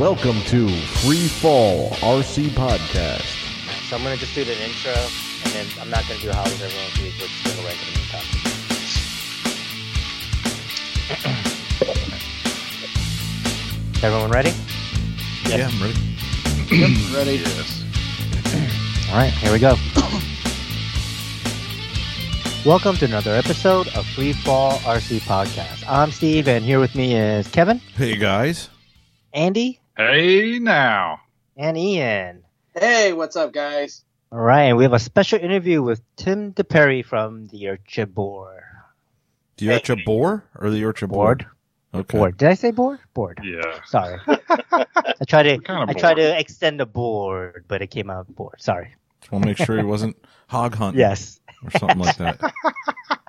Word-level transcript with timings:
Welcome 0.00 0.40
to 0.44 0.66
Free 1.02 1.28
Fall 1.28 1.90
RC 1.90 2.48
Podcast. 2.52 3.20
So 3.86 3.96
I'm 3.96 4.02
gonna 4.02 4.16
just 4.16 4.34
do 4.34 4.44
the 4.44 4.58
intro, 4.64 4.94
and 5.44 5.52
then 5.52 5.66
I'm 5.78 5.90
not 5.90 6.08
gonna 6.08 6.20
do 6.20 6.30
how 6.30 6.42
is 6.44 6.62
everyone's 6.62 6.98
week. 7.02 7.12
We're 7.20 7.26
just 7.26 7.44
gonna 7.44 7.68
rank 7.68 7.78
them 7.80 7.88
in 7.92 8.00
the 8.00 8.06
top. 13.92 14.02
Everyone 14.02 14.30
ready? 14.30 14.54
Yeah, 15.46 15.68
I'm 15.68 15.82
ready. 15.82 15.94
Ready? 17.14 17.44
Yes. 17.50 17.84
All 19.10 19.16
right, 19.16 19.32
here 19.32 19.52
we 19.52 19.58
go. 19.58 19.74
Welcome 22.64 22.96
to 22.96 23.04
another 23.04 23.34
episode 23.34 23.88
of 23.88 24.06
Free 24.06 24.32
Fall 24.32 24.78
RC 24.78 25.20
Podcast. 25.20 25.84
I'm 25.86 26.10
Steve, 26.10 26.48
and 26.48 26.64
here 26.64 26.80
with 26.80 26.94
me 26.94 27.14
is 27.16 27.46
Kevin, 27.48 27.80
Hey 27.96 28.16
guys. 28.16 28.70
Andy, 29.32 29.79
Hey 30.00 30.58
now. 30.58 31.20
and 31.58 31.76
Ian. 31.76 32.42
Hey, 32.74 33.12
what's 33.12 33.36
up, 33.36 33.52
guys? 33.52 34.02
All 34.32 34.40
right, 34.40 34.72
we 34.72 34.84
have 34.84 34.94
a 34.94 34.98
special 34.98 35.38
interview 35.38 35.82
with 35.82 36.00
Tim 36.16 36.54
DePerry 36.54 37.04
from 37.04 37.48
the 37.48 37.64
Urcha 37.64 38.08
Board. 38.10 38.62
The 39.58 39.66
Urcha 39.66 40.02
Boar 40.06 40.42
or 40.58 40.70
the 40.70 40.80
Urcha 40.80 41.06
Board. 41.06 41.44
Okay. 41.92 42.16
Board. 42.16 42.38
Did 42.38 42.48
I 42.48 42.54
say 42.54 42.70
board? 42.70 42.98
Board. 43.12 43.40
Yeah. 43.44 43.60
Sorry. 43.84 44.18
I 44.26 45.24
tried 45.28 45.42
to 45.42 45.58
kind 45.58 45.90
of 45.90 45.94
I 45.94 46.00
tried 46.00 46.14
to 46.14 46.38
extend 46.40 46.80
the 46.80 46.86
board, 46.86 47.66
but 47.68 47.82
it 47.82 47.88
came 47.88 48.08
out 48.08 48.26
board. 48.34 48.54
Sorry. 48.62 48.94
Just 49.20 49.30
want 49.32 49.44
to 49.44 49.48
make 49.50 49.58
sure 49.58 49.76
he 49.76 49.84
wasn't 49.84 50.16
hog 50.48 50.76
hunting 50.76 50.98
Yes. 51.00 51.40
or 51.62 51.78
something 51.78 51.98
like 51.98 52.16
that. 52.16 52.40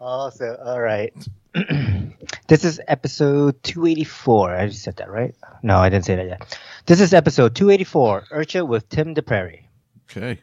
Also, 0.00 0.56
all 0.64 0.80
right. 0.80 1.12
this 2.48 2.64
is 2.64 2.80
episode 2.88 3.62
284. 3.62 4.54
I 4.56 4.66
just 4.68 4.82
said 4.82 4.96
that, 4.96 5.10
right? 5.10 5.34
No, 5.62 5.76
I 5.78 5.88
didn't 5.90 6.04
say 6.06 6.16
that 6.16 6.26
yet. 6.26 6.58
This 6.86 7.00
is 7.00 7.12
episode 7.12 7.54
284, 7.54 8.24
Urcha 8.32 8.66
with 8.66 8.88
Tim 8.88 9.14
DePerry. 9.14 9.64
Okay. 10.10 10.40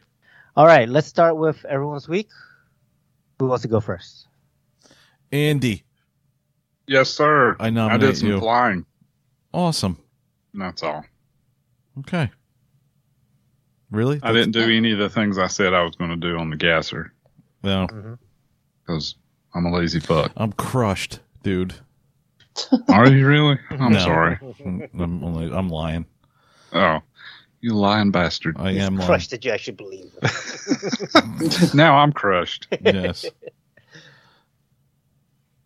All 0.56 0.66
right, 0.66 0.88
let's 0.88 1.06
start 1.06 1.36
with 1.36 1.64
everyone's 1.64 2.08
week. 2.08 2.28
Who 3.38 3.46
wants 3.48 3.62
to 3.62 3.68
go 3.68 3.80
first? 3.80 4.26
Andy. 5.32 5.84
Yes, 6.86 7.10
sir. 7.10 7.56
I 7.60 7.66
I 7.66 7.70
nominate 7.70 8.00
did 8.00 8.16
some 8.18 8.28
you. 8.28 8.38
flying. 8.40 8.84
Awesome. 9.52 9.98
That's 10.54 10.82
all. 10.82 11.04
Okay. 12.00 12.30
Really? 13.90 14.20
I 14.22 14.32
didn't 14.32 14.52
do 14.52 14.60
any 14.74 14.92
of 14.92 14.98
the 14.98 15.08
things 15.10 15.38
I 15.38 15.46
said 15.46 15.74
I 15.74 15.82
was 15.82 15.96
going 15.96 16.10
to 16.10 16.16
do 16.16 16.38
on 16.38 16.50
the 16.50 16.56
gasser 16.56 17.12
No. 17.62 17.86
Mm-hmm. 17.86 18.14
because 18.86 19.16
I'm 19.54 19.66
a 19.66 19.72
lazy 19.72 20.00
fuck. 20.00 20.32
I'm 20.36 20.52
crushed, 20.52 21.20
dude. 21.42 21.74
Are 22.88 23.08
you 23.08 23.26
really? 23.26 23.58
I'm 23.70 23.92
No. 23.92 23.98
sorry. 24.00 24.38
I'm 24.64 25.24
only, 25.24 25.52
I'm 25.52 25.68
lying. 25.68 26.06
Oh, 26.72 26.98
you 27.60 27.74
lying 27.74 28.10
bastard. 28.10 28.56
I 28.58 28.72
am 28.72 28.96
lying. 28.96 29.06
Crushed 29.06 29.30
that 29.30 29.44
you 29.44 29.50
actually 29.52 29.74
believe. 29.76 30.10
now 31.74 31.96
I'm 31.98 32.12
crushed. 32.12 32.66
Yes. 32.84 33.24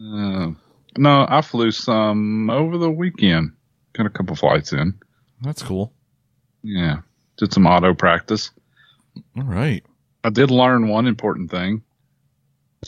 Uh, 0.01 0.51
no, 0.99 1.27
I 1.29 1.41
flew 1.43 1.71
some 1.71 2.51
over 2.51 2.77
the 2.79 2.91
weekend. 2.91 3.53
Got 3.95 4.07
a 4.07 4.11
couple 4.11 4.37
flights 4.37 4.73
in. 4.73 4.95
That's 5.43 5.63
cool. 5.63 5.93
Yeah. 6.63 6.99
Did 7.37 7.53
some 7.53 7.67
auto 7.67 7.95
practice. 7.95 8.51
All 9.37 9.45
right. 9.45 9.85
I 10.25 10.31
did 10.31 10.51
learn 10.51 10.89
one 10.89 11.07
important 11.07 11.51
thing. 11.51 11.83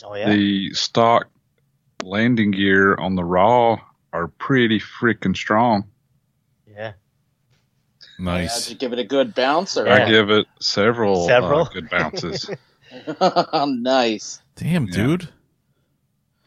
Oh 0.03 0.13
yeah. 0.15 0.29
the 0.29 0.73
stock 0.73 1.27
landing 2.03 2.51
gear 2.51 2.95
on 2.95 3.15
the 3.15 3.23
raw 3.23 3.77
are 4.13 4.27
pretty 4.27 4.79
freaking 4.79 5.35
strong. 5.35 5.85
yeah. 6.67 6.93
Nice. 8.17 8.63
Did 8.67 8.71
you 8.71 8.77
give 8.77 8.93
it 8.93 8.99
a 8.99 9.03
good 9.03 9.35
bounce 9.35 9.75
or? 9.77 9.85
Yeah. 9.87 10.05
I 10.05 10.09
give 10.09 10.29
it 10.29 10.45
several, 10.61 11.27
Several? 11.27 11.61
Uh, 11.61 11.69
good 11.69 11.89
bounces. 11.89 12.49
nice. 13.65 14.41
Damn, 14.55 14.85
Yeah. 14.87 14.93
dude. 14.93 15.29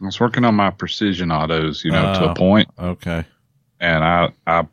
I 0.00 0.04
was 0.06 0.19
working 0.20 0.44
on 0.44 0.54
my 0.54 0.70
precision 0.70 1.31
autos, 1.31 1.84
you 1.84 1.91
know, 1.91 2.14
to 2.14 2.28
Oh. 2.28 2.31
a 2.31 2.34
point, 2.34 2.69
Okay. 2.78 3.25
and 3.81 4.03
I, 4.04 4.31
I, 4.47 4.66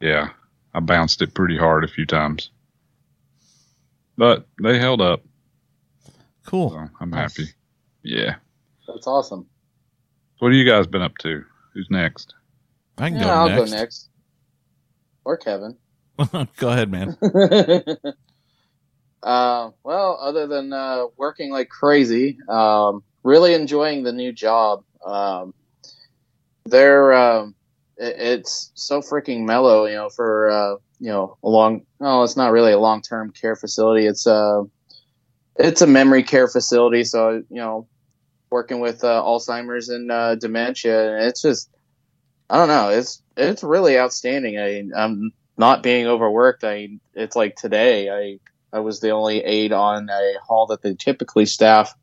yeah, 0.00 0.28
I 0.72 0.80
bounced 0.80 1.20
it 1.20 1.34
pretty 1.34 1.58
hard 1.58 1.84
a 1.84 1.88
few 1.88 2.06
times, 2.06 2.50
but 4.16 4.46
they 4.62 4.78
held 4.78 5.00
up, 5.02 5.22
Cool. 6.46 6.70
so 6.70 6.88
I'm 7.00 7.10
Nice. 7.10 7.36
happy. 7.36 7.50
Yeah. 8.02 8.36
That's 8.86 9.06
awesome. 9.06 9.46
What 10.38 10.52
have 10.52 10.56
you 10.56 10.68
guys 10.68 10.86
been 10.86 11.02
up 11.02 11.16
to? 11.18 11.44
Who's 11.74 11.88
next? 11.90 12.34
I 12.98 13.10
can 13.10 13.18
Yeah, 13.18 13.26
go 13.26 13.34
I'll 13.34 13.48
next. 13.48 13.70
go 13.70 13.76
next. 13.76 14.08
Or 15.24 15.36
Kevin. 15.36 15.76
go 16.56 16.68
ahead, 16.68 16.90
man. 16.90 17.16
uh, 19.22 19.70
well, 19.84 20.18
other 20.20 20.46
than 20.46 20.72
uh, 20.72 21.04
working 21.16 21.50
like 21.50 21.68
crazy, 21.68 22.38
um, 22.48 23.02
really 23.22 23.54
enjoying 23.54 24.02
the 24.02 24.12
new 24.12 24.32
job. 24.32 24.84
Um, 25.04 25.54
they're 26.64 27.12
um, 27.12 27.54
it, 27.96 28.16
it's 28.18 28.72
so 28.74 29.00
freaking 29.00 29.44
mellow, 29.44 29.86
you 29.86 29.94
know, 29.94 30.08
for 30.08 30.50
uh, 30.50 30.74
you 30.98 31.08
know 31.08 31.36
a 31.42 31.48
long. 31.48 31.86
No, 32.00 32.22
it's 32.22 32.36
not 32.36 32.52
really 32.52 32.72
a 32.72 32.78
long 32.78 33.00
term 33.00 33.30
care 33.30 33.56
facility. 33.56 34.06
It's 34.06 34.26
a 34.26 34.64
it's 35.56 35.82
a 35.82 35.86
memory 35.86 36.22
care 36.22 36.48
facility. 36.48 37.04
So 37.04 37.42
you 37.48 37.56
know, 37.56 37.88
working 38.52 38.80
with 38.80 39.02
uh, 39.02 39.22
Alzheimer's 39.22 39.88
and 39.88 40.12
uh, 40.12 40.34
dementia, 40.36 41.16
and 41.16 41.24
it's 41.24 41.42
just 41.42 41.70
I 42.48 42.58
don't 42.58 42.68
know. 42.68 42.90
It's 42.90 43.22
it's 43.36 43.62
really 43.62 43.98
outstanding. 43.98 44.58
I 44.58 44.84
I'm 44.96 45.32
not 45.56 45.82
being 45.82 46.06
overworked. 46.06 46.62
I 46.64 46.88
it's 47.14 47.34
like 47.34 47.56
today. 47.56 48.10
I 48.10 48.76
I 48.76 48.80
was 48.80 49.00
the 49.00 49.10
only 49.10 49.38
aide 49.38 49.72
on 49.72 50.08
a 50.08 50.34
hall 50.46 50.66
that 50.66 50.82
they 50.82 50.94
typically 50.94 51.46
staff 51.46 51.94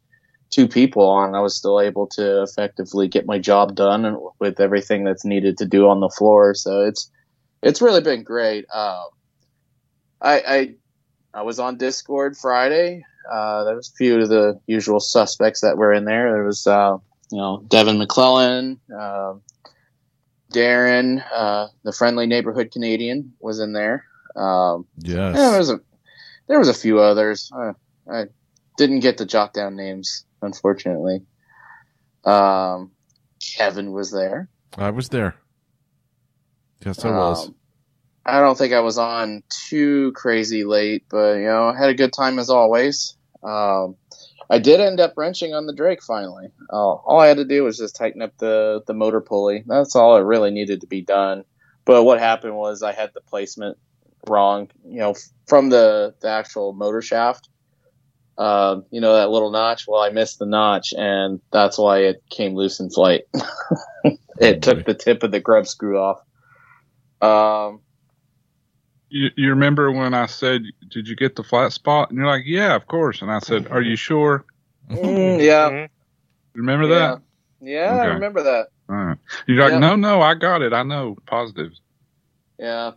two 0.49 0.67
people 0.67 1.07
on. 1.07 1.35
I 1.35 1.39
was 1.39 1.55
still 1.55 1.79
able 1.79 2.07
to 2.07 2.43
effectively 2.43 3.07
get 3.07 3.25
my 3.25 3.39
job 3.39 3.75
done 3.75 4.17
with 4.39 4.59
everything 4.59 5.03
that's 5.03 5.25
needed 5.25 5.57
to 5.59 5.65
do 5.65 5.87
on 5.87 5.99
the 5.99 6.09
floor. 6.09 6.53
So 6.55 6.81
it's 6.81 7.09
it's 7.61 7.81
really 7.81 8.01
been 8.01 8.23
great. 8.23 8.65
Uh, 8.73 9.03
I, 10.21 10.41
I 10.47 10.75
I 11.33 11.41
was 11.43 11.59
on 11.59 11.77
Discord 11.77 12.37
Friday. 12.37 13.03
Uh, 13.31 13.63
there 13.63 13.75
was 13.75 13.89
a 13.89 13.95
few 13.95 14.19
of 14.21 14.29
the 14.29 14.59
usual 14.67 14.99
suspects 14.99 15.61
that 15.61 15.77
were 15.77 15.93
in 15.93 16.05
there. 16.05 16.31
There 16.33 16.43
was 16.45 16.65
uh, 16.67 16.97
you 17.31 17.37
know 17.37 17.63
Devin 17.67 17.97
McClellan, 17.97 18.79
uh, 18.97 19.35
Darren, 20.53 21.23
uh, 21.33 21.67
the 21.83 21.93
friendly 21.93 22.25
neighborhood 22.25 22.71
Canadian 22.71 23.33
was 23.39 23.59
in 23.59 23.73
there. 23.73 24.05
Um, 24.35 24.87
Yes. 24.97 25.35
there 25.35 25.57
was 25.57 25.69
a 25.69 25.79
there 26.47 26.59
was 26.59 26.69
a 26.69 26.73
few 26.73 26.99
others. 26.99 27.51
Uh, 27.55 27.73
I 28.11 28.25
didn't 28.77 29.01
get 29.01 29.17
to 29.19 29.25
jot 29.25 29.53
down 29.53 29.75
names, 29.75 30.25
unfortunately. 30.41 31.21
Um, 32.25 32.91
Kevin 33.39 33.91
was 33.91 34.11
there. 34.11 34.49
I 34.77 34.89
was 34.89 35.09
there. 35.09 35.35
Yes, 36.85 37.03
I 37.03 37.09
was. 37.09 37.47
Um, 37.47 37.55
I 38.25 38.39
don't 38.41 38.57
think 38.57 38.73
I 38.73 38.79
was 38.81 38.97
on 38.97 39.43
too 39.69 40.11
crazy 40.13 40.63
late, 40.63 41.03
but 41.09 41.35
you 41.35 41.45
know, 41.45 41.69
I 41.69 41.77
had 41.77 41.89
a 41.89 41.93
good 41.95 42.13
time 42.13 42.39
as 42.39 42.49
always. 42.49 43.15
Um, 43.43 43.95
I 44.49 44.59
did 44.59 44.79
end 44.79 44.99
up 44.99 45.13
wrenching 45.15 45.53
on 45.53 45.67
the 45.67 45.73
Drake 45.73 46.03
finally. 46.03 46.47
Uh, 46.71 46.93
all 46.93 47.19
I 47.19 47.27
had 47.27 47.37
to 47.37 47.45
do 47.45 47.63
was 47.63 47.77
just 47.77 47.95
tighten 47.95 48.21
up 48.21 48.37
the 48.37 48.81
the 48.87 48.93
motor 48.93 49.21
pulley. 49.21 49.63
That's 49.65 49.95
all 49.95 50.17
it 50.17 50.21
really 50.21 50.51
needed 50.51 50.81
to 50.81 50.87
be 50.87 51.01
done. 51.01 51.43
But 51.85 52.03
what 52.03 52.19
happened 52.19 52.55
was 52.55 52.83
I 52.83 52.91
had 52.91 53.11
the 53.13 53.21
placement 53.21 53.77
wrong. 54.27 54.69
You 54.85 54.99
know, 54.99 55.15
from 55.47 55.69
the 55.69 56.15
the 56.21 56.29
actual 56.29 56.73
motor 56.73 57.01
shaft. 57.01 57.49
Um, 58.37 58.85
you 58.89 59.01
know 59.01 59.15
that 59.17 59.29
little 59.29 59.51
notch. 59.51 59.85
Well, 59.87 60.01
I 60.01 60.09
missed 60.09 60.39
the 60.39 60.45
notch, 60.45 60.93
and 60.97 61.41
that's 61.51 61.77
why 61.77 61.99
it 61.99 62.23
came 62.29 62.55
loose 62.55 62.79
in 62.79 62.89
flight. 62.89 63.23
it 64.39 64.61
took 64.61 64.85
the 64.85 64.93
tip 64.93 65.23
of 65.23 65.31
the 65.31 65.41
grub 65.41 65.67
screw 65.67 65.99
off. 65.99 66.21
Um, 67.21 67.81
You, 69.09 69.29
you 69.37 69.49
remember 69.49 69.91
when 69.91 70.13
I 70.13 70.27
said, 70.27 70.63
"Did 70.89 71.07
you 71.07 71.15
get 71.15 71.35
the 71.35 71.43
flat 71.43 71.73
spot?" 71.73 72.09
And 72.09 72.17
you're 72.19 72.27
like, 72.27 72.43
"Yeah, 72.45 72.75
of 72.75 72.87
course." 72.87 73.21
And 73.21 73.31
I 73.31 73.39
said, 73.39 73.67
"Are 73.71 73.81
you 73.81 73.95
sure?" 73.95 74.45
mm, 74.91 75.43
yeah. 75.43 75.87
Remember 76.55 76.87
yeah, 76.87 77.15
that? 77.15 77.21
yeah, 77.61 77.91
I 77.93 78.05
Okay. 78.05 78.13
remember 78.15 78.43
that. 78.43 78.67
All 78.89 78.95
right. 78.95 79.17
You're 79.47 79.63
like, 79.63 79.73
Yeah. 79.73 79.79
no, 79.79 79.95
no, 79.95 80.21
I 80.21 80.35
got 80.35 80.61
it. 80.61 80.73
I 80.73 80.83
know. 80.83 81.15
positives." 81.25 81.81
Yeah, 82.59 82.91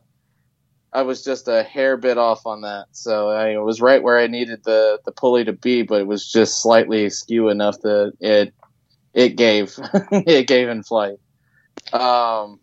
I 0.92 1.02
was 1.02 1.24
just 1.24 1.48
a 1.48 1.62
hair 1.62 1.96
bit 1.96 2.18
off 2.18 2.46
on 2.46 2.62
that, 2.62 2.86
so 2.92 3.30
I 3.30 3.58
was 3.58 3.80
right 3.80 4.02
where 4.02 4.18
I 4.18 4.26
needed 4.26 4.64
the 4.64 5.00
the 5.06 5.12
pulley 5.12 5.44
to 5.44 5.52
be, 5.52 5.82
but 5.82 6.00
it 6.02 6.06
was 6.06 6.30
just 6.30 6.62
slightly 6.62 7.06
askew 7.06 7.48
enough 7.48 7.80
that 7.82 8.12
it 8.20 8.54
it 9.14 9.36
gave 9.36 9.74
it 10.12 10.46
gave 10.46 10.68
in 10.68 10.82
flight. 10.82 11.16
Um, 11.92 12.60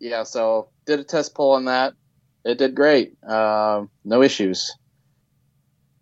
yeah, 0.00 0.22
so 0.24 0.70
did 0.86 1.00
a 1.00 1.04
test 1.04 1.34
pull 1.34 1.52
on 1.52 1.66
that. 1.66 1.94
It 2.44 2.58
did 2.58 2.74
great. 2.74 3.22
Um, 3.24 3.90
no 4.04 4.22
issues. 4.22 4.72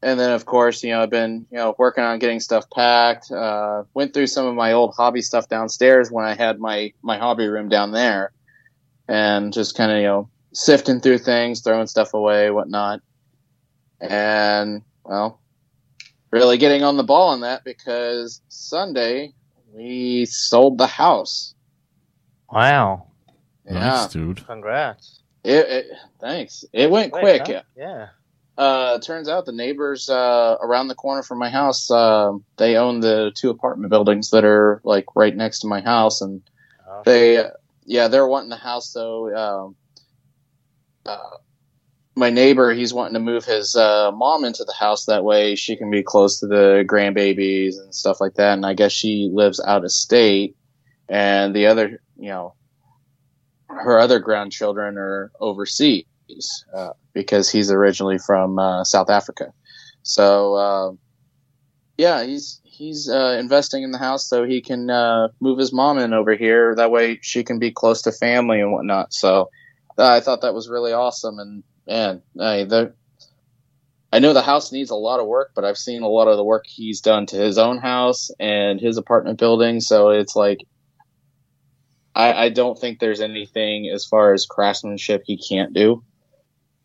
And 0.00 0.20
then, 0.20 0.31
of 0.31 0.44
course, 0.46 0.85
you 0.85 0.90
know, 0.90 1.02
I've 1.02 1.11
been, 1.11 1.46
you 1.50 1.58
know, 1.58 1.75
working 1.76 2.05
on 2.05 2.20
getting 2.20 2.38
stuff 2.38 2.70
packed. 2.70 3.32
Uh, 3.32 3.82
went 3.94 4.14
through 4.14 4.29
some 4.29 4.46
of 4.46 4.55
my 4.55 4.73
old 4.73 4.94
hobby 4.96 5.23
stuff 5.23 5.49
downstairs 5.49 6.11
when 6.11 6.25
I 6.25 6.35
had 6.35 6.61
my 6.61 6.93
my 7.02 7.19
hobby 7.19 7.49
room 7.49 7.69
down 7.69 7.90
there. 7.93 8.32
and 9.08 9.52
just 9.52 9.76
kind 9.76 9.90
of 9.90 9.99
you 9.99 10.05
know 10.05 10.31
sifting 10.52 11.00
through 11.00 11.19
things, 11.19 11.62
throwing 11.62 11.87
stuff 11.88 12.14
away, 12.14 12.50
whatnot. 12.50 13.00
And 14.00 14.82
well, 15.05 15.40
really 16.31 16.58
getting 16.58 16.85
on 16.85 16.96
the 16.96 17.02
ball 17.02 17.31
on 17.31 17.40
that 17.40 17.64
because 17.64 18.40
Sunday 18.49 19.32
we 19.73 20.26
sold 20.26 20.79
the 20.79 20.87
house. 20.87 21.55
Wow. 22.52 23.06
Yeah, 23.67 23.75
Nice, 23.75 24.06
dude. 24.06 24.46
Congrats. 24.46 25.18
It, 25.44 25.67
it, 25.69 25.87
thanks. 26.20 26.64
It 26.73 26.90
went 26.90 27.12
Quick, 27.12 27.43
quick. 27.43 27.56
huh? 27.56 27.62
Yeah. 27.76 28.08
Uh, 28.56 28.99
turns 28.99 29.29
out 29.29 29.46
the 29.46 29.52
neighbors 29.52 30.08
uh, 30.08 30.56
around 30.61 30.88
the 30.88 30.94
corner 30.96 31.23
from 31.23 31.38
my 31.38 31.49
house, 31.49 31.88
uh, 31.93 32.32
they 32.56 32.75
own 32.76 32.99
the 32.99 33.31
two 33.37 33.50
apartment 33.50 33.88
buildings 33.88 34.31
that 34.31 34.44
are 34.44 34.81
like 34.82 35.06
right 35.14 35.37
next 35.37 35.61
to 35.61 35.69
my 35.69 35.81
house, 35.81 36.20
and 36.20 36.43
Oh, 36.88 37.02
they, 37.05 37.44
yeah, 37.87 38.08
they're 38.08 38.26
wanting 38.26 38.49
the 38.49 38.56
house. 38.56 38.90
So, 38.93 39.32
um, 39.37 39.76
uh, 41.06 41.37
my 42.17 42.31
neighbor, 42.31 42.75
he's 42.75 42.93
wanting 42.93 43.14
to 43.14 43.20
move 43.20 43.44
his 43.44 43.76
uh, 43.76 44.11
mom 44.11 44.44
into 44.44 44.64
the 44.64 44.75
house 44.75 45.05
that 45.05 45.23
way 45.23 45.55
she 45.55 45.76
can 45.76 45.88
be 45.88 46.02
close 46.02 46.40
to 46.40 46.49
the 46.49 46.85
grandbabies 46.85 47.79
and 47.79 47.94
stuff 47.94 48.20
like 48.20 48.35
that. 48.35 48.55
And 48.55 48.67
I 48.67 48.75
guess 48.75 48.90
she 48.90 49.31
lives 49.32 49.61
out 49.64 49.85
of 49.85 49.93
state, 49.93 50.56
and 51.08 51.55
the 51.55 51.67
other, 51.67 52.02
you 52.17 52.31
know, 52.31 52.56
her 53.78 53.98
other 53.98 54.19
grandchildren 54.19 54.96
are 54.98 55.30
overseas 55.40 56.04
uh, 56.75 56.90
because 57.12 57.50
he's 57.50 57.70
originally 57.70 58.19
from 58.19 58.58
uh, 58.58 58.84
South 58.84 59.10
Africa. 59.10 59.52
So 60.02 60.54
uh, 60.54 60.92
yeah, 61.96 62.25
he's 62.25 62.60
he's 62.64 63.08
uh, 63.08 63.36
investing 63.38 63.82
in 63.82 63.90
the 63.90 63.98
house 63.98 64.28
so 64.28 64.44
he 64.44 64.60
can 64.60 64.88
uh, 64.88 65.28
move 65.40 65.58
his 65.58 65.72
mom 65.72 65.98
in 65.98 66.12
over 66.12 66.34
here. 66.36 66.75
That 66.76 66.90
way 66.90 67.19
she 67.22 67.42
can 67.42 67.58
be 67.58 67.72
close 67.72 68.02
to 68.02 68.12
family 68.12 68.60
and 68.60 68.72
whatnot. 68.72 69.12
So 69.12 69.50
I 69.98 70.20
thought 70.20 70.42
that 70.42 70.54
was 70.54 70.69
really 70.69 70.92
awesome. 70.92 71.38
And 71.38 71.64
man, 71.86 72.22
I, 72.40 72.64
the, 72.64 72.94
I 74.12 74.20
know 74.20 74.32
the 74.32 74.42
house 74.42 74.70
needs 74.70 74.90
a 74.90 74.94
lot 74.96 75.20
of 75.20 75.26
work, 75.26 75.50
but 75.54 75.64
I've 75.64 75.76
seen 75.76 76.02
a 76.02 76.08
lot 76.08 76.28
of 76.28 76.36
the 76.36 76.44
work 76.44 76.64
he's 76.66 77.00
done 77.00 77.26
to 77.26 77.36
his 77.36 77.58
own 77.58 77.78
house 77.78 78.30
and 78.38 78.80
his 78.80 78.96
apartment 78.96 79.38
building. 79.38 79.80
So 79.80 80.10
it's 80.10 80.36
like 80.36 80.58
I, 82.19 82.47
I 82.47 82.49
don't 82.49 82.76
think 82.76 82.99
there's 82.99 83.20
anything 83.20 83.88
as 83.88 84.05
far 84.05 84.35
as 84.35 84.44
craftsmanship 84.44 85.23
he 85.25 85.38
can't 85.38 85.73
do. 85.73 86.03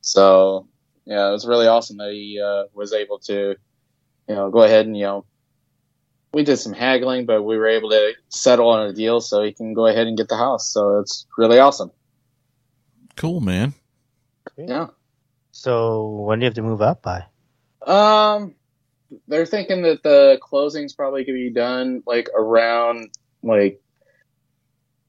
So 0.01 0.67
yeah, 1.05 1.27
it 1.27 1.31
was 1.31 1.47
really 1.47 1.65
awesome 1.65 1.97
that 1.97 2.11
he 2.11 2.39
uh, 2.39 2.65
was 2.73 2.93
able 2.93 3.17
to, 3.21 3.55
you 4.29 4.35
know, 4.35 4.51
go 4.51 4.61
ahead 4.61 4.85
and 4.85 4.95
you 4.95 5.03
know, 5.03 5.25
we 6.33 6.43
did 6.43 6.57
some 6.57 6.73
haggling, 6.73 7.25
but 7.25 7.41
we 7.41 7.57
were 7.57 7.67
able 7.67 7.89
to 7.89 8.13
settle 8.29 8.69
on 8.69 8.87
a 8.87 8.93
deal 8.93 9.21
so 9.21 9.41
he 9.41 9.51
can 9.51 9.73
go 9.73 9.87
ahead 9.87 10.05
and 10.05 10.17
get 10.17 10.29
the 10.29 10.37
house. 10.37 10.71
So 10.71 10.99
it's 10.99 11.25
really 11.37 11.59
awesome. 11.59 11.91
Cool, 13.15 13.41
man. 13.41 13.73
Yeah. 14.55 14.87
So 15.51 16.09
when 16.09 16.39
do 16.39 16.43
you 16.43 16.47
have 16.47 16.55
to 16.55 16.61
move 16.61 16.81
up 16.81 17.01
by? 17.01 17.25
Um, 17.85 18.55
they're 19.27 19.47
thinking 19.47 19.81
that 19.81 20.03
the 20.03 20.37
closing's 20.41 20.93
probably 20.93 21.23
gonna 21.23 21.37
be 21.37 21.51
done 21.51 22.03
like 22.05 22.29
around 22.35 23.09
like 23.41 23.82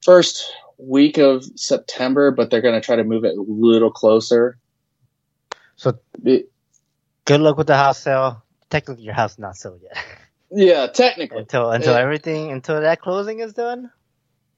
first 0.05 0.53
week 0.79 1.19
of 1.19 1.45
September, 1.57 2.31
but 2.31 2.51
they're 2.51 2.61
gonna 2.61 2.81
try 2.81 2.97
to 2.97 3.05
move 3.05 3.25
it 3.25 3.37
a 3.37 3.41
little 3.41 3.91
closer. 3.91 4.59
So 5.77 5.99
It- 6.25 6.51
good 7.25 7.41
luck 7.41 7.57
with 7.57 7.67
the 7.67 7.77
house 7.77 8.01
sale. 8.01 8.43
Technically, 8.71 9.05
your 9.05 9.15
house 9.15 9.39
not 9.39 9.57
sold 9.57 9.81
yet 9.83 9.97
yeah, 10.51 10.87
technically. 10.89 11.39
until 11.39 11.71
until 11.71 11.95
Yeah. 11.95 12.01
everything 12.01 12.51
until 12.53 12.81
that 12.81 13.01
closing 13.01 13.41
is 13.41 13.53
done. 13.55 13.91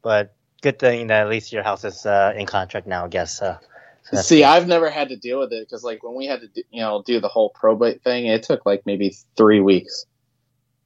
But 0.02 0.34
good 0.62 0.78
thing 0.78 1.08
that 1.08 1.22
at 1.22 1.28
least 1.28 1.52
your 1.52 1.62
house 1.62 1.84
is 1.84 2.06
uh, 2.06 2.32
in 2.36 2.46
contract 2.46 2.86
now. 2.86 3.04
I 3.04 3.08
guess. 3.08 3.42
Uh, 3.42 3.58
so 4.04 4.16
See, 4.18 4.38
good. 4.38 4.44
I've 4.44 4.66
never 4.68 4.88
had 4.88 5.08
to 5.08 5.16
deal 5.16 5.40
with 5.40 5.52
it 5.52 5.66
because, 5.66 5.82
like, 5.82 6.02
when 6.04 6.14
we 6.14 6.26
had 6.26 6.40
to, 6.40 6.48
do, 6.48 6.62
you 6.70 6.80
know, 6.80 7.02
do 7.04 7.18
the 7.20 7.28
whole 7.28 7.50
probate 7.50 8.02
thing, 8.04 8.26
it 8.26 8.44
took 8.44 8.64
like 8.64 8.82
maybe 8.86 9.16
three 9.36 9.60
weeks, 9.60 10.06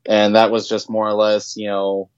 and 0.06 0.34
that 0.36 0.50
was 0.50 0.68
just 0.68 0.88
more 0.88 1.06
or 1.06 1.12
less, 1.12 1.54
you 1.56 1.68
know, 1.68 2.08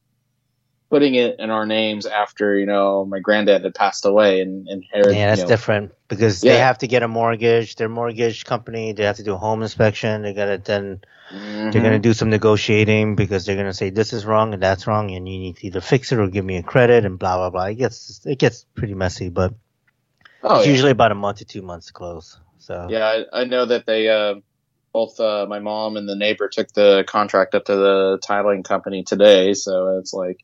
putting 0.92 1.14
it 1.14 1.36
in 1.38 1.48
our 1.48 1.64
names 1.64 2.04
after 2.04 2.54
you 2.54 2.66
know 2.66 3.06
my 3.06 3.18
granddad 3.18 3.64
had 3.64 3.74
passed 3.74 4.04
away 4.04 4.42
and 4.42 4.68
inherited. 4.68 5.16
yeah, 5.16 5.28
that's 5.30 5.40
you 5.40 5.44
know, 5.44 5.48
different 5.48 5.92
because 6.08 6.42
they 6.42 6.58
have 6.58 6.78
to 6.78 6.86
get 6.86 7.02
a 7.02 7.08
mortgage. 7.08 7.76
Their 7.76 7.88
mortgage 7.88 8.44
company, 8.44 8.92
they 8.92 9.04
have 9.04 9.16
to 9.16 9.22
do 9.22 9.32
a 9.32 9.38
home 9.38 9.62
inspection. 9.62 10.20
They 10.20 10.34
gotta 10.34 10.58
then 10.58 11.00
mhm. 11.32 11.72
they're 11.72 11.82
gonna 11.82 11.98
do 11.98 12.12
some 12.12 12.28
negotiating 12.28 13.16
because 13.16 13.46
they're 13.46 13.56
gonna 13.56 13.72
say 13.72 13.88
this 13.88 14.12
is 14.12 14.26
wrong 14.26 14.52
and 14.52 14.62
that's 14.62 14.86
wrong, 14.86 15.10
and 15.10 15.26
you 15.26 15.38
need 15.38 15.56
to 15.56 15.66
either 15.68 15.80
fix 15.80 16.12
it 16.12 16.18
or 16.18 16.28
give 16.28 16.44
me 16.44 16.58
a 16.58 16.62
credit 16.62 17.06
and 17.06 17.18
blah 17.18 17.38
blah 17.38 17.48
blah. 17.48 17.64
It 17.64 17.76
gets 17.76 18.20
it 18.26 18.38
gets 18.38 18.66
pretty 18.74 18.94
messy, 18.94 19.30
but 19.30 19.54
Oh, 20.42 20.58
it's 20.58 20.66
yeah. 20.66 20.72
usually 20.72 20.92
about 20.92 21.12
a 21.12 21.14
month 21.16 21.38
to 21.38 21.46
two 21.46 21.62
months 21.62 21.86
to 21.86 21.94
close. 21.94 22.38
So 22.58 22.88
Yeah, 22.90 23.24
I, 23.32 23.42
I 23.42 23.44
know 23.44 23.64
that 23.64 23.86
they 23.86 24.08
uh, 24.08 24.34
both 24.92 25.18
uh, 25.20 25.46
my 25.48 25.60
mom 25.60 25.96
and 25.96 26.08
the 26.08 26.16
neighbor 26.16 26.48
took 26.48 26.72
the 26.74 27.04
contract 27.08 27.54
up 27.54 27.64
to 27.64 27.74
the 27.76 28.18
titling 28.28 28.64
company 28.64 29.04
today, 29.04 29.54
so 29.54 29.98
it's 29.98 30.12
like 30.12 30.38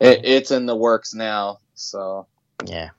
it, 0.00 0.20
it's 0.24 0.50
in 0.50 0.66
the 0.66 0.76
works 0.76 1.14
now. 1.14 1.58
So 1.74 2.26
yeah. 2.64 2.90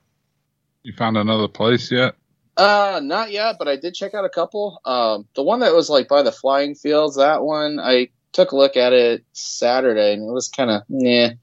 You 0.82 0.92
found 0.92 1.16
another 1.16 1.48
place 1.48 1.90
yet? 1.90 2.14
uh, 2.58 3.00
not 3.02 3.30
yet, 3.30 3.54
but 3.56 3.68
I 3.68 3.76
did 3.76 3.94
check 3.94 4.14
out 4.14 4.24
a 4.24 4.28
couple. 4.28 4.80
Um, 4.84 5.26
the 5.36 5.44
one 5.44 5.60
that 5.60 5.74
was 5.74 5.88
like 5.88 6.08
by 6.08 6.22
the 6.22 6.32
flying 6.32 6.74
fields, 6.74 7.16
that 7.16 7.44
one 7.44 7.78
I 7.78 8.08
took 8.32 8.50
a 8.50 8.56
look 8.56 8.76
at 8.76 8.92
it 8.92 9.24
Saturday, 9.32 10.12
and 10.12 10.28
it 10.28 10.32
was 10.32 10.48
kind 10.48 10.70
of 10.70 10.82
yeah. 10.88 11.34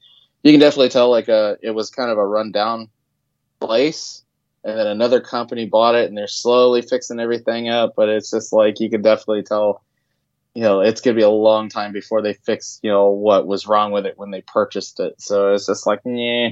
You 0.44 0.52
can 0.52 0.60
definitely 0.60 0.90
tell 0.90 1.10
like 1.10 1.30
uh 1.30 1.56
it 1.62 1.72
was 1.72 1.90
kind 1.90 2.12
of 2.12 2.18
a 2.18 2.28
rundown 2.28 2.90
place. 3.62 4.24
And 4.66 4.78
then 4.78 4.88
another 4.88 5.22
company 5.22 5.68
bought 5.68 5.96
it, 5.96 6.10
and 6.10 6.18
they're 6.18 6.28
slowly 6.28 6.82
fixing 6.82 7.20
everything 7.20 7.70
up. 7.70 7.94
But 7.96 8.10
it's 8.10 8.32
just 8.32 8.52
like 8.52 8.82
you 8.82 8.90
could 8.90 9.04
definitely 9.04 9.44
tell 9.44 9.84
you 10.56 10.62
know, 10.62 10.80
it's 10.80 11.02
gonna 11.02 11.16
be 11.16 11.22
a 11.22 11.30
long 11.30 11.70
time 11.70 11.92
before 11.92 12.22
they 12.22 12.34
fix, 12.34 12.80
you 12.82 12.90
know, 12.90 13.10
what 13.10 13.46
was 13.46 13.68
wrong 13.68 13.92
with 13.92 14.06
it 14.06 14.18
when 14.18 14.32
they 14.32 14.42
purchased 14.42 15.00
it. 15.02 15.22
So 15.22 15.54
it's 15.54 15.68
just 15.68 15.86
like, 15.86 16.00
yeah. 16.06 16.52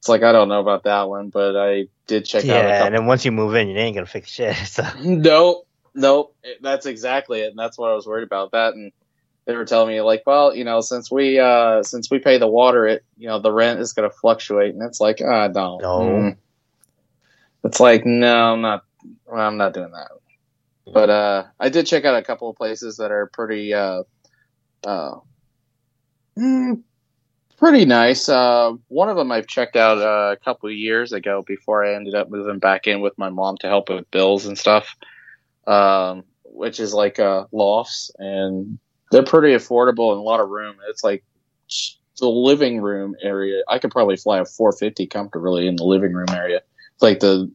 It's 0.00 0.08
like 0.08 0.22
I 0.22 0.32
don't 0.32 0.48
know 0.48 0.60
about 0.60 0.84
that 0.84 1.08
one, 1.08 1.30
but 1.30 1.56
I 1.56 1.86
did 2.06 2.24
check 2.24 2.44
out 2.44 2.46
yeah, 2.48 2.84
and 2.84 2.94
then 2.94 3.06
once 3.06 3.24
you 3.24 3.32
move 3.32 3.54
in, 3.54 3.68
you 3.68 3.78
ain't 3.78 3.94
gonna 3.94 4.06
fix 4.06 4.30
shit. 4.30 4.56
So 4.66 4.84
Nope, 5.00 5.66
nope. 5.94 6.36
That's 6.60 6.86
exactly 6.86 7.40
it, 7.40 7.50
and 7.50 7.58
that's 7.58 7.78
what 7.78 7.90
I 7.90 7.94
was 7.94 8.06
worried 8.06 8.24
about. 8.24 8.52
That, 8.52 8.74
and 8.74 8.92
they 9.44 9.56
were 9.56 9.64
telling 9.64 9.88
me 9.88 10.00
like, 10.02 10.24
well, 10.26 10.54
you 10.54 10.64
know, 10.64 10.80
since 10.80 11.10
we 11.10 11.38
uh 11.38 11.82
since 11.82 12.10
we 12.10 12.18
pay 12.18 12.38
the 12.38 12.48
water, 12.48 12.86
it 12.86 13.04
you 13.16 13.28
know 13.28 13.38
the 13.38 13.52
rent 13.52 13.80
is 13.80 13.92
going 13.92 14.08
to 14.08 14.14
fluctuate, 14.14 14.74
and 14.74 14.82
it's 14.82 15.00
like, 15.00 15.20
ah, 15.24 15.48
no, 15.48 15.78
No. 15.78 15.98
Mm. 16.00 16.36
It's 17.64 17.80
like, 17.80 18.04
no, 18.04 18.52
I'm 18.52 18.60
not. 18.60 18.84
well, 19.26 19.40
I'm 19.40 19.56
not 19.56 19.74
doing 19.74 19.90
that. 19.92 20.10
But 20.92 21.10
uh, 21.10 21.44
I 21.58 21.68
did 21.68 21.86
check 21.86 22.04
out 22.04 22.16
a 22.16 22.22
couple 22.22 22.48
of 22.48 22.56
places 22.56 22.96
that 22.96 23.10
are 23.10 23.30
pretty 23.32 23.74
uh, 23.74 24.02
uh, 24.84 25.16
mm, 26.38 26.82
pretty 27.58 27.84
nice. 27.84 28.28
Uh, 28.28 28.72
one 28.88 29.08
of 29.08 29.16
them 29.16 29.30
I've 29.32 29.46
checked 29.46 29.76
out 29.76 29.98
uh, 29.98 30.32
a 30.32 30.44
couple 30.44 30.68
of 30.68 30.74
years 30.74 31.12
ago 31.12 31.42
before 31.46 31.84
I 31.84 31.94
ended 31.94 32.14
up 32.14 32.30
moving 32.30 32.58
back 32.58 32.86
in 32.86 33.00
with 33.00 33.16
my 33.18 33.28
mom 33.28 33.56
to 33.58 33.68
help 33.68 33.88
with 33.88 34.10
bills 34.10 34.46
and 34.46 34.56
stuff. 34.56 34.96
Um, 35.66 36.24
which 36.44 36.80
is 36.80 36.92
like 36.92 37.18
uh, 37.18 37.44
lofts, 37.52 38.10
and 38.18 38.78
they're 39.10 39.22
pretty 39.22 39.54
affordable 39.54 40.10
and 40.12 40.18
a 40.18 40.22
lot 40.22 40.40
of 40.40 40.48
room. 40.48 40.76
It's 40.88 41.04
like 41.04 41.24
the 42.18 42.28
living 42.28 42.80
room 42.80 43.14
area. 43.22 43.62
I 43.68 43.78
could 43.78 43.90
probably 43.90 44.16
fly 44.16 44.38
a 44.38 44.44
450 44.44 45.06
comfortably 45.06 45.66
in 45.66 45.76
the 45.76 45.84
living 45.84 46.12
room 46.12 46.30
area. 46.30 46.62
It's 46.94 47.02
like 47.02 47.20
the 47.20 47.50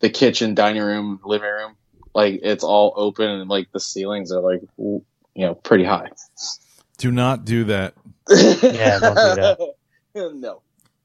the 0.00 0.10
kitchen, 0.10 0.54
dining 0.54 0.82
room, 0.82 1.20
living 1.24 1.48
room. 1.48 1.76
Like 2.16 2.40
it's 2.42 2.64
all 2.64 2.94
open 2.96 3.28
and 3.28 3.50
like 3.50 3.70
the 3.72 3.78
ceilings 3.78 4.32
are 4.32 4.40
like 4.40 4.62
you 4.78 5.04
know 5.36 5.54
pretty 5.54 5.84
high. 5.84 6.08
Do 6.96 7.12
not 7.12 7.44
do 7.44 7.64
that. 7.64 7.92
Yeah, 8.30 8.98
don't 9.00 9.16
do 9.16 9.34
that. 9.34 9.74
no. 10.14 10.62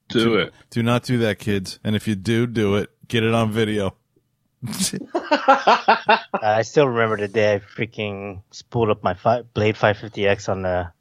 Do 0.07 0.35
it. 0.37 0.53
Do 0.69 0.81
not 0.81 1.03
do 1.03 1.17
that, 1.17 1.37
kids. 1.37 1.79
And 1.83 1.97
if 1.97 2.07
you 2.07 2.15
do, 2.15 2.47
do 2.47 2.77
it. 2.77 2.91
Get 3.09 3.25
it 3.25 3.33
on 3.33 3.51
video. 3.51 3.93
I 5.13 6.61
still 6.63 6.87
remember 6.87 7.17
the 7.17 7.27
day 7.27 7.55
I 7.55 7.59
freaking 7.59 8.41
spooled 8.51 8.89
up 8.89 9.03
my 9.03 9.13
fi- 9.13 9.41
Blade 9.41 9.75
550X 9.75 10.47
on 10.47 10.61
the 10.61 10.93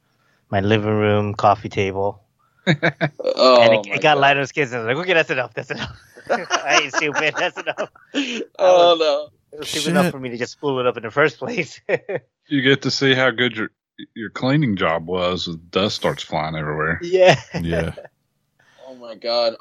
my 0.50 0.59
living 0.59 0.90
room 0.90 1.35
coffee 1.35 1.69
table, 1.69 2.25
oh, 2.67 3.62
and 3.62 3.75
it, 3.75 3.87
it 3.87 4.02
got 4.02 4.17
God. 4.17 4.19
light 4.19 4.37
on 4.38 4.47
skins. 4.49 4.73
And 4.73 4.83
I 4.83 4.87
was 4.87 4.97
like, 4.97 5.05
okay, 5.05 5.14
that's 5.14 5.31
enough. 5.31 5.55
That's 5.55 5.71
enough. 5.71 5.97
I 6.29 6.81
ain't 6.83 6.95
stupid. 6.95 7.35
That's 7.38 7.57
enough. 7.59 7.90
Oh 8.59 8.97
no. 8.99 9.39
It 9.52 9.59
was 9.59 9.69
stupid 9.69 9.88
enough 9.90 10.11
for 10.12 10.21
me 10.21 10.28
to 10.30 10.37
just 10.37 10.52
spool 10.52 10.78
it 10.80 10.87
up 10.87 10.97
in 10.97 11.02
the 11.02 11.11
first 11.11 11.38
place. 11.38 11.80
You 12.49 12.62
get 12.62 12.83
to 12.83 12.90
see 12.90 13.14
how 13.14 13.30
good 13.30 13.57
your 13.57 13.71
your 14.16 14.28
cleaning 14.30 14.75
job 14.76 15.07
was. 15.07 15.47
as 15.47 15.54
Dust 15.57 15.95
starts 15.95 16.23
flying 16.25 16.57
everywhere. 16.57 16.99
yeah. 17.02 17.40
Yeah. 17.61 17.95
Oh 18.88 18.97
my 18.97 19.14
god. 19.14 19.54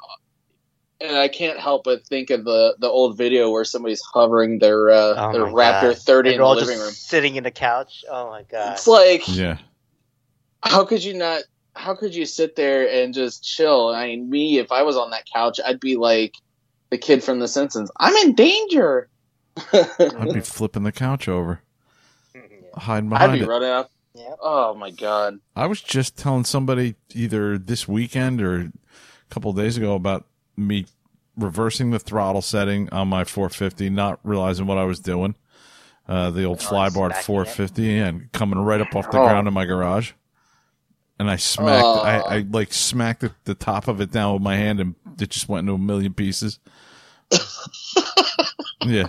And 1.00 1.16
I 1.16 1.28
can't 1.28 1.60
help 1.60 1.84
but 1.84 2.04
think 2.04 2.30
of 2.30 2.44
the, 2.44 2.74
the 2.80 2.88
old 2.88 3.16
video 3.16 3.48
where 3.52 3.62
somebody's 3.64 4.02
hovering 4.12 4.58
their 4.58 4.90
uh, 4.90 5.14
Oh 5.16 5.32
their 5.32 5.42
Raptor 5.44 5.92
God. 5.94 5.98
30 5.98 6.28
in 6.28 6.32
they're 6.32 6.38
the 6.40 6.44
all 6.44 6.54
living 6.56 6.68
just 6.76 6.82
room. 6.82 6.90
sitting 6.92 7.36
in 7.36 7.44
the 7.44 7.52
couch. 7.52 8.04
Oh 8.10 8.28
my 8.28 8.42
god. 8.42 8.72
It's 8.72 8.88
like, 8.88 9.22
Yeah. 9.28 9.58
how 10.64 10.84
could 10.84 11.04
you 11.04 11.14
not 11.14 11.42
how 11.76 11.94
could 11.94 12.12
you 12.12 12.26
sit 12.26 12.56
there 12.56 12.88
and 12.90 13.14
just 13.14 13.44
chill? 13.44 13.88
I 13.90 14.08
mean, 14.08 14.28
me, 14.28 14.58
if 14.58 14.72
I 14.72 14.82
was 14.82 14.96
on 14.96 15.10
that 15.10 15.24
couch, 15.32 15.60
I'd 15.64 15.78
be 15.78 15.96
like 15.96 16.34
the 16.90 16.98
kid 16.98 17.22
from 17.22 17.38
The 17.38 17.46
Simpsons. 17.46 17.88
I'm 18.00 18.16
in 18.26 18.34
danger. 18.34 19.08
I'd 19.72 20.32
be 20.34 20.40
flipping 20.42 20.82
the 20.84 20.92
couch 20.92 21.28
over, 21.28 21.60
hiding 22.74 23.12
I'd 23.12 23.32
be 23.32 23.40
it. 23.40 23.48
running 23.48 23.68
up. 23.70 23.90
Yep. 24.14 24.38
Oh 24.40 24.74
my 24.74 24.90
god. 24.90 25.38
I 25.54 25.66
was 25.66 25.80
just 25.80 26.16
telling 26.18 26.44
somebody 26.44 26.96
either 27.14 27.56
this 27.58 27.86
weekend 27.86 28.42
or 28.42 28.56
a 28.60 28.72
couple 29.30 29.50
of 29.52 29.56
days 29.56 29.76
ago 29.76 29.94
about 29.94 30.26
me 30.56 30.86
reversing 31.36 31.90
the 31.90 31.98
throttle 32.00 32.42
setting 32.42 32.88
on 32.90 33.08
my 33.08 33.24
450, 33.24 33.88
not 33.90 34.18
realizing 34.24 34.66
what 34.66 34.78
I 34.78 34.84
was 34.84 34.98
doing. 35.00 35.36
Uh, 36.08 36.30
the 36.30 36.42
old 36.44 36.58
Oh, 36.58 36.64
flybar 36.64 36.92
smacking 37.10 37.18
it. 37.20 37.24
450 37.24 37.98
and 37.98 38.32
coming 38.32 38.58
right 38.58 38.80
up 38.80 38.94
off 38.96 39.10
the 39.12 39.18
Oh. 39.20 39.26
ground 39.28 39.46
in 39.46 39.54
my 39.54 39.64
garage. 39.64 40.10
And 41.20 41.30
I 41.30 41.36
smacked, 41.36 41.84
Oh. 41.84 42.00
I, 42.00 42.18
I 42.38 42.38
like 42.50 42.72
smacked 42.72 43.20
the, 43.20 43.32
the 43.44 43.54
top 43.54 43.86
of 43.86 44.00
it 44.00 44.10
down 44.10 44.32
with 44.32 44.42
my 44.42 44.56
hand 44.56 44.80
and 44.80 44.96
it 45.20 45.30
just 45.30 45.48
went 45.48 45.60
into 45.60 45.74
a 45.74 45.78
million 45.78 46.14
pieces. 46.14 46.58
yeah. 48.84 49.08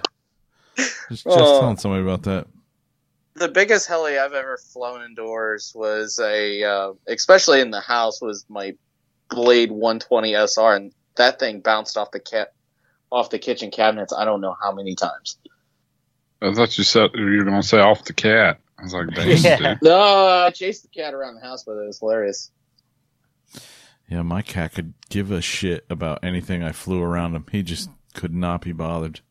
Just, 1.11 1.25
just 1.25 1.37
Oh. 1.37 1.59
telling 1.59 1.77
somebody 1.77 2.03
about 2.03 2.23
that. 2.23 2.47
The 3.35 3.47
biggest 3.49 3.87
heli 3.87 4.17
I've 4.17 4.33
ever 4.33 4.57
flown 4.57 5.03
indoors 5.03 5.71
was 5.75 6.19
a, 6.19 6.63
uh, 6.63 6.93
especially 7.07 7.59
in 7.61 7.69
the 7.71 7.81
house, 7.81 8.21
was 8.21 8.45
my 8.49 8.75
Blade 9.29 9.71
120 9.71 10.33
SR, 10.35 10.75
and 10.75 10.91
that 11.15 11.39
thing 11.39 11.59
bounced 11.59 11.97
off 11.97 12.11
the 12.11 12.19
cat, 12.19 12.53
off 13.11 13.29
the 13.29 13.39
kitchen 13.39 13.71
cabinets. 13.71 14.13
I 14.13 14.25
don't 14.25 14.41
know 14.41 14.55
how 14.61 14.71
many 14.73 14.95
times. 14.95 15.37
I 16.41 16.53
thought 16.53 16.77
you 16.77 16.83
said 16.83 17.11
you 17.13 17.37
were 17.37 17.43
going 17.43 17.61
to 17.61 17.67
say 17.67 17.79
off 17.79 18.03
the 18.05 18.13
cat. 18.13 18.59
I 18.79 18.83
was 18.83 18.93
like, 18.93 19.07
Yeah. 19.43 19.75
No, 19.81 19.99
I 20.45 20.49
chased 20.51 20.83
the 20.83 20.89
cat 20.89 21.13
around 21.13 21.35
the 21.35 21.41
house 21.41 21.65
with 21.67 21.77
it. 21.77 21.81
It 21.83 21.87
was 21.87 21.99
hilarious. 21.99 22.51
Yeah, 24.09 24.23
my 24.23 24.41
cat 24.41 24.73
could 24.73 24.93
give 25.09 25.31
a 25.31 25.41
shit 25.41 25.85
about 25.89 26.19
anything 26.23 26.63
I 26.63 26.71
flew 26.73 27.01
around 27.01 27.33
him. 27.35 27.45
He 27.51 27.63
just 27.63 27.89
could 28.13 28.33
not 28.33 28.61
be 28.61 28.71
bothered. 28.73 29.21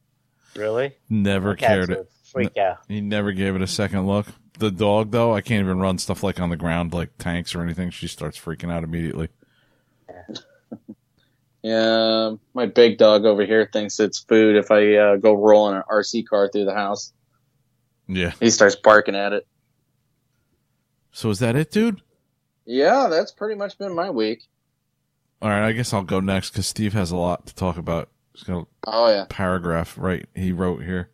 Really? 0.56 0.94
Never 1.08 1.54
Cats 1.54 1.68
cared 1.68 1.88
would 1.90 1.98
it. 1.98 2.12
Freak 2.24 2.56
out. 2.56 2.78
He 2.88 3.00
never 3.00 3.32
gave 3.32 3.56
it 3.56 3.62
a 3.62 3.66
second 3.66 4.06
look. 4.06 4.26
The 4.58 4.70
dog, 4.70 5.10
though, 5.10 5.34
I 5.34 5.40
can't 5.40 5.64
even 5.64 5.78
run 5.78 5.98
stuff 5.98 6.22
like 6.22 6.38
on 6.38 6.50
the 6.50 6.56
ground, 6.56 6.92
like 6.92 7.16
tanks 7.18 7.54
or 7.54 7.62
anything. 7.62 7.90
She 7.90 8.08
starts 8.08 8.38
freaking 8.38 8.70
out 8.70 8.84
immediately. 8.84 9.28
Yeah, 11.62 12.36
my 12.54 12.66
big 12.66 12.96
dog 12.96 13.26
over 13.26 13.44
here 13.44 13.68
thinks 13.70 14.00
it's 14.00 14.20
food 14.20 14.56
if 14.56 14.70
I 14.70 14.94
uh, 14.94 15.16
go 15.16 15.34
rolling 15.34 15.76
an 15.76 15.82
RC 15.90 16.26
car 16.26 16.48
through 16.48 16.64
the 16.64 16.74
house. 16.74 17.12
Yeah. 18.08 18.32
He 18.40 18.50
starts 18.50 18.76
barking 18.76 19.14
at 19.14 19.32
it. 19.32 19.46
So 21.12 21.28
is 21.30 21.38
that 21.40 21.56
it, 21.56 21.70
dude? 21.70 22.00
Yeah, 22.64 23.08
that's 23.10 23.32
pretty 23.32 23.56
much 23.56 23.76
been 23.78 23.94
my 23.94 24.10
week. 24.10 24.44
All 25.42 25.50
right, 25.50 25.66
I 25.66 25.72
guess 25.72 25.92
I'll 25.92 26.02
go 26.02 26.20
next 26.20 26.50
because 26.50 26.66
Steve 26.66 26.92
has 26.94 27.10
a 27.10 27.16
lot 27.16 27.46
to 27.46 27.54
talk 27.54 27.76
about. 27.76 28.08
He's 28.40 28.46
got 28.48 28.66
Oh 28.86 29.08
yeah. 29.08 29.26
paragraph 29.28 29.96
right 29.98 30.26
he 30.34 30.52
wrote 30.52 30.82
here. 30.82 31.10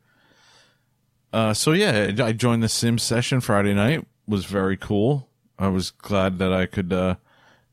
Uh, 1.33 1.53
so 1.53 1.73
yeah, 1.73 2.13
I 2.23 2.33
joined 2.33 2.63
the 2.63 2.69
Sim 2.69 2.99
session 2.99 3.41
Friday 3.41 3.75
night. 3.75 4.07
Was 4.27 4.45
very 4.45 4.77
cool. 4.77 5.29
I 5.59 5.69
was 5.69 5.91
glad 5.91 6.39
that 6.39 6.53
I 6.53 6.67
could 6.67 6.93
uh, 6.93 7.17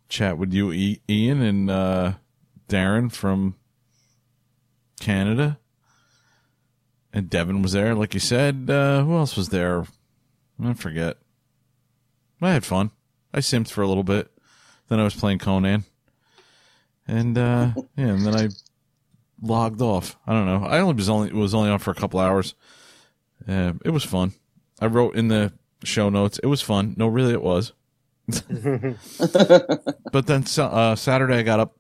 chat 0.10 0.38
with 0.38 0.54
you, 0.54 0.98
Ian, 1.10 1.42
and 1.42 1.70
uh, 1.70 2.14
Darren 2.68 3.12
from 3.12 3.56
Canada. 5.00 5.60
And 7.12 7.30
Devin 7.30 7.62
was 7.62 7.74
there, 7.74 7.94
like 7.94 8.14
you 8.14 8.20
said. 8.20 8.70
Uh, 8.70 9.04
who 9.04 9.16
else 9.16 9.36
was 9.38 9.50
there? 9.50 9.86
I 10.64 10.74
forget. 10.74 11.18
I 12.42 12.52
had 12.54 12.66
fun. 12.66 12.92
I 13.34 13.40
simmed 13.40 13.70
for 13.70 13.82
a 13.82 13.88
little 13.88 14.04
bit. 14.04 14.32
Then 14.88 15.00
I 15.00 15.04
was 15.04 15.16
playing 15.16 15.40
Conan. 15.40 15.84
And 17.08 17.38
uh, 17.38 17.72
yeah, 17.96 18.08
and 18.08 18.26
then 18.26 18.36
I 18.36 18.50
logged 19.44 19.82
off. 19.82 20.18
I 20.26 20.34
don't 20.34 20.46
know. 20.46 20.66
I 20.66 20.80
only 20.80 20.96
was 20.96 21.10
only 21.10 21.32
was 21.32 21.54
only 21.54 21.70
on 21.70 21.80
for 21.80 21.92
a 21.92 21.96
couple 21.96 22.20
hours. 22.20 22.56
Uh, 23.48 23.74
it 23.84 23.92
was 23.92 24.04
fun. 24.04 24.34
I 24.80 24.88
wrote 24.88 25.16
in 25.16 25.28
the 25.28 25.54
show 25.84 26.10
notes. 26.10 26.40
It 26.42 26.48
was 26.48 26.62
fun. 26.62 26.96
No, 26.98 27.08
really, 27.08 27.34
it 27.34 27.42
was. 27.42 27.74
but 28.28 30.28
then 30.28 30.46
uh, 30.58 30.96
Saturday, 30.96 31.36
I 31.36 31.42
got 31.42 31.60
up 31.60 31.78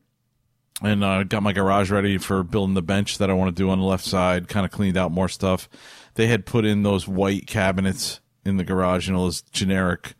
and 0.82 1.03
uh, 1.03 1.24
got 1.24 1.43
my 1.43 1.53
garage 1.53 1.89
ready 1.89 2.17
for 2.17 2.43
building 2.43 2.74
the 2.74 2.82
bench 2.82 3.17
that 3.17 3.29
I 3.29 3.34
want 3.34 3.55
to 3.55 3.62
do 3.62 3.70
on 3.70 3.79
the 3.79 3.86
left 3.86 4.03
side. 4.03 4.48
Kind 4.48 4.65
of 4.65 4.72
cleaned 4.72 4.98
out 4.98 5.12
more 5.12 5.29
stuff. 5.29 5.70
They 6.15 6.27
had 6.27 6.46
put 6.46 6.65
in 6.65 6.84
those 6.84 7.08
white 7.08 7.48
cabinets 7.48 8.20
in 8.46 8.58
the 8.58 8.63
garage, 8.63 9.08
you 9.08 9.13
know, 9.13 9.24
those 9.24 9.41
generic, 9.41 10.15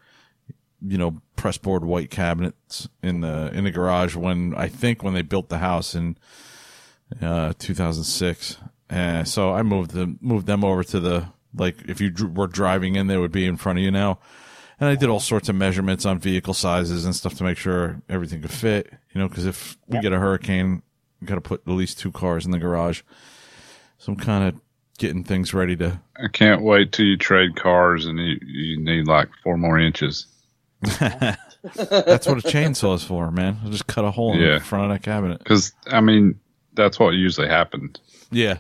you 0.82 0.98
know, 0.98 1.22
press 1.36 1.58
board 1.58 1.84
white 1.84 2.10
cabinets 2.10 2.88
in 3.02 3.20
the 3.20 3.52
in 3.54 3.66
the 3.66 3.72
garage 3.72 4.16
when 4.16 4.56
I 4.56 4.70
think 4.70 5.04
when 5.04 5.14
they 5.14 5.22
built 5.22 5.50
the 5.50 5.58
house 5.58 5.94
in 5.94 6.18
uh, 7.22 7.54
2006. 7.60 8.58
Uh, 8.90 9.24
so 9.24 9.52
I 9.52 9.64
moved 9.64 9.92
them 9.92 10.20
moved 10.22 10.46
them 10.48 10.64
over 10.64 10.84
to 10.84 11.00
the 11.00 11.28
like 11.56 11.78
if 11.88 12.00
you 12.02 12.12
were 12.34 12.48
driving 12.48 12.96
in, 12.96 13.08
they 13.08 13.18
would 13.18 13.32
be 13.32 13.46
in 13.46 13.58
front 13.58 13.80
of 13.80 13.84
you 13.84 13.92
now. 13.92 14.20
And 14.80 14.90
I 14.90 14.96
did 14.96 15.10
all 15.10 15.20
sorts 15.20 15.50
of 15.50 15.56
measurements 15.56 16.06
on 16.06 16.20
vehicle 16.20 16.54
sizes 16.54 17.06
and 17.06 17.16
stuff 17.16 17.36
to 17.36 17.44
make 17.44 17.58
sure 17.58 18.02
everything 18.10 18.42
could 18.42 18.52
fit. 18.52 18.92
You 19.14 19.22
know, 19.22 19.28
because 19.30 19.46
if 19.46 19.78
we 19.88 20.00
get 20.00 20.12
a 20.14 20.20
hurricane, 20.20 20.82
we 21.22 21.28
got 21.28 21.36
to 21.36 21.42
put 21.42 21.62
at 21.66 21.74
least 21.74 22.00
two 22.00 22.12
cars 22.12 22.46
in 22.46 22.52
the 22.52 22.60
garage. 22.60 23.02
So 24.00 24.12
I'm 24.12 24.18
kind 24.18 24.44
of 24.50 24.60
getting 24.98 25.24
things 25.24 25.54
ready 25.54 25.76
to. 25.78 26.02
I 26.18 26.28
can't 26.28 26.62
wait 26.64 26.92
till 26.92 27.06
you 27.06 27.18
trade 27.18 27.56
cars 27.56 28.06
and 28.06 28.20
you, 28.20 28.38
you 28.46 28.78
need 28.80 29.08
like 29.08 29.30
four 29.44 29.58
more 29.58 29.80
inches. 29.80 30.26
That's 30.82 32.28
what 32.28 32.38
a 32.38 32.48
chainsaw 32.48 32.96
is 32.96 33.04
for, 33.04 33.32
man. 33.32 33.60
I'll 33.64 33.70
just 33.72 33.88
cut 33.88 34.04
a 34.06 34.12
hole 34.12 34.34
in 34.34 34.40
Yeah. 34.42 34.56
the 34.56 34.60
front 34.64 34.92
of 34.92 34.98
that 34.98 35.04
cabinet. 35.04 35.40
Because, 35.40 35.72
I 35.88 36.02
mean, 36.02 36.40
that's 36.74 37.00
what 37.00 37.14
usually 37.14 37.48
happens. 37.48 37.98
Yeah. 38.32 38.60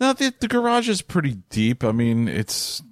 Now 0.00 0.12
the 0.12 0.34
the 0.38 0.48
garage 0.48 0.88
is 0.88 1.02
pretty 1.02 1.38
deep. 1.50 1.84
I 1.84 1.92
mean, 1.92 2.28
it's 2.28 2.82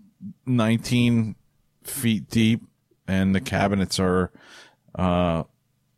19 0.46 1.34
feet 1.82 2.28
deep, 2.28 2.62
and 3.08 3.34
the 3.34 3.40
cabinets 3.40 3.98
are 3.98 4.30
uh 4.94 5.44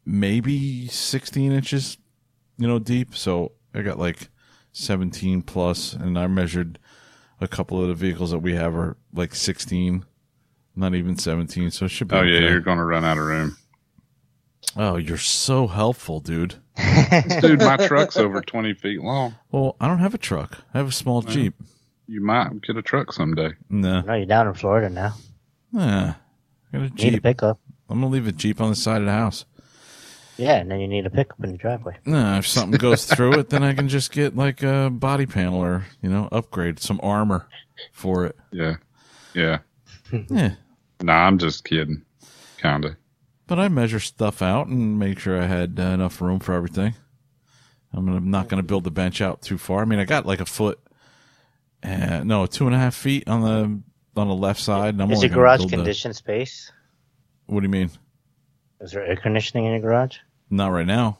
maybe 0.06 0.86
16 0.88 1.52
inches, 1.52 1.98
you 2.58 2.66
know, 2.66 2.78
deep. 2.78 3.16
So 3.16 3.52
I 3.74 3.82
got 3.82 3.98
like 3.98 4.28
17 4.72 5.42
plus, 5.42 5.92
and 5.92 6.18
I 6.18 6.26
measured 6.26 6.78
a 7.40 7.48
couple 7.48 7.80
of 7.80 7.88
the 7.88 7.94
vehicles 7.94 8.30
that 8.30 8.38
we 8.38 8.54
have 8.54 8.74
are 8.74 8.96
like 9.12 9.34
16, 9.34 10.04
not 10.76 10.94
even 10.94 11.18
17. 11.18 11.70
So 11.70 11.86
it 11.86 11.90
should 11.90 12.08
be. 12.08 12.16
Oh, 12.16 12.22
yeah, 12.22 12.38
okay. 12.38 12.50
you're 12.50 12.60
going 12.60 12.78
to 12.78 12.84
run 12.84 13.04
out 13.04 13.18
of 13.18 13.24
room. 13.24 13.56
Oh, 14.76 14.96
you're 14.96 15.16
so 15.18 15.66
helpful, 15.66 16.20
dude. 16.20 16.56
Dude, 17.40 17.60
my 17.60 17.76
truck's 17.86 18.16
over 18.16 18.40
20 18.40 18.74
feet 18.74 19.00
long. 19.00 19.36
Well, 19.52 19.76
I 19.80 19.86
don't 19.86 20.00
have 20.00 20.14
a 20.14 20.18
truck. 20.18 20.58
I 20.74 20.78
have 20.78 20.88
a 20.88 20.92
small 20.92 21.22
Jeep. 21.22 21.54
You 22.06 22.20
might 22.20 22.60
get 22.62 22.76
a 22.76 22.82
truck 22.82 23.12
someday. 23.12 23.52
No. 23.70 24.00
No, 24.02 24.14
you're 24.14 24.26
down 24.26 24.48
in 24.48 24.54
Florida 24.54 24.90
now. 24.90 25.14
Nah. 25.72 26.14
I 26.72 26.76
got 26.76 26.80
a 26.80 26.82
You 26.82 26.90
need 26.90 26.92
a 26.92 27.10
Jeep. 27.12 27.22
pickup. 27.22 27.60
I'm 27.88 28.00
gonna 28.00 28.12
leave 28.12 28.26
a 28.26 28.32
Jeep 28.32 28.60
on 28.60 28.70
the 28.70 28.76
side 28.76 29.00
of 29.00 29.06
the 29.06 29.12
house. 29.12 29.44
Yeah, 30.36 30.56
and 30.56 30.68
then 30.70 30.80
you 30.80 30.88
need 30.88 31.06
a 31.06 31.10
pickup 31.10 31.42
in 31.44 31.52
the 31.52 31.56
driveway. 31.58 31.96
Nah, 32.04 32.38
if 32.38 32.46
something 32.48 32.76
goes 32.78 33.06
through 33.06 33.38
it, 33.38 33.50
then 33.50 33.62
I 33.62 33.72
can 33.72 33.88
just 33.88 34.10
get 34.10 34.34
like 34.34 34.62
a 34.64 34.90
body 34.90 35.26
panel 35.26 35.60
or 35.62 35.84
you 36.02 36.10
know 36.10 36.28
upgrade 36.32 36.80
some 36.80 36.98
armor 37.02 37.46
for 37.92 38.26
it. 38.26 38.36
Yeah. 38.50 38.76
Yeah. 39.32 39.58
Yeah, 40.28 40.54
Nah, 41.00 41.26
I'm 41.26 41.38
just 41.38 41.64
kidding. 41.64 42.02
Kind 42.58 42.84
of. 42.84 42.96
But 43.46 43.58
I 43.58 43.68
measure 43.68 44.00
stuff 44.00 44.42
out 44.42 44.66
and 44.66 44.98
make 44.98 45.18
sure 45.18 45.40
I 45.40 45.46
had 45.46 45.78
uh, 45.78 45.82
enough 45.82 46.20
room 46.20 46.40
for 46.40 46.54
everything. 46.54 46.94
I'm, 47.92 48.06
gonna, 48.06 48.18
I'm 48.18 48.30
not 48.30 48.48
going 48.48 48.62
to 48.62 48.66
build 48.66 48.84
the 48.84 48.90
bench 48.90 49.20
out 49.20 49.42
too 49.42 49.58
far. 49.58 49.82
I 49.82 49.84
mean, 49.84 49.98
I 49.98 50.04
got 50.04 50.26
like 50.26 50.40
a 50.40 50.46
foot, 50.46 50.80
uh, 51.82 52.22
no, 52.24 52.46
two 52.46 52.66
and 52.66 52.74
a 52.74 52.78
half 52.78 52.94
feet 52.94 53.28
on 53.28 53.42
the 53.42 54.20
on 54.20 54.28
the 54.28 54.34
left 54.34 54.60
side. 54.60 54.94
And 54.94 55.02
I'm 55.02 55.10
Is 55.10 55.22
your 55.22 55.30
garage 55.30 55.66
conditioned 55.66 56.16
space? 56.16 56.72
what 57.46 57.60
do 57.60 57.66
you 57.66 57.70
mean? 57.70 57.90
Is 58.80 58.92
there 58.92 59.04
air 59.04 59.16
conditioning 59.16 59.66
in 59.66 59.72
your 59.72 59.80
garage? 59.80 60.18
Not 60.50 60.72
right 60.72 60.86
now. 60.86 61.18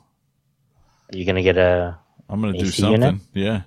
Are 1.12 1.16
you 1.16 1.25
gonna 1.25 1.43
get 1.43 1.57
a? 1.57 1.99
I'm 2.28 2.40
going 2.40 2.54
to 2.54 2.59
do 2.59 2.71
something. 2.71 3.02
unit? 3.02 3.21
Yeah. 3.35 3.62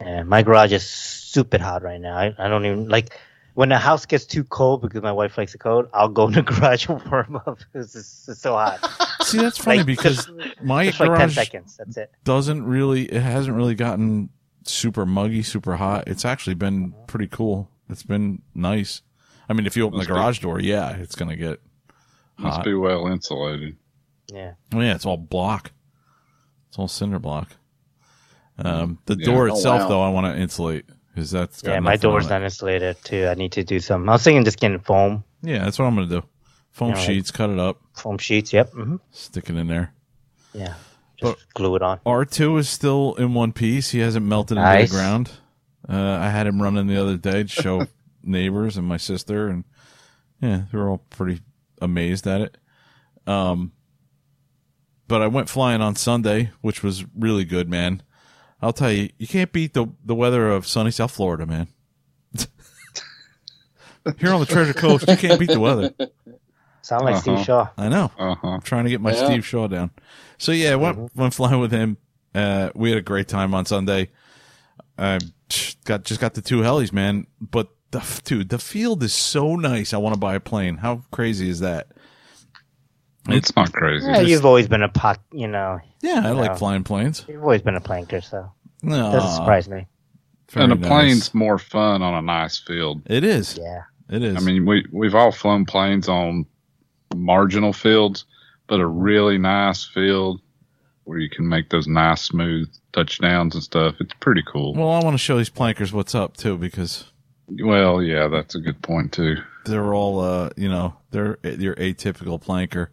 Uh, 0.00 0.24
my 0.24 0.42
garage 0.42 0.72
is 0.72 0.84
stupid 0.84 1.60
hot 1.60 1.82
right 1.82 2.00
now. 2.00 2.16
I, 2.16 2.34
I 2.36 2.48
don't 2.48 2.66
even 2.66 2.88
like 2.88 3.18
when 3.56 3.68
the 3.70 3.78
house 3.78 4.06
gets 4.06 4.24
too 4.24 4.44
cold 4.44 4.82
because 4.82 5.02
my 5.02 5.10
wife 5.12 5.36
likes 5.36 5.52
the 5.52 5.58
cold. 5.58 5.88
I'll 5.92 6.08
go 6.08 6.26
in 6.28 6.34
the 6.34 6.42
garage 6.50 6.88
and 6.88 7.02
warm 7.10 7.36
up 7.36 7.58
because 7.72 7.94
it's, 7.96 8.28
it's 8.28 8.40
so 8.40 8.52
hot. 8.52 8.78
See, 9.22 9.38
that's 9.38 9.58
funny 9.58 9.78
Like, 9.78 9.86
because 9.86 10.30
my 10.62 10.84
Just 10.86 11.00
like 11.00 11.08
ten 11.08 11.18
garage 11.18 11.34
seconds. 11.34 11.76
That's 11.76 11.96
it. 11.96 12.12
doesn't 12.22 12.64
really 12.64 13.06
it 13.06 13.20
hasn't 13.22 13.56
really 13.56 13.74
gotten 13.74 14.28
super 14.62 15.04
muggy 15.06 15.42
super 15.44 15.76
hot 15.76 16.04
it's 16.08 16.24
actually 16.24 16.54
been 16.54 16.92
pretty 17.06 17.28
cool 17.28 17.70
it's 17.88 18.02
been 18.02 18.42
nice 18.52 19.00
i 19.48 19.52
mean 19.52 19.64
if 19.64 19.76
you 19.76 19.84
open 19.84 19.98
Must 19.98 20.08
the 20.08 20.14
be- 20.14 20.18
garage 20.18 20.40
door 20.40 20.58
yeah 20.60 20.90
it's 20.96 21.14
gonna 21.14 21.36
get 21.36 21.60
Must 22.36 22.56
hot 22.56 22.64
be 22.64 22.74
well 22.74 23.06
insulated. 23.06 23.76
Yeah. 24.26 24.54
oh 24.74 24.80
yeah 24.80 24.94
it's 24.96 25.06
all 25.06 25.16
block 25.16 25.70
it's 26.68 26.78
all 26.80 26.88
cinder 26.88 27.20
block 27.20 27.50
um 28.58 28.98
the 29.06 29.16
Yeah. 29.16 29.26
door 29.26 29.48
Oh, 29.48 29.54
itself 29.54 29.82
wow. 29.82 29.88
though 29.88 30.02
i 30.02 30.08
want 30.08 30.34
to 30.34 30.40
insulate 30.42 30.84
because 31.16 31.30
that's 31.30 31.62
Yeah, 31.64 31.80
my 31.80 31.96
door's 31.96 32.28
not 32.28 32.42
insulated 32.42 33.02
too. 33.02 33.26
I 33.26 33.34
need 33.34 33.52
to 33.52 33.64
do 33.64 33.80
some. 33.80 34.06
I 34.08 34.12
was 34.12 34.22
thinking 34.22 34.44
just 34.44 34.60
getting 34.60 34.78
foam. 34.78 35.24
yeah 35.42 35.64
that's 35.64 35.78
what 35.78 35.86
i'm 35.86 35.94
gonna 35.94 36.06
do 36.06 36.22
Foam 36.76 36.94
sheets, 36.94 37.30
cut 37.30 37.48
it 37.48 37.58
up, 37.58 37.80
Foam 37.94 38.18
sheets. 38.18 38.52
Yep. 38.52 38.72
Mm-hmm. 38.72 38.96
stick 39.10 39.48
it 39.48 39.56
in 39.56 39.66
there. 39.66 39.94
Yeah. 40.52 40.74
Just 41.16 41.54
glue 41.54 41.74
it 41.76 41.80
on. 41.80 42.00
R2 42.04 42.58
is 42.58 42.68
still 42.68 43.14
in 43.14 43.32
one 43.32 43.52
piece. 43.52 43.92
He 43.92 44.00
hasn't 44.00 44.26
melted 44.26 44.58
into 44.58 44.82
the 44.82 44.94
ground. 44.94 45.30
Uh, 45.88 46.18
I 46.20 46.28
had 46.28 46.46
him 46.46 46.60
running 46.60 46.86
the 46.86 47.00
other 47.00 47.16
day 47.16 47.44
to 47.44 47.48
show 47.48 47.86
neighbors 48.22 48.76
and 48.76 48.86
my 48.86 48.98
sister, 48.98 49.48
and 49.48 49.64
yeah, 50.42 50.64
they 50.70 50.76
were 50.76 50.90
all 50.90 50.98
pretty 51.08 51.40
amazed 51.80 52.26
at 52.26 52.42
it. 52.42 52.58
Um, 53.26 53.72
but 55.08 55.22
I 55.22 55.28
went 55.28 55.48
flying 55.48 55.80
on 55.80 55.96
Sunday, 55.96 56.50
which 56.60 56.82
was 56.82 57.06
really 57.16 57.46
good, 57.46 57.70
man. 57.70 58.02
I'll 58.66 58.72
tell 58.72 58.90
you, 58.90 59.10
you 59.18 59.28
can't 59.28 59.52
beat 59.52 59.74
the 59.74 59.86
the 60.04 60.14
weather 60.14 60.50
of 60.50 60.66
sunny 60.66 60.90
South 60.90 61.12
Florida, 61.12 61.46
man. 61.46 61.68
Here 64.18 64.32
on 64.32 64.40
the 64.40 64.46
Treasure 64.46 64.74
Coast, 64.74 65.08
you 65.08 65.16
can't 65.16 65.38
beat 65.40 65.50
the 65.50 65.58
weather. 65.60 65.92
Sound 66.82 67.04
like 67.04 67.16
Steve 67.16 67.34
Uh-huh. 67.34 67.44
Shaw. 67.44 67.68
I 67.76 67.88
know. 67.88 68.10
Uh 68.18 68.34
huh. 68.36 68.48
I'm 68.48 68.60
trying 68.60 68.84
to 68.84 68.90
get 68.90 69.00
my 69.00 69.12
Yeah. 69.12 69.26
Steve 69.26 69.46
Shaw 69.46 69.66
down. 69.68 69.90
So 70.38 70.52
yeah, 70.52 70.74
went 70.76 71.14
went 71.16 71.34
flying 71.34 71.60
with 71.60 71.72
him. 71.72 71.96
Uh, 72.34 72.70
we 72.74 72.90
had 72.90 72.98
a 72.98 73.02
great 73.02 73.28
time 73.28 73.54
on 73.54 73.66
Sunday. 73.66 74.10
I 74.98 75.18
got 75.84 76.04
just 76.04 76.20
got 76.20 76.34
the 76.34 76.42
two 76.42 76.60
helis, 76.60 76.92
man. 76.92 77.26
But 77.40 77.68
the 77.92 78.20
dude, 78.24 78.48
the 78.48 78.58
field 78.58 79.02
is 79.02 79.12
so 79.14 79.56
nice. 79.56 79.92
I 79.94 79.98
want 79.98 80.14
to 80.14 80.20
buy 80.20 80.34
a 80.34 80.40
plane. 80.40 80.76
How 80.78 81.02
crazy 81.10 81.48
is 81.48 81.60
that? 81.60 81.88
It's 83.28 83.54
not 83.56 83.72
crazy. 83.72 84.06
Yeah, 84.06 84.20
you've 84.20 84.44
always 84.46 84.68
been 84.68 84.82
a 84.82 84.88
pot. 84.88 85.20
You 85.32 85.48
know, 85.48 85.80
Yeah, 86.02 86.22
I 86.24 86.30
like 86.30 86.50
Yeah. 86.50 86.54
flying 86.56 86.84
planes. 86.84 87.24
you've 87.28 87.42
always 87.42 87.62
been 87.62 87.76
a 87.76 87.80
planker, 87.80 88.22
so 88.22 88.52
No, 88.82 89.12
doesn't 89.12 89.36
surprise 89.36 89.68
me. 89.68 89.86
and 90.54 90.72
a 90.72 90.76
very 90.76 90.88
plane's 90.88 91.34
more 91.34 91.58
fun 91.58 92.02
on 92.02 92.14
a 92.14 92.22
nice 92.22 92.58
field. 92.58 93.02
It 93.06 93.24
is. 93.24 93.58
Yeah. 93.60 93.82
It 94.08 94.22
is. 94.22 94.36
I 94.36 94.40
mean, 94.40 94.66
we 94.66 94.84
we've 94.92 95.14
all 95.16 95.32
flown 95.32 95.64
planes 95.64 96.08
on 96.08 96.46
marginal 97.14 97.72
fields, 97.72 98.24
but 98.68 98.80
a 98.80 98.86
really 98.86 99.38
nice 99.38 99.84
field 99.84 100.40
where 101.04 101.18
you 101.18 101.28
can 101.30 101.48
make 101.48 101.70
those 101.70 101.86
nice 101.86 102.22
smooth 102.22 102.68
touchdowns 102.92 103.54
and 103.54 103.62
stuff. 103.64 103.94
It's 104.00 104.14
pretty 104.20 104.42
cool. 104.46 104.74
well, 104.74 104.90
I 104.90 105.00
want 105.04 105.14
to 105.14 105.18
show 105.18 105.38
these 105.38 105.50
plankers 105.50 105.92
what's 105.92 106.14
up 106.14 106.36
too 106.36 106.56
because 106.56 107.10
Well, 107.48 108.02
yeah, 108.02 108.28
that's 108.28 108.54
a 108.54 108.60
good 108.60 108.80
point 108.82 109.12
too. 109.12 109.36
they're 109.64 109.92
all 109.94 110.20
uh 110.20 110.50
you 110.56 110.68
know 110.68 110.94
they're 111.16 111.38
your 111.56 111.74
atypical 111.76 112.42
planker. 112.42 112.88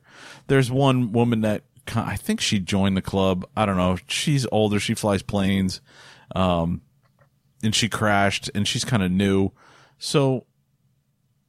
There's 0.47 0.71
one 0.71 1.11
woman 1.11 1.41
that 1.41 1.63
i 1.95 2.15
think 2.15 2.39
she 2.39 2.59
joined 2.59 2.95
the 2.95 3.01
club. 3.01 3.45
I 3.57 3.65
don't 3.65 3.75
know. 3.75 3.97
She's 4.07 4.47
older. 4.51 4.79
She 4.79 4.93
flies 4.93 5.21
planes 5.21 5.81
um 6.35 6.81
and 7.61 7.75
she 7.75 7.89
crashed 7.89 8.49
and 8.55 8.67
she's 8.67 8.85
kind 8.85 9.03
of 9.03 9.11
new. 9.11 9.51
So 9.97 10.45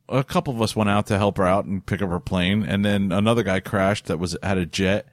a 0.08 0.24
couple 0.24 0.52
of 0.52 0.60
us 0.60 0.76
went 0.76 0.90
out 0.90 1.06
to 1.06 1.18
help 1.18 1.38
her 1.38 1.46
out 1.46 1.64
and 1.64 1.84
pick 1.84 2.02
up 2.02 2.10
her 2.10 2.20
plane 2.20 2.64
and 2.64 2.84
then 2.84 3.12
another 3.12 3.42
guy 3.42 3.60
crashed 3.60 4.06
that 4.06 4.18
was 4.18 4.36
had 4.42 4.58
a 4.58 4.66
jet. 4.66 5.06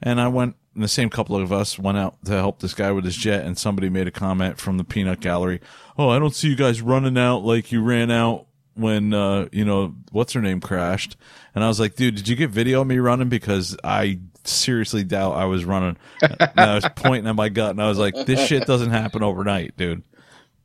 And 0.00 0.20
i 0.20 0.28
went 0.28 0.54
and 0.74 0.84
the 0.84 0.88
same 0.88 1.10
couple 1.10 1.34
of 1.34 1.52
us 1.52 1.76
went 1.76 1.98
out 1.98 2.24
to 2.24 2.32
help 2.32 2.60
this 2.60 2.72
guy 2.72 2.92
with 2.92 3.04
his 3.04 3.16
jet 3.16 3.44
and 3.44 3.58
somebody 3.58 3.88
made 3.88 4.06
a 4.06 4.12
comment 4.12 4.58
from 4.60 4.76
the 4.76 4.84
peanut 4.84 5.18
gallery 5.18 5.60
oh 5.98 6.08
i 6.08 6.20
don't 6.20 6.36
see 6.36 6.48
you 6.48 6.54
guys 6.54 6.80
running 6.80 7.18
out 7.18 7.38
like 7.38 7.72
you 7.72 7.82
ran 7.82 8.08
out 8.08 8.46
when 8.78 9.12
uh 9.12 9.48
you 9.52 9.64
know 9.64 9.94
what's 10.12 10.32
her 10.32 10.40
name 10.40 10.60
crashed 10.60 11.16
and 11.54 11.64
i 11.64 11.68
was 11.68 11.80
like 11.80 11.96
dude 11.96 12.14
did 12.14 12.28
you 12.28 12.36
get 12.36 12.50
video 12.50 12.80
of 12.80 12.86
me 12.86 12.98
running 12.98 13.28
because 13.28 13.76
i 13.84 14.18
seriously 14.44 15.04
doubt 15.04 15.32
i 15.32 15.44
was 15.44 15.64
running 15.64 15.96
and 16.22 16.60
i 16.60 16.74
was 16.74 16.88
pointing 16.96 17.28
at 17.28 17.34
my 17.34 17.48
gut 17.48 17.70
and 17.72 17.82
i 17.82 17.88
was 17.88 17.98
like 17.98 18.14
this 18.26 18.46
shit 18.46 18.66
doesn't 18.66 18.90
happen 18.90 19.22
overnight 19.22 19.76
dude 19.76 20.02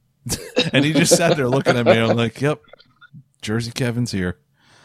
and 0.73 0.85
he 0.85 0.93
just 0.93 1.15
sat 1.15 1.35
there 1.35 1.49
looking 1.49 1.75
at 1.77 1.85
me 1.85 1.97
i'm 1.97 2.15
like 2.15 2.39
yep 2.39 2.61
jersey 3.41 3.71
kevin's 3.71 4.11
here 4.11 4.37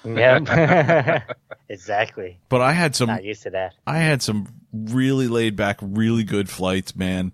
Yeah. 0.05 1.23
exactly. 1.69 2.38
but 2.49 2.61
i 2.61 2.73
had 2.73 2.97
some 2.97 3.09
Not 3.09 3.25
used 3.25 3.43
to 3.45 3.51
that. 3.51 3.75
I 3.87 3.99
had 3.99 4.23
some 4.23 4.49
really 4.73 5.29
laid 5.29 5.57
back, 5.57 5.79
really 5.81 6.25
good 6.25 6.49
flights, 6.51 6.95
man. 6.95 7.33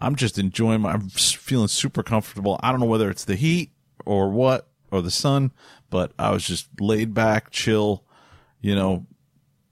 I'm 0.00 0.14
just 0.14 0.38
enjoying 0.38 0.82
my, 0.82 0.92
I'm 0.92 1.08
feeling 1.08 1.66
super 1.68 2.02
comfortable. 2.02 2.60
I 2.62 2.70
don't 2.70 2.78
know 2.80 2.86
whether 2.86 3.10
it's 3.10 3.24
the 3.24 3.34
heat 3.34 3.72
or 4.04 4.30
what, 4.30 4.68
or 4.96 5.02
the 5.02 5.10
sun, 5.10 5.52
but 5.90 6.12
I 6.18 6.30
was 6.30 6.44
just 6.46 6.68
laid 6.80 7.14
back, 7.14 7.50
chill, 7.50 8.04
you 8.60 8.74
know, 8.74 9.06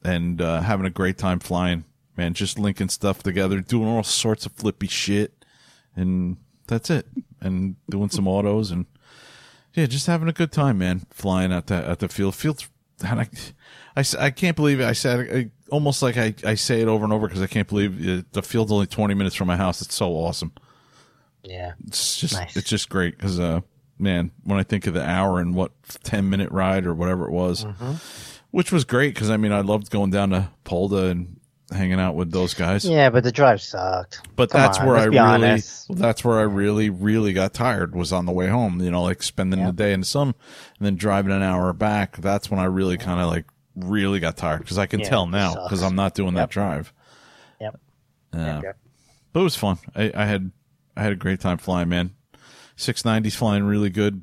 and, 0.04 0.40
uh, 0.40 0.60
having 0.60 0.86
a 0.86 0.90
great 0.90 1.18
time 1.18 1.38
flying, 1.40 1.84
man, 2.16 2.34
just 2.34 2.58
linking 2.58 2.88
stuff 2.88 3.22
together, 3.22 3.60
doing 3.60 3.88
all 3.88 4.02
sorts 4.02 4.46
of 4.46 4.52
flippy 4.52 4.86
shit. 4.86 5.44
And 5.96 6.36
that's 6.66 6.90
it. 6.90 7.06
And 7.40 7.76
doing 7.90 8.10
some 8.10 8.28
autos 8.28 8.70
and 8.70 8.86
yeah, 9.74 9.86
just 9.86 10.06
having 10.06 10.28
a 10.28 10.32
good 10.32 10.52
time, 10.52 10.78
man, 10.78 11.02
flying 11.10 11.52
at 11.52 11.66
the, 11.66 11.74
at 11.74 11.98
the 11.98 12.08
field. 12.08 12.34
Fields, 12.34 12.68
and 13.04 13.20
I, 13.20 13.28
I, 13.96 14.04
I 14.18 14.30
can't 14.30 14.54
believe 14.56 14.80
it. 14.80 14.84
I 14.84 14.92
said 14.92 15.28
I, 15.34 15.50
almost 15.70 16.00
like 16.02 16.16
I, 16.16 16.34
I 16.44 16.54
say 16.54 16.80
it 16.80 16.86
over 16.88 17.02
and 17.04 17.12
over 17.12 17.26
because 17.26 17.42
I 17.42 17.48
can't 17.48 17.66
believe 17.68 18.06
it, 18.06 18.32
the 18.32 18.42
field's 18.42 18.70
only 18.70 18.86
20 18.86 19.14
minutes 19.14 19.34
from 19.34 19.48
my 19.48 19.56
house. 19.56 19.82
It's 19.82 19.94
so 19.94 20.10
awesome. 20.12 20.52
Yeah. 21.42 21.72
It's 21.86 22.16
just, 22.18 22.34
Nice. 22.34 22.56
it's 22.56 22.68
just 22.68 22.88
great 22.88 23.16
because, 23.16 23.40
uh, 23.40 23.60
man, 23.98 24.30
when 24.44 24.58
I 24.58 24.62
think 24.62 24.86
of 24.86 24.94
the 24.94 25.04
hour 25.08 25.38
and 25.40 25.54
what 25.54 25.72
10 26.04 26.28
minute 26.30 26.50
ride 26.50 26.86
or 26.86 26.94
whatever 26.94 27.26
it 27.26 27.32
was, 27.32 27.64
Mm-hmm. 27.64 27.92
which 28.50 28.70
was 28.72 28.84
great 28.84 29.14
because 29.14 29.30
I 29.30 29.36
mean, 29.36 29.52
I 29.52 29.60
loved 29.60 29.90
going 29.90 30.10
down 30.10 30.30
to 30.30 30.50
Polda 30.64 31.10
and 31.10 31.40
hanging 31.72 31.98
out 31.98 32.14
with 32.14 32.30
those 32.30 32.54
guys. 32.54 32.84
Yeah, 32.84 33.10
but 33.10 33.24
the 33.24 33.32
drive 33.32 33.60
sucked. 33.62 34.20
But 34.36 34.50
Come 34.50 34.60
that's 34.60 34.78
on, 34.78 34.86
where 34.86 34.96
I 34.96 35.04
really 35.04 35.18
honest. 35.18 35.96
that's 35.96 36.22
where 36.24 36.38
I 36.38 36.42
really, 36.42 36.90
really 36.90 37.32
got 37.32 37.54
tired 37.54 37.94
was 37.96 38.12
on 38.12 38.26
the 38.26 38.32
way 38.32 38.48
home. 38.48 38.80
You 38.80 38.90
know, 38.90 39.02
like 39.02 39.22
spending 39.22 39.64
the 39.64 39.72
day 39.72 39.92
in 39.92 40.04
some 40.04 40.28
and 40.78 40.86
then 40.86 40.96
driving 40.96 41.32
an 41.32 41.42
hour 41.42 41.72
back. 41.72 42.16
That's 42.18 42.50
when 42.50 42.60
I 42.60 42.64
really 42.64 42.96
kind 42.98 43.20
of 43.20 43.28
like 43.28 43.46
really 43.74 44.20
got 44.20 44.36
tired 44.36 44.58
because 44.60 44.78
I 44.78 44.86
can 44.86 45.00
Yeah, 45.00 45.08
tell 45.08 45.26
now 45.26 45.54
because 45.64 45.82
I'm 45.82 45.96
not 45.96 46.14
doing 46.14 46.34
that 46.34 46.50
drive. 46.50 46.92
Yep. 47.60 47.80
Yeah, 48.34 48.60
Yep. 48.62 48.78
but 49.32 49.40
it 49.40 49.44
was 49.44 49.56
fun. 49.56 49.78
I, 49.96 50.12
I 50.14 50.24
had 50.26 50.52
I 50.96 51.02
had 51.02 51.12
a 51.12 51.16
great 51.16 51.40
time 51.40 51.58
flying, 51.58 51.88
man. 51.88 52.12
690's 52.76 53.34
flying 53.36 53.64
really 53.64 53.90
good 53.90 54.22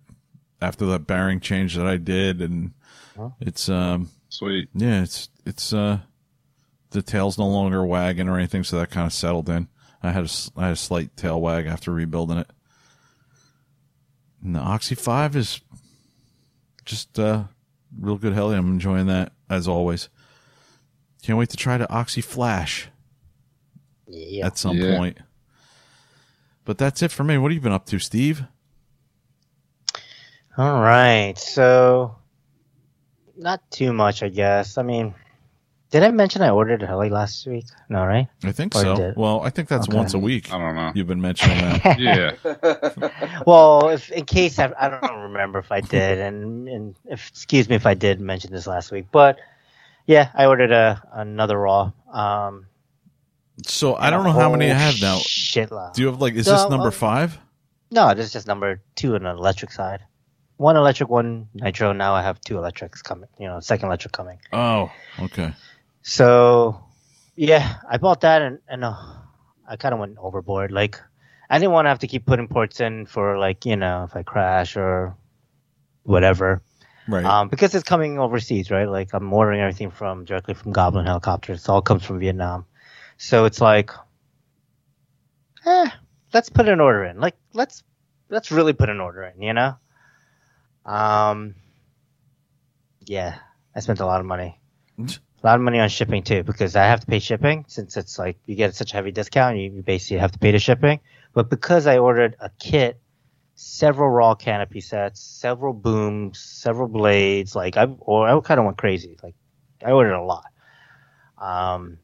after 0.61 0.85
that 0.87 1.07
bearing 1.07 1.39
change 1.39 1.75
that 1.75 1.87
I 1.87 1.97
did, 1.97 2.41
and 2.41 2.73
Huh? 3.17 3.29
it's 3.39 3.67
um 3.69 4.09
Sweet. 4.29 4.69
yeah, 4.73 5.01
it's 5.03 5.29
it's 5.45 5.73
uh 5.73 5.99
the 6.91 7.01
tail's 7.01 7.37
no 7.37 7.47
longer 7.47 7.85
wagging 7.85 8.27
or 8.27 8.37
anything, 8.37 8.63
so 8.63 8.77
that 8.79 8.89
kind 8.91 9.07
of 9.07 9.13
settled 9.13 9.49
in. 9.49 9.67
I 10.03 10.11
had 10.11 10.23
a, 10.23 10.25
s- 10.25 10.51
I 10.57 10.63
had 10.63 10.73
a 10.73 10.77
slight 10.77 11.15
tail 11.15 11.39
wag 11.39 11.65
after 11.67 11.91
rebuilding 11.91 12.37
it. 12.39 12.49
And 14.43 14.55
the 14.55 14.59
Oxy 14.59 14.95
Five 14.95 15.35
is 15.35 15.61
just 16.85 17.17
uh 17.19 17.43
real 17.99 18.17
good 18.17 18.33
heli. 18.33 18.55
I'm 18.57 18.71
enjoying 18.71 19.07
that 19.07 19.31
as 19.49 19.67
always. 19.67 20.09
Can't 21.23 21.37
wait 21.37 21.49
to 21.51 21.57
try 21.57 21.77
the 21.77 21.89
Oxy 21.91 22.21
Flash 22.21 22.89
Yeah. 24.07 24.47
at 24.47 24.57
some 24.57 24.77
Yeah. 24.77 24.97
point. 24.97 25.17
But 26.65 26.77
that's 26.77 27.01
it 27.01 27.11
for 27.11 27.23
me. 27.23 27.37
What 27.37 27.51
have 27.51 27.55
you 27.55 27.61
been 27.61 27.71
up 27.71 27.85
to, 27.87 27.99
Steve? 27.99 28.43
All 30.57 30.81
right. 30.81 31.33
So, 31.37 32.15
not 33.37 33.69
too 33.71 33.93
much, 33.93 34.21
I 34.21 34.29
guess. 34.29 34.77
I 34.77 34.83
mean, 34.83 35.15
did 35.89 36.03
I 36.03 36.11
mention 36.11 36.41
I 36.41 36.49
ordered 36.49 36.83
a 36.83 36.87
heli 36.87 37.09
last 37.09 37.47
week? 37.47 37.65
No, 37.89 38.05
right? 38.05 38.27
I 38.43 38.51
think 38.51 38.75
Or 38.75 38.81
so. 38.81 38.95
did- 38.95 39.15
Well, 39.15 39.41
I 39.41 39.49
think 39.49 39.69
that's 39.69 39.87
Okay. 39.87 39.97
once 39.97 40.13
a 40.13 40.19
week. 40.19 40.53
I 40.53 40.57
don't 40.57 40.75
know. 40.75 40.91
You've 40.93 41.07
been 41.07 41.21
mentioning 41.21 41.57
that. 41.57 41.99
Yeah. 41.99 43.41
well, 43.47 43.89
if 43.89 44.11
in 44.11 44.25
case 44.25 44.59
I, 44.59 44.71
I 44.79 44.89
don't 44.89 45.19
remember 45.23 45.59
if 45.59 45.71
I 45.71 45.81
did, 45.81 46.19
and 46.19 46.67
and 46.67 46.95
if 47.05 47.27
excuse 47.29 47.67
me 47.67 47.75
if 47.75 47.85
I 47.85 47.93
did 47.93 48.19
mention 48.21 48.51
this 48.51 48.67
last 48.67 48.91
week, 48.91 49.07
but 49.11 49.39
yeah, 50.05 50.29
I 50.35 50.45
ordered 50.45 50.71
a 50.71 51.01
another 51.13 51.57
raw. 51.57 51.91
Um, 52.11 52.67
So 53.67 53.95
I 53.95 54.09
don't 54.09 54.23
know 54.23 54.31
how 54.31 54.51
many 54.51 54.71
I 54.71 54.75
have 54.75 55.01
now. 55.01 55.17
Shit, 55.19 55.71
lot. 55.71 55.93
Do 55.93 56.01
you 56.01 56.07
have 56.07 56.21
like 56.21 56.33
is 56.35 56.47
No, 56.47 56.53
this 56.53 56.69
number 56.69 56.87
uh, 56.87 56.91
five? 56.91 57.37
No, 57.91 58.13
this 58.13 58.27
is 58.27 58.33
just 58.33 58.47
number 58.47 58.81
two 58.95 59.15
on 59.15 59.23
the 59.23 59.29
electric 59.29 59.71
side. 59.71 60.01
One 60.57 60.77
electric, 60.77 61.09
one 61.09 61.47
nitro. 61.53 61.91
Now 61.91 62.13
I 62.13 62.21
have 62.21 62.39
two 62.41 62.57
electrics 62.57 63.01
coming. 63.01 63.29
You 63.39 63.47
know, 63.47 63.59
second 63.59 63.87
electric 63.87 64.13
coming. 64.13 64.39
Oh, 64.53 64.91
okay. 65.19 65.53
So, 66.03 66.83
yeah, 67.35 67.75
I 67.89 67.97
bought 67.97 68.21
that 68.21 68.41
and, 68.41 68.59
and 68.67 68.83
uh, 68.83 68.95
I 69.67 69.75
kind 69.75 69.93
of 69.93 69.99
went 69.99 70.17
overboard. 70.19 70.71
Like, 70.71 70.99
I 71.49 71.59
didn't 71.59 71.73
want 71.73 71.85
to 71.85 71.89
have 71.89 71.99
to 71.99 72.07
keep 72.07 72.25
putting 72.25 72.47
ports 72.47 72.79
in 72.79 73.05
for 73.05 73.37
like 73.37 73.65
you 73.65 73.75
know 73.75 74.05
if 74.05 74.15
I 74.15 74.23
crash 74.23 74.77
or 74.77 75.15
whatever. 76.03 76.61
Right. 77.07 77.25
Um, 77.25 77.49
because 77.49 77.75
it's 77.75 77.83
coming 77.83 78.19
overseas, 78.19 78.71
right? 78.71 78.87
Like 78.87 79.13
I'm 79.13 79.31
ordering 79.33 79.59
everything 79.59 79.91
from 79.91 80.23
directly 80.23 80.53
from 80.53 80.71
Goblin 80.71 81.05
Helicopters. 81.05 81.63
It 81.63 81.69
all 81.69 81.81
comes 81.81 82.05
from 82.05 82.19
Vietnam. 82.19 82.65
So 83.21 83.45
it's 83.45 83.61
like, 83.61 83.91
eh, 85.63 85.89
let's 86.33 86.49
put 86.49 86.67
an 86.67 86.79
order 86.81 87.05
in. 87.05 87.19
Like 87.19 87.35
let's 87.53 87.83
let's 88.29 88.51
really 88.51 88.73
put 88.73 88.89
an 88.89 88.99
order 88.99 89.21
in, 89.21 89.43
you 89.43 89.53
know? 89.53 89.75
Um, 90.87 91.53
yeah, 93.05 93.37
I 93.75 93.79
spent 93.81 93.99
a 93.99 94.07
lot 94.07 94.21
of 94.21 94.25
money. 94.25 94.59
A 94.97 95.45
lot 95.45 95.55
of 95.55 95.61
money 95.61 95.79
on 95.79 95.87
shipping 95.87 96.23
too, 96.23 96.41
because 96.41 96.75
I 96.75 96.85
have 96.85 97.01
to 97.01 97.05
pay 97.05 97.19
shipping 97.19 97.65
since 97.67 97.95
it's 97.95 98.17
like 98.17 98.39
you 98.47 98.55
get 98.55 98.73
such 98.73 98.91
a 98.91 98.95
heavy 98.95 99.11
discount, 99.11 99.55
you, 99.57 99.71
you 99.71 99.83
basically 99.83 100.17
have 100.17 100.31
to 100.31 100.39
pay 100.39 100.51
the 100.51 100.59
shipping. 100.59 100.99
But 101.31 101.47
because 101.47 101.85
I 101.85 101.99
ordered 101.99 102.35
a 102.39 102.49
kit, 102.57 102.99
several 103.53 104.09
raw 104.09 104.33
canopy 104.33 104.81
sets, 104.81 105.21
several 105.21 105.73
booms, 105.73 106.39
several 106.39 106.87
blades, 106.87 107.55
like 107.55 107.77
I 107.77 107.85
or 107.99 108.27
I 108.27 108.39
kind 108.39 108.59
of 108.59 108.65
went 108.65 108.79
crazy. 108.79 109.15
Like 109.21 109.35
I 109.85 109.91
ordered 109.91 110.15
a 110.15 110.23
lot. 110.23 110.47
Um, 111.37 111.99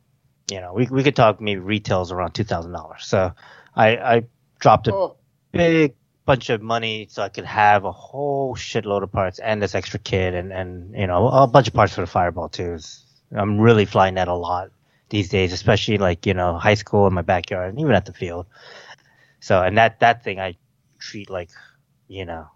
you 0.49 0.59
know, 0.61 0.73
we 0.73 0.87
we 0.87 1.03
could 1.03 1.15
talk 1.15 1.41
maybe 1.41 1.59
retails 1.59 2.11
around 2.11 2.33
two 2.33 2.43
thousand 2.43 2.71
dollars. 2.71 3.05
So 3.05 3.33
I 3.75 3.97
I 3.97 4.23
dropped 4.59 4.87
a 4.87 4.95
Oh, 4.95 5.17
big 5.51 5.95
bunch 6.25 6.49
of 6.49 6.61
money 6.61 7.07
so 7.09 7.23
I 7.23 7.29
could 7.29 7.45
have 7.45 7.85
a 7.85 7.91
whole 7.91 8.55
shitload 8.55 9.03
of 9.03 9.11
parts 9.11 9.39
and 9.39 9.61
this 9.61 9.75
extra 9.75 9.99
kit 9.99 10.33
and 10.33 10.51
and 10.53 10.95
you 10.95 11.07
know 11.07 11.27
a 11.29 11.47
bunch 11.47 11.67
of 11.67 11.73
parts 11.73 11.93
for 11.93 12.01
the 12.01 12.07
Fireball 12.07 12.49
too. 12.49 12.77
I'm 13.31 13.59
really 13.59 13.85
flying 13.85 14.15
that 14.15 14.27
a 14.27 14.33
lot 14.35 14.71
these 15.09 15.29
days, 15.29 15.53
especially 15.53 15.97
like 15.97 16.25
you 16.25 16.33
know 16.33 16.57
high 16.57 16.75
school 16.75 17.07
in 17.07 17.13
my 17.13 17.21
backyard 17.21 17.69
and 17.69 17.79
even 17.79 17.93
at 17.93 18.05
the 18.05 18.13
field. 18.13 18.47
So 19.39 19.61
and 19.61 19.77
that 19.77 19.99
that 20.01 20.23
thing 20.23 20.39
I 20.39 20.55
treat 20.99 21.29
like 21.29 21.49
you 22.07 22.25
know 22.25 22.47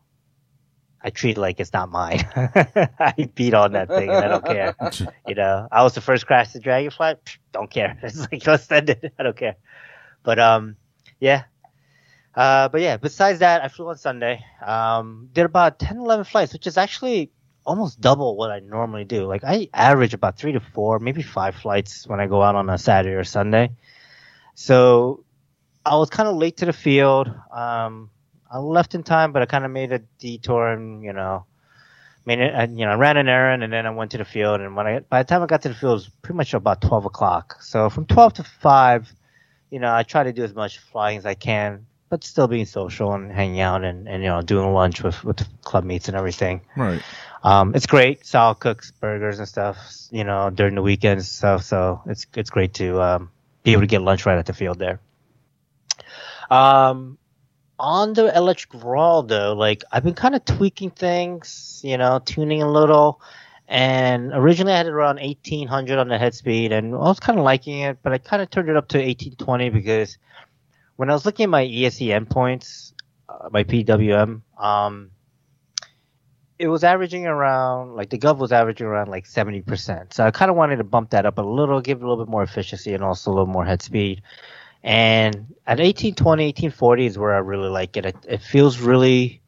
I 1.03 1.09
treat 1.09 1.37
it 1.37 1.41
like 1.41 1.59
it's 1.59 1.73
not 1.73 1.89
mine. 1.89 2.27
I 2.35 3.29
beat 3.33 3.53
on 3.53 3.73
that 3.73 3.87
thing 3.87 4.09
and 4.09 4.25
I 4.25 4.27
don't 4.27 4.45
care. 4.45 4.75
You 5.27 5.35
know, 5.35 5.67
I 5.71 5.83
was 5.83 5.95
the 5.95 6.01
first 6.01 6.27
crash 6.27 6.51
the 6.51 6.59
Dragonfly. 6.59 7.15
Don't 7.51 7.69
care. 7.69 7.97
It's 8.03 8.19
like 8.19 8.45
let's 8.45 8.65
send 8.65 8.89
it. 8.89 9.13
I 9.17 9.23
don't 9.23 9.37
care. 9.37 9.55
But 10.23 10.39
um, 10.39 10.75
yeah. 11.19 11.43
Uh, 12.35 12.69
but 12.69 12.81
yeah. 12.81 12.97
Besides 12.97 13.39
that, 13.39 13.63
I 13.63 13.67
flew 13.67 13.89
on 13.89 13.97
Sunday. 13.97 14.43
Um, 14.65 15.29
did 15.33 15.45
about 15.45 15.79
10, 15.79 15.97
11 15.97 16.25
flights, 16.25 16.53
which 16.53 16.67
is 16.67 16.77
actually 16.77 17.31
almost 17.65 18.01
double 18.01 18.35
what 18.35 18.51
I 18.51 18.59
normally 18.59 19.03
do. 19.03 19.25
Like 19.25 19.43
I 19.43 19.69
average 19.73 20.13
about 20.13 20.37
three 20.37 20.51
to 20.53 20.59
four, 20.59 20.99
maybe 20.99 21.21
five 21.21 21.55
flights 21.55 22.07
when 22.07 22.19
I 22.19 22.27
go 22.27 22.41
out 22.41 22.55
on 22.55 22.69
a 22.69 22.77
Saturday 22.77 23.15
or 23.15 23.23
Sunday. 23.23 23.71
So 24.55 25.23
I 25.85 25.95
was 25.95 26.09
kind 26.09 26.29
of 26.29 26.35
late 26.35 26.57
to 26.57 26.65
the 26.65 26.73
field. 26.73 27.31
Um, 27.51 28.09
I 28.51 28.57
left 28.57 28.95
in 28.95 29.03
time, 29.03 29.31
but 29.31 29.41
I 29.41 29.45
kind 29.45 29.63
of 29.63 29.71
made 29.71 29.91
a 29.91 29.99
detour 30.19 30.67
and 30.67 31.03
you 31.03 31.13
know, 31.13 31.45
made 32.25 32.39
it. 32.39 32.53
And, 32.53 32.77
you 32.77 32.85
know, 32.85 32.91
I 32.91 32.95
ran 32.95 33.17
an 33.17 33.27
errand 33.29 33.63
and 33.63 33.71
then 33.71 33.85
I 33.85 33.91
went 33.91 34.11
to 34.11 34.17
the 34.17 34.25
field. 34.25 34.61
And 34.61 34.75
when 34.75 34.87
I 34.87 34.99
by 34.99 35.23
the 35.23 35.27
time 35.27 35.41
I 35.41 35.45
got 35.45 35.61
to 35.63 35.69
the 35.69 35.75
field, 35.75 35.91
it 35.91 35.95
was 35.95 36.09
pretty 36.21 36.37
much 36.37 36.53
about 36.53 36.81
twelve 36.81 37.05
o'clock. 37.05 37.57
So 37.61 37.89
from 37.89 38.05
twelve 38.05 38.33
to 38.35 38.43
five, 38.43 39.11
you 39.69 39.79
know, 39.79 39.93
I 39.93 40.03
try 40.03 40.23
to 40.23 40.33
do 40.33 40.43
as 40.43 40.53
much 40.53 40.79
flying 40.79 41.17
as 41.17 41.25
I 41.25 41.33
can, 41.33 41.85
but 42.09 42.23
still 42.23 42.47
being 42.47 42.65
social 42.65 43.13
and 43.13 43.31
hanging 43.31 43.61
out 43.61 43.83
and, 43.83 44.07
and 44.07 44.21
you 44.21 44.29
know 44.29 44.41
doing 44.41 44.73
lunch 44.73 45.01
with 45.01 45.23
with 45.23 45.37
the 45.37 45.47
club 45.63 45.83
mates 45.83 46.07
and 46.09 46.17
everything. 46.17 46.61
Right. 46.75 47.01
Um, 47.43 47.73
it's 47.73 47.87
great. 47.87 48.25
Sal 48.25 48.53
cooks 48.53 48.91
burgers 48.91 49.39
and 49.39 49.47
stuff, 49.47 49.77
you 50.11 50.23
know, 50.23 50.49
during 50.51 50.75
the 50.75 50.81
weekends 50.81 51.29
stuff. 51.29 51.63
So 51.63 52.01
it's 52.05 52.27
it's 52.35 52.49
great 52.49 52.73
to 52.75 53.01
um, 53.01 53.31
be 53.63 53.71
able 53.71 53.81
to 53.81 53.87
get 53.87 54.01
lunch 54.01 54.25
right 54.25 54.37
at 54.37 54.45
the 54.45 54.53
field 54.53 54.77
there. 54.77 54.99
Um, 56.51 57.17
on 57.81 58.13
the 58.13 58.33
electric 58.37 58.83
raw 58.83 59.21
though, 59.21 59.53
like 59.53 59.83
I've 59.91 60.03
been 60.03 60.13
kind 60.13 60.35
of 60.35 60.45
tweaking 60.45 60.91
things, 60.91 61.81
you 61.83 61.97
know, 61.97 62.21
tuning 62.23 62.61
a 62.61 62.71
little. 62.71 63.19
And 63.67 64.31
originally 64.33 64.73
I 64.73 64.77
had 64.77 64.85
it 64.85 64.91
around 64.91 65.19
1800 65.19 65.97
on 65.97 66.07
the 66.07 66.17
head 66.17 66.35
speed, 66.35 66.71
and 66.71 66.93
I 66.93 66.97
was 66.97 67.19
kind 67.19 67.39
of 67.39 67.45
liking 67.45 67.79
it, 67.79 67.97
but 68.03 68.13
I 68.13 68.19
kind 68.19 68.41
of 68.41 68.51
turned 68.51 68.69
it 68.69 68.77
up 68.77 68.89
to 68.89 68.97
1820 68.97 69.69
because 69.69 70.17
when 70.97 71.09
I 71.09 71.13
was 71.13 71.25
looking 71.25 71.45
at 71.45 71.49
my 71.49 71.65
ESC 71.65 72.07
endpoints, 72.09 72.93
uh, 73.27 73.49
my 73.51 73.63
PWM, 73.63 74.41
um, 74.59 75.11
it 76.59 76.67
was 76.67 76.83
averaging 76.83 77.25
around 77.25 77.95
like 77.95 78.11
the 78.11 78.19
Gov 78.19 78.37
was 78.37 78.51
averaging 78.51 78.85
around 78.85 79.09
like 79.09 79.25
70%. 79.25 80.13
So 80.13 80.23
I 80.23 80.29
kind 80.29 80.51
of 80.51 80.57
wanted 80.57 80.75
to 80.75 80.83
bump 80.83 81.09
that 81.11 81.25
up 81.25 81.39
a 81.39 81.41
little, 81.41 81.81
give 81.81 81.97
it 81.97 82.03
a 82.03 82.07
little 82.07 82.23
bit 82.23 82.29
more 82.29 82.43
efficiency 82.43 82.93
and 82.93 83.03
also 83.03 83.31
a 83.31 83.33
little 83.33 83.47
more 83.47 83.65
head 83.65 83.81
speed. 83.81 84.21
And 84.83 85.35
at 85.67 85.77
1820, 85.77 86.45
1840 86.45 87.05
is 87.05 87.17
where 87.17 87.33
I 87.33 87.39
really 87.39 87.69
like 87.69 87.97
it. 87.97 88.05
It, 88.05 88.15
it 88.27 88.41
feels 88.41 88.79
really, 88.79 89.41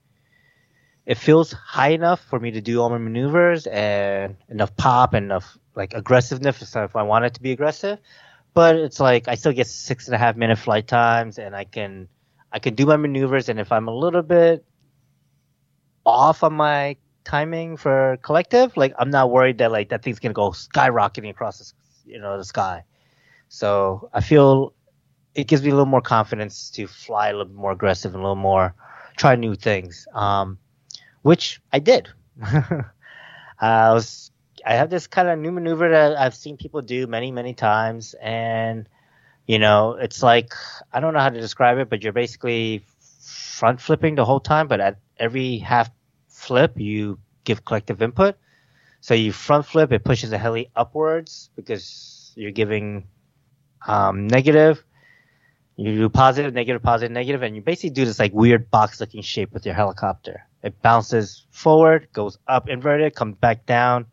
it 1.05 1.17
feels 1.17 1.51
high 1.53 1.89
enough 1.89 2.23
for 2.25 2.39
me 2.39 2.51
to 2.51 2.61
do 2.61 2.81
all 2.81 2.89
my 2.89 2.99
maneuvers 2.99 3.65
and 3.67 4.35
enough 4.49 4.75
pop 4.75 5.13
and 5.13 5.25
enough 5.25 5.57
like 5.75 5.93
aggressiveness 5.93 6.75
if 6.75 6.95
I 6.95 7.01
want 7.01 7.25
it 7.25 7.33
to 7.35 7.41
be 7.41 7.51
aggressive. 7.51 7.99
But 8.53 8.75
it's 8.75 8.99
like 8.99 9.27
I 9.27 9.35
still 9.35 9.53
get 9.53 9.65
six 9.67 10.07
and 10.07 10.13
a 10.13 10.19
half 10.19 10.35
minute 10.35 10.59
flight 10.59 10.87
times 10.87 11.39
and 11.39 11.55
I 11.55 11.63
can, 11.63 12.07
I 12.51 12.59
can 12.59 12.75
do 12.75 12.85
my 12.85 12.97
maneuvers. 12.97 13.49
And 13.49 13.59
if 13.59 13.71
I'm 13.71 13.87
a 13.87 13.95
little 13.95 14.21
bit 14.21 14.63
off 16.05 16.43
on 16.43 16.53
my 16.53 16.97
timing 17.23 17.77
for 17.77 18.17
collective, 18.21 18.77
like 18.77 18.93
I'm 18.99 19.09
not 19.09 19.31
worried 19.31 19.57
that 19.57 19.71
like 19.71 19.89
that 19.89 20.03
thing's 20.03 20.19
gonna 20.19 20.33
go 20.33 20.51
skyrocketing 20.51 21.31
across 21.31 21.57
the, 21.57 22.11
you 22.11 22.19
know, 22.19 22.37
the 22.37 22.45
sky. 22.45 22.83
So 23.49 24.09
I 24.13 24.21
feel 24.21 24.73
it 25.35 25.47
gives 25.47 25.63
me 25.63 25.69
a 25.69 25.73
little 25.73 25.85
more 25.85 26.01
confidence 26.01 26.69
to 26.71 26.87
fly 26.87 27.29
a 27.29 27.33
little 27.35 27.53
more 27.53 27.71
aggressive 27.71 28.13
and 28.13 28.21
a 28.21 28.23
little 28.23 28.35
more 28.35 28.75
try 29.17 29.35
new 29.35 29.55
things. 29.55 30.07
Um, 30.13 30.59
which 31.21 31.61
I 31.71 31.79
did. 31.79 32.09
I 33.59 33.93
was 33.93 34.31
I 34.65 34.75
have 34.75 34.89
this 34.89 35.07
kind 35.07 35.27
of 35.27 35.39
new 35.39 35.51
maneuver 35.51 35.89
that 35.89 36.17
I've 36.17 36.35
seen 36.35 36.57
people 36.57 36.81
do 36.81 37.07
many 37.07 37.31
many 37.31 37.53
times, 37.53 38.13
and 38.21 38.87
you 39.47 39.59
know 39.59 39.93
it's 39.93 40.21
like 40.21 40.53
I 40.91 40.99
don't 40.99 41.13
know 41.13 41.19
how 41.19 41.29
to 41.29 41.39
describe 41.39 41.77
it, 41.79 41.89
but 41.89 42.03
you're 42.03 42.13
basically 42.13 42.85
front 43.21 43.81
flipping 43.81 44.15
the 44.15 44.25
whole 44.25 44.39
time, 44.39 44.67
but 44.67 44.79
at 44.79 44.97
every 45.17 45.57
half 45.57 45.89
flip 46.27 46.73
you 46.79 47.19
give 47.43 47.65
collective 47.65 48.01
input. 48.01 48.35
So 49.01 49.13
you 49.13 49.31
front 49.33 49.65
flip, 49.65 49.91
it 49.91 50.03
pushes 50.05 50.29
the 50.29 50.37
heli 50.37 50.69
upwards 50.75 51.49
because 51.55 52.31
you're 52.35 52.51
giving 52.51 53.07
um, 53.85 54.27
negative. 54.27 54.83
You 55.75 55.95
do 55.95 56.09
positive, 56.09 56.53
negative, 56.53 56.83
positive, 56.83 57.11
negative, 57.11 57.41
and 57.41 57.55
you 57.55 57.61
basically 57.61 57.89
do 57.89 58.05
this 58.05 58.19
like 58.19 58.31
weird 58.33 58.69
box 58.69 58.99
looking 58.99 59.21
shape 59.23 59.51
with 59.53 59.65
your 59.65 59.73
helicopter. 59.73 60.45
It 60.61 60.81
bounces 60.81 61.45
forward, 61.51 62.07
goes 62.13 62.37
up 62.47 62.69
inverted, 62.69 63.15
comes 63.15 63.35
back 63.37 63.65
down, 63.65 64.05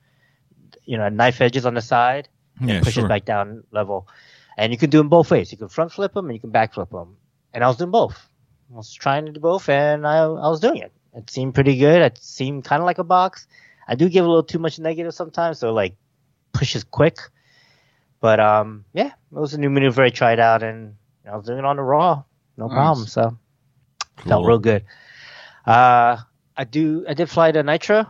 you 0.85 0.97
know, 0.97 1.09
knife 1.11 1.41
edges 1.41 1.67
on 1.67 1.75
the 1.75 1.83
side, 1.83 2.29
Yeah, 2.61 2.81
push 2.81 2.95
sure. 2.95 3.05
it 3.05 3.09
back 3.09 3.25
down 3.25 3.65
level. 3.71 4.09
And 4.57 4.73
you 4.73 4.79
can 4.79 4.91
do 4.91 4.99
them 4.99 5.09
both 5.09 5.31
ways. 5.31 5.53
You 5.53 5.59
can 5.59 5.69
front 5.69 5.93
flip 5.93 6.15
them 6.15 6.27
and 6.27 6.35
you 6.35 6.41
can 6.41 6.51
back 6.51 6.75
flip 6.75 6.91
them. 6.91 7.17
And 7.53 7.63
I 7.63 7.69
was 7.69 7.77
doing 7.77 7.91
both. 7.91 8.27
I 8.73 8.77
was 8.77 8.93
trying 8.93 9.27
to 9.27 9.33
do 9.33 9.41
both 9.41 9.69
and 9.69 10.07
I, 10.07 10.19
I 10.19 10.49
was 10.49 10.61
doing 10.61 10.79
it. 10.79 10.93
It 11.15 11.29
seemed 11.29 11.55
pretty 11.55 11.77
good. 11.77 12.01
It 12.03 12.19
seemed 12.19 12.65
kind 12.65 12.81
of 12.81 12.87
like 12.87 12.99
a 12.99 13.05
box. 13.05 13.47
I 13.87 13.97
do 13.97 14.09
give 14.09 14.25
a 14.25 14.29
little 14.29 14.45
too 14.45 14.59
much 14.61 14.79
negative 14.79 15.13
sometimes, 15.13 15.59
so 15.59 15.73
like 15.73 15.95
pushes 16.53 16.85
quick. 16.85 17.19
But 18.21 18.39
um, 18.41 18.85
yeah, 18.93 19.09
it 19.09 19.39
was 19.39 19.55
a 19.55 19.59
new 19.59 19.71
maneuver 19.71 20.03
I 20.03 20.11
tried 20.11 20.39
out 20.41 20.63
and 20.63 20.95
I 21.31 21.37
was 21.37 21.47
doing 21.47 21.59
it 21.59 21.65
on 21.65 21.77
the 21.77 21.83
raw, 21.83 22.23
no 22.57 22.67
Nice. 22.67 22.75
problem. 22.75 23.07
So 23.07 23.37
felt 24.27 24.47
real 24.47 24.59
good. 24.59 24.85
Uh, 25.67 26.19
I 26.57 26.65
do. 26.65 27.05
I 27.09 27.15
did 27.15 27.31
fly 27.31 27.53
the 27.53 27.63
Nitro, 27.63 28.07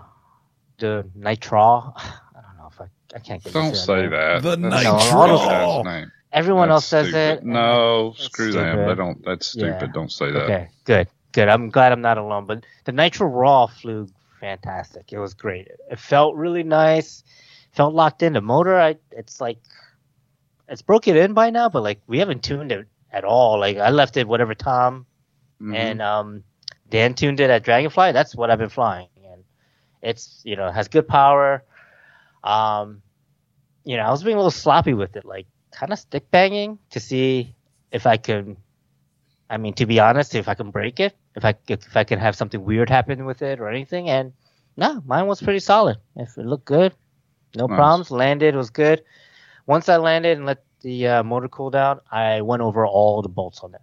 the 0.78 1.08
Nitro. 1.14 1.92
I 1.96 2.40
don't 2.42 2.56
know 2.58 2.68
if 2.72 2.80
I. 2.80 2.86
I 3.14 3.18
can't 3.18 3.42
get. 3.42 3.52
Don't 3.52 3.76
say 3.76 4.06
that. 4.08 4.42
The 4.42 4.56
Nitro. 4.56 4.96
a 4.96 5.00
stupid-ass. 5.00 6.10
Everyone 6.32 6.68
That's 6.68 6.74
else 6.76 6.86
says 6.86 7.06
stupid. 7.06 7.38
it. 7.38 7.44
No, 7.44 8.10
it's 8.14 8.24
screw 8.24 8.52
them. 8.52 8.86
They 8.86 8.94
don't. 8.94 9.24
That's 9.24 9.48
stupid. 9.48 9.80
Yeah. 9.80 9.92
Don't 9.92 10.12
say 10.12 10.30
that. 10.30 10.42
Okay, 10.44 10.68
good, 10.84 11.08
good. 11.32 11.48
I'm 11.48 11.70
glad 11.70 11.90
I'm 11.90 12.00
not 12.00 12.18
alone. 12.18 12.46
But 12.46 12.64
the 12.84 12.92
Nitro 12.92 13.26
Raw 13.26 13.66
flew 13.66 14.08
fantastic. 14.40 15.12
It 15.12 15.18
was 15.18 15.34
great. 15.34 15.68
It 15.90 15.98
felt 15.98 16.36
really 16.36 16.62
nice. 16.62 17.24
Felt 17.72 17.94
locked 17.94 18.22
in. 18.22 18.32
The 18.34 18.40
motor, 18.40 18.78
I 18.78 18.96
it's 19.10 19.40
like 19.40 19.58
it's 20.68 20.82
broken 20.82 21.16
in 21.16 21.34
by 21.34 21.50
now, 21.50 21.68
but 21.68 21.82
like 21.82 22.00
we 22.06 22.18
haven't 22.18 22.44
tuned 22.44 22.70
it 22.70 22.86
at 23.12 23.24
all. 23.24 23.58
Like 23.58 23.76
I 23.78 23.90
left 23.90 24.16
it 24.16 24.26
whatever 24.28 24.54
Tom 24.54 25.06
Mhm. 25.60 25.74
and 25.74 26.02
um, 26.02 26.44
Dan 26.88 27.14
tuned 27.14 27.40
it 27.40 27.50
at 27.50 27.62
Dragonfly. 27.62 28.12
That's 28.12 28.34
what 28.34 28.50
I've 28.50 28.58
been 28.58 28.68
flying, 28.70 29.08
and 29.30 29.44
it's 30.02 30.40
you 30.44 30.56
know 30.56 30.70
has 30.70 30.88
good 30.88 31.06
power. 31.06 31.62
Um, 32.42 33.02
you 33.84 33.96
know, 33.96 34.04
I 34.04 34.10
was 34.10 34.22
being 34.22 34.36
a 34.36 34.38
little 34.38 34.50
sloppy 34.50 34.94
with 34.94 35.16
it, 35.16 35.24
like 35.24 35.46
kind 35.72 35.92
of 35.92 35.98
stick 35.98 36.30
banging 36.30 36.78
to 36.90 37.00
see 37.00 37.54
if 37.92 38.06
I 38.06 38.16
can. 38.16 38.56
I 39.50 39.56
mean, 39.56 39.74
to 39.74 39.86
be 39.86 39.98
honest, 40.00 40.34
if 40.34 40.48
I 40.48 40.54
can 40.54 40.70
break 40.70 41.00
it, 41.00 41.14
if 41.34 41.44
I 41.44 41.54
if 41.68 41.96
I 41.96 42.04
can 42.04 42.18
have 42.18 42.36
something 42.36 42.64
weird 42.64 42.88
happen 42.88 43.24
with 43.26 43.42
it 43.42 43.60
or 43.60 43.68
anything, 43.68 44.08
and 44.08 44.32
no, 44.76 45.02
mine 45.04 45.26
was 45.26 45.42
pretty 45.42 45.58
solid. 45.60 45.98
If 46.16 46.38
it 46.38 46.46
looked 46.46 46.64
good, 46.64 46.94
no 47.54 47.66
Nice. 47.66 47.76
problems. 47.76 48.10
Landed 48.10 48.54
was 48.54 48.70
good. 48.70 49.02
Once 49.66 49.88
I 49.88 49.96
landed 49.98 50.38
and 50.38 50.46
let 50.46 50.64
the 50.80 51.06
uh, 51.08 51.22
motor 51.22 51.48
cool 51.48 51.70
down, 51.70 52.00
I 52.10 52.42
went 52.42 52.62
over 52.62 52.86
all 52.86 53.22
the 53.22 53.28
bolts 53.28 53.60
on 53.62 53.74
it 53.74 53.80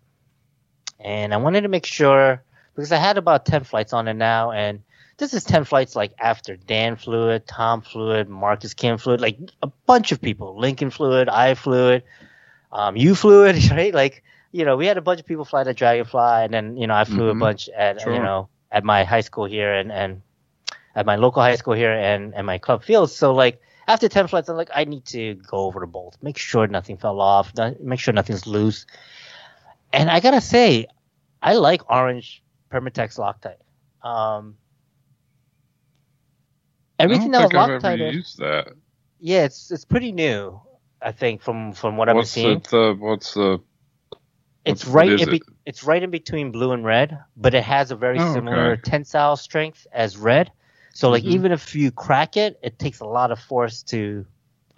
and 1.00 1.34
I 1.34 1.38
wanted 1.38 1.62
to 1.62 1.68
make 1.70 1.86
sure 1.86 2.42
because 2.76 2.92
I 2.92 2.98
had 2.98 3.18
about 3.18 3.46
ten 3.46 3.64
flights 3.64 3.94
on 3.94 4.08
it 4.08 4.14
now, 4.16 4.52
and 4.52 4.82
this 5.18 5.34
is 5.34 5.44
ten 5.44 5.64
flights 5.64 5.96
like 5.96 6.14
after 6.20 6.56
Dan 6.56 6.96
flew 6.96 7.30
it, 7.30 7.48
Tom 7.48 7.82
flew 7.82 8.12
it, 8.12 8.28
Marcus 8.30 8.74
Kim 8.74 8.98
flew 8.98 9.14
it, 9.16 9.22
like 9.22 9.38
a 9.62 9.68
bunch 9.86 10.12
of 10.12 10.22
people, 10.22 10.58
Lincoln 10.60 10.90
flew 10.90 11.20
it, 11.20 11.30
I 11.30 11.56
flew 11.56 11.90
it, 11.92 12.06
um, 12.72 12.96
you 12.96 13.16
flew 13.16 13.46
it, 13.46 13.70
right? 13.72 13.94
Like 13.94 14.24
you 14.52 14.66
know, 14.66 14.76
we 14.78 14.86
had 14.86 14.98
a 14.98 15.02
bunch 15.02 15.20
of 15.20 15.26
people 15.26 15.46
fly 15.46 15.64
the 15.64 15.74
Dragonfly, 15.74 16.44
and 16.46 16.54
then 16.54 16.78
you 16.78 16.88
know 16.88 16.96
I 16.96 17.04
flew 17.04 17.30
Mhm. 17.30 17.32
a 17.32 17.36
bunch 17.36 17.70
at 17.70 18.02
Sure. 18.02 18.14
you 18.14 18.20
know 18.22 18.50
at 18.72 18.84
my 18.84 19.04
high 19.04 19.22
school 19.22 19.46
here 19.46 19.74
and 19.74 19.92
and 19.92 20.22
at 20.96 21.06
my 21.06 21.16
local 21.16 21.42
high 21.42 21.56
school 21.56 21.74
here 21.74 21.92
and 21.92 22.34
and 22.36 22.46
my 22.46 22.58
club 22.58 22.84
fields. 22.84 23.16
So 23.16 23.34
like 23.34 23.62
after 23.88 24.10
ten 24.10 24.28
flights, 24.28 24.50
I'm 24.50 24.58
like 24.58 24.70
I 24.74 24.84
need 24.86 25.06
to 25.08 25.36
go 25.36 25.58
over 25.60 25.80
the 25.80 25.88
bolt, 25.88 26.18
make 26.22 26.38
sure 26.38 26.68
nothing 26.68 26.98
fell 26.98 27.22
off, 27.22 27.54
make 27.82 28.00
sure 28.00 28.14
nothing's 28.14 28.46
loose. 28.48 28.86
And 29.94 30.10
I 30.10 30.20
gotta 30.20 30.42
say, 30.42 30.88
I 31.42 31.54
like 31.56 31.90
orange 31.90 32.44
Permatex 32.72 33.18
Loctite. 33.18 33.62
Um, 34.08 34.58
I 37.00 37.04
everything 37.04 37.32
don't 37.32 37.32
that 37.32 37.42
was 37.42 37.52
think 37.52 37.84
I've 37.84 37.84
ever 37.84 37.98
Loctite, 37.98 38.14
used 38.14 38.38
that. 38.40 38.68
yeah, 39.20 39.44
it's 39.46 39.72
it's 39.72 39.86
pretty 39.86 40.12
new. 40.12 40.60
I 41.02 41.12
think 41.12 41.42
from 41.42 41.74
from 41.74 41.96
what 41.98 42.10
I've 42.10 42.28
seen, 42.28 42.58
it? 42.58 42.74
Uh, 42.74 42.94
what's 42.96 43.34
the? 43.36 43.60
it's 44.66 44.86
right 44.86 45.08
in 45.10 45.30
be- 45.30 45.38
it? 45.38 45.44
it's 45.66 45.84
right 45.84 46.02
in 46.04 46.10
between 46.10 46.52
blue 46.52 46.72
and 46.74 46.84
red, 46.84 47.18
but 47.38 47.54
it 47.54 47.64
has 47.64 47.92
a 47.92 47.96
very 47.96 48.20
Oh, 48.20 48.34
similar 48.34 48.72
okay. 48.74 48.82
tensile 48.82 49.38
strength 49.38 49.88
as 49.92 50.18
red. 50.18 50.52
So 50.98 51.12
like 51.12 51.24
Mhm. 51.24 51.30
even 51.30 51.52
if 51.52 51.76
you 51.76 51.92
crack 51.92 52.38
it, 52.38 52.60
it 52.64 52.80
takes 52.80 53.02
a 53.02 53.06
lot 53.06 53.32
of 53.32 53.40
force 53.40 53.84
to 53.94 54.26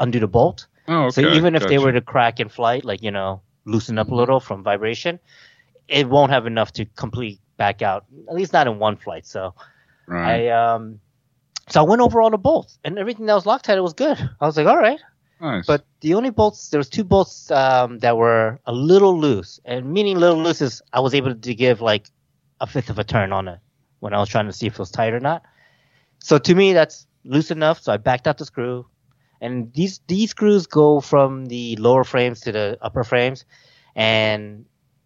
undo 0.02 0.20
the 0.20 0.28
bolt. 0.28 0.68
Oh, 0.86 1.06
okay. 1.06 1.12
So 1.12 1.22
even 1.22 1.56
if 1.56 1.66
they 1.66 1.80
were 1.80 1.94
to 1.94 2.02
crack 2.02 2.42
in 2.42 2.50
flight, 2.50 2.84
like 2.84 3.02
you 3.02 3.12
know, 3.12 3.42
loosen 3.64 3.98
up 3.98 4.12
a 4.12 4.16
little 4.16 4.42
from 4.42 4.62
vibration, 4.62 5.20
it 5.88 6.10
won't 6.10 6.32
have 6.32 6.46
enough 6.46 6.74
to 6.74 6.84
complete 6.84 7.40
back 7.56 7.82
out. 7.82 8.04
At 8.28 8.36
least 8.36 8.52
not 8.52 8.68
in 8.68 8.80
one 8.80 8.98
flight. 8.98 9.26
So 9.26 9.56
right. 10.08 10.44
I 10.44 10.48
um, 10.50 11.00
so 11.70 11.80
I 11.80 11.88
went 11.88 12.02
over 12.02 12.20
all 12.22 12.32
the 12.32 12.38
bolts 12.38 12.78
and 12.84 13.00
everything 13.00 13.26
that 13.28 13.36
was 13.36 13.46
Loctite 13.46 13.82
was 13.82 13.94
good. 13.94 14.18
I 14.42 14.46
was 14.46 14.58
like, 14.58 14.68
all 14.68 14.78
right. 14.78 15.00
nice. 15.40 15.66
But 15.66 15.86
the 16.02 16.16
only 16.16 16.32
bolts, 16.32 16.70
there 16.70 16.80
was 16.80 16.90
two 16.90 17.06
bolts 17.06 17.50
um, 17.50 18.00
that 18.00 18.18
were 18.18 18.60
a 18.66 18.74
little 18.74 19.18
loose, 19.18 19.62
and 19.64 19.94
meaning 19.94 20.20
little 20.20 20.44
loose 20.44 20.62
is 20.62 20.82
I 20.92 21.00
was 21.00 21.14
able 21.14 21.34
to 21.34 21.56
give 21.56 21.80
like 21.80 22.10
a 22.60 22.68
fifth 22.68 22.90
of 22.90 23.00
a 23.00 23.06
turn 23.06 23.32
on 23.32 23.48
it 23.48 23.60
when 24.02 24.14
I 24.14 24.20
was 24.20 24.28
trying 24.28 24.48
to 24.48 24.54
see 24.54 24.68
if 24.68 24.74
it 24.74 24.80
was 24.80 24.92
tight 24.92 25.14
or 25.14 25.22
not. 25.22 25.44
So 26.20 26.38
to 26.38 26.56
me, 26.56 26.74
that's 26.74 27.08
loose 27.24 27.52
enough. 27.52 27.82
So 27.82 27.92
I 27.94 27.98
backed 27.98 28.28
out 28.28 28.38
the 28.38 28.46
screw, 28.46 28.86
and 29.42 29.74
these 29.74 30.00
these 30.08 30.32
screws 30.32 30.68
go 30.68 31.00
from 31.02 31.48
the 31.48 31.76
lower 31.78 32.04
frames 32.04 32.42
to 32.42 32.52
the 32.52 32.78
upper 32.82 33.04
frames, 33.04 33.46
and 33.96 34.66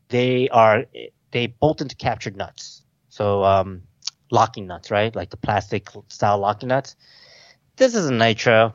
they 0.09 0.49
are 0.49 0.85
they 1.31 1.47
bolt 1.47 1.81
into 1.81 1.95
captured 1.95 2.35
nuts. 2.37 2.83
So 3.09 3.43
um, 3.43 3.83
locking 4.31 4.67
nuts, 4.67 4.91
right? 4.91 5.15
Like 5.15 5.29
the 5.29 5.37
plastic 5.37 5.89
style 6.09 6.39
locking 6.39 6.69
nuts. 6.69 6.95
This 7.77 7.95
is 7.95 8.07
a 8.07 8.13
nitro 8.13 8.73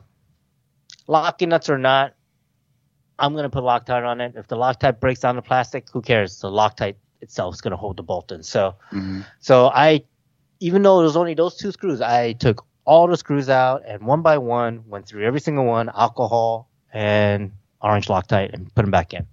locking 1.07 1.49
nuts 1.49 1.69
or 1.69 1.77
not, 1.77 2.13
I'm 3.19 3.35
gonna 3.35 3.49
put 3.49 3.63
Loctite 3.63 4.05
on 4.07 4.21
it. 4.21 4.33
If 4.35 4.47
the 4.47 4.55
Loctite 4.55 4.99
breaks 4.99 5.19
down 5.19 5.35
the 5.35 5.41
plastic, 5.41 5.87
who 5.91 6.01
cares? 6.01 6.39
The 6.39 6.49
Loctite 6.49 6.95
itself 7.21 7.55
is 7.55 7.61
gonna 7.61 7.75
hold 7.75 7.97
the 7.97 8.03
bolt 8.03 8.31
in. 8.31 8.43
So, 8.43 8.75
Mhm. 8.91 9.25
so 9.39 9.67
I, 9.67 10.03
even 10.59 10.81
though 10.83 10.99
it 10.99 11.03
was 11.03 11.15
only 11.17 11.33
those 11.33 11.55
two 11.55 11.71
screws, 11.71 12.01
I 12.01 12.33
took 12.33 12.65
all 12.85 13.07
the 13.07 13.17
screws 13.17 13.49
out 13.49 13.83
and 13.85 14.01
one 14.03 14.21
by 14.21 14.37
one 14.37 14.83
went 14.87 15.05
through 15.07 15.25
every 15.25 15.39
single 15.39 15.65
one, 15.65 15.89
alcohol 15.89 16.69
and 16.93 17.51
orange 17.81 18.07
Loctite, 18.07 18.53
and 18.53 18.73
put 18.73 18.81
them 18.81 18.91
back 18.91 19.13
in. 19.13 19.25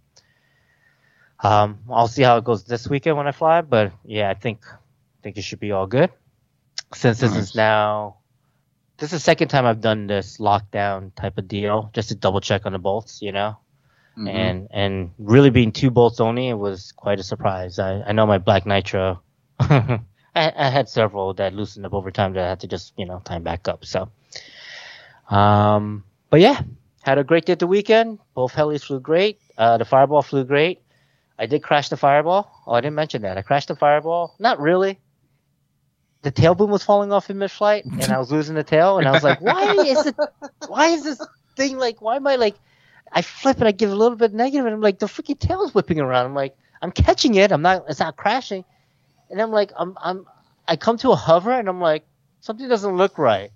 Um, 1.42 1.78
I'll 1.90 2.08
see 2.08 2.22
how 2.22 2.38
it 2.38 2.44
goes 2.44 2.64
this 2.64 2.88
weekend 2.88 3.16
when 3.16 3.26
I 3.26 3.32
fly, 3.32 3.60
but 3.60 3.92
yeah, 4.04 4.30
I 4.30 4.34
think, 4.34 4.64
I 4.66 4.76
think 5.22 5.36
it 5.36 5.42
should 5.42 5.60
be 5.60 5.72
all 5.72 5.86
good. 5.86 6.10
Since 6.94 7.20
this 7.20 7.32
Nice. 7.32 7.42
is 7.50 7.54
now 7.54 8.16
this 8.98 9.12
is 9.12 9.18
the 9.20 9.24
second 9.24 9.48
time 9.48 9.66
I've 9.66 9.82
done 9.82 10.06
this 10.06 10.38
lockdown 10.38 11.14
type 11.14 11.36
of 11.36 11.46
deal, 11.48 11.90
just 11.92 12.08
to 12.08 12.14
double 12.14 12.40
check 12.40 12.64
on 12.64 12.72
the 12.72 12.78
bolts, 12.78 13.20
you 13.20 13.32
know, 13.32 13.58
Mhm. 14.16 14.28
and 14.30 14.68
and 14.70 15.10
really 15.18 15.50
being 15.50 15.72
two 15.72 15.90
bolts 15.90 16.20
only, 16.20 16.48
it 16.48 16.54
was 16.58 16.92
quite 16.92 17.18
a 17.20 17.22
surprise. 17.22 17.78
I, 17.78 18.00
I 18.02 18.12
know 18.12 18.24
my 18.26 18.38
black 18.38 18.64
nitro, 18.64 19.20
I, 20.36 20.52
I 20.56 20.68
had 20.68 20.88
several 20.88 21.34
that 21.34 21.54
loosened 21.54 21.86
up 21.86 21.94
over 21.94 22.10
time 22.10 22.34
that 22.34 22.44
I 22.44 22.48
had 22.50 22.60
to 22.60 22.68
just 22.68 22.92
you 22.96 23.06
know 23.06 23.20
time 23.24 23.42
back 23.42 23.66
up. 23.68 23.84
So, 23.84 24.10
um, 25.30 26.04
but 26.30 26.40
yeah, 26.40 26.60
had 27.02 27.18
a 27.18 27.24
great 27.24 27.46
day 27.46 27.52
at 27.52 27.58
the 27.58 27.66
weekend. 27.66 28.18
Both 28.34 28.52
helis 28.52 28.84
flew 28.84 29.00
great. 29.00 29.40
Uh, 29.56 29.78
the 29.78 29.84
fireball 29.84 30.22
flew 30.22 30.44
great. 30.44 30.82
I 31.38 31.46
did 31.46 31.62
crash 31.62 31.88
the 31.88 31.96
fireball. 31.96 32.50
Oh, 32.66 32.72
I 32.72 32.80
didn't 32.80 32.94
mention 32.94 33.22
that. 33.22 33.36
I 33.36 33.42
crashed 33.42 33.68
the 33.68 33.76
fireball. 33.76 34.34
Not 34.38 34.60
really. 34.60 34.98
The 36.22 36.30
tail 36.30 36.54
boom 36.54 36.70
was 36.70 36.82
falling 36.82 37.12
off 37.12 37.30
in 37.30 37.38
mid-flight, 37.38 37.84
and 37.84 38.10
I 38.10 38.18
was 38.18 38.32
losing 38.32 38.56
the 38.56 38.64
tail, 38.64 38.98
and 38.98 39.06
I 39.06 39.12
was 39.12 39.22
like, 39.22 39.40
"Why 39.40 39.74
is 39.74 40.06
it? 40.06 40.16
Why 40.66 40.88
is 40.88 41.04
this 41.04 41.20
thing 41.56 41.78
like? 41.78 42.02
Why 42.02 42.16
am 42.16 42.26
I 42.26 42.36
like? 42.36 42.56
I 43.12 43.22
flip 43.22 43.58
and 43.58 43.68
I 43.68 43.72
give 43.72 43.90
a 43.90 43.94
little 43.94 44.16
bit 44.16 44.32
negative, 44.32 44.66
and 44.66 44.74
I'm 44.74 44.80
like, 44.80 44.98
the 44.98 45.06
freaking 45.06 45.38
tail's 45.38 45.74
whipping 45.74 46.00
around. 46.00 46.26
I'm 46.26 46.34
like, 46.34 46.56
I'm 46.82 46.90
catching 46.90 47.36
it. 47.36 47.52
I'm 47.52 47.62
not. 47.62 47.84
It's 47.88 48.00
not 48.00 48.16
crashing, 48.16 48.64
and 49.30 49.40
I'm 49.40 49.50
like, 49.50 49.72
I'm, 49.76 49.96
I'm. 50.00 50.26
I 50.68 50.76
come 50.76 50.98
to 50.98 51.12
a 51.12 51.16
hover, 51.16 51.52
and 51.52 51.68
I'm 51.68 51.80
like, 51.80 52.06
something 52.40 52.68
doesn't 52.68 52.96
look 52.96 53.18
right. 53.18 53.50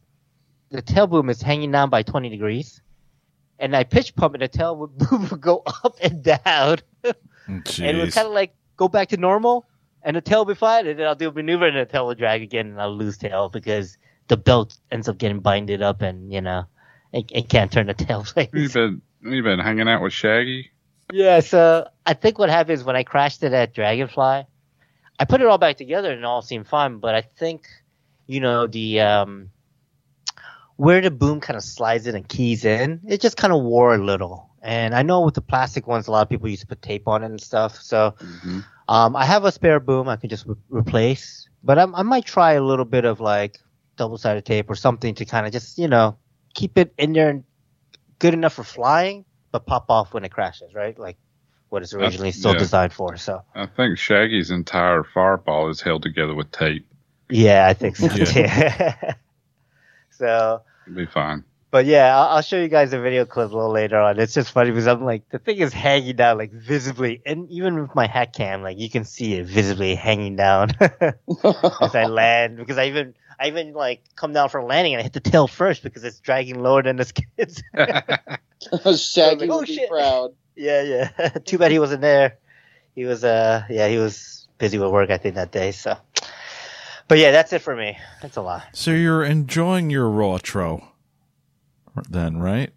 The 0.71 0.83
tail 0.83 1.07
boom 1.07 1.29
is 1.29 1.43
hanging 1.43 1.73
down 1.73 1.91
by 1.91 2.03
20 2.03 2.29
degrees, 2.29 2.81
and 3.59 3.75
I 3.75 3.85
pitch 3.85 4.15
pump, 4.15 4.35
and 4.35 4.43
the 4.43 4.49
tail 4.49 4.87
boom 4.97 5.29
would 5.29 5.41
go 5.41 5.63
up 5.85 5.97
and 6.01 6.23
down 6.23 6.79
and 7.51 7.67
it 7.67 7.97
would 7.97 8.13
kind 8.13 8.27
of 8.27 8.33
like 8.33 8.55
go 8.77 8.89
back 8.89 9.09
to 9.09 9.17
normal, 9.17 9.67
and 10.03 10.17
the 10.17 10.21
tail 10.21 10.41
will 10.41 10.55
be 10.55 10.55
fine, 10.55 10.87
and 10.87 10.99
then 10.99 11.07
I'll 11.07 11.15
do 11.15 11.29
a 11.29 11.33
maneuver, 11.33 11.67
and 11.67 11.77
the 11.77 11.85
tail 11.85 12.07
will 12.07 12.15
drag 12.15 12.43
again, 12.43 12.69
and 12.69 12.81
I'll 12.81 12.95
lose 12.95 13.19
tail 13.19 13.49
because 13.49 13.99
the 14.29 14.37
belt 14.37 14.77
ends 14.91 15.09
up 15.09 15.19
getting 15.19 15.41
binded 15.41 15.83
up, 15.83 16.03
and 16.03 16.33
you 16.33 16.41
know, 16.41 16.65
it, 17.13 17.31
it 17.33 17.49
can't 17.49 17.73
turn 17.73 17.87
the 17.87 17.95
tail 17.95 18.25
You've 18.53 18.73
been 18.73 19.03
you've 19.23 19.45
been 19.45 19.59
hanging 19.59 19.89
out 19.89 20.03
with 20.03 20.13
Shaggy. 20.13 20.71
yeah, 21.13 21.41
so 21.41 21.89
I 22.07 22.15
think 22.15 22.39
what 22.39 22.51
happens 22.51 22.85
when 22.85 22.97
I 22.97 23.03
crashed 23.03 23.43
it 23.43 23.53
at 23.53 23.75
Dragonfly, 23.75 24.45
I 25.21 25.27
put 25.27 25.43
it 25.43 25.47
all 25.47 25.59
back 25.59 25.77
together, 25.77 26.11
and 26.11 26.21
it 26.21 26.25
all 26.25 26.43
seemed 26.43 26.67
fine, 26.67 26.99
but 26.99 27.15
I 27.15 27.21
think, 27.21 27.67
you 28.27 28.41
know, 28.41 28.67
the 28.67 29.01
um, 29.01 29.51
where 30.77 31.03
the 31.03 31.11
boom 31.11 31.41
kind 31.41 31.59
of 31.59 31.63
slides 31.63 32.07
in 32.07 32.15
and 32.15 32.27
keys 32.27 32.65
in, 32.65 33.01
it 33.07 33.21
just 33.21 33.37
kind 33.37 33.53
of 33.53 33.63
wore 33.63 33.95
a 33.95 33.99
little. 33.99 34.49
And 34.63 34.95
I 34.95 35.03
know 35.03 35.21
with 35.21 35.35
the 35.35 35.43
plastic 35.43 35.87
ones, 35.87 36.09
a 36.09 36.11
lot 36.11 36.23
of 36.23 36.31
people 36.31 36.49
used 36.49 36.63
to 36.63 36.67
put 36.67 36.81
tape 36.81 37.07
on 37.07 37.23
it 37.23 37.27
and 37.27 37.41
stuff. 37.41 37.77
So 37.83 38.15
Mhm. 38.19 38.65
um, 38.89 39.15
I 39.15 39.25
have 39.27 39.45
a 39.45 39.53
spare 39.53 39.79
boom 39.79 40.09
I 40.09 40.17
could 40.17 40.31
just 40.31 40.47
re- 40.47 40.57
replace, 40.71 41.49
but 41.63 41.79
I'm, 41.79 41.95
I 41.95 42.03
might 42.03 42.25
try 42.25 42.53
a 42.53 42.63
little 42.63 42.87
bit 42.87 43.05
of 43.05 43.21
like 43.21 43.59
double 43.97 44.17
sided 44.17 44.47
tape 44.47 44.71
or 44.71 44.75
something 44.75 45.15
to 45.17 45.27
kind 45.27 45.47
of 45.47 45.53
just 45.53 45.77
you 45.79 45.87
know 45.87 46.17
keep 46.55 46.79
it 46.79 46.95
in 46.97 47.13
there 47.13 47.29
and 47.29 47.45
good 48.19 48.33
enough 48.35 48.55
for 48.55 48.65
flying, 48.65 49.27
but 49.53 49.67
pop 49.67 49.91
off 49.91 50.15
when 50.15 50.25
it 50.25 50.31
crashes, 50.31 50.75
right? 50.75 50.99
Like 50.99 51.19
what 51.71 51.83
it's 51.83 51.95
uh, 51.95 51.99
originally 51.99 52.31
still 52.33 52.53
yeah. 52.53 52.59
designed 52.59 52.93
for. 52.93 53.17
So 53.17 53.43
I 53.55 53.67
think 53.67 53.99
Shaggy's 53.99 54.51
entire 54.51 55.03
fireball 55.03 55.71
is 55.71 55.81
held 55.81 56.03
together 56.03 56.35
with 56.35 56.51
tape. 56.53 56.87
yeah, 57.31 57.67
I 57.67 57.73
think 57.75 57.97
so. 57.97 58.07
Yeah. 58.15 58.95
too. 58.97 59.09
so, 60.11 60.63
It'll 60.87 60.97
be 60.97 61.07
fine. 61.07 61.45
but 61.71 61.87
yeah, 61.87 62.17
I'll, 62.17 62.37
I'll 62.37 62.43
show 62.43 62.61
you 62.61 62.69
guys 62.69 62.93
a 62.93 63.01
video 63.01 63.25
clip 63.25 63.51
a 63.53 63.55
little 63.57 63.71
later 63.73 63.99
on. 63.99 64.19
It's 64.19 64.35
just 64.35 64.51
funny 64.53 64.71
because 64.71 64.87
I'm 64.87 65.05
like 65.05 65.29
the 65.31 65.39
thing 65.39 65.59
is 65.59 65.73
hanging 65.73 66.17
down 66.17 66.39
like 66.39 66.53
visibly, 66.53 67.23
and 67.25 67.49
even 67.51 67.81
with 67.81 67.95
my 67.95 68.07
hat 68.07 68.33
cam, 68.35 68.63
like 68.63 68.79
you 68.79 68.91
can 68.91 69.05
see 69.05 69.35
it 69.35 69.47
visibly 69.47 69.95
hanging 69.95 70.37
down. 70.37 70.71
as 70.81 71.95
I 71.95 72.07
land 72.07 72.57
because 72.57 72.77
I 72.79 72.87
even 72.87 73.15
I 73.39 73.47
even 73.49 73.73
like 73.73 74.03
come 74.17 74.33
down 74.33 74.49
for 74.49 74.63
landing 74.63 74.95
and 74.95 75.01
I 75.01 75.05
hit 75.05 75.13
the 75.13 75.21
tail 75.21 75.47
first 75.47 75.83
because 75.83 76.03
it's 76.05 76.19
dragging 76.21 76.61
lower 76.61 76.83
than 76.83 76.97
the 76.97 77.05
skids. 77.07 77.63
Shaggy 79.01 79.49
Oh, 79.49 79.59
would 79.59 79.67
be 79.67 79.75
shit. 79.77 79.89
proud. 79.89 80.35
Yeah, 80.61 80.83
yeah. 80.83 81.29
Too 81.45 81.59
bad 81.59 81.71
he 81.71 81.79
wasn't 81.79 82.03
there. 82.03 82.39
He 82.95 83.05
was 83.05 83.25
uh 83.25 83.65
yeah, 83.71 83.89
he 83.89 83.99
was 83.99 84.49
busy 84.59 84.79
with 84.79 84.91
work 84.91 85.11
I 85.11 85.19
think 85.19 85.35
that 85.37 85.51
day, 85.51 85.73
so 85.73 85.97
but 87.09 87.19
yeah, 87.19 87.33
that's 87.33 87.53
it 87.53 87.61
for 87.61 87.75
me. 87.75 87.99
That's 88.23 88.37
a 88.37 88.43
lot. 88.43 88.65
So 88.73 88.93
you're 88.93 89.25
enjoying 89.25 89.91
your 89.91 90.09
Rotro 90.09 90.87
then, 92.09 92.39
right? 92.39 92.71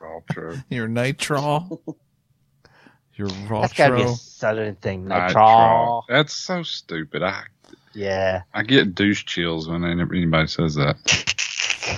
All 0.00 0.22
true. 0.30 0.56
Your 0.70 0.88
Nitro. 0.88 1.80
Your 3.14 3.28
That's 3.28 3.72
gotta 3.72 3.96
be 3.96 4.02
a 4.02 4.08
southern 4.08 4.76
thing. 4.76 5.08
Nitro. 5.08 5.26
Nitro. 5.26 6.02
That's 6.08 6.32
so 6.34 6.62
stupid. 6.62 7.22
I 7.22 7.44
Yeah. 7.92 8.42
I 8.54 8.62
get 8.62 8.94
douche 8.94 9.24
chills 9.24 9.68
when 9.68 9.84
anybody 9.84 10.46
says 10.46 10.74
that. 10.76 10.96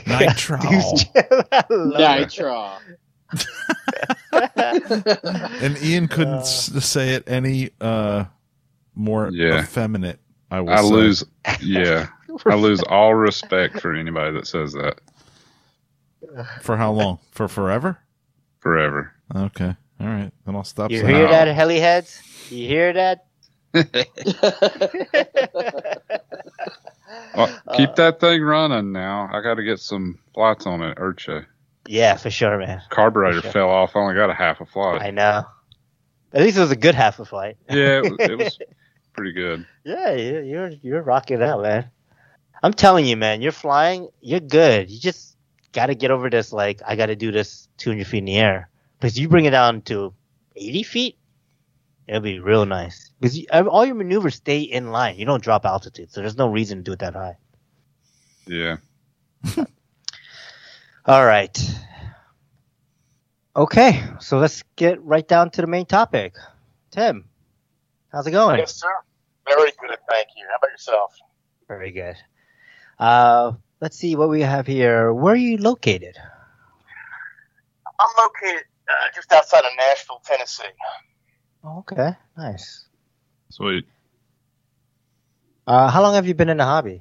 Nitro. 0.07 0.59
I. 1.98 2.20
Nitro. 2.20 2.79
And 5.61 5.77
Ian 5.83 6.09
couldn't 6.09 6.35
Uh. 6.35 6.42
say 6.44 7.14
it 7.14 7.25
any 7.27 7.71
uh 7.81 8.25
more 8.94 9.31
Yeah. 9.33 9.62
effeminate. 9.62 10.21
I 10.51 10.61
will 10.61 10.71
I 10.71 10.77
say. 10.83 10.88
lose. 10.88 11.25
Yeah, 11.62 12.09
I 12.47 12.55
lose 12.55 12.83
all 12.83 13.14
respect 13.14 13.81
for 13.81 13.94
anybody 13.94 14.33
that 14.33 14.47
says 14.47 14.73
that 14.75 15.01
for 16.62 16.77
how 16.77 16.92
long? 16.92 17.18
For 17.33 17.49
forever? 17.49 17.99
forever. 18.61 19.12
Okay. 19.35 19.75
All 20.01 20.07
right. 20.07 20.31
Then 20.47 20.57
I'll 20.57 20.64
stop 20.64 20.90
You 20.90 21.01
saying 21.01 21.14
hear 21.14 21.29
that, 21.29 21.49
heli 21.49 21.81
heads? 21.81 22.21
You 22.51 22.66
hear 22.66 22.92
that? 22.92 23.25
Well, 27.35 27.49
keep 27.75 27.90
Uh, 27.90 27.94
that 27.97 28.21
thing 28.21 28.42
running 28.42 28.92
now. 28.92 29.31
I 29.33 29.40
got 29.40 29.55
to 29.55 29.62
get 29.62 29.81
some 29.81 30.18
flights 30.35 30.66
on 30.66 30.83
it. 30.83 30.99
Urcha 30.99 31.47
Yeah, 31.88 32.16
for 32.16 32.31
sure, 32.31 32.59
man. 32.59 32.83
carburetor 32.90 33.40
Sure. 33.40 33.51
fell 33.51 33.70
off. 33.70 33.96
I 33.96 34.01
only 34.01 34.14
got 34.14 34.29
a 34.31 34.35
half 34.35 34.61
a 34.61 34.66
flight. 34.66 35.01
I 35.03 35.11
know. 35.11 35.44
At 36.35 36.42
least 36.42 36.59
it 36.59 36.61
was 36.61 36.70
a 36.70 36.77
good 36.77 36.94
half 36.94 37.18
a 37.18 37.24
flight. 37.24 37.57
Yeah, 37.70 38.03
it, 38.03 38.03
was- 38.11 38.20
it 38.20 38.38
was 38.38 38.59
pretty 39.14 39.33
good. 39.33 39.66
Yeah, 39.85 40.12
you- 40.12 40.40
you're 40.42 40.68
you're 40.83 41.03
rocking 41.03 41.42
out, 41.42 41.62
man. 41.62 41.90
I'm 42.62 42.72
telling 42.74 43.07
you, 43.07 43.16
man, 43.16 43.40
you're 43.40 43.53
flying. 43.53 44.09
You're 44.20 44.40
good. 44.40 44.90
You 44.90 44.98
just 45.01 45.37
got 45.72 45.87
to 45.87 45.94
get 45.94 46.11
over 46.11 46.29
this. 46.29 46.53
Like, 46.53 46.83
I 46.87 46.96
got 46.96 47.07
to 47.07 47.16
do 47.16 47.31
this 47.33 47.68
200 47.79 48.07
feet 48.07 48.18
in 48.18 48.24
the 48.27 48.37
air. 48.37 48.68
Because 48.98 49.18
you 49.18 49.29
bring 49.29 49.44
it 49.44 49.51
down 49.53 49.83
to 49.83 50.12
80 50.57 50.83
feet, 50.83 51.18
it'll 52.09 52.20
be 52.20 52.40
real 52.40 52.66
nice. 52.66 53.12
Because 53.20 53.46
all 53.51 53.87
your 53.87 53.94
maneuvers 53.94 54.35
stay 54.35 54.61
in 54.61 54.90
line. 54.90 55.16
You 55.16 55.24
don't 55.24 55.42
drop 55.42 55.64
altitude, 55.64 56.11
so 56.11 56.20
there's 56.20 56.37
no 56.37 56.48
reason 56.51 56.79
to 56.79 56.83
do 56.85 56.92
it 56.94 56.98
that 56.98 57.14
high. 57.14 57.37
Yeah. 58.46 58.77
All 61.09 61.25
right. 61.25 61.59
Okay, 63.57 64.05
so 64.21 64.37
let's 64.37 64.62
get 64.77 65.03
right 65.03 65.27
down 65.27 65.49
to 65.53 65.62
the 65.62 65.66
main 65.66 65.87
topic. 65.87 66.35
Tim, 66.90 67.25
how's 68.12 68.27
it 68.27 68.33
going? 68.33 68.59
Yes, 68.59 68.75
sir. 68.75 68.92
Very 69.47 69.73
good, 69.81 69.97
thank 70.11 70.29
you. 70.37 70.44
How 70.51 70.57
about 70.57 70.71
yourself? 70.71 71.14
Very 71.66 71.92
good. 71.92 72.16
Uh, 72.99 73.53
let's 73.81 73.97
see 73.97 74.16
what 74.16 74.29
we 74.29 74.42
have 74.42 74.66
here. 74.66 75.11
Where 75.14 75.33
are 75.33 75.37
you 75.37 75.57
located? 75.57 76.14
I'm 77.99 78.11
located 78.18 78.64
uh, 78.87 79.09
just 79.14 79.33
outside 79.33 79.64
of 79.64 79.73
Nashville, 79.79 80.21
Tennessee. 80.27 80.64
Oh, 81.64 81.79
okay, 81.79 82.18
nice. 82.37 82.85
Sweet. 83.49 83.87
Uh, 85.66 85.88
how 85.88 86.03
long 86.03 86.16
have 86.16 86.27
you 86.27 86.35
been 86.35 86.51
in 86.51 86.59
the 86.59 86.64
hobby? 86.64 87.01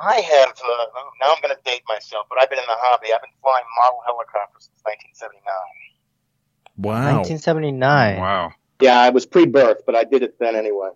I 0.00 0.16
have, 0.20 0.48
uh, 0.48 0.84
now 1.22 1.32
I'm 1.34 1.40
going 1.42 1.54
to 1.54 1.60
date 1.64 1.82
myself, 1.88 2.26
but 2.28 2.38
I've 2.40 2.50
been 2.50 2.58
in 2.58 2.64
the 2.66 2.76
hobby. 2.76 3.08
I've 3.14 3.20
been 3.22 3.30
flying 3.42 3.64
model 3.80 4.00
helicopters 4.04 4.68
since 4.70 4.82
1979. 4.82 5.42
Wow. 6.78 7.16
1979. 7.22 8.18
Wow. 8.18 8.52
Yeah, 8.80 8.98
I 9.00 9.10
was 9.10 9.24
pre-birth, 9.24 9.82
but 9.86 9.94
I 9.94 10.02
did 10.04 10.22
it 10.24 10.36
then 10.40 10.56
anyway. 10.56 10.90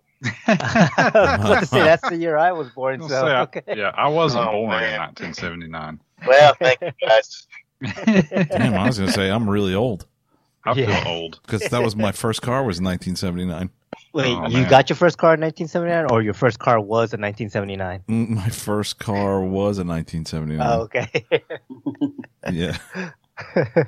I 0.49 1.37
was 1.49 1.59
to 1.61 1.67
say 1.67 1.85
that's 1.85 2.09
the 2.09 2.17
year 2.17 2.37
I 2.37 2.51
was 2.53 2.69
born. 2.71 3.01
I'll 3.03 3.09
So 3.09 3.21
say 3.21 3.31
I- 3.33 3.43
okay. 3.43 3.63
yeah, 3.77 3.93
I 3.95 4.09
wasn't 4.09 4.49
Oh, 4.49 4.53
born 4.53 4.83
in 4.83 4.99
1979. 4.99 6.01
Well, 6.27 6.55
thank 6.61 6.81
you 6.81 6.91
guys. 7.07 7.47
Damn, 8.51 8.75
I 8.75 8.87
was 8.89 8.99
gonna 8.99 9.13
say 9.13 9.31
I'm 9.31 9.49
really 9.49 9.75
old 9.77 10.07
I 10.65 10.73
Yeah. 10.73 11.01
feel 11.01 11.13
old. 11.13 11.41
because 11.47 11.69
that 11.69 11.81
was 11.85 11.95
my 11.95 12.11
first 12.11 12.43
car 12.43 12.65
was 12.65 12.81
1979. 12.81 13.71
Wait, 14.15 14.27
Oh, 14.27 14.47
you 14.49 14.55
man. 14.61 14.71
got 14.71 14.89
your 14.89 14.97
first 14.97 15.19
car 15.19 15.35
in 15.35 15.41
1979, 15.41 16.07
or 16.11 16.23
your 16.23 16.35
first 16.35 16.59
car 16.59 16.81
was 16.81 17.13
in 17.13 17.21
1979? 17.21 18.03
Mm, 18.09 18.29
My 18.31 18.49
first 18.49 18.99
car 18.99 19.41
was 19.41 19.79
in 19.79 19.87
1979. 19.87 20.67
Oh, 20.67 20.83
okay. 20.83 21.11
Yeah. 22.53 22.77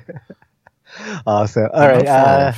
awesome. 1.25 1.69
All 1.73 1.79
Not 1.81 1.95
right. 1.95 2.07
far 2.07 2.15
Uh, 2.15 2.53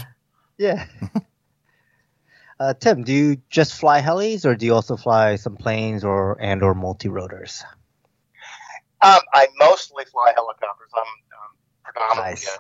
yeah. 0.57 0.85
uh, 2.59 2.73
Tim, 2.73 3.03
do 3.03 3.13
you 3.13 3.37
just 3.49 3.73
fly 3.75 4.01
helis, 4.01 4.45
or 4.45 4.55
do 4.55 4.65
you 4.65 4.73
also 4.73 4.97
fly 4.97 5.35
some 5.37 5.55
planes 5.55 6.03
or 6.03 6.37
and 6.41 6.61
or 6.63 6.73
multi 6.73 7.09
rotors? 7.09 7.63
Um, 9.01 9.19
I 9.33 9.47
mostly 9.59 10.03
fly 10.05 10.33
helicopters. 10.35 10.89
I'm 10.95 11.01
um, 11.01 11.07
predominantly 11.83 12.31
Nice. 12.31 12.47
a 12.47 12.51
F- 12.51 12.59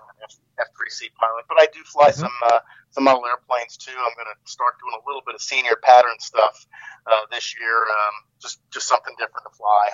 F3C 0.71 1.09
pilot, 1.19 1.45
but 1.49 1.57
I 1.59 1.67
do 1.73 1.83
fly 1.83 2.09
Mhm. 2.11 2.15
some 2.15 2.31
uh, 2.51 2.59
some 2.91 3.03
model 3.05 3.25
airplanes 3.25 3.75
too. 3.77 3.91
I'm 3.91 4.13
going 4.15 4.27
to 4.33 4.51
start 4.51 4.75
doing 4.79 4.93
a 5.01 5.07
little 5.07 5.21
bit 5.25 5.35
of 5.35 5.41
senior 5.41 5.75
pattern 5.81 6.15
stuff 6.19 6.65
uh, 7.07 7.21
this 7.31 7.55
year. 7.59 7.77
Um, 7.83 8.13
just 8.41 8.59
just 8.71 8.87
something 8.87 9.13
different 9.17 9.45
to 9.51 9.57
fly. 9.57 9.89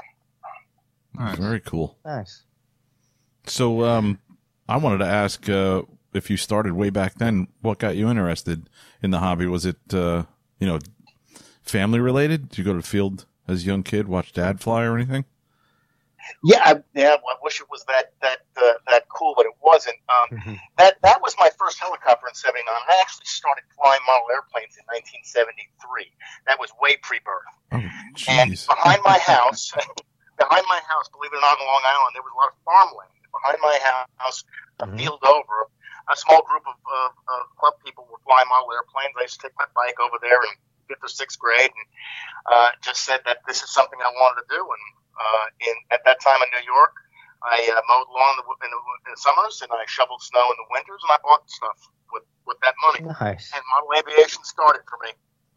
Nice. 1.15 1.37
Very 1.37 1.59
cool. 1.59 1.97
Nice. 2.05 2.43
So, 3.45 3.83
um, 3.83 4.19
I 4.67 4.77
wanted 4.77 4.99
to 4.99 5.05
ask 5.05 5.49
uh, 5.49 5.81
if 6.13 6.29
you 6.29 6.37
started 6.37 6.73
way 6.73 6.89
back 6.89 7.15
then. 7.15 7.47
What 7.61 7.79
got 7.79 7.95
you 7.95 8.09
interested 8.09 8.69
in 9.01 9.11
the 9.11 9.19
hobby? 9.19 9.47
Was 9.47 9.65
it, 9.65 9.77
uh, 9.93 10.23
you 10.59 10.67
know, 10.67 10.79
family 11.63 11.99
related? 11.99 12.49
Did 12.49 12.57
you 12.59 12.63
go 12.63 12.73
to 12.73 12.81
the 12.81 12.87
field 12.87 13.25
as 13.47 13.63
a 13.63 13.65
young 13.65 13.83
kid, 13.83 14.07
watch 14.07 14.33
dad 14.33 14.59
fly 14.61 14.83
or 14.83 14.95
anything? 14.95 15.25
Yeah, 16.43 16.61
I, 16.63 16.71
yeah. 16.95 17.17
I 17.19 17.35
wish 17.43 17.61
it 17.61 17.67
was 17.69 17.83
that 17.85 18.13
that 18.21 18.39
uh, 18.57 18.73
that 18.89 19.09
cool, 19.09 19.33
but 19.37 19.45
it 19.45 19.53
wasn't. 19.61 19.97
Um, 20.09 20.39
Mhm. 20.39 20.59
that 20.77 20.97
that 21.03 21.21
was 21.21 21.35
my 21.39 21.49
first 21.59 21.79
helicopter 21.79 22.27
in 22.27 22.35
'79. 22.35 22.63
I 22.69 22.95
actually 23.01 23.27
started 23.27 23.63
flying 23.75 24.01
model 24.07 24.27
airplanes 24.31 24.77
in 24.77 24.85
1973. 24.87 26.11
That 26.47 26.59
was 26.59 26.71
way 26.81 26.97
pre-birth. 27.03 27.53
Oh, 27.73 27.77
And 28.29 28.51
behind 28.67 29.01
my 29.05 29.19
house, 29.33 29.71
behind 30.39 30.65
my 30.69 30.81
house, 30.87 31.09
believe 31.11 31.33
it 31.33 31.37
or 31.37 31.41
not, 31.45 31.59
in 31.59 31.65
Long 31.67 31.83
Island, 31.85 32.11
there 32.15 32.23
was 32.23 32.33
a 32.33 32.39
lot 32.39 32.49
of 32.53 32.57
farmland. 32.65 33.11
Behind 33.33 33.59
my 33.61 33.77
house, 34.19 34.43
a 34.81 34.87
Mhm. 34.87 34.97
field 34.97 35.23
over, 35.27 35.69
a 36.11 36.15
small 36.17 36.41
group 36.43 36.63
of, 36.67 36.75
of, 36.75 37.11
of 37.29 37.41
club 37.59 37.75
people 37.85 38.07
were 38.11 38.19
flying 38.25 38.47
model 38.49 38.71
airplanes. 38.73 39.13
I 39.19 39.23
used 39.23 39.39
to 39.41 39.47
take 39.47 39.57
my 39.59 39.67
bike 39.75 39.99
over 40.01 40.17
there 40.21 40.41
in 40.43 40.51
fifth 40.89 41.03
or 41.03 41.09
sixth 41.09 41.39
grade 41.39 41.71
and 41.71 41.87
uh, 42.51 42.71
just 42.83 43.05
said 43.05 43.21
that 43.25 43.39
this 43.47 43.63
is 43.63 43.69
something 43.71 43.99
I 44.01 44.09
wanted 44.11 44.41
to 44.43 44.47
do. 44.49 44.61
And 44.61 44.83
uh, 45.19 45.45
in 45.61 45.75
at 45.91 46.01
that 46.05 46.19
time 46.21 46.39
in 46.41 46.49
New 46.55 46.65
York, 46.65 46.95
I 47.43 47.59
uh, 47.71 47.81
mowed 47.87 48.07
lawn 48.11 48.35
in 48.39 48.43
the, 48.43 48.65
in, 48.65 48.71
the, 48.71 48.81
in 49.07 49.11
the 49.15 49.21
summers 49.21 49.61
and 49.61 49.69
I 49.71 49.83
shoveled 49.87 50.21
snow 50.21 50.43
in 50.49 50.57
the 50.57 50.67
winters, 50.71 51.01
and 51.03 51.11
I 51.11 51.17
bought 51.23 51.49
stuff 51.49 51.89
with 52.11 52.23
with 52.47 52.57
that 52.63 52.75
money. 52.85 53.13
Nice. 53.19 53.51
And 53.53 53.61
model 53.69 53.89
aviation 53.99 54.43
started 54.43 54.81
for 54.89 54.97
me. 55.05 55.11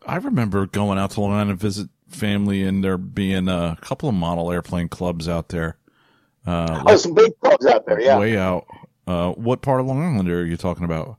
I 0.06 0.16
remember 0.16 0.66
going 0.66 0.98
out 0.98 1.12
to 1.12 1.20
Long 1.20 1.32
Island 1.32 1.50
to 1.50 1.56
visit 1.56 1.88
family 2.08 2.62
and 2.62 2.82
there 2.82 2.98
being 2.98 3.48
a 3.48 3.78
couple 3.80 4.08
of 4.08 4.14
model 4.14 4.50
airplane 4.50 4.88
clubs 4.88 5.28
out 5.28 5.48
there. 5.48 5.76
Uh, 6.46 6.82
Oh, 6.86 6.96
some 6.96 7.14
big 7.14 7.38
clubs 7.40 7.64
out 7.66 7.86
there, 7.86 8.00
yeah. 8.00 8.18
way 8.18 8.36
out. 8.36 8.66
Uh, 9.06 9.30
what 9.32 9.62
part 9.62 9.80
of 9.80 9.86
Long 9.86 10.02
Island 10.02 10.28
are 10.28 10.44
you 10.44 10.56
talking 10.56 10.84
about? 10.84 11.16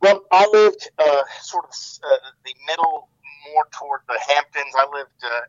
Well, 0.00 0.22
I 0.30 0.46
lived 0.52 0.90
uh, 0.98 1.22
sort 1.40 1.64
of 1.64 1.70
uh, 2.04 2.16
the 2.44 2.54
middle, 2.66 3.08
more 3.54 3.66
toward 3.72 4.00
the 4.08 4.18
Hamptons. 4.28 4.74
I 4.76 4.86
lived 4.92 5.10
uh, 5.24 5.40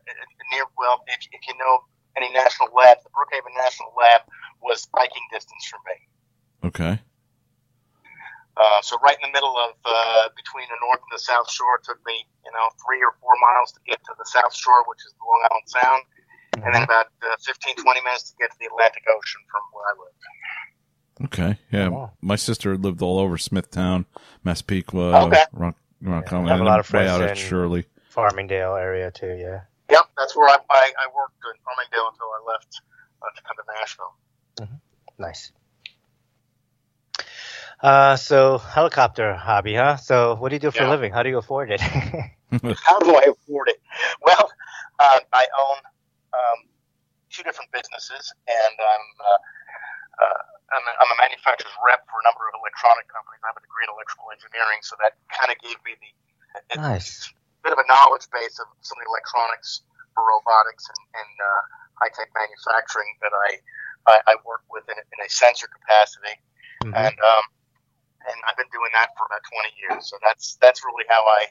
near, 0.52 0.64
well, 0.78 1.04
if, 1.08 1.18
if 1.32 1.46
you 1.46 1.54
know 1.58 1.80
any 2.16 2.30
national 2.32 2.68
lab. 2.74 2.98
the 3.02 3.10
Brookhaven 3.10 3.54
National 3.56 3.92
Lab 3.98 4.22
was 4.62 4.86
biking 4.92 5.22
distance 5.32 5.66
from 5.66 5.80
me. 5.86 6.68
Okay. 6.68 7.00
Uh, 8.56 8.80
so 8.82 8.96
right 9.02 9.16
in 9.22 9.30
the 9.30 9.34
middle 9.34 9.56
of 9.58 9.74
uh, 9.84 10.28
between 10.36 10.66
the 10.70 10.78
north 10.86 11.00
and 11.02 11.10
the 11.12 11.18
south 11.18 11.50
shore, 11.50 11.74
it 11.76 11.84
took 11.84 11.98
me, 12.06 12.14
you 12.44 12.52
know, 12.52 12.66
three 12.86 13.02
or 13.02 13.10
four 13.20 13.32
miles 13.42 13.72
to 13.72 13.80
get 13.86 13.98
to 14.04 14.12
the 14.16 14.24
south 14.24 14.54
shore, 14.54 14.84
which 14.86 15.00
is 15.04 15.12
the 15.18 15.24
Long 15.26 15.42
Island 15.50 15.66
Sound, 15.66 16.02
and 16.64 16.74
then 16.74 16.82
about 16.84 17.06
uh, 17.22 17.34
15, 17.44 17.74
20 17.82 18.00
minutes 18.02 18.30
to 18.30 18.36
get 18.38 18.50
to 18.52 18.56
the 18.60 18.66
Atlantic 18.66 19.02
Ocean 19.10 19.42
from 19.50 19.62
where 19.74 19.86
I 19.90 19.94
lived. 19.98 20.22
Okay. 21.34 21.58
Yeah. 21.72 21.88
Wow. 21.88 22.12
My 22.22 22.36
sister 22.36 22.76
lived 22.76 23.02
all 23.02 23.18
over 23.18 23.36
Smithtown, 23.38 24.06
Massapequa, 24.44 25.26
Okay. 25.26 25.42
Rock, 25.52 25.76
Rock 26.00 26.30
Yeah, 26.30 26.38
I 26.38 26.48
have 26.48 26.60
a 26.60 26.64
lot 26.64 26.78
of 26.78 26.86
way 26.86 26.90
friends 26.90 27.10
out 27.10 27.22
at 27.22 27.30
in- 27.30 27.36
Shirley. 27.36 27.86
Farmingdale 28.14 28.80
area 28.80 29.10
too. 29.10 29.34
Yeah. 29.36 29.62
Yep, 29.90 30.04
that's 30.16 30.36
where 30.36 30.48
I, 30.48 30.56
I, 30.70 30.92
I 30.98 31.06
worked 31.14 31.36
in 31.44 31.56
Farmingdale 31.64 32.10
until 32.12 32.26
I 32.26 32.52
left 32.52 32.80
uh, 33.22 33.26
to 33.34 33.42
come 33.42 33.56
to 33.56 33.80
Nashville. 33.80 34.14
Nice. 35.18 35.52
Uh, 37.80 38.16
so 38.16 38.58
helicopter 38.58 39.34
hobby, 39.34 39.74
huh? 39.74 39.96
So 39.96 40.36
what 40.36 40.48
do 40.48 40.56
you 40.56 40.60
do 40.60 40.70
for 40.70 40.84
a 40.84 40.90
living? 40.90 41.12
How 41.12 41.22
do 41.22 41.28
you 41.28 41.38
afford 41.38 41.70
it? 41.70 41.80
How 42.86 42.98
do 42.98 43.14
I 43.14 43.28
afford 43.28 43.68
it? 43.68 43.80
Well, 44.22 44.50
uh, 44.98 45.20
I 45.32 45.44
own 45.44 45.78
um, 46.32 46.58
two 47.30 47.42
different 47.42 47.70
businesses, 47.72 48.32
and 48.46 48.74
I'm 48.78 49.06
uh, 49.20 49.38
uh, 50.22 50.40
I'm, 50.74 50.84
a, 50.86 50.92
I'm 51.02 51.10
a 51.12 51.18
manufacturer's 51.18 51.74
rep 51.82 52.06
for 52.06 52.18
a 52.22 52.24
number 52.24 52.46
of 52.46 52.54
electronic 52.62 53.06
companies. 53.10 53.42
I 53.42 53.52
have 53.52 53.58
a 53.58 53.64
degree 53.66 53.84
in 53.84 53.90
electrical 53.92 54.30
engineering, 54.30 54.80
so 54.86 54.94
that 55.02 55.18
kind 55.28 55.50
of 55.50 55.58
gave 55.60 55.78
me 55.82 55.98
the 55.98 56.10
nice. 56.78 57.30
Bit 57.64 57.72
of 57.72 57.80
a 57.80 57.88
knowledge 57.88 58.28
base 58.30 58.60
of 58.60 58.68
some 58.84 59.00
of 59.00 59.02
the 59.02 59.10
electronics 59.10 59.82
for 60.12 60.22
robotics 60.22 60.84
and, 60.86 61.02
and 61.24 61.32
uh, 61.40 61.60
high 61.98 62.12
tech 62.12 62.28
manufacturing 62.36 63.08
that 63.24 63.32
I, 63.32 63.50
I 64.06 64.14
I 64.30 64.34
work 64.44 64.62
with 64.70 64.84
in, 64.86 64.94
a- 65.00 65.08
in 65.16 65.18
a 65.24 65.28
sensor 65.32 65.66
capacity, 65.66 66.36
Mhm. 66.84 66.92
and 66.94 67.16
um, 67.18 67.44
and 68.28 68.36
I've 68.46 68.56
been 68.56 68.70
doing 68.72 68.92
that 68.94 69.10
for 69.16 69.26
about 69.26 69.40
20 69.48 69.72
years. 69.80 70.08
So 70.10 70.16
that's 70.22 70.56
that's 70.60 70.84
really 70.84 71.04
how 71.08 71.24
I 71.24 71.46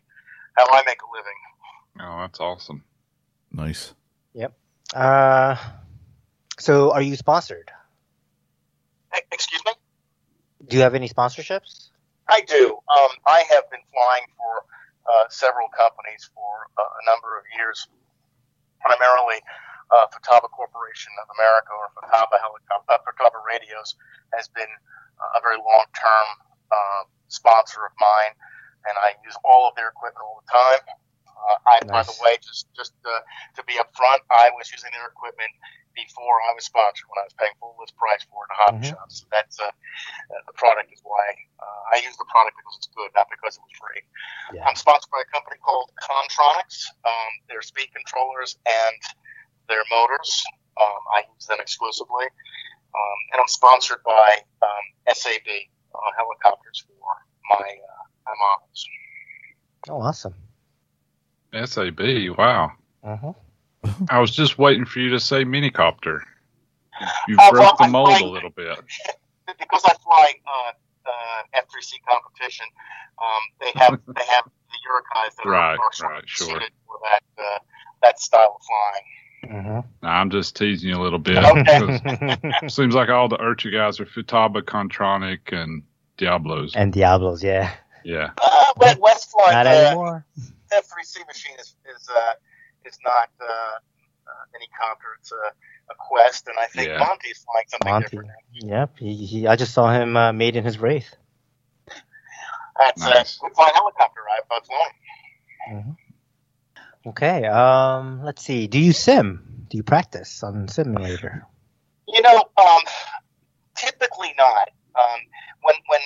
how 0.58 0.66
I 0.72 0.84
make 0.86 1.02
a 1.02 1.10
living. 1.12 1.40
Oh, 2.00 2.22
that's 2.22 2.40
awesome. 2.40 2.84
Nice. 3.52 3.94
Yep. 4.34 4.54
Uh, 4.94 5.56
so 6.60 6.92
are 6.94 7.02
you 7.02 7.16
sponsored? 7.16 7.70
E- 9.16 9.22
Excuse 9.32 9.62
me. 9.66 9.74
Do 10.68 10.78
you 10.78 10.84
have 10.84 10.96
any 10.96 11.10
sponsorships? 11.10 11.90
I 12.28 12.42
do. 12.42 12.78
Um, 12.88 13.10
I 13.28 13.44
have 13.52 13.70
been 13.70 13.82
flying 13.94 14.24
for 14.38 14.66
uh, 15.08 15.26
several 15.30 15.68
companies 15.74 16.30
for 16.34 16.68
uh, 16.80 16.84
a 16.84 17.04
number 17.08 17.38
of 17.38 17.44
years, 17.58 17.88
primarily 18.82 19.40
uh, 19.92 20.08
Futaba 20.10 20.50
Corporation 20.50 21.12
of 21.22 21.28
America 21.38 21.72
or 21.76 21.92
Futaba 21.94 22.40
Helicopter, 22.40 22.90
uh, 22.90 23.00
Futaba 23.06 23.40
Radios 23.46 23.96
has 24.34 24.48
been 24.50 24.70
uh, 25.20 25.38
a 25.38 25.42
very 25.44 25.58
long-term 25.60 26.28
uh, 26.72 27.04
sponsor 27.28 27.86
of 27.86 27.94
mine, 28.00 28.34
and 28.90 28.96
I 29.00 29.16
use 29.24 29.36
all 29.46 29.70
of 29.70 29.76
their 29.76 29.90
equipment 29.90 30.24
all 30.24 30.42
the 30.44 30.50
time. 30.52 30.84
Uh, 31.36 31.58
I, 31.68 31.76
by 31.92 32.04
the 32.08 32.16
way, 32.24 32.40
just 32.40 32.72
just 32.76 32.96
uh, 33.04 33.20
to 33.60 33.62
be 33.68 33.76
upfront, 33.76 34.24
I 34.32 34.50
was 34.56 34.72
using 34.72 34.92
their 34.96 35.08
equipment 35.12 35.52
before 35.96 36.38
I 36.50 36.54
was 36.58 36.66
sponsored 36.66 37.06
when 37.10 37.22
I 37.22 37.26
was 37.30 37.36
paying 37.38 37.54
full 37.60 37.76
list 37.80 37.96
price 37.96 38.26
for 38.30 38.44
it 38.44 38.50
in 38.50 38.52
a 38.54 38.60
hobby 38.62 38.82
Mhm. 38.86 38.90
shop. 38.98 39.08
So 39.12 39.26
that's 39.32 39.60
uh, 39.60 39.66
uh, 39.70 40.42
the 40.48 40.54
product 40.54 40.92
is 40.92 41.00
why 41.04 41.26
uh, 41.62 41.82
I 41.94 42.02
use 42.02 42.18
the 42.18 42.26
product 42.30 42.58
because 42.58 42.76
it's 42.78 42.90
good, 42.96 43.12
not 43.16 43.30
because 43.30 43.58
it 43.58 43.64
was 43.64 43.76
free. 43.78 44.02
Yeah. 44.58 44.66
I'm 44.68 44.76
sponsored 44.76 45.12
by 45.12 45.22
a 45.22 45.30
company 45.32 45.58
called 45.62 45.92
Kontroniks. 46.02 46.90
Um, 47.06 47.32
their 47.50 47.62
speed 47.62 47.90
controllers 47.94 48.58
and 48.66 49.00
their 49.70 49.84
motors. 49.92 50.44
Um, 50.82 51.02
I 51.14 51.24
use 51.34 51.46
them 51.46 51.60
exclusively. 51.62 52.26
Um, 52.94 53.20
and 53.34 53.42
I'm 53.42 53.48
sponsored 53.48 54.02
by 54.04 54.42
um, 54.62 54.86
SAB 55.14 55.48
uh, 55.96 56.12
helicopters 56.18 56.86
for 56.86 57.06
my 57.50 57.66
uh, 57.66 58.04
my 58.26 58.34
models. 58.38 58.86
Oh, 59.90 60.02
awesome. 60.02 60.36
SAB. 61.54 62.00
Wow. 62.38 62.72
Uh-huh. 63.04 63.34
I 64.10 64.20
was 64.20 64.32
just 64.32 64.58
waiting 64.58 64.86
for 64.86 65.00
you 65.00 65.10
to 65.12 65.20
say 65.20 65.44
minicopter. 65.46 66.20
You 67.28 67.38
Uh, 67.40 67.50
broke 67.52 67.62
well, 67.62 67.76
the 67.78 67.84
I 67.86 67.88
mold 67.88 68.22
a 68.22 68.26
little 68.26 68.50
bit. 68.50 68.80
because 69.60 69.82
I 69.86 69.94
fly 70.04 70.34
uh, 70.48 70.72
uh, 71.10 71.62
F3C 71.62 71.94
competition. 72.08 72.66
Um, 73.22 73.42
they 73.60 73.72
have 73.80 74.00
they 74.08 74.26
have 74.30 74.46
the 74.46 74.78
Urukays 74.90 75.36
that 75.44 75.50
Right, 75.50 75.78
are, 75.78 75.86
are 75.86 75.92
sort 75.94 76.12
right, 76.12 76.24
sure. 76.30 76.48
suited 76.48 76.72
for 76.88 76.96
that 77.04 77.44
uh, 77.44 77.60
that 78.04 78.20
style 78.20 78.58
of 78.60 78.62
flying. 78.66 79.06
Mhm. 79.66 79.84
Nah, 80.02 80.10
I'm 80.10 80.30
just 80.30 80.56
teasing 80.56 80.90
you 80.90 80.96
a 80.98 81.04
little 81.04 81.20
bit. 81.20 81.38
Okay. 81.44 81.80
'cause 82.62 82.74
Seems 82.74 82.96
like 82.96 83.10
all 83.10 83.28
the 83.28 83.38
IRCHA 83.38 83.74
guys 83.74 84.00
are 84.00 84.06
Futaba, 84.06 84.62
Kontronik, 84.62 85.52
and 85.52 85.84
Diablos. 86.18 86.74
and 86.76 86.94
Diablos, 86.94 87.44
yeah. 87.44 87.74
Yeah. 88.06 88.32
Uh, 88.42 88.74
but 88.78 89.00
West 89.00 89.32
Flight 89.32 89.52
Not 89.54 89.68
uh, 89.68 89.70
anymore. 89.72 90.26
F3C 90.72 91.28
machine 91.28 91.56
is 91.60 91.76
is 91.94 92.08
uh, 92.86 92.90
is 92.90 92.98
not 93.04 93.30
uh, 93.42 93.46
uh, 93.46 94.56
any 94.56 94.68
copter. 94.80 95.08
It's 95.20 95.32
a, 95.32 95.36
a 95.92 95.96
Quest, 95.98 96.48
and 96.48 96.58
I 96.60 96.68
think 96.68 96.88
Yeah. 96.90 97.00
Monty 97.00 97.30
is 97.30 97.40
flying 97.40 97.66
something 97.68 97.92
Monty. 97.92 98.08
different. 98.08 98.32
Yep. 98.54 98.98
He, 99.00 99.26
he, 99.26 99.48
I 99.48 99.56
just 99.56 99.74
saw 99.74 99.92
him 99.92 100.16
uh, 100.18 100.32
made 100.34 100.56
in 100.56 100.64
his 100.64 100.78
Wraith. 100.80 101.16
That's 102.80 103.02
Nice. 103.02 103.38
a 103.38 103.42
good 103.42 103.56
flying 103.56 103.74
helicopter 103.76 104.22
I've 104.36 104.58
uh, 104.58 104.62
flown. 104.66 105.98
Okay. 107.06 107.46
Um. 107.46 108.24
Let's 108.24 108.44
see. 108.44 108.68
Do 108.68 108.80
you 108.80 108.94
sim? 108.94 109.66
Do 109.70 109.78
you 109.78 109.84
practice 109.84 110.42
on 110.44 110.68
simulator? 110.68 111.46
You 112.08 112.22
know, 112.22 112.44
um, 112.58 112.82
typically 113.78 114.34
not. 114.38 114.70
Um, 114.96 115.20
when 115.64 115.76
when 115.88 116.00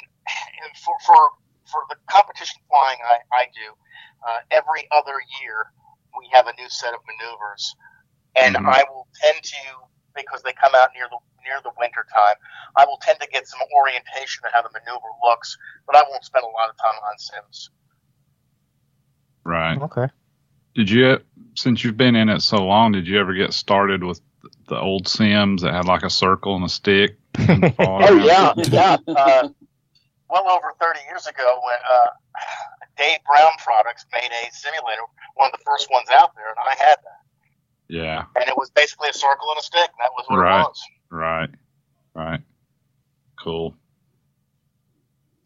for 0.83 0.95
for 1.05 1.15
for 1.65 1.81
the 1.89 1.95
competition 2.09 2.61
flying 2.69 2.97
I, 3.03 3.17
I 3.35 3.45
do, 3.53 3.73
uh, 4.27 4.39
every 4.51 4.87
other 4.91 5.15
year 5.41 5.71
we 6.17 6.29
have 6.33 6.47
a 6.47 6.53
new 6.59 6.69
set 6.69 6.93
of 6.93 6.99
maneuvers, 7.05 7.75
and 8.35 8.55
Mhm. 8.55 8.65
I 8.67 8.83
will 8.89 9.07
tend 9.21 9.43
to 9.43 9.87
because 10.15 10.41
they 10.43 10.53
come 10.53 10.73
out 10.75 10.89
near 10.95 11.07
the 11.09 11.17
near 11.43 11.61
the 11.63 11.71
winter 11.77 12.05
time. 12.13 12.35
I 12.75 12.85
will 12.85 12.97
tend 12.97 13.19
to 13.21 13.27
get 13.27 13.47
some 13.47 13.59
orientation 13.73 14.43
of 14.45 14.51
how 14.51 14.61
the 14.61 14.69
maneuver 14.73 15.07
looks, 15.23 15.57
but 15.85 15.95
I 15.95 16.03
won't 16.09 16.25
spend 16.25 16.43
a 16.43 16.47
lot 16.47 16.69
of 16.69 16.77
time 16.77 16.99
on 17.09 17.17
sims. 17.17 17.69
Right. 19.45 19.81
Okay. 19.81 20.07
Did 20.75 20.89
you, 20.89 21.19
since 21.55 21.83
you've 21.83 21.97
been 21.97 22.15
in 22.15 22.29
it 22.29 22.41
so 22.41 22.57
long, 22.57 22.91
did 22.91 23.07
you 23.07 23.19
ever 23.19 23.33
get 23.33 23.53
started 23.53 24.03
with 24.03 24.19
the 24.67 24.77
old 24.77 25.07
Sims 25.07 25.61
that 25.61 25.73
had 25.73 25.85
like 25.85 26.03
a 26.03 26.09
circle 26.09 26.55
and 26.55 26.65
a 26.65 26.69
stick? 26.69 27.17
and 27.37 27.63
Oh 27.79 28.13
yeah, 28.25 28.53
yeah. 28.57 28.97
Uh, 29.07 29.47
well 30.29 30.49
over 30.49 30.73
30 30.81 30.99
years 31.09 31.25
ago, 31.27 31.59
when 31.63 31.77
uh, 31.89 32.09
Dave 32.97 33.19
Brown 33.25 33.51
Products 33.63 34.05
made 34.13 34.29
a 34.29 34.51
simulator, 34.53 35.01
one 35.35 35.49
of 35.53 35.57
the 35.57 35.63
first 35.65 35.87
ones 35.91 36.07
out 36.11 36.31
there, 36.35 36.49
and 36.49 36.57
I 36.59 36.75
had 36.77 36.97
that. 36.97 37.21
Yeah. 37.89 38.25
And 38.35 38.49
it 38.49 38.57
was 38.57 38.69
basically 38.71 39.09
a 39.09 39.13
circle 39.13 39.49
and 39.51 39.59
a 39.59 39.63
stick. 39.63 39.89
And 39.89 39.99
that 40.01 40.11
was 40.17 40.25
what 40.27 40.37
Right. 40.39 40.59
it 40.61 40.67
was. 40.67 40.83
Right. 41.09 41.49
Right. 42.13 42.41
Cool. 43.39 43.75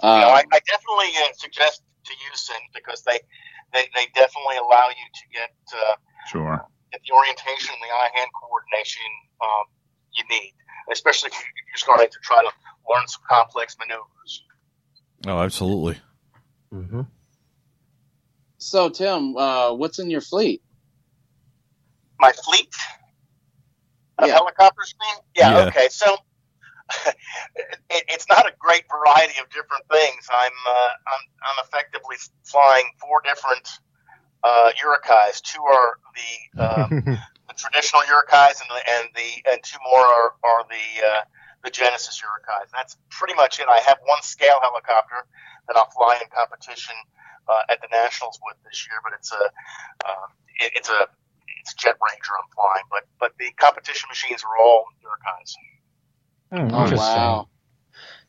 You 0.02 0.10
know, 0.10 0.30
Uh, 0.34 0.42
I, 0.42 0.44
I 0.52 0.60
definitely 0.66 1.12
uh, 1.22 1.28
suggest 1.38 1.84
to 2.06 2.14
use 2.32 2.42
Sims 2.48 2.70
because 2.74 3.04
they, 3.04 3.20
they, 3.74 3.86
they 3.94 4.08
definitely 4.16 4.58
allow 4.58 4.88
you 4.90 5.06
to 5.14 5.24
get 5.32 5.52
uh, 5.76 5.96
Sure. 6.32 6.66
get 6.92 7.02
the 7.08 7.14
orientation 7.14 7.74
and 7.74 7.82
the 7.84 7.94
eye-hand 7.94 8.30
coordination 8.42 9.06
um, 9.42 9.66
you 10.14 10.24
need, 10.30 10.54
especially 10.92 11.28
if 11.28 11.34
you- 11.36 11.40
if 11.46 11.66
you're 11.70 11.78
starting 11.78 12.10
to 12.10 12.20
try 12.24 12.42
to 12.42 12.52
learn 12.90 13.08
some 13.08 13.22
complex 13.30 13.76
maneuvers. 13.78 14.44
Oh, 15.28 15.40
absolutely. 15.40 16.00
hmm 16.72 17.02
so 18.62 18.90
Tim, 18.90 19.38
uh, 19.38 19.74
what's 19.74 20.00
in 20.00 20.12
your 20.12 20.22
fleet? 20.22 20.64
my 22.20 22.32
fleet 22.34 22.74
of 24.20 24.28
Yeah. 24.28 24.36
helicopters 24.36 24.96
thing? 25.00 25.24
Yeah, 25.36 25.52
Yeah. 25.56 25.64
okay. 25.64 25.90
So 25.90 26.18
it, 27.08 28.04
it's 28.10 28.28
not 28.30 28.48
a 28.48 28.54
great 28.60 28.86
variety 28.90 29.40
of 29.42 29.50
different 29.50 29.86
things. 29.92 30.28
I'm 30.32 30.52
uh, 30.68 30.92
I'm, 31.08 31.24
I'm 31.48 31.66
effectively 31.66 32.18
flying 32.46 32.86
four 33.02 33.22
different 33.26 33.68
uh, 34.44 34.72
Urukays. 34.84 35.42
Two 35.42 35.62
are 35.64 35.94
the, 36.16 36.64
um, 36.64 36.90
the 37.48 37.56
traditional 37.56 38.02
Urukays, 38.04 38.62
and 38.62 38.70
the, 38.72 38.82
and 38.92 39.06
the 39.16 39.52
and 39.52 39.60
two 39.64 39.80
more 39.92 40.06
are, 40.06 40.32
are 40.44 40.64
the 40.70 40.88
uh, 41.06 41.22
the 41.64 41.70
Genesis 41.72 42.22
Urukays. 42.24 42.70
That's 42.74 42.98
pretty 43.12 43.36
much 43.36 43.60
it. 43.60 43.68
I 43.70 43.80
have 43.88 43.98
one 44.06 44.22
scale 44.22 44.60
helicopter 44.62 45.26
that 45.68 45.78
I'll 45.78 45.92
fly 45.92 46.20
in 46.22 46.28
competition 46.34 46.96
uh, 47.48 47.72
at 47.72 47.82
the 47.82 47.88
Nationals 47.92 48.40
with 48.46 48.58
this 48.66 48.88
year, 48.90 49.00
but 49.04 49.14
it's 49.18 49.32
a 49.32 49.44
uh, 50.06 50.28
it, 50.60 50.72
it's 50.76 50.90
a 50.90 51.08
it's 51.62 51.74
Jet 51.76 51.96
Ranger 52.02 52.34
I'm 52.38 52.50
flying, 52.56 52.84
but 52.90 53.04
but 53.20 53.32
the 53.40 53.52
competition 53.58 54.08
machines 54.10 54.44
are 54.44 54.58
all 54.64 54.86
Urukays. 55.04 55.54
Hmm, 56.52 56.76
Oh 56.76 56.84
interesting. 56.84 56.98
wow. 56.98 57.48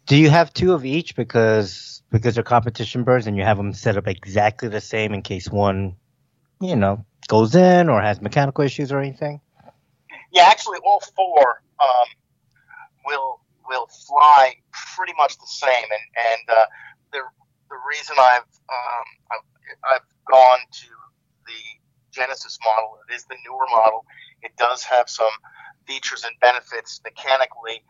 Do 0.07 0.17
you 0.17 0.31
have 0.31 0.53
two 0.53 0.73
of 0.73 0.85
each 0.85 1.17
because 1.17 2.03
because 2.11 2.35
they're 2.35 2.45
competition 2.45 3.05
birds 3.05 3.27
and 3.27 3.37
you 3.37 3.45
have 3.45 3.57
them 3.57 3.73
set 3.73 3.97
up 3.97 4.07
exactly 4.07 4.69
the 4.69 4.81
same 4.81 5.15
in 5.15 5.23
case 5.23 5.49
one, 5.49 5.97
you 6.61 6.77
know, 6.77 7.07
goes 7.29 7.55
in 7.55 7.89
or 7.89 8.03
has 8.03 8.21
mechanical 8.21 8.65
issues 8.65 8.93
or 8.93 9.01
anything? 9.01 9.41
Yeah, 10.33 10.45
actually, 10.45 10.79
all 10.85 11.01
four 11.15 11.63
um, 11.81 12.07
will 13.07 13.41
will 13.69 13.87
fly 14.09 14.55
pretty 14.97 15.15
much 15.17 15.37
the 15.39 15.47
same, 15.47 15.71
and 15.71 16.27
and 16.33 16.59
uh, 16.59 16.67
the 17.13 17.19
the 17.73 17.81
reason 17.89 18.15
I've 18.21 18.53
um, 18.69 19.07
I've, 19.33 19.47
I've 19.97 20.09
gone 20.29 20.61
to 20.61 20.91
the 21.49 21.61
Genesis 22.13 22.59
model, 22.61 23.01
it 23.09 23.17
is 23.17 23.25
the 23.25 23.37
newer 23.49 23.65
model. 23.73 24.05
It 24.45 24.53
does 24.61 24.85
have 24.85 25.09
some 25.09 25.33
features 25.89 26.23
and 26.29 26.37
benefits 26.45 27.01
mechanically 27.03 27.83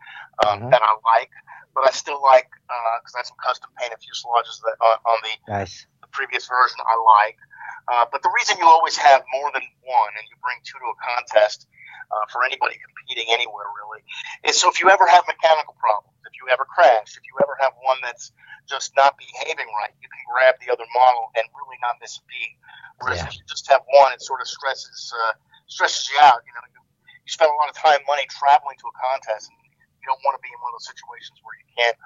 um, 0.47 0.63
Mhm. 0.63 0.71
that 0.71 0.81
I 0.81 0.91
like, 1.03 1.29
but 1.75 1.85
I 1.85 1.91
still 1.91 2.21
like 2.23 2.47
because 2.47 3.13
I 3.15 3.19
have 3.19 3.27
some 3.27 3.37
custom 3.43 3.69
painted 3.77 3.99
fuselages 3.99 4.57
that 4.63 4.77
on, 4.79 4.97
on 5.05 5.17
the 5.27 5.35
Nice. 5.51 5.85
the 6.01 6.07
previous 6.07 6.47
version 6.47 6.79
I 6.79 6.95
like. 7.19 7.37
Uh, 7.87 8.05
but 8.11 8.23
the 8.23 8.31
reason 8.31 8.55
you 8.59 8.65
always 8.65 8.95
have 8.95 9.23
more 9.35 9.51
than 9.51 9.63
one 9.83 10.11
and 10.15 10.25
you 10.31 10.35
bring 10.39 10.57
two 10.63 10.79
to 10.79 10.87
a 10.87 10.97
contest 11.03 11.67
uh, 12.11 12.25
for 12.31 12.43
anybody 12.43 12.79
competing 12.79 13.27
anywhere 13.33 13.67
really 13.75 14.01
is 14.47 14.55
so 14.59 14.69
if 14.71 14.79
you 14.79 14.87
ever 14.89 15.07
have 15.07 15.23
mechanical 15.27 15.75
problems, 15.79 16.15
if 16.23 16.33
you 16.39 16.47
ever 16.51 16.63
crash, 16.63 17.15
if 17.15 17.23
you 17.27 17.35
ever 17.43 17.55
have 17.59 17.75
one 17.83 17.97
that's 18.03 18.31
just 18.69 18.95
not 18.95 19.17
behaving 19.19 19.67
right, 19.83 19.91
you 19.99 20.07
can 20.07 20.23
grab 20.31 20.55
the 20.63 20.71
other 20.71 20.87
model 20.95 21.31
and 21.35 21.43
really 21.51 21.79
not 21.83 21.99
miss 21.99 22.15
a 22.19 22.23
beat. 22.31 22.55
Whereas 22.99 23.19
Yeah. 23.19 23.27
if 23.27 23.35
you 23.35 23.43
just 23.47 23.67
have 23.67 23.83
one, 23.91 24.13
it 24.15 24.21
sort 24.21 24.39
of 24.39 24.47
stresses 24.47 25.11
uh, 25.11 25.33
stresses 25.67 26.07
you 26.07 26.17
out. 26.23 26.39
You 26.47 26.53
know, 26.55 26.63
you, 26.71 26.79
you 27.27 27.31
spend 27.31 27.51
a 27.51 27.57
lot 27.59 27.67
of 27.67 27.75
time, 27.75 27.99
money 28.07 28.23
traveling 28.31 28.77
to 28.79 28.87
a 28.87 28.95
contest, 28.95 29.51
and 29.51 29.59
you 29.99 30.07
don't 30.07 30.21
want 30.23 30.39
to 30.39 30.43
be 30.43 30.51
in 30.51 30.59
one 30.63 30.71
of 30.71 30.79
those 30.79 30.87
situations 30.87 31.39
where 31.43 31.55
you 31.59 31.67
can't 31.75 31.97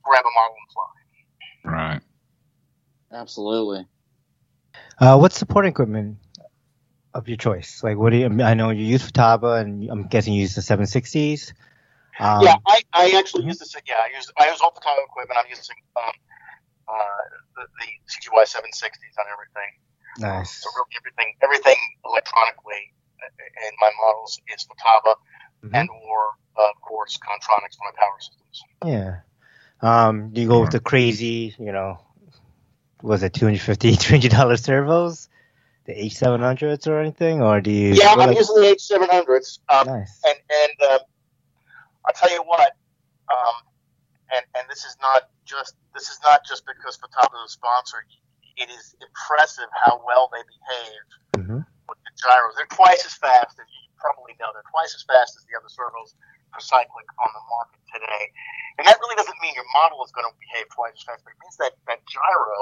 grab 0.00 0.24
a 0.24 0.32
model 0.32 0.56
and 0.56 0.70
fly. 0.72 0.92
Right. 1.66 2.02
Absolutely. 3.12 3.86
Uh, 4.98 5.18
what 5.18 5.32
support 5.32 5.66
equipment 5.66 6.18
of 7.12 7.28
your 7.28 7.36
choice? 7.36 7.82
Like, 7.82 7.96
what 7.96 8.10
do 8.10 8.16
you? 8.16 8.42
I 8.42 8.54
know 8.54 8.70
you 8.70 8.84
use 8.84 9.02
Futaba, 9.02 9.60
and 9.60 9.88
I'm 9.90 10.06
guessing 10.08 10.32
you 10.34 10.40
use 10.42 10.54
the 10.54 10.62
760s. 10.62 11.52
Um, 12.18 12.42
yeah, 12.42 12.56
I, 12.66 12.82
I 12.92 13.10
actually 13.12 13.44
use 13.44 13.58
this. 13.58 13.74
Yeah, 13.86 13.96
I 14.00 14.16
use 14.16 14.30
I 14.38 14.48
use 14.50 14.60
all 14.60 14.72
the 14.74 14.80
time 14.80 14.96
equipment. 15.04 15.38
I'm 15.38 15.50
using 15.50 15.76
um, 15.96 16.12
uh, 16.88 17.24
the, 17.56 17.62
the 17.80 17.88
CGY 18.08 18.44
760s 18.44 19.16
on 19.20 19.26
everything. 19.32 19.70
Nice. 20.18 20.62
So 20.62 20.70
really 20.74 20.96
everything 20.96 21.34
everything 21.42 21.76
electronically 22.06 22.94
uh, 23.20 23.68
in 23.68 23.72
my 23.80 23.90
models 24.00 24.40
is 24.54 24.64
Futaba 24.64 25.14
Mhm. 25.64 25.74
and 25.74 25.88
or 25.90 26.32
uh, 26.56 26.70
of 26.70 26.80
course 26.80 27.18
Kontroniks 27.18 27.76
for 27.76 27.84
my 27.84 27.96
power 27.98 28.18
systems. 28.20 28.64
Yeah. 28.84 29.20
Um, 29.82 30.30
do 30.30 30.40
you 30.40 30.48
go 30.48 30.62
with 30.62 30.70
the 30.70 30.80
crazy, 30.80 31.54
you 31.58 31.72
know, 31.72 31.98
was 33.02 33.22
it 33.22 33.32
250 33.34 33.92
$300 33.96 34.58
servos? 34.62 35.28
The 35.86 35.94
H700s 35.94 36.88
or 36.88 36.98
anything? 36.98 37.42
Or 37.42 37.60
do 37.60 37.70
you. 37.70 37.94
Yeah, 37.94 38.10
I'm 38.10 38.18
like- 38.18 38.36
using 38.36 38.56
the 38.56 38.74
H700s. 38.74 39.58
Um, 39.68 39.86
Nice. 39.86 40.20
and 40.26 40.34
and 40.50 40.90
um, 40.92 40.98
I'll 42.06 42.14
tell 42.14 42.30
you 42.30 42.42
what, 42.42 42.74
um, 43.30 43.54
and 44.34 44.42
and 44.58 44.64
this 44.68 44.84
is 44.84 44.96
not 45.00 45.30
just 45.44 45.76
this 45.94 46.08
is 46.10 46.18
not 46.24 46.40
just 46.46 46.64
because 46.66 46.98
Futaba 46.98 47.38
is 47.44 47.50
a 47.50 47.54
sponsor. 47.54 47.98
It 48.56 48.68
is 48.70 48.96
impressive 48.98 49.68
how 49.84 50.02
well 50.04 50.28
they 50.32 50.42
behave 50.42 51.46
hmm 51.46 51.60
with 51.86 51.98
the 52.02 52.12
gyros. 52.18 52.54
They're 52.56 52.66
twice 52.74 53.06
as 53.06 53.14
fast 53.14 53.54
as 53.54 53.66
you 53.70 53.82
probably 54.02 54.34
know. 54.40 54.50
They're 54.54 54.66
twice 54.74 54.90
as 54.94 55.04
fast 55.06 55.36
as 55.38 55.46
the 55.46 55.54
other 55.54 55.70
servos 55.70 56.14
cyclic 56.60 57.08
on 57.22 57.30
the 57.32 57.44
market 57.50 57.80
today. 57.92 58.24
And 58.78 58.86
that 58.86 58.98
really 59.00 59.16
doesn't 59.16 59.38
mean 59.42 59.54
your 59.54 59.68
model 59.74 60.04
is 60.04 60.12
going 60.12 60.28
to 60.28 60.34
behave 60.40 60.68
twice 60.74 60.94
as 60.96 61.04
fast, 61.04 61.22
but 61.24 61.32
it 61.32 61.40
means 61.42 61.56
that 61.58 61.74
that 61.88 62.00
gyro 62.08 62.60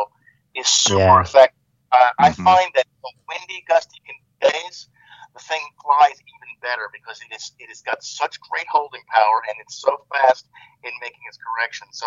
is 0.54 0.68
super 0.68 1.20
Yeah. 1.20 1.22
effective. 1.22 1.58
Uh, 1.92 2.10
I 2.20 2.30
Mhm. 2.30 2.44
find 2.44 2.70
that 2.74 2.86
on 3.04 3.14
windy, 3.28 3.64
gusty 3.68 3.98
days, 4.40 4.88
the 5.34 5.40
thing 5.42 5.62
flies 5.82 6.16
even 6.16 6.50
better 6.62 6.88
because 6.94 7.20
it 7.22 7.34
is 7.34 7.52
it 7.58 7.68
has 7.68 7.82
got 7.82 8.02
such 8.02 8.38
great 8.50 8.66
holding 8.70 9.02
power 9.10 9.42
and 9.50 9.56
it's 9.60 9.80
so 9.80 9.98
fast 10.12 10.46
in 10.84 10.92
making 11.02 11.22
its 11.28 11.38
corrections. 11.42 11.98
So 11.98 12.06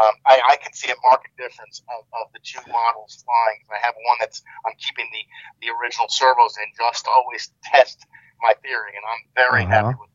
um, 0.00 0.14
I, 0.26 0.40
I 0.52 0.56
can 0.60 0.72
see 0.72 0.90
a 0.92 0.98
marked 1.02 1.28
difference 1.38 1.82
of, 1.88 2.04
of 2.12 2.28
the 2.32 2.40
two 2.44 2.60
models 2.72 3.24
flying. 3.24 3.60
I 3.72 3.80
have 3.84 3.96
one 4.04 4.18
that's 4.20 4.42
I'm 4.66 4.76
keeping 4.78 5.08
the 5.12 5.22
the 5.66 5.72
original 5.80 6.08
servos 6.08 6.56
in 6.60 6.68
just 6.76 7.08
always 7.08 7.50
test 7.64 8.04
my 8.42 8.54
theory, 8.62 8.92
and 8.96 9.04
I'm 9.04 9.24
very 9.34 9.64
Uh-huh. 9.64 9.92
happy 9.92 9.96
with. 9.98 10.10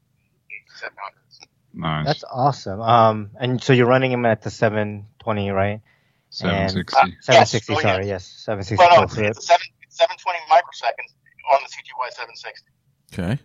It. 0.82 0.86
700s. 0.86 1.48
Nice. 1.74 2.06
That's 2.06 2.24
awesome. 2.32 2.82
Um, 2.82 3.32
and 3.40 3.62
so 3.62 3.74
you're 3.74 3.88
running 3.88 4.12
them 4.12 4.26
at 4.26 4.42
the 4.42 4.50
720, 4.50 5.50
right? 5.52 5.82
Seven 6.30 6.70
sixty. 6.70 6.98
Uh, 6.98 7.12
760, 7.22 7.74
Yes, 7.74 7.80
oh, 7.80 7.82
sorry, 7.82 8.06
yeah. 8.06 8.14
yes, 8.14 8.26
760 8.26 8.76
Well, 8.78 8.98
no, 8.98 9.04
it's, 9.04 9.18
it's, 9.18 9.48
seven, 9.48 9.66
720 9.90 10.40
microseconds 10.50 11.14
on 11.54 11.60
the 11.62 11.70
CGY 11.70 12.12
760. 12.12 12.72
Okay. 13.14 13.40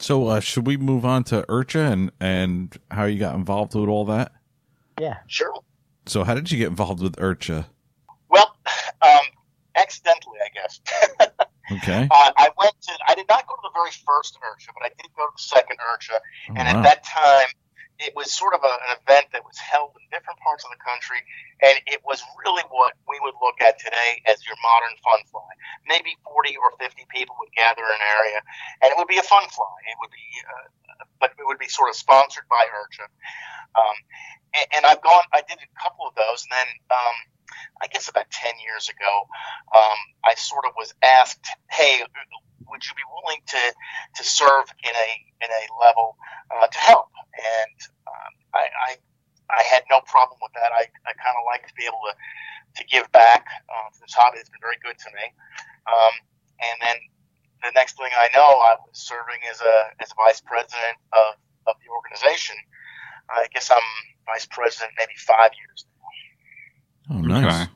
So 0.00 0.26
uh, 0.26 0.40
should 0.40 0.66
we 0.66 0.76
move 0.76 1.04
on 1.04 1.22
to 1.24 1.42
IRCHA 1.48 1.92
and 1.92 2.10
and 2.18 2.76
how 2.90 3.04
you 3.04 3.20
got 3.20 3.36
involved 3.36 3.76
with 3.76 3.88
all 3.88 4.04
that? 4.06 4.32
Yeah. 5.00 5.18
Sure. 5.28 5.54
So 6.06 6.24
how 6.24 6.34
did 6.34 6.50
you 6.50 6.58
get 6.58 6.66
involved 6.68 7.00
with 7.00 7.14
IRCHA? 7.16 7.66
Well, 8.28 8.56
um, 9.02 9.20
accidentally, 9.76 10.38
I 10.44 10.48
guess. 10.52 10.80
Okay. 11.78 12.08
uh, 12.10 12.32
I 12.36 12.48
went 12.58 12.74
to. 12.88 12.92
I 13.08 13.14
did 13.14 13.28
not 13.28 13.46
go 13.46 13.54
to 13.54 13.64
the 13.64 13.74
very 13.74 13.92
first 14.04 14.36
IRCHA, 14.40 14.72
but 14.74 14.84
I 14.84 14.90
did 15.00 15.10
go 15.16 15.26
to 15.26 15.32
the 15.34 15.42
second 15.42 15.78
IRCHA, 15.78 16.18
Oh, 16.18 16.54
and 16.56 16.64
wow. 16.66 16.76
at 16.76 16.82
that 16.82 17.00
time, 17.04 17.48
it 17.98 18.14
was 18.16 18.32
sort 18.32 18.54
of 18.54 18.60
a, 18.64 18.74
an 18.88 18.90
event 18.98 19.30
that 19.32 19.44
was 19.46 19.56
held 19.58 19.94
in 19.94 20.04
different 20.10 20.40
parts 20.42 20.64
of 20.66 20.70
the 20.74 20.80
country, 20.82 21.22
and 21.62 21.78
it 21.86 22.02
was 22.02 22.22
really 22.42 22.66
what 22.70 22.94
we 23.06 23.16
would 23.22 23.34
look 23.38 23.60
at 23.62 23.78
today 23.78 24.22
as 24.26 24.42
your 24.46 24.58
modern 24.58 24.94
fun 25.06 25.20
fly. 25.30 25.46
Maybe 25.86 26.18
40 26.26 26.56
or 26.58 26.74
50 26.82 27.06
people 27.14 27.36
would 27.38 27.52
gather 27.54 27.82
in 27.86 27.94
an 27.94 28.04
area, 28.18 28.40
and 28.82 28.90
it 28.90 28.96
would 28.98 29.10
be 29.10 29.18
a 29.18 29.26
fun 29.26 29.46
fly. 29.54 29.76
It 29.86 29.96
would 30.02 30.10
be, 30.10 30.26
uh, 30.42 31.04
but 31.20 31.30
it 31.38 31.46
would 31.46 31.62
be 31.62 31.70
sort 31.70 31.90
of 31.90 31.96
sponsored 31.96 32.48
by 32.50 32.66
IRCHA. 32.66 33.06
Um, 33.78 33.96
and, 34.52 34.66
and 34.76 34.82
I've 34.86 35.00
gone. 35.00 35.22
I 35.32 35.42
did 35.46 35.58
a 35.62 35.70
couple 35.78 36.06
of 36.06 36.14
those, 36.14 36.44
and 36.48 36.52
then. 36.52 36.70
Um, 36.90 37.16
I 37.80 37.86
guess 37.88 38.08
about 38.08 38.30
10 38.30 38.52
years 38.64 38.88
ago, 38.88 39.28
um, 39.74 39.98
I 40.24 40.34
sort 40.34 40.64
of 40.66 40.72
was 40.76 40.94
asked, 41.02 41.46
"Hey, 41.70 42.00
would 42.68 42.82
you 42.84 42.94
be 42.94 43.06
willing 43.10 43.42
to 43.46 43.62
to 44.16 44.24
serve 44.24 44.66
in 44.82 44.94
a 44.94 45.10
in 45.44 45.50
a 45.50 45.62
level 45.84 46.16
uh, 46.50 46.66
to 46.66 46.78
help?" 46.78 47.10
And 47.36 47.78
um, 48.06 48.32
I, 48.54 48.64
I 48.88 48.90
I 49.50 49.62
had 49.62 49.84
no 49.90 50.00
problem 50.06 50.38
with 50.42 50.52
that. 50.54 50.72
I, 50.72 50.88
I 51.04 51.12
kind 51.18 51.36
of 51.36 51.44
like 51.46 51.66
to 51.66 51.74
be 51.74 51.84
able 51.84 52.00
to 52.08 52.14
to 52.76 52.84
give 52.88 53.10
back 53.12 53.44
uh, 53.68 53.88
to 53.92 54.00
this 54.00 54.14
hobby. 54.14 54.38
It's 54.38 54.48
been 54.48 54.62
very 54.62 54.78
good 54.82 54.96
to 54.98 55.10
me. 55.12 55.26
Um, 55.86 56.14
and 56.62 56.76
then 56.80 56.98
the 57.62 57.72
next 57.74 57.96
thing 57.96 58.10
I 58.14 58.28
know, 58.34 58.46
I 58.46 58.76
was 58.80 58.96
serving 58.96 59.42
as 59.50 59.60
a 59.60 59.76
as 60.00 60.10
a 60.12 60.16
vice 60.16 60.40
president 60.40 60.96
of 61.12 61.36
of 61.66 61.76
the 61.82 61.90
organization. 61.92 62.56
I 63.30 63.46
guess 63.54 63.70
I'm 63.70 63.88
vice 64.26 64.46
president 64.46 64.92
maybe 64.98 65.14
five 65.16 65.52
years. 65.56 65.86
Oh, 67.10 67.18
nice. 67.20 67.62
Okay. 67.62 67.72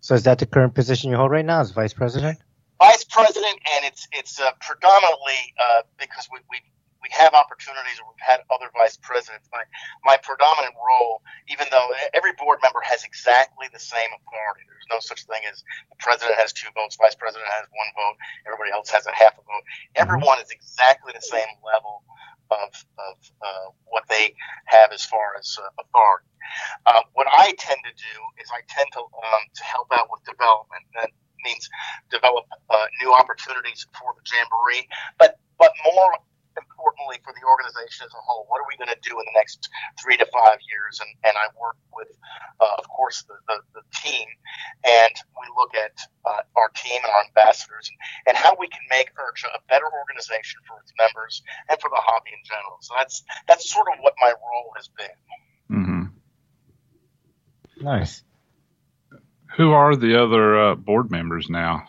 So 0.00 0.14
is 0.14 0.24
that 0.24 0.38
the 0.38 0.46
current 0.46 0.74
position 0.74 1.10
you 1.10 1.16
hold 1.16 1.30
right 1.30 1.44
now 1.44 1.60
as 1.60 1.70
vice 1.72 1.92
president? 1.92 2.38
vice 2.80 3.04
president, 3.04 3.60
and 3.76 3.84
it's 3.84 4.08
it's 4.12 4.40
uh, 4.40 4.50
predominantly 4.60 5.40
uh, 5.60 5.82
because 6.00 6.26
we, 6.32 6.40
we 6.50 6.58
we 7.04 7.08
have 7.12 7.32
opportunities, 7.36 8.00
or 8.00 8.08
we've 8.08 8.24
had 8.24 8.40
other 8.48 8.72
vice 8.72 8.96
presidents. 8.96 9.46
My 9.52 9.62
my 10.04 10.16
predominant 10.16 10.74
role, 10.80 11.20
even 11.52 11.68
though 11.70 11.88
every 12.16 12.32
board 12.40 12.58
member 12.64 12.80
has 12.82 13.04
exactly 13.04 13.68
the 13.72 13.78
same 13.78 14.08
authority, 14.16 14.64
there's 14.66 14.88
no 14.90 14.98
such 14.98 15.28
thing 15.28 15.44
as 15.52 15.62
the 15.92 16.00
president 16.00 16.40
has 16.40 16.52
two 16.52 16.72
votes, 16.74 16.96
vice 16.96 17.14
president 17.14 17.46
has 17.52 17.68
one 17.68 17.90
vote, 17.94 18.16
everybody 18.48 18.72
else 18.72 18.88
has 18.90 19.06
a 19.06 19.14
half 19.14 19.36
a 19.36 19.44
vote. 19.44 19.64
Everyone 19.96 20.40
is 20.40 20.50
exactly 20.50 21.12
the 21.12 21.22
same 21.22 21.48
level 21.60 22.02
of 22.50 22.72
of 22.98 23.16
uh, 23.42 23.68
what 23.86 24.04
they 24.08 24.34
have 24.66 24.92
as 24.92 25.04
far 25.04 25.36
as 25.38 25.58
uh, 25.60 25.68
authority. 25.80 26.28
Uh, 26.86 27.02
what 27.14 27.26
I 27.30 27.54
tend 27.58 27.80
to 27.84 27.92
do 27.94 28.16
is 28.42 28.48
I 28.52 28.60
tend 28.68 28.88
to 28.94 29.00
um, 29.00 29.42
to 29.54 29.64
help 29.64 29.88
out 29.92 30.08
with 30.10 30.24
development. 30.24 30.84
That 30.96 31.10
means 31.44 31.68
develop 32.10 32.44
uh, 32.70 32.86
new 33.02 33.12
opportunities 33.14 33.86
for 33.98 34.14
the 34.16 34.22
jamboree, 34.26 34.88
but 35.18 35.38
but 35.58 35.72
more 35.94 36.12
importantly 36.56 37.22
for 37.22 37.32
the 37.34 37.44
organization 37.46 38.06
as 38.06 38.14
a 38.14 38.22
whole. 38.22 38.46
What 38.48 38.58
are 38.62 38.68
we 38.68 38.78
going 38.80 38.90
to 38.90 39.02
do 39.02 39.14
in 39.14 39.24
the 39.26 39.36
next 39.36 39.68
three 40.00 40.16
to 40.16 40.26
five 40.26 40.58
years? 40.66 40.98
And 41.00 41.10
and 41.24 41.34
I 41.36 41.46
work 41.58 41.78
with, 41.94 42.10
uh, 42.60 42.74
of 42.78 42.86
course, 42.88 43.22
the, 43.28 43.36
the, 43.46 43.58
the 43.80 43.84
team, 44.02 44.26
and 44.84 45.14
we 45.38 45.46
look 45.54 45.74
at 45.74 45.94
uh, 46.26 46.42
our 46.56 46.70
team 46.74 46.98
and 47.02 47.12
our 47.12 47.24
ambassadors 47.30 47.90
and, 47.90 47.98
and 48.28 48.34
how 48.36 48.56
we 48.58 48.68
can 48.68 48.82
make 48.90 49.12
IRCHA 49.14 49.50
a 49.54 49.62
better 49.68 49.86
organization 49.86 50.60
for 50.66 50.80
its 50.82 50.92
members 50.98 51.42
and 51.68 51.78
for 51.80 51.90
the 51.90 52.00
hobby 52.00 52.30
in 52.34 52.42
general. 52.44 52.78
So 52.80 52.94
that's 52.98 53.22
that's 53.46 53.68
sort 53.70 53.88
of 53.92 54.00
what 54.00 54.14
my 54.20 54.32
role 54.32 54.70
has 54.76 54.88
been. 54.88 55.18
Mm-hmm. 55.70 56.04
Nice. 57.84 58.22
Who 59.56 59.72
are 59.72 59.96
the 59.96 60.22
other 60.22 60.58
uh, 60.58 60.74
board 60.74 61.10
members 61.10 61.48
now? 61.50 61.84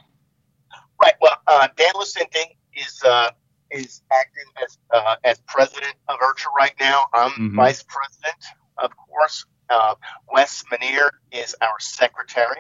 Right. 1.02 1.14
Well, 1.22 1.38
uh, 1.48 1.68
Dan 1.76 1.94
Lucente 1.96 2.58
is 2.74 3.02
uh, 3.04 3.32
is 3.72 4.02
acting 4.12 4.46
as 4.64 4.78
uh, 4.94 5.16
as 5.24 5.40
president 5.48 5.94
of 6.08 6.20
IRCHA 6.20 6.46
right 6.58 6.74
now. 6.80 7.06
I'm 7.14 7.32
Mhm. 7.32 7.56
vice 7.56 7.84
president, 7.84 8.44
of 8.78 8.92
course. 8.98 9.46
Uh, 9.70 9.96
Wes 10.34 10.64
Manier 10.72 11.10
is 11.32 11.56
our 11.62 11.80
secretary. 11.80 12.58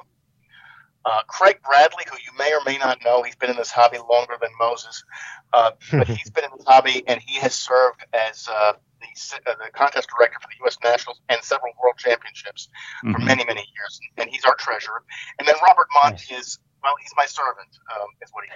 Uh, 1.03 1.23
Craig 1.27 1.59
Bradley, 1.67 2.03
who 2.09 2.15
you 2.17 2.31
may 2.37 2.53
or 2.53 2.61
may 2.63 2.77
not 2.77 3.03
know, 3.03 3.23
he's 3.23 3.35
been 3.35 3.49
in 3.49 3.55
this 3.57 3.71
hobby 3.71 3.97
longer 3.97 4.37
than 4.39 4.51
Moses, 4.59 5.03
uh, 5.51 5.71
but 5.91 6.07
he's 6.07 6.29
been 6.29 6.43
in 6.43 6.51
this 6.55 6.65
hobby 6.65 7.03
and 7.07 7.19
he 7.19 7.39
has 7.39 7.55
served 7.55 8.05
as 8.13 8.47
uh, 8.47 8.73
the, 9.01 9.39
uh, 9.51 9.55
the 9.65 9.71
contest 9.73 10.09
director 10.15 10.37
for 10.39 10.47
the 10.47 10.63
U.S. 10.63 10.77
Nationals 10.83 11.19
and 11.27 11.43
several 11.43 11.73
World 11.81 11.97
Championships 11.97 12.69
for 13.01 13.07
Mhm. 13.19 13.25
many, 13.25 13.45
many 13.45 13.61
years, 13.75 13.99
and 14.17 14.29
he's 14.29 14.45
our 14.45 14.55
treasurer. 14.55 15.03
And 15.39 15.47
then 15.47 15.55
Robert 15.67 15.87
Monty 15.91 16.35
is 16.35 16.59
well, 16.83 16.93
he's 17.01 17.11
my 17.17 17.25
servant, 17.25 17.69
um, 17.93 18.07
is 18.21 18.31
what 18.31 18.43
he 18.45 18.51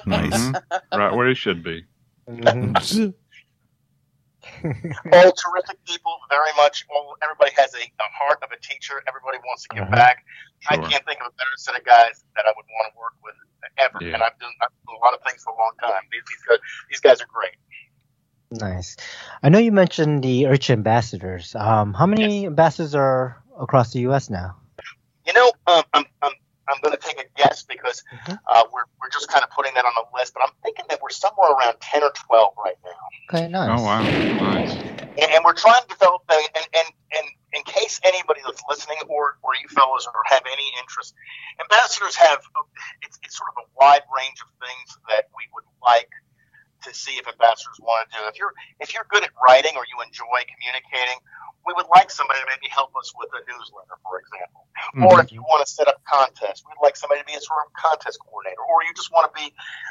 is. 0.00 0.06
nice. 0.06 0.62
Right 0.96 1.14
where 1.14 1.28
he 1.28 1.34
should 1.34 1.62
be. 1.62 1.84
Mhm. 2.28 3.14
all 5.12 5.32
terrific 5.32 5.78
people, 5.86 6.16
very 6.30 6.50
much. 6.56 6.84
All 6.94 7.16
everybody 7.22 7.50
has 7.56 7.74
a, 7.74 7.78
a 7.78 8.08
heart 8.18 8.38
of 8.42 8.50
a 8.52 8.60
teacher. 8.60 9.02
Everybody 9.08 9.38
wants 9.46 9.64
to 9.64 9.74
give 9.74 9.82
Uh-huh. 9.84 9.94
back. 9.96 10.24
I 10.68 10.76
can't 10.76 11.04
think 11.04 11.20
of 11.20 11.26
a 11.28 11.30
better 11.36 11.56
set 11.56 11.76
of 11.76 11.84
guys 11.84 12.24
that 12.36 12.44
I 12.46 12.52
would 12.56 12.64
want 12.66 12.92
to 12.92 12.98
work 12.98 13.14
with 13.22 13.34
ever. 13.78 13.98
Yeah. 14.00 14.14
And 14.14 14.22
I've 14.22 14.38
done, 14.38 14.50
I've 14.62 14.70
done 14.86 14.96
a 15.00 15.04
lot 15.04 15.14
of 15.14 15.20
things 15.26 15.42
for 15.42 15.52
a 15.52 15.58
long 15.58 15.72
time. 15.82 16.02
These, 16.10 16.22
these 16.28 16.42
guys, 16.48 16.58
these 16.90 17.00
guys 17.00 17.20
are 17.20 17.26
great. 17.32 17.56
Nice. 18.50 18.96
I 19.42 19.48
know 19.48 19.58
you 19.58 19.72
mentioned 19.72 20.22
the 20.24 20.44
IRCHA 20.44 20.70
ambassadors. 20.70 21.54
Um, 21.54 21.92
how 21.94 22.06
many 22.06 22.46
ambassadors 22.46 22.94
are 22.94 23.42
across 23.60 23.92
the 23.92 24.00
U.S. 24.00 24.30
now? 24.30 24.56
You 25.26 25.32
know, 25.32 25.52
um, 25.66 25.82
I'm, 25.92 26.04
I'm, 26.22 26.32
I'm 26.68 26.80
going 26.82 26.96
to 26.96 27.00
take 27.00 27.18
a 27.20 27.26
guess 27.36 27.62
because 27.62 28.02
Mhm. 28.12 28.38
uh, 28.46 28.64
we're, 28.72 28.84
we're 29.00 29.10
just 29.10 29.28
kind 29.28 29.44
of 29.44 29.50
putting 29.50 29.74
that 29.74 29.84
on 29.84 29.92
the 29.94 30.06
list, 30.18 30.34
but 30.34 30.42
I'm 30.42 30.52
thinking 30.62 30.84
that 30.90 31.00
we're 31.02 31.10
somewhere 31.10 31.50
around 31.50 31.80
10 31.80 32.02
or 32.02 32.10
12 32.10 32.54
right 32.64 32.78
now. 32.84 32.90
Okay, 33.30 33.48
nice. 33.48 33.70
Oh 33.80 33.82
wow, 33.84 34.02
nice. 34.02 34.72
and, 35.18 35.30
and 35.32 35.44
we're 35.44 35.54
trying 35.54 35.82
to 35.82 35.88
develop 35.88 36.22
the, 36.28 36.34
and, 36.34 36.66
and, 36.74 36.88
and 37.18 37.26
in 37.54 37.62
case 37.64 38.00
anybody 38.04 38.40
that's 38.44 38.62
listening 38.68 38.98
or, 39.08 39.38
or 39.42 39.54
you 39.56 39.68
fellows 39.68 40.06
are, 40.06 40.22
have 40.26 40.42
any 40.50 40.66
interest, 40.78 41.14
ambassadors 41.60 42.14
have 42.16 42.40
it's, 43.02 43.18
it's 43.22 43.36
sort 43.36 43.50
of 43.56 43.64
a 43.64 43.66
wide 43.78 44.02
range 44.16 44.38
of 44.42 44.48
things 44.60 44.98
that 45.08 45.26
we 45.36 45.44
would 45.54 45.64
like 45.82 46.08
to 46.86 46.94
see 46.94 47.18
if 47.18 47.26
ambassadors 47.26 47.78
want 47.82 48.06
to 48.06 48.16
do. 48.16 48.20
If 48.30 48.38
you're 48.38 48.54
if 48.80 48.94
you're 48.94 49.06
good 49.10 49.26
at 49.26 49.34
writing 49.42 49.74
or 49.74 49.84
you 49.90 49.98
enjoy 50.00 50.46
communicating, 50.46 51.18
we 51.66 51.74
would 51.74 51.90
like 51.90 52.08
somebody 52.14 52.38
to 52.40 52.46
maybe 52.46 52.70
help 52.70 52.94
us 52.94 53.10
with 53.18 53.28
a 53.34 53.42
newsletter, 53.44 53.98
for 54.06 54.22
example. 54.22 54.62
Or 55.02 55.18
if 55.18 55.34
you 55.34 55.42
want 55.42 55.66
to 55.66 55.68
set 55.68 55.88
up 55.90 55.98
contests, 56.06 56.62
we'd 56.62 56.78
like 56.78 56.94
somebody 56.94 57.20
to 57.20 57.28
be 57.28 57.34
a 57.34 57.42
sort 57.42 57.66
of 57.66 57.74
contest 57.74 58.22
coordinator. 58.22 58.62
Or 58.62 58.86
you 58.86 58.94
just 58.94 59.10
want 59.10 59.26
to 59.26 59.34
be 59.34 59.50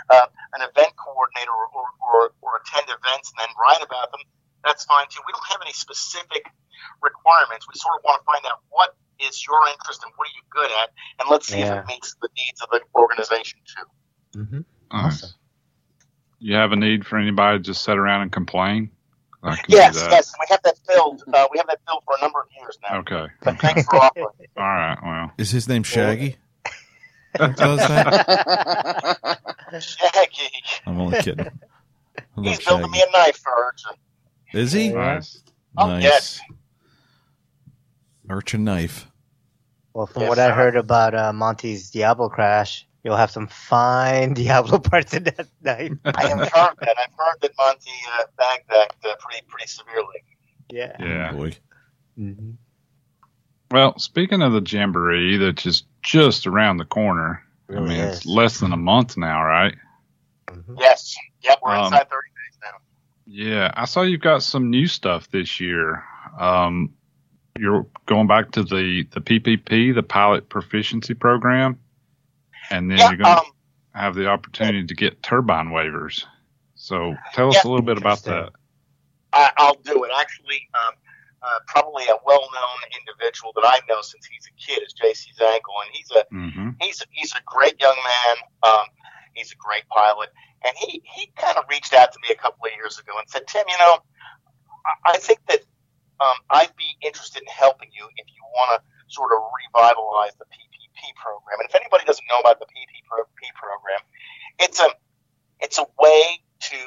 uh, 0.10 0.28
an 0.56 0.64
event 0.64 0.96
coordinator 0.96 1.52
or, 1.52 1.68
or, 1.76 1.86
or, 2.00 2.20
or 2.40 2.50
attend 2.64 2.88
events 2.88 3.34
and 3.36 3.44
then 3.44 3.52
write 3.60 3.84
about 3.84 4.10
them. 4.16 4.24
That's 4.64 4.88
fine 4.88 5.06
too. 5.12 5.20
We 5.28 5.36
don't 5.36 5.50
have 5.52 5.62
any 5.62 5.76
specific 5.76 6.48
requirements. 7.04 7.68
We 7.68 7.76
sort 7.76 8.00
of 8.00 8.08
want 8.08 8.24
to 8.24 8.26
find 8.26 8.44
out 8.48 8.64
what 8.72 8.96
is 9.20 9.46
your 9.46 9.60
interest 9.72 10.04
and 10.04 10.12
what 10.16 10.28
are 10.28 10.36
you 10.36 10.44
good 10.50 10.72
at, 10.84 10.90
and 11.20 11.30
let's 11.30 11.48
see 11.48 11.60
Yeah. 11.60 11.80
if 11.80 11.84
it 11.84 11.88
meets 11.88 12.16
the 12.22 12.30
needs 12.36 12.60
of 12.62 12.70
the 12.72 12.82
organization 12.96 13.60
too. 13.68 13.86
hmm 14.44 14.62
Nice. 14.92 15.34
You 16.46 16.54
have 16.54 16.72
a 16.72 16.76
need 16.76 17.08
for 17.08 17.18
anybody 17.18 17.58
to 17.58 17.64
just 17.64 17.82
sit 17.82 17.98
around 17.98 18.22
and 18.22 18.32
complain? 18.32 18.92
Yes, 19.68 20.00
that. 20.00 20.12
yes, 20.12 20.32
we 20.40 20.46
have 20.50 20.62
that 20.62 20.78
filled. 20.88 21.24
Uh, 21.34 21.48
we 21.52 21.58
have 21.58 21.66
that 21.66 21.80
filled 21.88 22.04
for 22.06 22.16
a 22.20 22.22
number 22.22 22.40
of 22.40 22.46
years 22.60 22.78
now. 22.88 23.00
Okay. 23.00 23.26
But 23.42 23.60
thanks 23.60 23.84
for 23.86 23.96
offering. 23.96 24.28
All 24.58 24.64
right. 24.64 24.98
Well, 25.04 25.32
Is 25.40 25.50
his 25.50 25.68
name 25.68 25.82
Shaggy? 25.82 26.36
Does 27.36 27.56
that? 27.80 29.40
Shaggy, 29.82 30.52
I'm 30.86 31.02
only 31.02 31.20
kidding. 31.20 31.48
I 31.48 32.22
love 32.36 32.46
he's 32.46 32.64
building 32.64 32.92
me 32.92 33.02
a 33.02 33.12
knife 33.18 33.38
for 33.38 33.52
urchin. 33.52 33.98
Is 34.54 34.72
he? 34.72 34.90
Yeah. 34.90 34.94
nice. 35.16 35.42
Oh, 35.80 35.88
Nice. 35.88 36.04
yes. 36.04 36.40
Urchin 38.30 38.64
knife. 38.64 39.08
Well, 39.96 40.06
from 40.06 40.22
Yes, 40.24 40.30
what 40.30 40.40
I 40.40 40.52
heard 40.52 40.76
about 40.76 41.16
uh, 41.16 41.34
Monty's 41.34 41.90
Diablo 41.90 42.30
crash, 42.30 42.88
you'll 43.06 43.16
have 43.16 43.32
some 43.32 43.48
fine 43.48 44.34
Diablo 44.34 44.80
parts 44.80 45.14
in 45.14 45.24
that 45.24 45.48
knife. 45.62 45.94
I 46.06 46.28
have 46.28 46.40
heard 46.40 46.76
that. 46.82 46.96
I've 46.98 47.14
heard 47.16 47.38
that 47.42 47.52
Monty 47.58 47.92
uh, 48.20 48.24
bagged 48.38 48.64
that 48.70 48.96
uh, 49.06 49.16
pretty 49.20 49.46
pretty 49.48 49.68
severely. 49.68 50.24
Yeah. 50.70 50.96
Yeah. 51.00 51.32
Boy. 51.32 51.52
hmm 52.18 52.52
Well, 53.72 53.98
speaking 54.00 54.42
of 54.42 54.52
the 54.52 54.62
jamboree, 54.62 55.38
that's 55.38 55.66
is 55.66 55.84
just 56.02 56.48
around 56.48 56.78
the 56.78 56.86
corner. 56.86 57.44
I 57.70 57.80
mean, 57.80 57.92
is. 57.92 58.18
it's 58.18 58.26
less 58.26 58.60
than 58.60 58.74
a 58.74 58.78
month 58.78 59.18
now, 59.18 59.44
right? 59.44 59.76
Mhm. 60.48 60.78
Yes. 60.80 61.16
Yep. 61.42 61.60
We're 61.64 61.76
Um, 61.76 61.86
inside 61.86 62.10
30 62.10 62.10
days 62.10 62.60
now. 62.62 62.78
Yeah, 63.28 63.72
I 63.74 63.86
saw 63.86 64.02
you've 64.02 64.22
got 64.22 64.44
some 64.44 64.70
new 64.70 64.88
stuff 64.88 65.30
this 65.30 65.60
year. 65.60 66.04
Um, 66.40 66.94
you're 67.58 67.88
going 68.06 68.28
back 68.28 68.52
to 68.52 68.64
the 68.64 69.08
the 69.12 69.22
PPP, 69.22 69.94
the 69.96 70.04
Pilot 70.04 70.50
Proficiency 70.50 71.14
Program, 71.14 71.80
and 72.72 72.90
then 72.90 72.98
Yeah, 72.98 73.08
you're 73.08 73.18
going 73.18 73.36
to 73.36 73.42
um, 73.42 73.46
have 73.94 74.16
the 74.16 74.28
opportunity 74.28 74.86
to 74.86 74.96
get 74.96 75.24
turbine 75.24 75.68
waivers. 75.68 76.26
So 76.76 77.16
tell 77.34 77.50
us 77.50 77.56
Yeah. 77.56 77.62
a 77.64 77.70
little 77.70 77.86
bit 77.86 77.98
about 77.98 78.24
that. 78.24 78.54
I, 79.34 79.52
I'll 79.58 79.76
do 79.84 80.04
it. 80.04 80.12
Actually, 80.18 80.68
um, 80.74 80.94
uh, 81.42 81.60
probably 81.68 82.04
a 82.06 82.18
well-known 82.26 82.80
individual 83.00 83.52
that 83.56 83.66
I 83.66 83.80
know 83.88 84.02
since 84.02 84.26
he's 84.26 84.48
a 84.48 84.56
kid 84.60 84.84
is 84.84 84.94
J.C. 84.94 85.32
Zankel, 85.40 85.76
and 85.86 85.92
he's 85.94 86.12
a 86.12 86.24
hmm 86.30 86.70
he's 86.82 87.04
he's 87.12 87.34
a 87.34 87.42
great 87.46 87.80
young 87.80 87.96
man. 87.96 88.36
Um, 88.64 88.86
he's 89.34 89.52
a 89.52 89.56
great 89.56 89.88
pilot, 89.90 90.30
and 90.66 90.76
he 90.78 91.04
he 91.06 91.32
kind 91.38 91.58
of 91.58 91.66
reached 91.70 91.94
out 91.94 92.12
to 92.14 92.20
me 92.24 92.30
a 92.32 92.36
couple 92.36 92.66
of 92.66 92.72
years 92.76 92.98
ago 93.00 93.14
and 93.20 93.30
said, 93.30 93.48
Tim, 93.48 93.64
you 93.68 93.78
know, 93.78 94.00
I, 94.86 95.14
I 95.14 95.18
think 95.18 95.40
that 95.48 95.62
um, 96.20 96.36
I'd 96.50 96.76
be 96.78 96.98
interested 97.06 97.42
in 97.42 97.48
helping 97.48 97.90
you 97.94 98.06
if 98.18 98.28
you 98.28 98.44
want 98.56 98.82
to 98.82 99.14
sort 99.14 99.32
of 99.34 99.40
revitalize 99.76 100.34
the 100.40 100.46
PPP 100.96 101.16
program. 101.16 101.60
And 101.60 101.70
if 101.70 101.76
anybody 101.76 102.06
doesn't 102.06 102.26
know 102.30 102.40
about 102.40 102.60
the 102.60 102.66
PPP 102.66 103.04
program, 103.56 104.00
it's 104.60 104.80
a 104.80 104.88
it's 105.60 105.78
a 105.80 105.86
way 106.00 106.24
to 106.72 106.78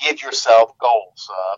give 0.00 0.22
yourself 0.22 0.76
goals. 0.78 1.30
Uh, 1.30 1.56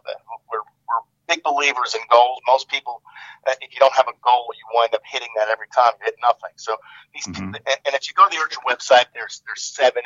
we're, 0.51 0.59
we're 0.59 1.03
big 1.29 1.43
believers 1.43 1.95
in 1.95 2.01
goals. 2.11 2.39
Most 2.47 2.69
people, 2.69 3.03
uh, 3.47 3.55
if 3.61 3.73
you 3.73 3.81
don't 3.81 3.95
have 3.95 4.07
a 4.09 4.17
goal, 4.23 4.47
you 4.55 4.65
wind 4.75 4.95
up 4.95 5.03
hitting 5.05 5.29
that 5.37 5.49
every 5.49 5.67
time. 5.75 5.93
You 6.01 6.07
hit 6.07 6.17
nothing. 6.23 6.51
So 6.57 6.77
these, 7.15 7.27
Mhm. 7.27 7.55
and, 7.57 7.95
if 7.95 8.09
you 8.09 8.15
go 8.15 8.29
to 8.29 8.31
the 8.31 8.37
IRCHA 8.37 8.63
website, 8.67 9.07
there's 9.15 9.43
there's 9.47 9.63
seven 9.63 10.03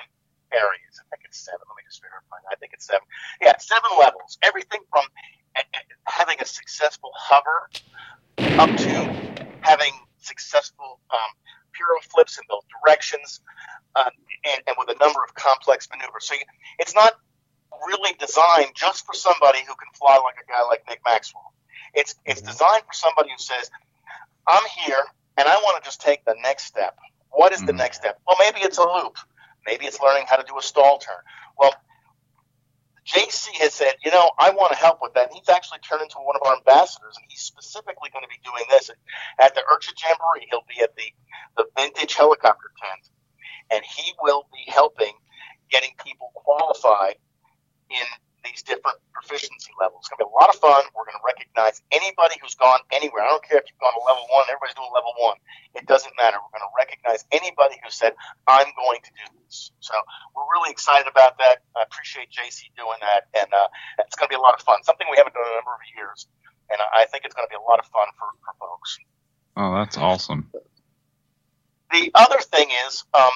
areas. 0.52 0.94
I 1.00 1.04
think 1.16 1.24
it's 1.26 1.38
seven. 1.44 1.60
Let 1.68 1.76
me 1.76 1.82
just 1.88 2.00
verify. 2.00 2.36
I 2.50 2.56
think 2.56 2.72
it's 2.72 2.86
seven. 2.86 3.04
Yeah, 3.40 3.56
seven 3.58 3.90
levels. 3.98 4.38
Everything 4.42 4.80
from 4.90 5.04
uh, 5.56 5.60
uh, 5.74 5.78
having 6.06 6.40
a 6.40 6.44
successful 6.46 7.10
hover 7.14 7.68
up 8.60 8.70
to 8.76 9.44
having 9.60 9.92
successful 10.18 11.00
um, 11.10 11.30
piro 11.78 12.00
flips 12.10 12.38
in 12.38 12.44
both 12.48 12.64
directions, 12.82 13.40
uh, 13.94 14.10
and, 14.44 14.62
and 14.66 14.76
with 14.78 14.90
a 14.90 14.98
number 14.98 15.22
of 15.22 15.34
complex 15.34 15.88
maneuvers. 15.90 16.26
So 16.26 16.34
you, 16.34 16.42
it's 16.78 16.94
not 16.94 17.14
really 17.86 18.14
designed 18.18 18.72
just 18.74 19.06
for 19.06 19.14
somebody 19.14 19.60
who 19.60 19.74
can 19.78 19.88
fly 19.94 20.18
like 20.24 20.34
a 20.42 20.46
guy 20.50 20.62
like 20.66 20.82
Nick 20.88 21.00
Maxwell. 21.04 21.54
It's 21.94 22.16
it's 22.26 22.42
Mhm. 22.42 22.46
designed 22.46 22.82
for 22.82 22.92
somebody 22.92 23.30
who 23.30 23.38
says, 23.38 23.70
"I'm 24.46 24.64
here 24.84 25.04
and 25.36 25.46
I 25.48 25.56
want 25.56 25.82
to 25.82 25.88
just 25.88 26.00
take 26.00 26.24
the 26.24 26.34
next 26.42 26.64
step." 26.64 26.98
What 27.30 27.52
is 27.52 27.62
the 27.64 27.72
Mhm. 27.72 27.76
next 27.76 27.98
step? 27.98 28.18
Well, 28.26 28.36
maybe 28.40 28.60
it's 28.60 28.78
a 28.78 28.84
loop. 28.84 29.16
Maybe 29.66 29.86
it's 29.86 30.00
learning 30.00 30.26
how 30.26 30.36
to 30.36 30.42
do 30.44 30.58
a 30.58 30.62
stall 30.62 30.98
turn. 30.98 31.22
Well, 31.56 31.74
JC 33.08 33.56
has 33.60 33.72
said, 33.72 33.94
you 34.04 34.10
know, 34.10 34.30
I 34.38 34.50
want 34.50 34.72
to 34.72 34.78
help 34.78 34.98
with 35.00 35.14
that. 35.14 35.28
And 35.28 35.34
he's 35.34 35.48
actually 35.48 35.78
turned 35.80 36.02
into 36.02 36.18
one 36.18 36.36
of 36.36 36.46
our 36.46 36.56
ambassadors, 36.56 37.16
and 37.16 37.24
he's 37.28 37.40
specifically 37.40 38.10
going 38.12 38.24
to 38.24 38.28
be 38.28 38.40
doing 38.44 38.64
this 38.68 38.90
at 39.40 39.54
the 39.54 39.62
IRCHA 39.62 39.94
Jamboree. 39.96 40.46
He'll 40.50 40.66
be 40.68 40.82
at 40.82 40.94
the, 40.96 41.08
the 41.56 41.64
vintage 41.76 42.14
helicopter 42.14 42.70
tent, 42.76 43.08
and 43.72 43.82
he 43.84 44.12
will 44.20 44.46
be 44.52 44.70
helping 44.70 45.12
getting 45.70 45.90
people 46.04 46.32
qualified 46.34 47.16
in 47.90 48.06
these 48.44 48.62
different 48.62 48.98
proficiency 49.12 49.72
levels. 49.78 50.06
It's 50.06 50.10
going 50.10 50.22
to 50.22 50.26
be 50.26 50.30
a 50.30 50.36
lot 50.38 50.50
of 50.50 50.58
fun. 50.62 50.82
We're 50.94 51.06
going 51.06 51.18
to 51.18 51.26
recognize 51.26 51.82
anybody 51.90 52.38
who's 52.38 52.54
gone 52.54 52.80
anywhere. 52.92 53.26
I 53.26 53.30
don't 53.34 53.42
care 53.42 53.58
if 53.58 53.66
you've 53.66 53.82
gone 53.82 53.94
to 53.94 54.02
level 54.04 54.26
one, 54.30 54.46
everybody's 54.46 54.78
doing 54.78 54.92
level 54.94 55.14
one. 55.18 55.38
It 55.74 55.86
doesn't 55.86 56.14
matter. 56.14 56.38
We're 56.38 56.54
going 56.54 56.66
to 56.66 56.74
recognize 56.76 57.26
anybody 57.34 57.76
who 57.82 57.90
said, 57.90 58.14
I'm 58.46 58.70
going 58.78 59.00
to 59.02 59.12
do 59.14 59.24
this. 59.44 59.74
So 59.80 59.94
we're 60.34 60.48
really 60.54 60.70
excited 60.70 61.10
about 61.10 61.38
that. 61.42 61.66
I 61.74 61.82
appreciate 61.82 62.30
JC 62.30 62.70
doing 62.78 62.98
that. 63.02 63.26
And 63.34 63.50
uh, 63.50 63.68
it's 64.06 64.14
going 64.14 64.30
to 64.30 64.32
be 64.32 64.38
a 64.38 64.44
lot 64.44 64.54
of 64.54 64.62
fun, 64.62 64.82
something 64.86 65.06
we 65.10 65.18
haven't 65.18 65.34
done 65.34 65.46
in 65.46 65.52
a 65.52 65.58
number 65.58 65.74
of 65.74 65.84
years. 65.98 66.26
And 66.70 66.78
I 66.80 67.06
think 67.10 67.24
it's 67.24 67.34
going 67.34 67.46
to 67.46 67.52
be 67.52 67.58
a 67.58 67.66
lot 67.66 67.78
of 67.78 67.86
fun 67.90 68.06
for, 68.18 68.28
for 68.44 68.52
folks. 68.60 68.98
Oh, 69.56 69.74
that's 69.74 69.96
awesome. 69.96 70.50
The 71.90 72.12
other 72.14 72.38
thing 72.40 72.68
is 72.86 73.04
um, 73.14 73.32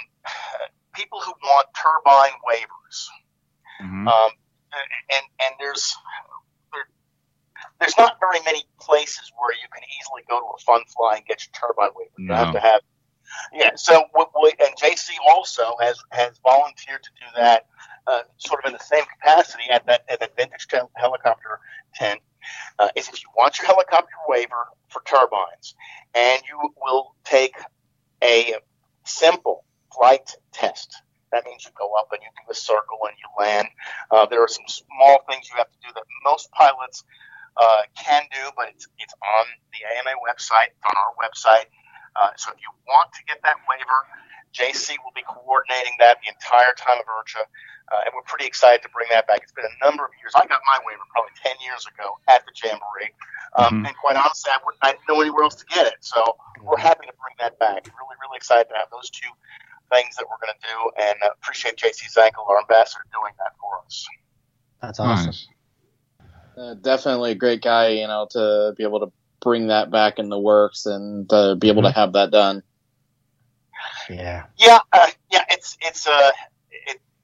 people 0.94 1.20
who 1.24 1.32
want 1.42 1.66
turbine 1.74 2.36
waivers. 2.44 3.08
hmm 3.80 4.06
Um, 4.06 4.30
and 5.10 5.24
and 5.44 5.54
there's 5.58 5.94
there, 6.72 6.86
there's 7.80 7.98
not 7.98 8.16
very 8.20 8.42
many 8.44 8.64
places 8.80 9.32
where 9.38 9.54
you 9.54 9.68
can 9.72 9.82
easily 10.00 10.22
go 10.28 10.40
to 10.40 10.46
a 10.46 10.58
fun 10.64 10.82
fly 10.94 11.16
and 11.16 11.26
get 11.26 11.44
your 11.46 11.52
turbine 11.52 11.94
waiver. 11.96 12.10
You 12.18 12.32
have 12.32 12.52
to 12.54 12.60
have 12.60 12.80
yeah. 13.52 13.70
So 13.76 14.04
what 14.12 14.30
we, 14.40 14.52
and 14.60 14.76
JC 14.76 15.10
also 15.28 15.62
has 15.80 15.98
has 16.10 16.38
volunteered 16.42 17.02
to 17.02 17.10
do 17.20 17.26
that, 17.36 17.66
uh, 18.06 18.20
sort 18.36 18.64
of 18.64 18.68
in 18.68 18.72
the 18.72 18.84
same 18.84 19.04
capacity 19.04 19.64
at 19.70 19.86
that 19.86 20.04
at 20.08 20.20
that 20.20 20.36
vintage 20.36 20.66
tel- 20.68 20.90
helicopter 20.96 21.60
tent. 21.94 22.20
Uh, 22.78 22.88
is 22.96 23.08
if 23.08 23.22
you 23.22 23.30
want 23.36 23.56
your 23.58 23.66
helicopter 23.68 24.14
waiver 24.28 24.66
for 24.88 25.00
turbines, 25.06 25.74
and 26.14 26.42
you 26.48 26.74
will 26.82 27.14
take 27.24 27.54
a 28.22 28.54
simple 29.04 29.64
flight 29.94 30.34
test. 30.52 31.02
That 31.32 31.44
means 31.44 31.64
you 31.64 31.72
go 31.76 31.92
up 31.98 32.08
and 32.12 32.20
you 32.22 32.28
do 32.36 32.50
a 32.50 32.54
circle 32.54 33.00
and 33.08 33.16
you 33.16 33.28
land. 33.40 33.68
Uh, 34.10 34.26
there 34.26 34.42
are 34.44 34.48
some 34.48 34.68
small 34.68 35.24
things 35.28 35.48
you 35.50 35.56
have 35.56 35.70
to 35.72 35.80
do 35.80 35.88
that 35.94 36.04
most 36.24 36.52
pilots 36.52 37.04
uh, 37.56 37.82
can 37.96 38.22
do, 38.30 38.52
but 38.56 38.68
it's, 38.68 38.86
it's 38.98 39.14
on 39.20 39.46
the 39.72 39.80
AMA 39.98 40.16
website, 40.20 40.72
on 40.84 40.94
our 40.94 41.12
website. 41.16 41.68
Uh, 42.16 42.30
so 42.36 42.52
if 42.52 42.60
you 42.60 42.68
want 42.86 43.12
to 43.12 43.24
get 43.24 43.40
that 43.42 43.56
waiver, 43.64 44.00
JC 44.52 45.00
will 45.00 45.16
be 45.16 45.24
coordinating 45.24 45.96
that 45.98 46.20
the 46.20 46.28
entire 46.28 46.76
time 46.76 47.00
of 47.00 47.08
IRCHA, 47.08 47.40
uh, 47.92 48.04
and 48.04 48.12
we're 48.12 48.28
pretty 48.28 48.44
excited 48.44 48.84
to 48.84 48.90
bring 48.92 49.08
that 49.08 49.26
back. 49.26 49.40
It's 49.42 49.52
been 49.52 49.64
a 49.64 49.78
number 49.84 50.04
of 50.04 50.12
years. 50.20 50.32
I 50.36 50.44
got 50.44 50.60
my 50.68 50.78
waiver 50.84 51.00
probably 51.08 51.32
10 51.40 51.56
years 51.64 51.88
ago 51.88 52.20
at 52.28 52.44
the 52.44 52.52
Jamboree, 52.52 53.16
um, 53.56 53.80
Mhm. 53.80 53.88
and 53.88 53.96
quite 53.96 54.16
honestly, 54.16 54.52
I, 54.52 54.60
wouldn't, 54.64 54.80
I 54.84 54.92
didn't 54.92 55.08
know 55.08 55.20
anywhere 55.24 55.44
else 55.48 55.56
to 55.56 55.64
get 55.72 55.88
it. 55.88 55.96
So 56.04 56.36
we're 56.60 56.76
happy 56.76 57.06
to 57.08 57.16
bring 57.16 57.36
that 57.40 57.56
back. 57.58 57.88
Really, 57.88 58.16
really 58.20 58.36
excited 58.36 58.68
to 58.68 58.76
have 58.76 58.90
those 58.92 59.08
two 59.08 59.28
things 59.92 60.16
that 60.16 60.26
we're 60.28 60.44
going 60.44 60.54
to 60.60 60.68
do, 60.68 61.02
and 61.04 61.16
uh, 61.22 61.30
appreciate 61.40 61.76
JC 61.76 62.12
Zankel, 62.12 62.48
our 62.48 62.60
ambassador, 62.60 63.04
doing 63.12 63.32
that 63.38 63.52
for 63.60 63.84
us. 63.84 64.06
That's 64.80 64.98
awesome. 64.98 65.26
Nice. 65.26 65.48
Uh, 66.56 66.74
definitely 66.74 67.32
a 67.32 67.34
great 67.34 67.62
guy, 67.62 67.88
you 67.88 68.06
know, 68.06 68.26
to 68.30 68.74
be 68.76 68.84
able 68.84 69.00
to 69.00 69.12
bring 69.40 69.68
that 69.68 69.90
back 69.90 70.18
in 70.18 70.28
the 70.28 70.38
works 70.38 70.86
and 70.86 71.28
to 71.28 71.56
be 71.58 71.68
able 71.68 71.82
to 71.82 71.90
have 71.90 72.12
that 72.14 72.30
done. 72.30 72.62
Yeah. 74.08 74.44
Yeah, 74.58 74.80
uh, 74.92 75.08
yeah, 75.30 75.44
it's 75.50 75.76
it's 75.80 76.06
uh, 76.06 76.30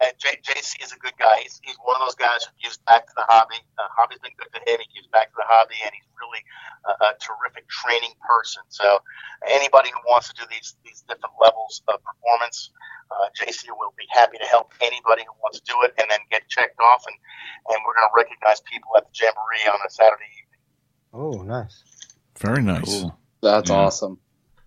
it, 0.00 0.14
uh, 0.14 0.16
J- 0.18 0.40
JC 0.44 0.82
is 0.84 0.92
a 0.92 0.98
good 0.98 1.14
guy. 1.18 1.42
He's, 1.42 1.60
he's 1.64 1.76
one 1.82 1.96
of 1.96 2.02
those 2.06 2.14
guys 2.14 2.44
who 2.44 2.52
gives 2.62 2.78
back 2.86 3.06
to 3.06 3.14
the 3.16 3.24
hobby. 3.28 3.58
Uh, 3.78 3.88
hobby's 3.90 4.18
been 4.22 4.34
good 4.38 4.50
to 4.54 4.60
him. 4.66 4.78
He 4.78 4.88
gives 4.94 5.08
back 5.10 5.28
to 5.34 5.36
the 5.38 5.48
hobby, 5.48 5.74
and 5.82 5.90
he's 5.94 6.06
really 6.18 6.42
uh, 6.86 7.10
a 7.10 7.18
terrific 7.18 7.66
training 7.68 8.14
person. 8.22 8.62
So 8.68 8.98
anybody 9.46 9.90
who 9.90 10.00
wants 10.06 10.28
to 10.30 10.34
do 10.38 10.46
these 10.50 10.76
these 10.84 11.02
different 11.08 11.34
levels 11.42 11.82
of 11.90 11.98
performance, 12.02 12.70
uh, 13.10 13.26
JC 13.34 13.68
will 13.74 13.94
be 13.98 14.06
happy 14.14 14.38
to 14.38 14.46
help 14.46 14.70
anybody 14.80 15.22
who 15.26 15.34
wants 15.42 15.58
to 15.60 15.64
do 15.66 15.76
it, 15.82 15.94
and 15.98 16.06
then 16.10 16.20
get 16.30 16.46
checked 16.48 16.78
off. 16.78 17.02
And 17.06 17.16
and 17.74 17.78
we're 17.86 17.94
going 17.98 18.06
to 18.06 18.14
recognize 18.14 18.62
people 18.70 18.94
at 18.96 19.04
the 19.06 19.14
jamboree 19.14 19.66
on 19.72 19.80
a 19.86 19.90
Saturday 19.90 20.30
evening. 20.38 20.62
Oh, 21.12 21.42
nice. 21.42 21.82
Very 22.38 22.62
nice. 22.62 22.84
Cool. 22.84 23.18
That's 23.42 23.70
Yeah. 23.70 23.76
awesome. 23.76 24.18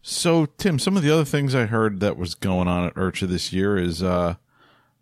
So, 0.04 0.48
Tim, 0.58 0.80
some 0.80 0.98
of 0.98 1.04
the 1.04 1.12
other 1.12 1.26
things 1.26 1.54
I 1.54 1.68
heard 1.68 2.00
that 2.00 2.18
was 2.18 2.34
going 2.34 2.68
on 2.68 2.86
at 2.88 2.96
IRCHA 2.96 3.28
this 3.28 3.54
year 3.54 3.78
is 3.78 4.02
uh, 4.02 4.36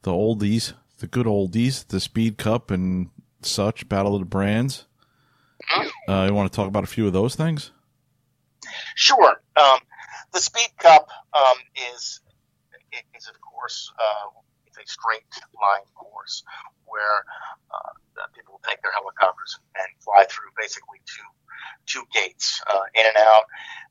the 0.03 0.11
oldies, 0.11 0.73
the 0.99 1.07
good 1.07 1.25
oldies, 1.25 1.87
the 1.87 1.99
Speed 1.99 2.37
Cup 2.37 2.71
and 2.71 3.09
such, 3.41 3.87
Battle 3.89 4.15
of 4.15 4.21
the 4.21 4.25
Brands. 4.25 4.85
Uh, 6.07 6.25
you 6.27 6.33
want 6.33 6.51
to 6.51 6.55
talk 6.55 6.67
about 6.67 6.83
a 6.83 6.87
few 6.87 7.05
of 7.05 7.13
those 7.13 7.35
things? 7.35 7.71
Sure. 8.95 9.41
Um, 9.55 9.79
the 10.33 10.39
Speed 10.39 10.69
Cup 10.77 11.07
um, 11.33 11.57
is 11.93 12.21
is 13.15 13.27
of 13.27 13.39
course 13.41 13.91
uh, 13.99 14.29
it's 14.65 14.77
a 14.77 14.85
straight 14.87 15.21
line 15.61 15.85
course 15.93 16.43
where 16.85 17.23
uh, 17.69 18.25
people 18.33 18.59
take 18.67 18.81
their 18.81 18.91
helicopters 18.91 19.59
and 19.75 19.87
fly 20.01 20.25
through 20.29 20.49
basically 20.57 20.99
two 21.05 21.27
two 21.85 22.03
gates 22.13 22.61
uh, 22.67 22.85
in 22.95 23.05
and 23.05 23.17
out. 23.17 23.45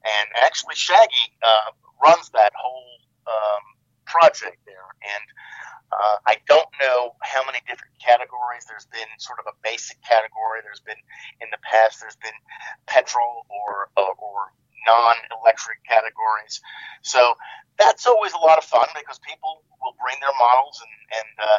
And 0.05 0.29
actually, 0.43 0.75
Shaggy 0.75 1.35
uh, 1.43 1.71
runs 2.03 2.31
that 2.31 2.53
whole 2.57 2.99
um, 3.27 3.63
project 4.07 4.59
there. 4.67 4.89
And 5.03 5.25
uh, 5.93 6.17
I 6.27 6.37
don't 6.47 6.69
know 6.81 7.15
how 7.23 7.45
many 7.45 7.59
different 7.67 7.97
categories. 7.99 8.65
There's 8.69 8.87
been 8.93 9.09
sort 9.19 9.39
of 9.41 9.47
a 9.49 9.57
basic 9.65 10.01
category. 10.05 10.61
There's 10.63 10.85
been 10.85 11.01
in 11.41 11.49
the 11.51 11.61
past. 11.65 12.01
There's 12.01 12.19
been 12.21 12.37
petrol 12.87 13.47
or 13.49 13.89
uh, 13.97 14.13
or 14.19 14.53
non-electric 14.87 15.85
categories. 15.85 16.61
So 17.03 17.35
that's 17.79 18.07
always 18.07 18.33
a 18.33 18.39
lot 18.41 18.59
of 18.59 18.65
fun 18.65 18.87
because 18.95 19.19
people 19.21 19.65
will 19.81 19.97
bring 20.01 20.17
their 20.21 20.35
models 20.39 20.81
and 20.81 20.95
and 21.19 21.31
uh, 21.41 21.59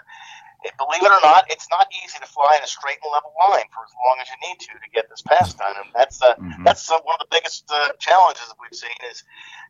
believe 0.78 1.04
it 1.04 1.12
or 1.12 1.24
not, 1.24 1.48
it's 1.48 1.68
not 1.72 1.88
easy 2.04 2.20
to 2.20 2.28
fly 2.28 2.56
in 2.58 2.64
a 2.64 2.68
straight 2.68 3.00
and 3.04 3.12
level 3.12 3.32
line 3.40 3.68
for 3.72 3.84
as 3.88 3.94
long 3.96 4.18
as 4.20 4.28
you 4.28 4.38
need 4.44 4.60
to 4.60 4.74
to 4.76 4.90
get 4.92 5.08
this 5.10 5.22
pass 5.24 5.54
done. 5.56 5.76
And 5.80 5.88
that's 5.96 6.22
uh, 6.22 6.36
Mhm. 6.36 6.66
that's 6.66 6.90
uh, 6.92 7.00
one 7.02 7.16
of 7.16 7.24
the 7.24 7.32
biggest 7.32 7.70
uh, 7.72 7.94
challenges 8.00 8.48
that 8.48 8.58
we've 8.60 8.76
seen 8.76 8.96
is 9.12 9.24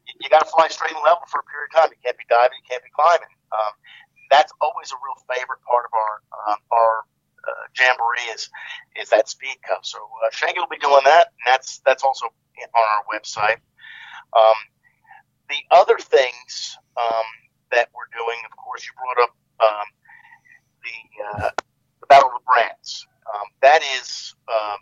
you, 0.08 0.14
you 0.22 0.30
got 0.30 0.46
to 0.46 0.50
fly 0.50 0.68
straight 0.70 0.94
and 0.94 1.04
level 1.04 1.26
for 1.28 1.42
a 1.42 1.48
period 1.50 1.70
of 1.74 1.82
time. 1.82 1.90
You 1.94 2.02
can't 2.04 2.18
be 2.18 2.26
diving, 2.30 2.58
you 2.58 2.68
can't 2.70 2.84
be 2.84 2.90
climbing. 2.90 3.30
Um, 3.52 3.74
that's 4.30 4.54
always 4.62 4.92
a 4.92 5.00
real 5.02 5.18
favorite 5.28 5.62
part 5.66 5.86
of 5.86 5.94
our 5.94 6.14
uh, 6.32 6.56
our 6.72 6.94
uh, 7.48 7.66
jamboree 7.78 8.30
is 8.34 8.50
is 9.02 9.10
that 9.10 9.30
speed 9.30 9.58
cup. 9.68 9.86
So 9.86 9.98
uh, 9.98 10.30
will 10.56 10.68
be 10.70 10.78
doing 10.78 11.02
that, 11.06 11.28
and 11.28 11.54
that's 11.54 11.82
that's 11.86 12.04
also 12.04 12.26
on 12.26 12.68
our 12.74 13.04
website. 13.14 13.58
Um, 14.36 14.60
the 15.50 15.62
other 15.72 15.98
things 15.98 16.78
um, 16.98 17.26
that 17.72 17.90
we're 17.96 18.10
doing, 18.14 18.38
of 18.50 18.56
course, 18.58 18.86
you 18.86 18.94
brought 18.96 19.24
up 19.24 19.36
um, 19.60 19.88
the 20.84 21.26
uh, 21.26 21.50
the 22.02 22.08
Battle 22.08 22.30
of 22.30 22.42
the 22.42 22.46
Brands. 22.46 23.08
Um, 23.34 23.48
that 23.62 23.82
is 24.00 24.36
um, 24.48 24.78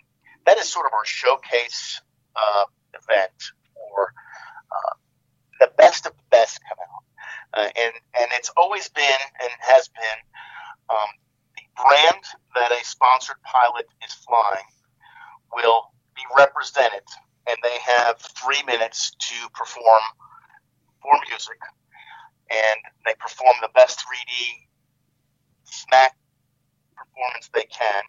that 0.45 0.57
is 0.57 0.67
sort 0.67 0.85
of 0.85 0.93
our 0.93 1.05
showcase 1.05 2.01
uh, 2.35 2.65
event 2.93 3.51
for 3.73 4.13
uh, 4.71 4.93
the 5.59 5.71
best 5.77 6.05
of 6.05 6.13
the 6.13 6.23
best 6.31 6.59
come 6.67 6.77
out, 6.81 7.03
uh, 7.57 7.69
and 7.75 7.93
and 8.19 8.27
it's 8.33 8.51
always 8.55 8.87
been 8.89 9.21
and 9.41 9.51
has 9.59 9.89
been 9.89 10.19
um, 10.89 11.09
the 11.57 11.65
brand 11.75 12.23
that 12.55 12.71
a 12.71 12.83
sponsored 12.85 13.41
pilot 13.43 13.87
is 14.05 14.13
flying 14.13 14.69
will 15.51 15.89
be 16.15 16.21
represented, 16.37 17.03
and 17.49 17.57
they 17.63 17.77
have 17.81 18.21
three 18.21 18.61
minutes 18.63 19.11
to 19.17 19.49
perform 19.53 20.01
for 21.01 21.13
music, 21.29 21.57
and 22.51 22.79
they 23.05 23.13
perform 23.19 23.55
the 23.61 23.73
best 23.73 23.99
3D 24.05 24.69
smack 25.65 26.15
performance 26.95 27.49
they 27.53 27.65
can, 27.65 28.03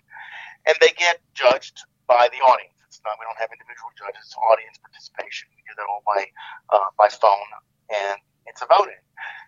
and 0.66 0.76
they 0.80 0.92
get 0.99 1.20
judged 1.34 1.80
by 2.07 2.28
the 2.32 2.44
audience. 2.44 2.74
Not 3.05 3.16
we 3.20 3.24
don't 3.24 3.38
have 3.38 3.53
individual 3.55 3.94
judges; 3.96 4.28
it's 4.28 4.36
audience 4.51 4.76
participation. 4.82 5.49
We 5.57 5.62
do 5.64 5.72
that 5.78 5.86
all 5.88 6.03
by 6.05 6.26
uh, 6.68 6.90
by 6.99 7.09
phone, 7.09 7.49
and 7.88 8.18
it's 8.49 8.62
a 8.62 8.66
voting. 8.66 9.01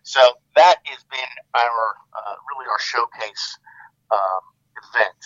So 0.02 0.20
that 0.56 0.76
has 0.84 1.04
been 1.10 1.32
our 1.54 1.80
uh, 2.14 2.34
really 2.48 2.68
our 2.68 2.80
showcase 2.80 3.58
um, 4.10 4.42
event. 4.94 5.20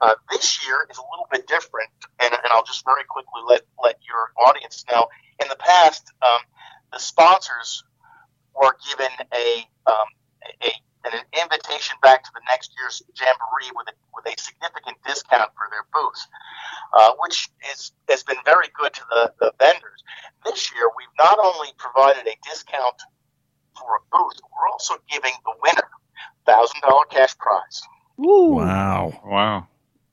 Uh, 0.00 0.14
this 0.30 0.66
year 0.66 0.86
is 0.90 0.98
a 0.98 1.06
little 1.12 1.28
bit 1.30 1.46
different, 1.46 1.90
and, 2.20 2.32
and 2.32 2.52
I'll 2.52 2.64
just 2.64 2.84
very 2.84 3.04
quickly 3.04 3.42
let 3.46 3.62
let 3.82 3.96
your 4.06 4.32
audience 4.46 4.84
know. 4.90 5.08
In 5.42 5.48
the 5.48 5.56
past, 5.56 6.04
um, 6.22 6.40
the 6.92 6.98
sponsors 6.98 7.84
were 8.54 8.76
given 8.88 9.12
a, 9.32 9.66
um, 9.86 10.08
a 10.62 10.70
an 11.04 11.20
invitation 11.36 11.96
back 12.02 12.24
to 12.24 12.30
the 12.32 12.40
next 12.48 12.72
year's 12.78 13.02
jamboree 13.12 13.70
with 13.76 13.88
a, 13.88 13.94
with 14.14 14.24
a 14.24 14.40
significant 14.40 14.96
discount 15.04 15.50
for 15.52 15.68
their 15.70 15.84
booth, 15.92 16.22
uh, 16.96 17.12
which 17.20 17.50
is 17.72 17.92
has 18.08 18.22
been 18.22 18.40
very 18.44 18.68
good 18.72 18.92
to 18.94 19.02
the, 19.10 19.32
the 19.40 19.52
vendors. 19.58 20.00
This 20.44 20.72
year, 20.72 20.88
we've 20.96 21.16
not 21.18 21.38
only 21.38 21.68
provided 21.76 22.26
a 22.26 22.36
discount 22.48 22.96
for 23.78 23.96
a 23.96 24.00
booth, 24.16 24.38
we're 24.52 24.68
also 24.72 24.94
giving 25.10 25.32
the 25.44 25.52
winner 25.62 25.88
thousand 26.46 26.80
dollar 26.82 27.04
cash 27.10 27.36
prize. 27.38 27.82
Wow. 28.16 29.12
Wow. 29.24 29.66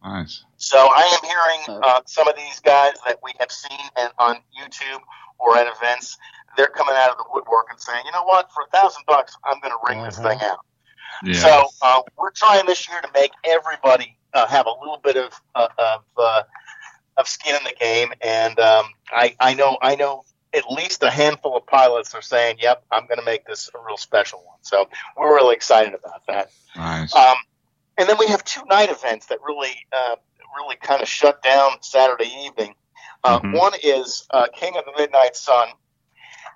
Nice. 0.04 0.44
So 0.58 0.78
I 0.78 1.18
am 1.22 1.30
hearing 1.30 1.82
uh, 1.84 2.02
some 2.06 2.28
of 2.28 2.36
these 2.36 2.60
guys 2.60 2.94
that 3.06 3.18
we 3.24 3.34
have 3.40 3.52
seen 3.52 3.80
and 3.98 4.10
on 4.18 4.36
YouTube 4.60 5.00
or 5.40 5.58
at 5.58 5.68
events. 5.68 6.18
They're 6.58 6.68
coming 6.68 6.96
out 6.98 7.12
of 7.12 7.18
the 7.18 7.26
woodwork 7.32 7.68
and 7.70 7.80
saying, 7.80 8.04
"You 8.06 8.12
know 8.12 8.24
what? 8.24 8.52
For 8.52 8.64
a 8.64 8.78
thousand 8.78 9.04
bucks, 9.08 9.38
I'm 9.46 9.60
going 9.62 9.72
to 9.72 9.78
ring 9.88 10.04
this 10.04 10.18
Uh-huh. 10.20 10.30
thing 10.30 10.40
out." 10.42 10.60
Yeah. 11.24 11.34
So 11.36 11.68
uh, 11.82 12.02
we're 12.18 12.32
trying 12.32 12.66
this 12.66 12.90
year 12.90 13.00
to 13.02 13.10
make 13.14 13.32
everybody 13.44 14.18
uh, 14.34 14.48
have 14.48 14.66
a 14.66 14.72
little 14.80 15.00
bit 15.04 15.18
of 15.18 15.40
uh, 15.56 15.68
of 15.78 16.04
uh, 16.18 16.44
of 17.18 17.28
skin 17.28 17.56
in 17.56 17.64
the 17.64 17.74
game, 17.80 18.12
and 18.22 18.60
um, 18.60 18.86
I 19.12 19.36
I 19.40 19.54
know 19.54 19.78
I 19.82 19.96
know 19.96 20.24
at 20.54 20.70
least 20.70 21.02
a 21.04 21.10
handful 21.10 21.56
of 21.56 21.66
pilots 21.66 22.14
are 22.14 22.22
saying, 22.22 22.58
"Yep, 22.60 22.84
I'm 22.92 23.06
going 23.08 23.20
to 23.20 23.26
make 23.26 23.46
this 23.46 23.70
a 23.74 23.80
real 23.86 23.98
special 23.98 24.40
one." 24.40 24.58
So 24.62 24.90
we're 25.18 25.34
really 25.36 25.56
excited 25.56 25.94
about 25.94 26.26
that. 26.28 26.52
nice. 26.76 27.14
Um, 27.16 27.36
and 27.98 28.08
then 28.10 28.18
we 28.18 28.28
have 28.28 28.44
two 28.44 28.64
night 28.70 28.90
events 28.90 29.28
that 29.28 29.40
really, 29.46 29.86
uh, 29.94 30.16
really 30.58 30.76
kind 30.78 31.02
of 31.02 31.08
shut 31.08 31.42
down 31.44 31.82
Saturday 31.82 32.32
evening. 32.46 32.76
Uh, 33.24 33.40
Mhm. 33.40 33.58
One 33.58 33.74
is 33.84 34.26
uh, 34.32 34.48
King 34.54 34.78
of 34.78 34.86
the 34.86 34.94
Midnight 34.98 35.36
Sun, 35.36 35.70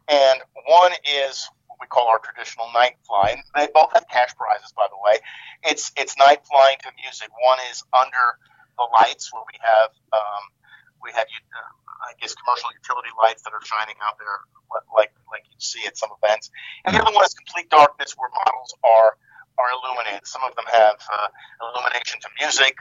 and 0.07 0.41
one 0.65 0.91
is 1.03 1.49
what 1.67 1.77
we 1.79 1.87
call 1.87 2.07
our 2.07 2.19
traditional 2.19 2.71
night 2.73 2.95
fly. 3.05 3.31
And 3.31 3.43
they 3.55 3.71
both 3.73 3.93
have 3.93 4.07
cash 4.09 4.35
prizes, 4.35 4.71
by 4.75 4.87
the 4.89 4.97
way. 5.03 5.19
It's 5.63 5.91
it's 5.95 6.17
night 6.17 6.45
flying 6.45 6.77
to 6.83 6.91
music. 7.03 7.29
One 7.45 7.59
is 7.71 7.83
under 7.93 8.39
the 8.77 8.87
lights, 8.99 9.31
where 9.33 9.43
we 9.51 9.59
have 9.61 9.91
um, 10.13 10.43
we 11.05 11.13
have 11.13 11.29
uh, 11.29 11.71
I 12.09 12.13
guess 12.19 12.33
commercial 12.35 12.69
utility 12.73 13.09
lights 13.21 13.45
that 13.45 13.53
are 13.53 13.63
shining 13.63 13.95
out 14.03 14.17
there, 14.17 14.41
like 14.97 15.13
like 15.31 15.45
you 15.45 15.57
see 15.61 15.85
at 15.85 15.97
some 15.97 16.09
events. 16.21 16.49
And 16.85 16.95
the 16.95 17.01
other 17.01 17.13
one 17.13 17.23
is 17.23 17.33
complete 17.33 17.69
darkness, 17.69 18.17
where 18.17 18.29
models 18.33 18.73
are 18.83 19.17
are 19.57 19.69
illuminated. 19.71 20.27
Some 20.27 20.43
of 20.43 20.55
them 20.55 20.65
have 20.67 20.97
uh, 21.07 21.27
illumination 21.61 22.19
to 22.21 22.29
music, 22.41 22.75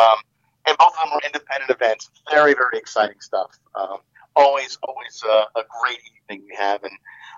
um, 0.00 0.18
and 0.66 0.76
both 0.78 0.96
of 0.98 1.04
them 1.04 1.12
are 1.14 1.22
independent 1.24 1.70
events. 1.70 2.10
Very, 2.30 2.54
very 2.54 2.78
exciting 2.78 3.20
stuff. 3.20 3.52
Um, 3.74 3.98
always, 4.34 4.78
always 4.82 5.22
uh, 5.22 5.44
a 5.56 5.62
great 5.80 6.00
evening 6.02 6.46
we 6.48 6.56
have, 6.56 6.82
and, 6.82 6.96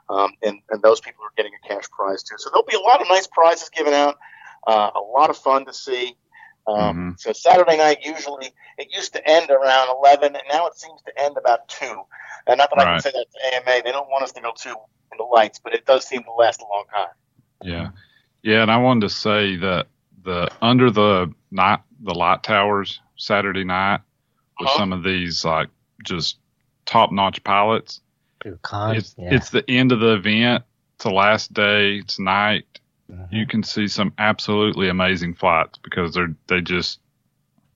um, 0.08 0.30
and 0.42 0.60
and 0.70 0.82
those 0.82 1.00
people 1.00 1.24
are 1.24 1.32
getting 1.36 1.52
a 1.52 1.68
cash 1.68 1.84
prize 1.90 2.22
too. 2.22 2.36
So 2.38 2.50
there'll 2.50 2.64
be 2.64 2.76
a 2.76 2.80
lot 2.80 3.00
of 3.00 3.08
nice 3.08 3.26
prizes 3.26 3.68
given 3.70 3.92
out. 3.92 4.16
Uh, 4.66 4.90
a 4.94 5.00
lot 5.00 5.30
of 5.30 5.36
fun 5.36 5.64
to 5.66 5.72
see. 5.72 6.16
Um, 6.66 7.16
So 7.18 7.32
Saturday 7.32 7.76
night 7.76 7.98
usually 8.04 8.52
it 8.78 8.88
used 8.92 9.12
to 9.14 9.28
end 9.28 9.50
around 9.50 9.88
eleven, 9.96 10.34
and 10.34 10.44
now 10.52 10.66
it 10.66 10.76
seems 10.78 11.00
to 11.02 11.12
end 11.20 11.36
about 11.36 11.68
two. 11.68 12.02
And 12.46 12.58
not 12.58 12.70
that 12.70 12.78
I 12.80 12.84
can 12.84 13.00
say 13.00 13.10
that 13.12 13.26
to 13.32 13.56
AMA; 13.70 13.82
they 13.84 13.92
don't 13.92 14.08
want 14.08 14.24
us 14.24 14.32
to 14.32 14.40
go 14.40 14.52
too 14.56 14.76
in 15.12 15.18
the 15.18 15.24
lights, 15.24 15.58
but 15.58 15.74
it 15.74 15.84
does 15.86 16.06
seem 16.06 16.22
to 16.24 16.32
last 16.32 16.60
a 16.60 16.64
long 16.64 16.84
time. 16.94 17.08
Yeah, 17.62 17.88
yeah, 18.42 18.62
and 18.62 18.70
I 18.70 18.78
wanted 18.78 19.02
to 19.02 19.14
say 19.14 19.56
that 19.56 19.88
the 20.22 20.48
under 20.62 20.90
the 20.90 21.32
night 21.50 21.80
the 22.00 22.14
light 22.14 22.42
towers 22.42 23.00
Saturday 23.16 23.64
night 23.64 24.00
with 24.58 24.68
Uh-huh. 24.68 24.78
some 24.78 24.92
of 24.92 25.02
these 25.02 25.44
like 25.44 25.68
just 26.04 26.38
top 26.86 27.12
notch 27.12 27.42
pilots. 27.44 28.00
Dude, 28.42 28.58
It's 28.72 29.14
yeah. 29.18 29.34
it's 29.34 29.50
the 29.50 29.64
end 29.68 29.92
of 29.92 30.00
the 30.00 30.14
event. 30.14 30.64
It's 30.94 31.04
the 31.04 31.10
last 31.10 31.52
day. 31.52 31.96
It's 31.96 32.18
night. 32.18 32.79
Mhm. 33.10 33.28
You 33.32 33.46
can 33.46 33.62
see 33.62 33.88
some 33.88 34.12
absolutely 34.18 34.88
amazing 34.88 35.34
flights 35.34 35.78
because 35.82 36.14
they're 36.14 36.34
they 36.46 36.60
just 36.60 37.00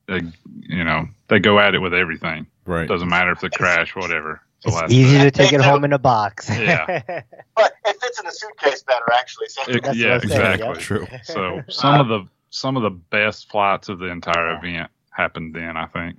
they 0.07 0.21
you 0.61 0.85
know 0.85 1.09
they 1.29 1.39
go 1.41 1.59
at 1.59 1.75
it 1.75 1.79
with 1.81 1.95
everything. 1.95 2.47
Right. 2.67 2.89
Doesn't 2.89 3.09
matter 3.09 3.33
if 3.33 3.41
they 3.41 3.49
crash, 3.51 3.95
whatever. 3.97 4.41
It's 4.65 4.75
It's 4.81 4.93
easy 4.93 5.19
day. 5.19 5.25
to 5.25 5.31
take 5.31 5.53
it 5.53 5.61
home 5.61 5.85
in 5.85 5.93
a 5.93 5.99
box. 5.99 6.49
Yeah. 6.49 7.03
But 7.57 7.75
it 7.85 8.01
fits 8.01 8.19
in 8.19 8.27
a 8.27 8.33
suitcase 8.33 8.83
better, 8.83 9.13
actually. 9.13 9.49
So 9.49 9.63
It- 9.69 9.83
That's 9.85 9.97
yeah, 9.97 10.15
what 10.15 10.23
I'm 10.25 10.29
saying, 10.31 10.41
exactly. 10.55 10.69
yeah. 10.69 10.75
True. 10.81 11.07
So 11.25 11.63
some 11.69 12.01
of 12.01 12.09
the 12.09 12.27
some 12.51 12.77
of 12.77 12.83
the 12.83 12.91
best 12.91 13.51
flights 13.51 13.89
of 13.89 13.99
the 13.99 14.07
entire 14.07 14.53
Yeah. 14.53 14.59
event 14.59 14.91
happened 15.11 15.55
then. 15.55 15.77
I 15.77 15.87
think. 15.87 16.17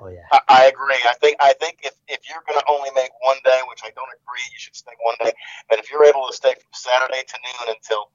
oh 0.00 0.08
yeah. 0.08 0.26
I, 0.32 0.40
I 0.48 0.64
agree. 0.66 0.98
I 1.08 1.14
think 1.20 1.36
I 1.40 1.52
think 1.60 1.78
if, 1.84 1.94
if 2.08 2.20
you're 2.28 2.42
going 2.48 2.58
to 2.58 2.66
only 2.68 2.90
make 2.96 3.10
one 3.22 3.36
day, 3.44 3.60
which 3.68 3.80
I 3.84 3.90
don't 3.94 4.10
agree, 4.18 4.42
you 4.52 4.58
should 4.58 4.74
stay 4.74 4.92
one 5.02 5.14
day. 5.22 5.32
But 5.70 5.78
if 5.78 5.90
you're 5.90 6.04
able 6.04 6.26
to 6.26 6.32
stay 6.34 6.52
from 6.52 6.72
Saturday 6.72 7.22
to 7.22 7.36
noon 7.44 7.76
until 7.76 8.10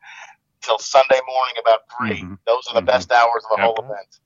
till 0.61 0.77
Sunday 0.79 1.19
morning 1.27 1.55
about 1.59 1.81
3 1.97 2.21
Mhm. 2.21 2.37
those 2.45 2.67
are 2.67 2.75
the 2.75 2.81
Mhm. 2.81 2.85
best 2.85 3.11
hours 3.11 3.43
of 3.45 3.57
the 3.57 3.63
Yep. 3.63 3.65
whole 3.65 3.85
event. 3.85 4.19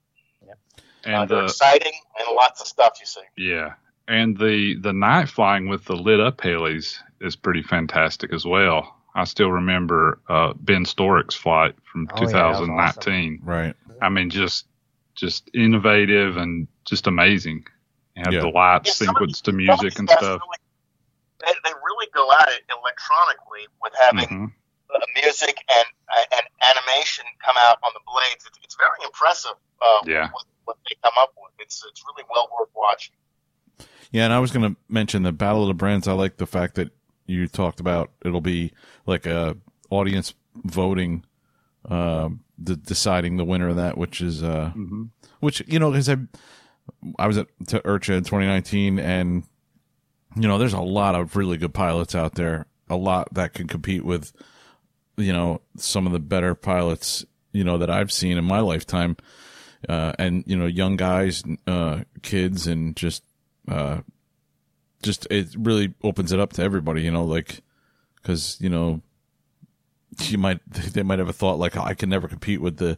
Uh, 1.05 1.09
And 1.09 1.29
they're 1.29 1.39
the 1.39 1.43
exciting 1.45 1.93
and 2.19 2.35
lots 2.35 2.61
of 2.61 2.67
stuff 2.67 2.93
you 3.01 3.05
see. 3.05 3.21
yeah, 3.35 3.73
and 4.07 4.37
the 4.37 4.75
the 4.75 4.93
night 4.93 5.27
flying 5.29 5.67
with 5.67 5.83
the 5.85 5.95
lit 5.95 6.19
up 6.21 6.37
helis 6.37 6.97
is 7.19 7.35
pretty 7.35 7.61
fantastic 7.61 8.31
as 8.31 8.45
well. 8.45 8.95
I 9.15 9.25
still 9.25 9.51
remember 9.51 10.19
uh, 10.29 10.53
Ben 10.55 10.85
Storick's 10.85 11.35
flight 11.35 11.75
from 11.83 12.07
Oh, 12.13 12.21
yeah, 12.21 12.27
that 12.27 12.45
was 12.47 12.59
2019. 12.59 13.39
Right. 13.43 13.75
I 14.01 14.09
mean, 14.09 14.29
just 14.29 14.67
just 15.15 15.49
innovative 15.53 16.37
and 16.37 16.67
just 16.85 17.05
amazing. 17.05 17.67
You 18.15 18.23
have 18.23 18.33
Yeah. 18.33 18.39
the 18.41 18.47
lights 18.49 18.99
Yeah, 19.01 19.05
some 19.07 19.15
of 19.15 19.21
sequenced 19.21 19.43
to 19.43 19.51
music 19.51 19.99
and 19.99 20.09
stuff. 20.09 20.41
Really, 20.41 20.57
they, 21.39 21.53
they 21.63 21.73
really 21.83 22.07
go 22.13 22.31
at 22.31 22.47
it 22.49 22.63
electronically 22.71 23.67
with 23.81 23.93
having 23.99 24.29
Mhm. 24.29 24.53
Uh, 24.93 24.99
music 25.21 25.57
and 25.69 25.85
and 26.31 26.41
animation 26.61 27.25
come 27.43 27.55
out 27.57 27.77
on 27.83 27.91
the 27.93 27.99
blades. 28.05 28.45
It's, 28.45 28.59
it's 28.63 28.75
very 28.75 28.97
impressive. 29.05 29.53
Uh, 29.81 30.01
Yeah. 30.05 30.29
what, 30.31 30.43
what 30.65 30.77
they 30.87 30.95
come 31.03 31.13
up 31.19 31.33
with. 31.37 31.51
It's 31.59 31.83
it's 31.89 32.03
really 32.07 32.25
well 32.29 32.47
worth 32.57 32.69
watching. 32.75 33.15
Yeah, 34.11 34.25
and 34.25 34.33
I 34.33 34.39
was 34.39 34.51
going 34.51 34.73
to 34.73 34.79
mention 34.89 35.23
the 35.23 35.31
Battle 35.31 35.63
of 35.63 35.67
the 35.69 35.73
Brands. 35.73 36.07
I 36.07 36.13
like 36.13 36.37
the 36.37 36.45
fact 36.45 36.75
that 36.75 36.91
you 37.25 37.47
talked 37.47 37.79
about 37.79 38.11
it'll 38.23 38.41
be 38.41 38.71
like 39.07 39.25
a 39.25 39.57
audience 39.89 40.33
voting, 40.63 41.25
uh, 41.89 42.29
de- 42.61 42.75
deciding 42.75 43.37
the 43.37 43.45
winner 43.45 43.69
of 43.69 43.75
that, 43.77 43.97
which 43.97 44.21
is 44.21 44.43
uh, 44.43 44.71
Mhm. 44.75 45.09
which 45.39 45.63
you 45.67 45.79
know 45.79 45.89
because 45.91 46.09
I 46.09 46.17
I 47.17 47.25
was 47.27 47.37
at 47.37 47.47
to 47.69 47.79
IRCHA 47.79 48.17
in 48.17 48.23
2019, 48.23 48.99
and 48.99 49.43
you 50.35 50.47
know 50.47 50.57
there's 50.59 50.73
a 50.73 50.81
lot 50.81 51.15
of 51.15 51.35
really 51.35 51.57
good 51.57 51.73
pilots 51.73 52.13
out 52.13 52.35
there, 52.35 52.67
a 52.89 52.95
lot 52.95 53.33
that 53.33 53.53
can 53.53 53.67
compete 53.67 54.05
with 54.05 54.31
you 55.17 55.33
know 55.33 55.61
some 55.77 56.05
of 56.07 56.13
the 56.13 56.19
better 56.19 56.55
pilots 56.55 57.25
you 57.51 57.63
know 57.63 57.77
that 57.77 57.89
I've 57.89 58.11
seen 58.11 58.37
in 58.37 58.45
my 58.45 58.59
lifetime, 58.59 59.15
uh, 59.87 60.13
and 60.17 60.43
you 60.47 60.55
know 60.57 60.65
young 60.65 60.95
guys, 60.95 61.43
uh, 61.67 62.01
kids, 62.21 62.65
and 62.67 62.95
just 62.95 63.23
uh, 63.67 64.01
just 65.03 65.27
it 65.29 65.55
really 65.57 65.93
opens 66.03 66.31
it 66.31 66.39
up 66.39 66.53
to 66.53 66.63
everybody, 66.63 67.01
you 67.03 67.11
know, 67.11 67.23
like 67.25 67.61
because 68.15 68.57
you 68.59 68.69
know 68.69 69.01
you 70.21 70.37
might 70.37 70.59
they 70.67 71.03
might 71.03 71.19
have 71.19 71.29
a 71.29 71.33
thought 71.33 71.59
like 71.59 71.77
I 71.77 71.93
can 71.93 72.09
never 72.09 72.27
compete 72.27 72.61
with 72.61 72.77
the 72.77 72.97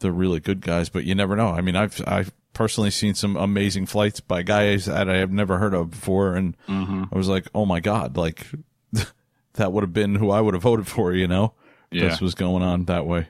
the 0.00 0.10
really 0.12 0.40
good 0.40 0.60
guys, 0.60 0.88
but 0.88 1.04
you 1.04 1.14
never 1.14 1.36
know. 1.36 1.48
I 1.50 1.60
mean, 1.60 1.76
I've 1.76 2.02
I've 2.06 2.32
personally 2.52 2.90
seen 2.90 3.14
some 3.14 3.36
amazing 3.36 3.86
flights 3.86 4.18
by 4.20 4.42
guys 4.42 4.86
that 4.86 5.08
I 5.08 5.18
have 5.18 5.30
never 5.30 5.58
heard 5.58 5.74
of 5.74 5.90
before, 5.90 6.34
and 6.34 6.56
Mm-hmm. 6.68 7.04
I 7.12 7.16
was 7.16 7.28
like, 7.28 7.46
oh 7.54 7.66
my 7.66 7.80
god, 7.80 8.16
like 8.16 8.46
that 9.56 9.72
would 9.72 9.82
have 9.82 9.92
been 9.92 10.14
who 10.14 10.30
I 10.30 10.40
would 10.40 10.54
have 10.54 10.62
voted 10.62 10.86
for. 10.86 11.12
You 11.12 11.26
know, 11.28 11.54
Yeah, 11.90 12.08
this 12.08 12.20
was 12.20 12.34
going 12.34 12.62
on 12.62 12.84
that 12.86 13.06
way. 13.06 13.28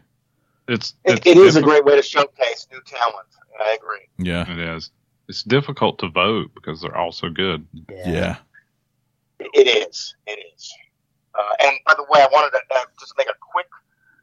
it's 0.68 0.95
It, 1.05 1.22
it's 1.27 1.57
a 1.57 1.62
great 1.62 1.85
way 1.85 1.97
to 1.97 2.03
showcase 2.03 2.66
new 2.72 2.81
talent. 2.87 3.27
I 3.59 3.72
agree. 3.74 4.07
Yeah, 4.18 4.51
It 4.51 4.59
is. 4.59 4.91
It's 5.29 5.43
difficult 5.43 5.99
to 6.01 6.09
vote 6.09 6.53
because 6.55 6.81
they're 6.83 6.97
all 6.97 7.11
so 7.11 7.31
good. 7.31 7.66
yeah, 7.89 8.37
It 9.41 9.66
is. 9.66 10.14
It 10.27 10.39
is. 10.55 10.72
Uh, 11.35 11.53
and 11.68 11.77
by 11.85 11.95
the 11.97 12.05
way, 12.09 12.20
I 12.22 12.29
wanted 12.33 12.51
to 12.57 12.61
uh, 12.77 12.85
just 13.01 13.12
make 13.18 13.29
a 13.29 13.37
quick 13.53 13.66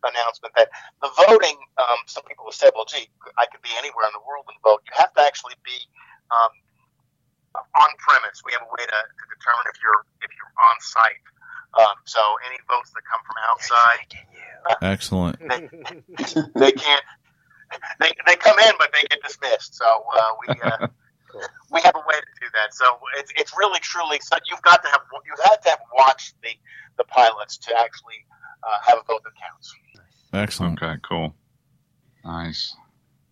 announcement 0.04 0.54
that 0.58 0.70
the 1.02 1.10
voting. 1.28 1.58
Um, 1.78 2.02
some 2.08 2.24
people 2.26 2.46
have 2.50 2.58
said, 2.58 2.72
"Well, 2.76 2.86
gee, 2.86 3.06
I 3.38 3.46
could 3.52 3.62
be 3.62 3.70
anywhere 3.78 4.06
in 4.10 4.14
the 4.18 4.26
world 4.26 4.46
and 4.50 4.58
vote." 4.64 4.82
You 4.90 4.94
have 4.98 5.14
to 5.14 5.22
actually 5.22 5.54
be 5.62 5.78
um, 6.34 6.54
on 7.78 7.90
premise. 8.02 8.42
We 8.42 8.52
have 8.58 8.66
a 8.66 8.72
way 8.72 8.82
to, 8.82 9.00
to 9.06 9.24
determine 9.30 9.66
if 9.70 9.78
you're 9.82 10.02
if 10.26 10.32
you're 10.34 10.54
on 10.58 10.76
site. 10.82 11.22
Um, 11.78 11.96
so 12.06 12.20
any 12.46 12.58
votes 12.70 12.92
that 12.92 13.02
come 13.10 13.22
from 13.26 13.36
outside, 13.50 14.14
excellent. 14.82 15.40
they 16.56 16.72
can't. 16.72 17.04
They, 18.00 18.12
they 18.28 18.36
come 18.36 18.60
in, 18.60 18.74
but 18.78 18.92
they 18.94 19.08
get 19.10 19.24
dismissed. 19.24 19.76
So 19.76 19.86
uh, 19.86 20.30
we 20.48 20.54
uh, 20.62 20.88
we 21.72 21.82
have 21.82 21.96
a 21.96 22.00
way 22.00 22.16
to 22.16 22.42
do 22.42 22.48
that. 22.54 22.74
So 22.74 22.86
it's 23.18 23.32
it's 23.36 23.54
really 23.58 23.80
truly. 23.80 24.20
So 24.22 24.38
you've 24.46 24.62
got 24.62 24.84
to 24.84 24.90
have 24.90 25.02
you 25.26 25.34
had 25.44 25.58
to 25.64 25.70
have 25.70 25.80
watched 25.98 26.36
the 26.44 26.50
the 26.98 27.04
pilots 27.06 27.58
to 27.58 27.74
actually 27.78 28.26
uh, 28.64 28.78
have 28.86 29.00
a 29.00 29.04
vote 29.04 29.22
that 29.24 29.34
counts. 29.42 29.74
Excellent. 30.32 30.82
Okay, 30.82 31.00
cool. 31.08 31.34
Nice. 32.24 32.76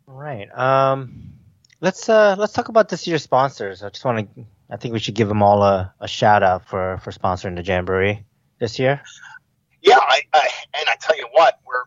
All 0.07 0.15
right. 0.15 0.49
Um, 0.57 1.33
let's 1.79 2.09
uh 2.09 2.35
let's 2.39 2.53
talk 2.53 2.69
about 2.69 2.89
this 2.89 3.05
year's 3.05 3.23
sponsors. 3.23 3.83
I 3.83 3.89
just 3.89 4.03
want 4.03 4.35
to. 4.35 4.45
I 4.71 4.77
think 4.77 4.93
we 4.93 4.99
should 4.99 5.15
give 5.15 5.27
them 5.27 5.43
all 5.43 5.61
a, 5.63 5.93
a 5.99 6.07
shout 6.07 6.41
out 6.41 6.65
for 6.65 6.97
for 7.03 7.11
sponsoring 7.11 7.55
the 7.55 7.63
jamboree 7.63 8.25
this 8.61 8.79
year. 8.79 9.01
Yeah, 9.81 9.97
I, 9.99 10.21
I 10.31 10.49
and 10.79 10.87
I 10.87 10.95
tell 11.01 11.17
you 11.17 11.27
what, 11.33 11.59
we're 11.67 11.83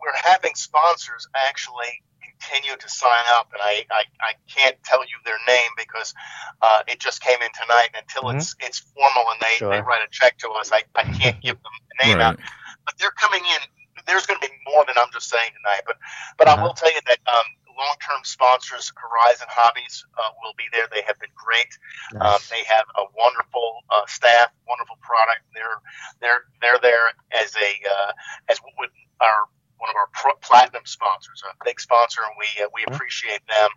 we're 0.00 0.16
having 0.24 0.54
sponsors 0.56 1.28
actually 1.36 2.02
continue 2.40 2.76
to 2.76 2.88
sign 2.88 3.24
up, 3.34 3.50
and 3.52 3.60
I, 3.62 3.84
I, 3.92 4.04
I 4.20 4.32
can't 4.48 4.76
tell 4.82 5.02
you 5.02 5.16
their 5.26 5.38
name 5.46 5.70
because 5.76 6.14
uh, 6.62 6.80
it 6.88 6.98
just 6.98 7.22
came 7.22 7.36
in 7.42 7.50
tonight. 7.52 7.90
And 7.94 8.02
until 8.08 8.30
it's 8.38 8.56
it's 8.60 8.80
formal 8.80 9.24
and 9.30 9.40
they, 9.40 9.58
they 9.76 9.82
write 9.82 10.00
a 10.02 10.10
check 10.10 10.38
to 10.38 10.48
us, 10.50 10.72
I, 10.72 10.82
I 10.96 11.04
can't 11.04 11.40
give 11.42 11.56
them 11.56 11.72
the 12.00 12.06
name 12.06 12.18
out. 12.22 12.38
But 12.86 12.94
they're 12.98 13.12
coming 13.12 13.42
in. 13.44 13.60
There's 14.06 14.24
going 14.26 14.40
to 14.40 14.48
be 14.48 14.54
more 14.66 14.84
than 14.86 14.96
I'm 14.98 15.12
just 15.12 15.28
saying 15.28 15.50
tonight. 15.52 15.82
But 15.86 15.96
but 16.38 16.48
I 16.48 16.54
Uh-huh. 16.54 16.64
will 16.64 16.74
tell 16.74 16.92
you 16.92 17.00
that 17.06 17.18
um, 17.28 17.44
long-term 17.80 18.20
sponsors, 18.24 18.92
Horizon 18.92 19.48
Hobbies, 19.48 20.04
uh, 20.20 20.30
will 20.44 20.52
be 20.60 20.68
there. 20.72 20.84
They 20.92 21.00
have 21.08 21.18
been 21.18 21.32
great. 21.32 21.72
Um, 22.20 22.36
they 22.52 22.62
have 22.68 22.84
a 23.00 23.08
wonderful 23.16 23.80
uh, 23.88 24.04
staff, 24.06 24.52
wonderful 24.68 25.00
product. 25.00 25.40
They're 25.56 25.80
they're 26.20 26.44
they're 26.60 26.80
there 26.84 27.16
as 27.32 27.56
a 27.56 27.70
uh, 27.88 28.12
as 28.52 28.60
what 28.60 28.76
would 28.78 28.92
our 29.20 29.48
one 29.80 29.88
of 29.88 29.96
our 29.96 30.12
pro- 30.12 30.36
platinum 30.44 30.84
sponsors, 30.84 31.42
a 31.48 31.56
big 31.64 31.80
sponsor, 31.80 32.20
and 32.20 32.36
we 32.36 32.48
uh, 32.62 32.68
we 32.76 32.84
appreciate 32.84 33.40
them. 33.48 33.70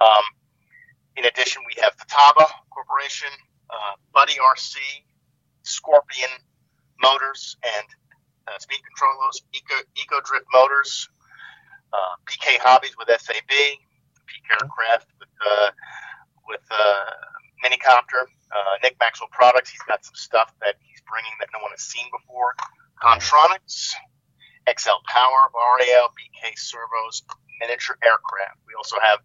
Um, 0.00 0.24
in 1.16 1.24
addition, 1.26 1.62
we 1.66 1.74
have 1.82 1.92
Futaba 1.98 2.46
Corporation, 2.70 3.30
uh, 3.70 3.98
Buddy 4.14 4.34
RC, 4.34 4.78
Scorpion 5.62 6.30
Motors, 7.02 7.56
and 7.62 7.86
uh, 8.46 8.58
Speed 8.58 8.80
Controllers, 8.86 9.42
Eco 9.52 9.74
Eco 9.96 10.20
Drift 10.22 10.46
Motors, 10.52 11.08
uh, 11.94 12.14
PK 12.26 12.58
Hobbies 12.58 12.96
with 12.98 13.08
SAB, 13.08 13.48
Peak 13.48 14.44
Aircraft 14.50 15.06
with 15.20 15.28
uh, 15.46 15.70
with 16.46 16.66
uh, 16.70 17.04
Minicopter, 17.64 18.26
uh, 18.52 18.74
Nick 18.82 18.96
Maxwell 19.00 19.28
Products. 19.30 19.70
He's 19.70 19.82
got 19.82 20.04
some 20.04 20.14
stuff 20.14 20.52
that 20.60 20.74
he's 20.82 21.00
bringing 21.08 21.32
that 21.40 21.48
no 21.54 21.62
one 21.62 21.70
has 21.70 21.80
seen 21.80 22.06
before. 22.10 22.54
Kontroniks, 23.00 23.92
XL 24.68 25.00
Power, 25.06 25.50
RAL, 25.52 26.08
BK 26.16 26.56
Servos, 26.56 27.22
Miniature 27.60 27.96
Aircraft. 28.02 28.58
We 28.66 28.74
also 28.74 28.96
have 29.00 29.20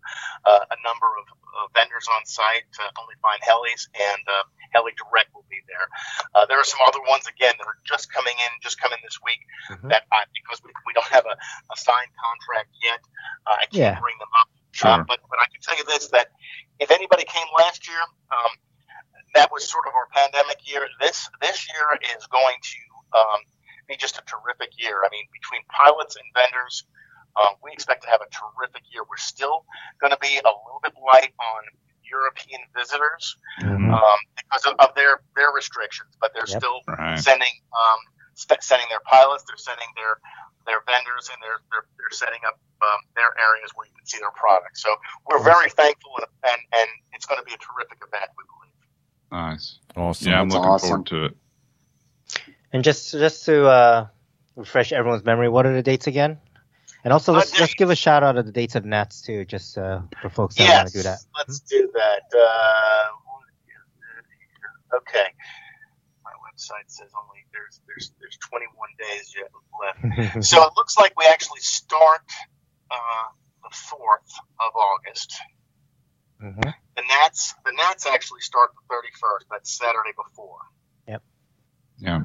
uh, 0.45 0.63
a 0.69 0.77
number 0.85 1.07
of 1.17 1.25
uh, 1.31 1.67
vendors 1.73 2.05
on 2.13 2.21
site. 2.25 2.69
Uh, 2.77 2.89
Only 3.01 3.15
Fine 3.25 3.41
Helis 3.41 3.89
and 3.97 4.21
uh, 4.29 4.45
Heli 4.71 4.93
Direct 4.95 5.33
will 5.33 5.47
be 5.49 5.57
there. 5.65 5.89
Uh, 6.37 6.45
there 6.45 6.59
are 6.61 6.67
some 6.67 6.79
other 6.85 7.01
ones 7.09 7.25
again 7.25 7.55
that 7.57 7.65
are 7.65 7.79
just 7.89 8.11
coming 8.13 8.35
in, 8.37 8.51
just 8.61 8.77
coming 8.79 8.99
this 9.01 9.17
week. 9.25 9.41
Mhm. 9.73 9.89
That 9.89 10.05
I, 10.13 10.29
because 10.37 10.61
we, 10.63 10.69
we 10.85 10.93
don't 10.93 11.09
have 11.09 11.25
a, 11.25 11.33
a 11.35 11.75
signed 11.77 12.13
contract 12.21 12.69
yet, 12.85 13.01
uh, 13.49 13.57
I 13.57 13.65
can't 13.65 13.97
Yeah. 13.97 13.99
bring 13.99 14.17
them 14.21 14.29
up. 14.39 14.47
Sure. 14.71 14.91
Uh, 14.91 15.03
but 15.09 15.19
but 15.25 15.39
I 15.41 15.49
can 15.49 15.59
tell 15.65 15.75
you 15.77 15.83
this: 15.89 16.13
that 16.13 16.29
if 16.77 16.91
anybody 16.91 17.25
came 17.25 17.47
last 17.57 17.89
year, 17.89 17.99
um, 18.29 18.51
that 19.33 19.51
was 19.51 19.65
sort 19.67 19.85
of 19.89 19.93
our 19.97 20.05
pandemic 20.13 20.61
year. 20.69 20.85
This 21.01 21.27
this 21.41 21.65
year 21.73 21.97
is 22.15 22.25
going 22.27 22.57
to 22.61 22.79
um, 23.17 23.41
be 23.89 23.97
just 23.97 24.17
a 24.17 24.23
terrific 24.29 24.69
year. 24.77 25.01
I 25.03 25.09
mean, 25.11 25.25
between 25.33 25.61
pilots 25.73 26.15
and 26.15 26.23
vendors, 26.37 26.85
um, 27.35 27.57
we 27.65 27.73
expect 27.73 28.03
to 28.05 28.09
have 28.09 28.21
a 28.21 28.29
terrific 28.29 28.85
year. 28.93 29.01
We're 29.09 29.17
still 29.19 29.65
going 29.99 30.13
to 30.13 30.21
be 30.21 30.37
a 30.37 30.45
little 30.47 30.79
bit 30.81 30.93
light 31.01 31.33
on 31.41 31.61
European 32.05 32.61
visitors 32.77 33.35
Mhm. 33.61 33.91
um, 33.93 34.19
because 34.37 34.65
of, 34.65 34.73
of 34.79 34.95
their 34.95 35.21
their 35.35 35.51
restrictions, 35.51 36.15
but 36.21 36.33
they're 36.33 36.47
Yep. 36.47 36.61
still 36.61 36.79
Right. 36.87 37.19
sending 37.19 37.53
um, 37.73 37.99
st- 38.35 38.63
sending 38.63 38.87
their 38.89 39.01
pilots, 39.05 39.43
they're 39.47 39.57
sending 39.57 39.89
their 39.95 40.17
their 40.65 40.81
vendors, 40.85 41.29
and 41.33 41.37
they're 41.41 41.61
they're, 41.71 41.85
they're 41.97 42.13
setting 42.17 42.41
up 42.45 42.57
um, 42.81 42.99
their 43.15 43.29
areas 43.39 43.71
where 43.75 43.85
you 43.87 43.93
can 43.93 44.05
see 44.05 44.17
their 44.19 44.31
products. 44.31 44.81
So 44.81 44.95
we're 45.29 45.43
very 45.43 45.69
thankful, 45.69 46.13
and 46.17 46.25
and, 46.49 46.61
and 46.81 46.89
it's 47.13 47.25
going 47.25 47.39
to 47.39 47.45
be 47.45 47.53
a 47.53 47.61
terrific 47.61 47.99
event, 48.01 48.29
we 48.37 48.43
believe. 48.49 48.73
Nice. 49.31 49.79
Awesome. 49.95 50.29
Yeah, 50.31 50.41
I'm 50.41 50.49
That's 50.49 50.55
looking 50.55 50.69
awesome. 50.71 50.89
forward 50.89 51.05
to 51.07 51.25
it. 51.25 51.37
And 52.71 52.83
just 52.83 53.11
just 53.11 53.45
to 53.45 53.65
uh, 53.67 54.07
refresh 54.55 54.91
everyone's 54.91 55.23
memory, 55.23 55.49
what 55.49 55.65
are 55.65 55.73
the 55.73 55.81
dates 55.83 56.07
again? 56.07 56.39
And 57.03 57.13
also, 57.13 57.33
let's 57.33 57.53
Uh, 57.53 57.61
let's 57.61 57.73
give 57.75 57.89
a 57.89 57.95
shout 57.95 58.23
out 58.23 58.37
of 58.37 58.45
the 58.45 58.51
dates 58.51 58.75
of 58.75 58.85
Nats 58.85 59.21
too, 59.21 59.45
just 59.45 59.77
uh, 59.77 60.01
for 60.21 60.29
folks 60.29 60.55
that 60.55 60.69
want 60.75 60.87
to 60.89 60.93
do 60.93 61.03
that. 61.03 61.19
let's 61.37 61.59
do 61.61 61.89
that. 61.93 62.23
Uh, 62.37 63.07
okay. 64.97 65.27
My 66.23 66.31
website 66.45 66.87
says 66.87 67.09
only 67.17 67.45
there's 67.53 67.81
there's 67.87 68.11
there's 68.19 68.37
21 68.37 68.89
days 68.99 69.33
yet 69.35 69.49
left. 69.81 70.43
So 70.45 70.61
it 70.63 70.73
looks 70.75 70.97
like 70.97 71.13
we 71.17 71.25
actually 71.25 71.61
start 71.61 72.21
uh, 72.91 73.27
the 73.63 73.75
fourth 73.75 74.31
of 74.59 74.75
August. 74.75 75.33
Mhm. 76.43 76.73
The 76.95 77.03
Nats 77.07 77.55
the 77.65 77.71
Nats 77.71 78.05
actually 78.05 78.41
start 78.41 78.71
the 78.75 78.93
31st. 78.93 79.45
That's 79.49 79.71
Saturday 79.71 80.13
before. 80.15 80.59
Yeah. 81.99 82.21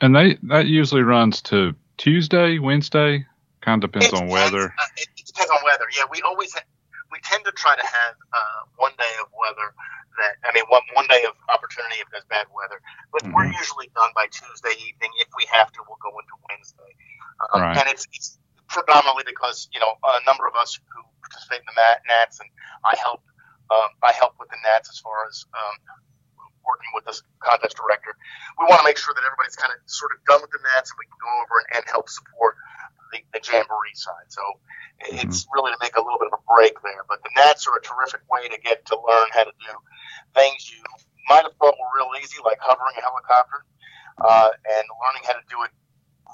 And 0.00 0.14
they 0.14 0.38
that 0.50 0.66
usually 0.66 1.02
runs 1.02 1.40
to 1.42 1.74
Tuesday, 1.96 2.58
Wednesday. 2.58 3.24
Kind 3.62 3.82
of 3.82 3.90
depends 3.92 4.12
It 4.12 4.16
on 4.20 4.26
depends- 4.28 4.52
weather. 4.52 4.74
uh, 4.76 4.86
it, 4.98 5.08
it 5.16 5.26
depends 5.26 5.50
on 5.50 5.58
weather. 5.64 5.86
Yeah, 5.96 6.04
we 6.10 6.20
always 6.22 6.52
ha- 6.52 6.66
we 7.10 7.18
tend 7.24 7.44
to 7.46 7.52
try 7.52 7.74
to 7.76 7.86
have 7.86 8.14
uh, 8.32 8.60
one 8.76 8.92
day 8.98 9.12
of 9.22 9.28
weather 9.32 9.72
that 10.18 10.36
I 10.44 10.52
mean 10.52 10.64
one 10.68 10.82
one 10.92 11.06
day 11.08 11.24
of 11.24 11.32
opportunity 11.48 11.96
if 12.02 12.08
there's 12.12 12.26
bad 12.28 12.46
weather. 12.52 12.80
But 13.12 13.22
we're 13.32 13.48
Mhm. 13.48 13.56
usually 13.58 13.88
done 13.94 14.10
by 14.14 14.26
Tuesday 14.28 14.74
evening. 14.84 15.10
If 15.20 15.28
we 15.36 15.46
have 15.52 15.72
to, 15.72 15.80
we'll 15.88 15.98
go 16.02 16.12
into 16.18 16.36
Wednesday. 16.50 16.92
Um, 17.54 17.62
Right. 17.62 17.76
And 17.78 17.88
it's 17.88 18.06
it's 18.12 18.38
predominantly 18.68 19.24
because 19.24 19.68
you 19.72 19.80
know 19.80 19.94
a 20.04 20.20
number 20.26 20.46
of 20.46 20.54
us 20.56 20.76
who 20.92 21.00
participate 21.22 21.60
in 21.60 21.66
the 21.72 21.76
Nat- 21.80 22.02
Nats 22.10 22.40
and 22.40 22.50
I 22.84 22.94
help 23.00 23.22
um, 23.70 23.88
I 24.02 24.12
help 24.12 24.34
with 24.38 24.50
the 24.50 24.58
Nats 24.62 24.90
as 24.90 24.98
far 25.00 25.24
as 25.30 25.46
um, 25.54 25.76
working 26.66 26.90
with 26.96 27.04
this 27.04 27.22
contest 27.40 27.76
director. 27.76 28.16
We 28.58 28.66
want 28.66 28.80
to 28.80 28.86
make 28.88 28.98
sure 28.98 29.14
that 29.14 29.24
everybody's 29.24 29.56
kind 29.56 29.72
of 29.72 29.78
sort 29.86 30.12
of 30.12 30.24
done 30.24 30.40
with 30.42 30.50
the 30.50 30.60
Nats 30.74 30.90
and 30.90 30.98
we 30.98 31.06
can 31.06 31.18
go 31.20 31.30
over 31.44 31.54
and, 31.62 31.68
and 31.78 31.82
help 31.88 32.08
support 32.08 32.56
the, 33.12 33.20
the 33.36 33.40
Jamboree 33.44 33.94
side. 33.94 34.28
So 34.28 34.42
it's 35.12 35.46
really 35.54 35.72
to 35.72 35.80
make 35.80 35.96
a 35.96 36.02
little 36.02 36.18
bit 36.18 36.32
of 36.32 36.38
a 36.38 36.42
break 36.48 36.74
there. 36.82 37.04
But 37.08 37.22
the 37.22 37.32
Nats 37.36 37.66
are 37.68 37.76
a 37.76 37.82
terrific 37.82 38.24
way 38.30 38.48
to 38.48 38.58
get 38.60 38.84
to 38.92 38.96
learn 38.96 39.28
how 39.32 39.44
to 39.44 39.54
do 39.54 39.72
things 40.34 40.70
you 40.70 40.82
might 41.28 41.42
have 41.44 41.54
thought 41.56 41.74
were 41.78 41.92
real 41.96 42.10
easy, 42.22 42.36
like 42.44 42.58
hovering 42.60 42.94
a 42.98 43.02
helicopter, 43.02 43.64
uh, 44.20 44.50
and 44.50 44.84
learning 45.00 45.22
how 45.24 45.32
to 45.34 45.44
do 45.48 45.56
it 45.64 45.70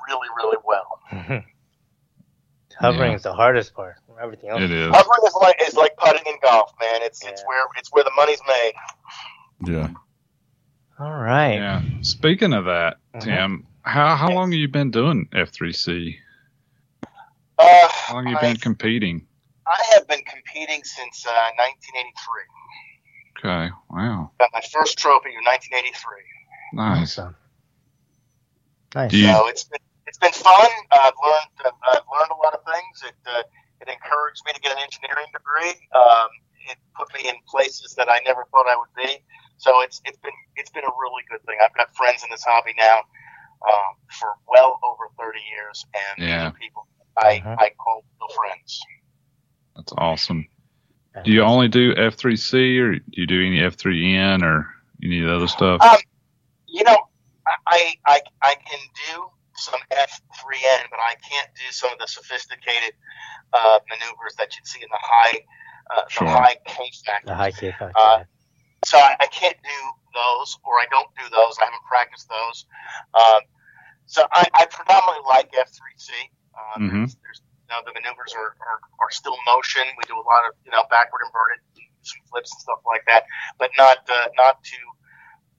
really, 0.08 0.28
really 0.36 0.58
well. 0.64 1.00
Hovering 2.80 3.10
Yeah. 3.12 3.16
is 3.16 3.22
the 3.22 3.34
hardest 3.34 3.74
part. 3.74 3.96
Everything 4.20 4.50
else. 4.50 4.62
It 4.62 4.70
is. 4.70 4.88
Hovering 4.94 5.26
is 5.26 5.34
like 5.34 5.62
is 5.66 5.74
like 5.74 5.96
putting 5.96 6.22
in 6.26 6.38
golf, 6.42 6.72
man. 6.80 7.02
It's 7.02 7.24
it's 7.26 7.42
where 7.46 7.64
it's 7.76 7.92
where 7.92 8.04
the 8.04 8.12
money's 8.16 8.40
made. 8.48 8.72
Yeah. 9.66 9.88
All 11.00 11.12
right. 11.18 11.54
Yeah. 11.54 11.82
Speaking 12.02 12.52
of 12.52 12.66
that, 12.66 12.98
Mhm. 13.14 13.20
Tim, 13.22 13.66
how 13.82 14.16
how 14.16 14.28
long 14.30 14.52
have 14.52 14.58
you 14.60 14.68
been 14.68 14.90
doing 14.90 15.28
F3C? 15.32 16.18
Uh, 17.58 17.88
How 17.88 18.14
long 18.14 18.24
have 18.26 18.32
you 18.32 18.38
I, 18.38 18.40
been 18.40 18.56
competing? 18.56 19.26
I 19.66 19.82
have 19.94 20.06
been 20.08 20.22
competing 20.24 20.82
since 20.84 21.26
uh, 21.26 21.50
1983. 21.56 22.44
Okay. 23.38 23.72
Wow. 23.90 24.30
Got 24.38 24.50
my 24.52 24.60
first 24.72 24.98
trophy 24.98 25.30
in 25.30 25.44
1983. 25.44 26.24
Nice. 26.72 27.18
Awesome. 27.18 27.36
Nice. 28.94 29.12
You- 29.12 29.26
So 29.32 29.46
it's 29.48 29.64
been 29.64 29.80
it's 30.06 30.18
been 30.18 30.32
fun. 30.32 30.68
I've 30.90 31.14
learned 31.22 31.72
I've 31.88 32.04
learned 32.12 32.30
a 32.32 32.40
lot 32.44 32.52
of 32.54 32.64
things. 32.64 33.02
It 33.06 33.16
uh, 33.26 33.42
it 33.80 33.88
encouraged 33.88 34.42
me 34.44 34.52
to 34.52 34.60
get 34.60 34.72
an 34.72 34.78
engineering 34.82 35.26
degree. 35.32 35.88
Um, 35.96 36.28
it 36.68 36.76
put 36.96 37.08
me 37.14 37.28
in 37.28 37.36
places 37.48 37.94
that 37.96 38.08
I 38.10 38.20
never 38.26 38.44
thought 38.50 38.66
I 38.68 38.76
would 38.76 38.92
be. 38.96 39.22
So 39.60 39.82
it's 39.82 40.00
it's 40.06 40.16
been 40.18 40.32
it's 40.56 40.70
been 40.70 40.84
a 40.84 40.94
really 40.98 41.22
good 41.30 41.44
thing. 41.44 41.56
I've 41.62 41.74
got 41.74 41.94
friends 41.94 42.24
in 42.24 42.30
this 42.30 42.42
hobby 42.42 42.72
now 42.78 42.98
um, 43.68 43.92
for 44.18 44.32
well 44.48 44.80
over 44.82 45.04
thirty 45.18 45.40
years, 45.54 45.84
and 45.92 46.26
Yeah. 46.26 46.38
these 46.38 46.48
are 46.48 46.58
people 46.58 46.88
I 47.18 47.40
Mhm. 47.40 47.56
I 47.60 47.70
call 47.78 48.02
real 48.20 48.28
friends. 48.34 48.80
That's 49.76 49.92
awesome. 49.98 50.48
Do 51.24 51.30
you 51.30 51.42
only 51.42 51.68
do 51.68 51.94
F3C 51.94 52.78
or 52.78 52.94
do 52.94 53.00
you 53.12 53.26
do 53.26 53.44
any 53.44 53.58
F3N 53.60 54.42
or 54.42 54.72
any 55.04 55.20
of 55.20 55.26
the 55.28 55.36
other 55.36 55.48
stuff? 55.48 55.82
Um, 55.82 55.98
you 56.66 56.82
know, 56.84 56.96
I, 57.66 57.94
I 58.06 58.22
I 58.40 58.54
can 58.54 58.78
do 59.08 59.30
some 59.56 59.80
F3N, 59.90 60.88
but 60.90 61.00
I 61.00 61.16
can't 61.28 61.50
do 61.54 61.70
some 61.70 61.92
of 61.92 61.98
the 61.98 62.06
sophisticated 62.06 62.94
uh, 63.52 63.80
maneuvers 63.90 64.36
that 64.38 64.56
you'd 64.56 64.66
see 64.66 64.82
in 64.82 64.88
the 64.90 64.98
high 65.02 65.38
uh, 65.94 66.02
Sure. 66.08 66.28
the 66.28 66.32
high 66.32 66.56
K 66.66 66.90
factor. 67.04 67.26
The 67.26 67.34
high 67.34 67.50
K 67.50 67.72
factor. 67.72 67.92
Uh, 67.98 68.24
so 68.86 68.98
I, 68.98 69.16
I 69.20 69.26
can't 69.26 69.56
do 69.62 69.78
those, 70.14 70.58
or 70.64 70.78
I 70.80 70.86
don't 70.90 71.08
do 71.18 71.24
those. 71.30 71.56
I 71.60 71.64
haven't 71.64 71.84
practiced 71.88 72.28
those. 72.28 72.66
Um, 73.14 73.40
so 74.06 74.26
I, 74.32 74.46
I 74.54 74.66
predominantly 74.66 75.24
like 75.28 75.50
F3C. 75.52 76.10
Um, 76.56 76.82
Mhm. 76.82 76.90
there's, 76.90 77.16
there's, 77.22 77.40
you 77.44 77.68
know, 77.70 77.80
the 77.86 77.92
maneuvers 77.94 78.34
are, 78.34 78.56
are, 78.58 78.80
are 79.00 79.10
still 79.10 79.36
motion. 79.46 79.82
We 79.96 80.04
do 80.08 80.16
a 80.18 80.26
lot 80.26 80.42
of 80.48 80.54
you 80.64 80.72
know 80.72 80.82
backward 80.90 81.22
inverted, 81.26 81.60
some 82.02 82.20
flips 82.30 82.52
and 82.52 82.60
stuff 82.60 82.80
like 82.86 83.04
that, 83.06 83.24
but 83.58 83.70
not 83.78 83.98
uh, 84.10 84.28
not 84.36 84.62
to 84.64 84.78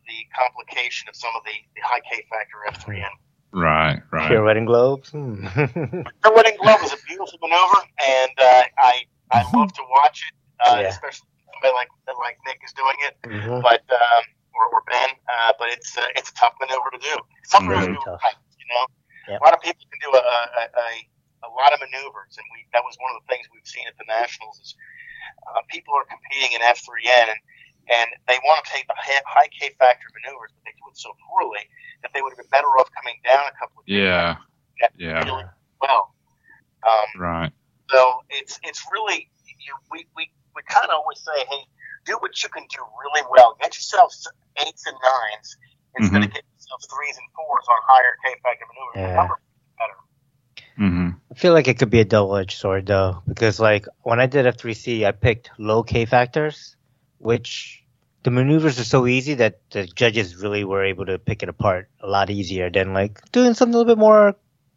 the 0.08 0.18
complication 0.36 1.08
of 1.08 1.16
some 1.16 1.32
of 1.36 1.44
the, 1.46 1.54
the 1.76 1.82
high 1.86 2.02
K 2.02 2.26
factor 2.28 2.58
F3N. 2.68 3.08
Right, 3.54 4.02
right. 4.12 4.28
Pirouetting 4.30 4.66
globes. 4.66 5.10
Hmm. 5.12 5.46
Her 5.46 6.34
wedding 6.36 6.58
glove 6.60 6.82
is 6.84 6.94
a 6.94 6.98
beautiful 7.08 7.38
maneuver, 7.42 7.82
and 8.00 8.32
uh, 8.40 8.64
I 8.80 9.04
I 9.32 9.44
love 9.56 9.72
to 9.74 9.82
watch 9.90 10.24
it, 10.28 10.36
uh, 10.68 10.80
Yeah. 10.82 10.88
especially 10.90 11.28
somebody 11.54 11.74
like 11.74 11.90
like 12.20 12.38
Nick 12.48 12.60
is 12.64 12.74
doing 12.74 12.98
it. 13.08 13.14
Mhm. 13.24 13.62
but 13.62 13.84
um, 13.92 14.24
or, 14.54 14.68
or 14.74 14.84
Ben, 14.88 15.10
uh, 15.32 15.54
but 15.60 15.70
it's 15.72 15.98
uh, 15.98 16.06
it's 16.16 16.30
a 16.30 16.36
tough 16.36 16.54
maneuver 16.60 16.92
to 16.92 17.00
do. 17.00 17.16
It's 17.40 17.52
tough 17.52 17.64
Very 17.64 17.88
to 17.88 17.94
do 17.94 18.02
tough. 18.04 18.20
right, 18.24 18.36
you 18.60 18.68
know. 18.68 18.84
Yep. 19.32 19.40
A 19.40 19.44
lot 19.44 19.54
of 19.54 19.62
people 19.62 19.86
can 19.88 20.00
do 20.02 20.12
a, 20.18 20.22
a, 20.22 20.64
a, 20.76 20.88
a 21.48 21.50
lot 21.56 21.72
of 21.72 21.80
maneuvers, 21.80 22.36
and 22.36 22.46
we 22.52 22.66
that 22.74 22.84
was 22.84 22.98
one 23.00 23.16
of 23.16 23.24
the 23.24 23.28
things 23.32 23.48
we've 23.54 23.68
seen 23.68 23.88
at 23.88 23.96
the 23.98 24.08
nationals 24.08 24.60
is 24.60 24.76
uh, 25.48 25.62
people 25.70 25.94
are 25.96 26.06
competing 26.10 26.52
in 26.58 26.62
F3N, 26.62 27.32
and, 27.32 27.40
and 27.90 28.08
they 28.28 28.38
want 28.44 28.66
to 28.66 28.68
take 28.72 28.88
the 28.88 28.98
high, 28.98 29.22
high 29.26 29.50
K 29.54 29.72
factor 29.80 30.08
maneuvers, 30.20 30.52
but 30.52 30.62
they 30.66 30.76
do 30.76 30.86
it 30.90 30.98
so 30.98 31.14
poorly 31.30 31.64
that 32.04 32.12
they 32.14 32.22
would 32.22 32.34
have 32.34 32.42
been 32.42 32.52
better 32.52 32.70
off 32.82 32.90
coming 32.98 33.16
down 33.24 33.46
a 33.48 33.56
couple 33.56 33.80
of 33.82 33.88
Yeah, 33.88 34.36
yeah, 34.98 35.24
really 35.24 35.46
well. 35.80 36.14
Um, 36.84 37.22
right. 37.22 37.52
so 37.90 38.26
it's 38.30 38.60
it's 38.64 38.82
really 38.92 39.30
you 39.62 39.74
we 39.92 40.08
we, 40.18 40.32
we 40.56 40.62
kind 40.68 40.86
of 40.86 40.96
always 40.96 41.20
say, 41.20 41.46
hey, 41.50 41.64
do 42.06 42.18
what 42.20 42.42
you 42.44 42.50
can 42.50 42.64
do 42.70 42.82
really 43.04 43.26
well. 43.30 43.58
Get 43.62 43.76
yourself 43.76 44.14
eights 44.58 44.86
and 44.88 44.96
nines 45.04 45.58
instead 45.98 46.24
of 46.24 46.30
getting 46.30 46.50
yourself 46.58 46.82
threes 46.90 47.18
and 47.18 47.28
fours 47.36 47.66
on 47.70 47.78
higher 47.88 48.16
K 48.26 48.36
factor 48.44 48.66
maneuvers. 48.70 48.96
Yeah. 48.96 49.12
Remember, 49.12 49.40
better. 49.78 49.98
hmm 50.78 51.10
I 51.32 51.34
feel 51.36 51.54
like 51.54 51.68
it 51.68 51.80
could 51.80 51.90
be 51.90 52.00
a 52.00 52.06
double-edged 52.06 52.58
sword 52.58 52.86
though, 52.88 53.22
because 53.28 53.60
like 53.60 53.86
when 54.04 54.20
I 54.20 54.26
did 54.26 54.46
F3C, 54.46 55.06
I 55.06 55.12
picked 55.12 55.52
low 55.58 55.84
K 55.84 56.06
factors, 56.06 56.76
which 57.20 57.84
the 58.24 58.32
maneuvers 58.32 58.80
are 58.80 58.84
so 58.86 59.08
easy 59.08 59.36
that 59.36 59.60
the 59.72 59.86
judges 59.86 60.36
really 60.36 60.64
were 60.64 60.84
able 60.84 61.06
to 61.06 61.18
pick 61.18 61.44
it 61.44 61.50
apart 61.50 61.90
a 62.02 62.08
lot 62.08 62.30
easier 62.30 62.70
than 62.70 62.94
like 62.94 63.20
doing 63.32 63.54
something 63.54 63.74
a 63.74 63.78
little 63.78 63.96
bit 63.96 64.00
more 64.00 64.36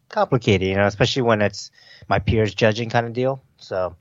complicated, 0.09 0.67
you 0.67 0.75
know, 0.75 0.85
especially 0.85 1.21
when 1.21 1.41
it's 1.41 1.71
my 2.07 2.19
peers 2.19 2.53
judging 2.53 2.89
kind 2.89 3.05
of 3.05 3.13
deal. 3.13 3.43
So 3.57 3.95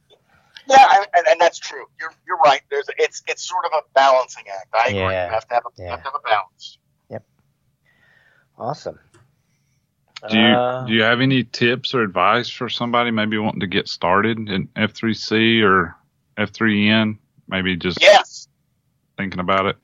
Yeah, 0.66 0.76
I, 0.78 1.06
and, 1.16 1.26
and 1.28 1.40
that's 1.40 1.58
true. 1.58 1.84
You're 2.00 2.12
you're 2.26 2.38
right. 2.38 2.62
There's 2.70 2.88
it's 2.98 3.22
it's 3.26 3.46
sort 3.48 3.64
of 3.66 3.72
a 3.74 3.82
balancing 3.94 4.44
act. 4.48 4.68
I 4.74 4.88
agree. 4.88 5.00
Yeah. 5.00 5.26
You 5.26 5.32
have 5.32 5.46
to 5.48 5.54
have 5.54 5.64
a 5.66 5.70
Yeah. 5.82 5.90
have 5.90 5.98
to 6.00 6.04
have 6.04 6.14
a 6.14 6.28
balance. 6.28 6.78
Yep. 7.10 7.24
Awesome. 8.58 8.98
Do 10.30 10.38
you 10.38 10.54
Uh, 10.54 10.86
do 10.86 10.92
you 10.92 11.02
have 11.02 11.20
any 11.20 11.44
tips 11.44 11.94
or 11.94 12.02
advice 12.02 12.48
for 12.48 12.68
somebody 12.70 13.10
maybe 13.10 13.36
wanting 13.36 13.60
to 13.60 13.66
get 13.66 13.88
started 13.88 14.38
in 14.48 14.68
F3C 14.76 15.62
or 15.62 15.94
F3N? 16.38 17.18
Maybe 17.46 17.76
just 17.76 18.00
Yes. 18.00 18.48
thinking 19.18 19.40
about 19.40 19.66
it. 19.66 19.76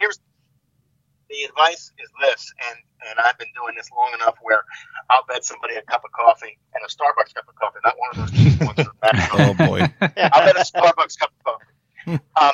The 1.30 1.46
advice 1.46 1.92
is 2.02 2.10
this, 2.20 2.52
and 2.68 2.78
and 3.08 3.18
I've 3.22 3.38
been 3.38 3.54
doing 3.54 3.74
this 3.76 3.88
long 3.96 4.10
enough 4.14 4.34
where 4.42 4.64
I'll 5.08 5.24
bet 5.30 5.44
somebody 5.44 5.76
a 5.76 5.82
cup 5.82 6.02
of 6.04 6.10
coffee 6.12 6.58
and 6.74 6.82
a 6.84 6.90
Starbucks 6.90 7.32
cup 7.32 7.46
of 7.48 7.54
coffee, 7.54 7.78
not 7.84 7.94
one 7.96 8.10
of 8.12 8.16
those 8.18 8.32
cheap 8.34 8.60
ones. 8.60 8.82
Oh 9.32 9.54
boy. 9.54 9.80
I'll 10.02 10.44
bet 10.44 10.56
a 10.58 10.66
Starbucks 10.66 11.18
cup 11.18 11.30
of 11.30 11.40
coffee. 11.46 12.20
Um, 12.36 12.52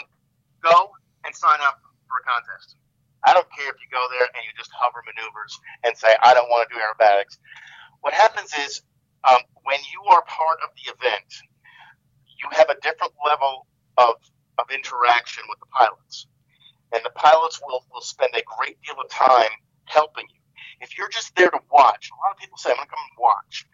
go 0.62 0.90
and 1.24 1.34
sign 1.34 1.58
up 1.64 1.80
for 2.06 2.20
a 2.20 2.24
contest. 2.28 2.76
I 3.24 3.32
don't 3.34 3.48
care 3.50 3.68
if 3.68 3.76
you 3.82 3.88
go 3.90 4.06
there 4.12 4.28
and 4.30 4.44
you 4.44 4.52
just 4.56 4.70
hover 4.76 5.02
maneuvers 5.02 5.58
and 5.84 5.96
say, 5.96 6.14
I 6.22 6.34
don't 6.34 6.48
want 6.48 6.68
to 6.68 6.74
do 6.74 6.78
aerobatics. 6.78 7.38
What 8.00 8.14
happens 8.14 8.52
is 8.66 8.82
um, 9.24 9.40
when 9.64 9.78
you 9.90 10.04
are 10.12 10.22
part 10.28 10.58
of 10.62 10.70
the 10.78 10.92
event, 10.94 11.26
you 12.38 12.46
have 12.52 12.70
a 12.70 12.78
different 12.80 13.12
level 13.24 13.66
of, 13.98 14.14
of 14.58 14.70
interaction 14.70 15.42
with 15.48 15.58
the 15.58 15.66
pilots. 15.74 16.28
And 16.92 17.04
the 17.04 17.10
pilots 17.10 17.60
will, 17.62 17.84
will 17.92 18.00
spend 18.00 18.30
a 18.34 18.42
great 18.58 18.78
deal 18.82 18.96
of 19.00 19.08
time 19.10 19.50
helping 19.86 20.26
you. 20.30 20.40
If 20.80 20.96
you're 20.98 21.08
just 21.10 21.34
there 21.36 21.50
to 21.50 21.60
watch, 21.70 22.10
a 22.12 22.16
lot 22.22 22.32
of 22.34 22.38
people 22.38 22.58
say, 22.58 22.70
I'm 22.70 22.76
going 22.76 22.86
to 22.88 22.94
come 22.94 23.02
and 23.10 23.18
watch. 23.18 23.66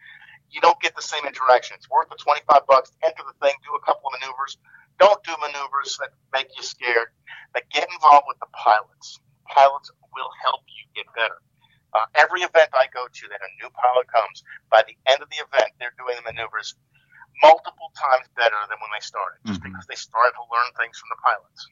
You 0.49 0.61
don't 0.61 0.79
get 0.81 0.95
the 0.95 1.01
same 1.01 1.25
interaction. 1.25 1.75
It's 1.77 1.89
worth 1.89 2.09
the 2.09 2.17
25 2.17 2.65
bucks. 2.67 2.91
Enter 3.03 3.23
the 3.25 3.37
thing, 3.41 3.55
do 3.65 3.75
a 3.75 3.83
couple 3.85 4.09
of 4.09 4.13
maneuvers. 4.21 4.57
Don't 4.99 5.21
do 5.23 5.33
maneuvers 5.41 5.97
that 5.99 6.13
make 6.31 6.47
you 6.55 6.63
scared, 6.63 7.09
but 7.53 7.63
get 7.73 7.89
involved 7.91 8.25
with 8.27 8.37
the 8.39 8.49
pilots. 8.53 9.19
Pilots 9.49 9.91
will 10.13 10.29
help 10.45 10.61
you 10.69 10.85
get 10.93 11.09
better. 11.17 11.41
Uh, 11.93 12.05
every 12.15 12.41
event 12.41 12.69
I 12.73 12.85
go 12.93 13.05
to 13.05 13.23
that 13.29 13.41
a 13.41 13.49
new 13.61 13.69
pilot 13.73 14.05
comes, 14.09 14.41
by 14.69 14.81
the 14.85 14.97
end 15.09 15.21
of 15.21 15.29
the 15.29 15.41
event, 15.41 15.73
they're 15.77 15.93
doing 15.97 16.17
the 16.17 16.25
maneuvers 16.31 16.73
multiple 17.41 17.89
times 17.97 18.29
better 18.37 18.57
than 18.69 18.77
when 18.81 18.91
they 18.93 19.01
started, 19.01 19.41
just 19.45 19.61
Mhm. 19.61 19.73
because 19.73 19.85
they 19.87 19.95
started 19.97 20.33
to 20.37 20.45
learn 20.53 20.69
things 20.77 20.97
from 20.97 21.09
the 21.09 21.21
pilots. 21.21 21.67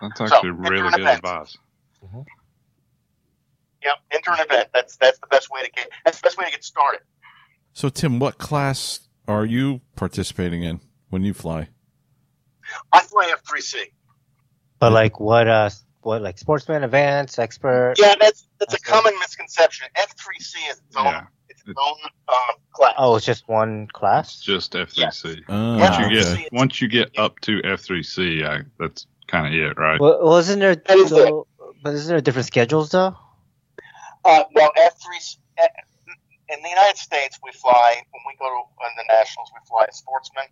That's 0.00 0.20
actually 0.20 0.50
enter 0.50 0.52
really 0.70 0.90
good 0.90 1.00
event. 1.00 1.18
advice. 1.18 1.56
Yep, 3.82 3.94
enter 4.12 4.30
an 4.32 4.40
event. 4.40 4.68
That's 4.74 4.96
that's 4.96 5.18
the 5.20 5.26
best 5.28 5.50
way 5.50 5.62
to 5.62 5.70
get. 5.70 5.88
That's 6.04 6.18
the 6.20 6.26
best 6.26 6.38
way 6.38 6.44
to 6.46 6.50
get 6.50 6.64
started. 6.64 7.00
So 7.72 7.88
Tim, 7.88 8.18
what 8.18 8.38
class 8.38 9.00
are 9.28 9.44
you 9.44 9.80
participating 9.94 10.62
in 10.64 10.80
when 11.10 11.22
you 11.22 11.32
fly? 11.32 11.68
I 12.92 13.00
fly 13.02 13.32
F3C. 13.46 13.76
but 14.78 14.92
like 14.92 15.20
what 15.20 15.46
uh 15.48 15.70
what 16.02 16.22
like 16.22 16.38
sportsman, 16.38 16.82
advanced, 16.84 17.38
expert? 17.38 17.94
Yeah, 17.98 18.14
that's 18.20 18.48
that's 18.58 18.74
a 18.74 18.80
common 18.80 19.14
misconception. 19.20 19.86
F3C 19.96 20.70
is 20.70 20.78
its 20.86 20.96
own 20.96 21.04
Yeah. 21.06 21.26
its 21.48 21.62
own 21.66 21.94
um, 22.28 22.56
class. 22.72 22.94
Oh, 22.98 23.14
it's 23.16 23.24
just 23.26 23.48
one 23.48 23.86
class. 23.92 24.40
Just 24.40 24.72
F3C. 24.72 25.42
Oh, 25.48 25.78
Once 25.78 25.80
Once 25.80 25.98
you 25.98 26.06
okay. 26.06 26.42
get 26.42 26.52
once 26.52 26.80
you 26.82 26.88
get 26.88 27.18
up 27.18 27.38
to 27.40 27.60
F3C, 27.62 28.44
I, 28.46 28.62
that's 28.78 29.06
kind 29.28 29.46
of 29.46 29.52
it, 29.54 29.78
right? 29.78 30.00
Well, 30.00 30.18
well 30.24 30.36
isn't 30.38 30.58
there? 30.58 30.74
That 30.76 30.96
is 30.98 31.10
though- 31.10 31.46
but 31.82 31.94
isn't 31.94 32.08
there 32.08 32.20
different 32.20 32.46
schedules 32.46 32.90
though? 32.90 33.14
Uh, 34.24 34.44
well, 34.54 34.72
F3 34.76 35.36
eh, 35.58 35.68
in 36.50 36.62
the 36.62 36.68
United 36.68 36.98
States, 36.98 37.38
we 37.44 37.52
fly 37.52 38.02
when 38.10 38.22
we 38.26 38.34
go 38.38 38.46
to 38.50 38.60
on 38.84 38.90
the 38.96 39.04
nationals. 39.08 39.50
We 39.54 39.60
fly 39.68 39.86
a 39.88 39.92
sportsman, 39.92 40.44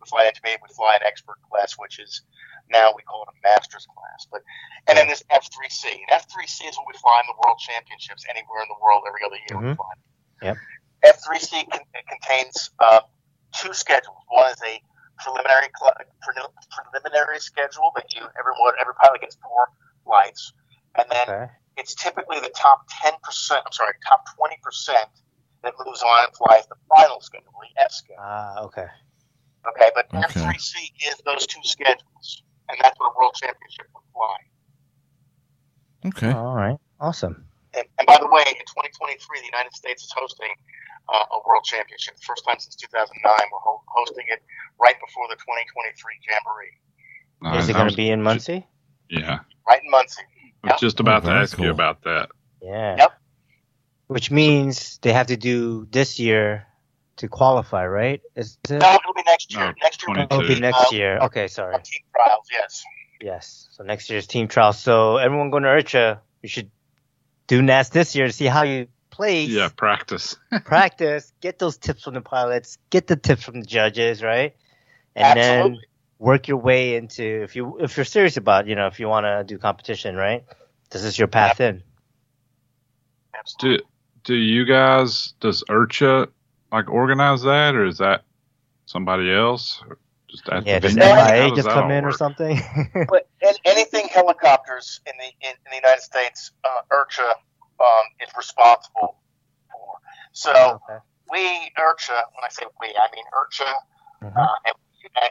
we 0.00 0.06
fly 0.06 0.26
intermediate, 0.28 0.60
we 0.62 0.68
fly 0.74 0.96
an 1.00 1.06
expert 1.06 1.38
class, 1.50 1.74
which 1.78 1.98
is 1.98 2.22
now 2.70 2.92
we 2.94 3.02
call 3.02 3.22
it 3.24 3.32
a 3.32 3.36
master's 3.48 3.86
class. 3.86 4.26
But 4.30 4.42
and 4.88 4.98
then 4.98 5.06
there's 5.06 5.22
F3C. 5.32 5.88
And 5.88 6.08
F3C 6.20 6.68
is 6.68 6.76
what 6.76 6.86
we 6.86 6.98
fly 7.00 7.22
in 7.24 7.26
the 7.32 7.38
World 7.44 7.58
Championships 7.58 8.24
anywhere 8.28 8.60
in 8.62 8.68
the 8.68 8.78
world 8.82 9.04
every 9.08 9.24
other 9.24 9.36
year. 9.48 9.56
We 9.56 9.72
Mhm. 9.72 9.76
fly. 9.76 9.94
Yep. 10.42 10.56
F3C 11.04 11.64
con- 11.70 11.86
contains 12.08 12.70
uh, 12.78 13.00
two 13.56 13.72
schedules. 13.72 14.18
One 14.28 14.50
is 14.50 14.60
a 14.62 14.80
preliminary 15.18 15.68
cl- 15.78 15.94
pre- 16.22 16.42
preliminary 16.70 17.40
schedule 17.40 17.92
that 17.96 18.12
you 18.14 18.22
everyone 18.38 18.74
every 18.80 18.94
pilot 19.00 19.20
gets 19.20 19.36
four 19.42 19.68
flights, 20.04 20.52
and 20.98 21.06
then 21.10 21.26
Okay. 21.28 21.52
it's 21.76 21.94
typically 21.94 22.40
the 22.40 22.52
top 22.54 22.86
10%, 23.02 23.12
I'm 23.12 23.72
sorry, 23.72 23.94
top 24.06 24.24
20% 24.38 24.94
that 25.62 25.74
moves 25.84 26.02
on 26.02 26.24
and 26.24 26.36
flies 26.36 26.66
the 26.68 26.76
final 26.96 27.20
schedule, 27.20 27.52
the 27.60 27.82
F 27.82 27.92
schedule. 27.92 28.22
Ah, 28.22 28.60
okay. 28.64 28.86
Okay, 29.68 29.90
but 29.94 30.06
Okay. 30.12 30.40
F3C 30.40 30.92
is 31.08 31.16
those 31.24 31.46
two 31.46 31.60
schedules, 31.64 32.42
and 32.68 32.78
that's 32.82 32.98
what 33.00 33.12
a 33.12 33.18
world 33.18 33.34
championship 33.34 33.86
would 33.94 34.04
fly. 34.12 34.36
Okay. 36.06 36.30
All 36.30 36.54
right. 36.54 36.76
Awesome. 37.00 37.46
And, 37.76 37.86
and 37.98 38.06
by 38.06 38.16
the 38.20 38.26
way, 38.28 38.44
in 38.46 38.64
2023, 38.66 39.40
the 39.40 39.46
United 39.46 39.74
States 39.74 40.04
is 40.04 40.12
hosting 40.16 40.50
uh, 41.12 41.24
a 41.32 41.38
world 41.46 41.64
championship. 41.64 42.14
First 42.22 42.44
time 42.46 42.58
since 42.58 42.74
2009, 42.76 43.20
we're 43.52 43.58
ho- 43.58 43.82
hosting 43.88 44.24
it 44.28 44.42
right 44.80 44.94
before 45.00 45.26
the 45.28 45.36
2023 45.36 45.94
Jamboree, 46.28 46.74
Uh, 47.44 47.58
Is 47.58 47.68
it 47.68 47.74
going 47.74 47.90
to 47.90 47.96
be 47.96 48.10
in 48.10 48.20
ju- 48.20 48.24
Muncie? 48.24 48.66
Yeah, 49.10 49.40
right 49.68 49.80
in 49.84 49.90
Muncie. 49.90 50.22
I 50.64 50.72
was 50.72 50.80
just 50.80 51.00
about 51.00 51.18
Oh, 51.24 51.26
to 51.26 51.32
very 51.32 51.42
ask 51.42 51.58
you 51.58 51.70
about 51.70 52.02
that. 52.04 52.30
Yeah. 52.62 52.96
Yep. 52.96 53.12
Which 54.06 54.30
means 54.30 54.98
they 55.02 55.12
have 55.12 55.26
to 55.28 55.36
do 55.36 55.86
this 55.90 56.18
year 56.18 56.66
to 57.16 57.28
qualify, 57.28 57.86
right? 57.86 58.20
Is 58.34 58.58
it? 58.70 58.78
No, 58.80 58.94
it'll 58.94 59.14
be 59.14 59.22
next 59.26 59.52
year. 59.52 59.66
No, 59.66 59.72
next 59.82 60.02
year. 60.02 60.14
22. 60.14 60.34
It'll 60.34 60.54
be 60.54 60.60
next 60.60 60.92
Uh, 60.92 60.96
year. 60.96 61.18
Okay, 61.18 61.48
sorry. 61.48 61.74
Team 61.82 62.02
trials, 62.16 62.46
yes. 62.50 62.84
Yes. 63.20 63.68
So 63.72 63.84
next 63.84 64.08
year's 64.10 64.26
team 64.26 64.48
trials. 64.48 64.78
So 64.78 65.16
everyone 65.18 65.50
going 65.50 65.62
to 65.64 65.68
IRCHA, 65.70 66.20
you 66.42 66.48
should 66.48 66.70
do 67.46 67.62
Nats 67.62 67.90
this 67.90 68.14
year 68.14 68.26
to 68.26 68.32
see 68.32 68.46
how 68.46 68.62
you 68.62 68.88
place, 69.10 69.48
Yeah, 69.48 69.68
practice. 69.74 70.36
practice, 70.64 71.32
get 71.40 71.58
those 71.58 71.76
tips 71.76 72.02
from 72.02 72.14
the 72.14 72.20
pilots, 72.20 72.78
get 72.90 73.06
the 73.06 73.16
tips 73.16 73.42
from 73.44 73.60
the 73.60 73.66
judges, 73.66 74.22
right? 74.22 74.54
And 75.14 75.38
then 75.38 75.78
work 76.18 76.48
your 76.48 76.56
way 76.56 76.96
into 76.96 77.42
if 77.42 77.54
you 77.54 77.78
if 77.80 77.96
you're 77.96 78.04
serious 78.04 78.36
about 78.36 78.66
you 78.66 78.74
know 78.74 78.86
if 78.86 78.98
you 78.98 79.08
want 79.08 79.24
to 79.24 79.44
do 79.44 79.58
competition, 79.58 80.16
right? 80.16 80.44
This 80.90 81.04
is 81.04 81.18
your 81.18 81.28
path 81.28 81.60
in. 81.60 81.82
Absolutely. 83.38 83.78
Do 83.78 83.84
do 84.24 84.34
you 84.34 84.64
guys 84.64 85.34
does 85.40 85.62
IRCHA 85.68 86.28
like 86.72 86.88
organize 86.90 87.42
that 87.42 87.74
or 87.74 87.84
is 87.84 87.98
that 87.98 88.24
somebody 88.86 89.32
else? 89.32 89.82
Or 90.34 90.40
Just 90.40 90.48
at 90.50 90.66
Yeah, 90.66 90.78
the 90.80 90.80
does 90.80 90.94
venue? 90.94 91.14
How 91.20 91.28
FAI 91.28 91.50
just 91.50 91.70
come 91.70 91.86
all 91.86 91.90
in 91.90 92.04
or 92.04 92.12
something? 92.12 92.60
But 93.08 93.28
an- 93.42 93.54
anything 93.64 94.08
helicopters 94.08 95.00
in 95.06 95.14
the 95.18 95.26
in, 95.48 95.54
in 95.54 95.70
the 95.70 95.76
United 95.76 96.02
States, 96.02 96.52
uh, 96.64 96.82
IRCHA 96.92 97.30
um, 97.80 98.06
is 98.20 98.30
responsible 98.36 99.16
for. 99.72 99.94
So 100.32 100.52
okay. 100.52 100.98
we 101.30 101.40
IRCHA, 101.78 102.18
when 102.34 102.44
I 102.44 102.50
say 102.50 102.64
we, 102.80 102.88
I 102.88 103.08
mean 103.14 103.24
IRCHA 103.34 103.72
Mhm. 104.24 104.36
uh, 104.38 104.56
and 104.66 104.74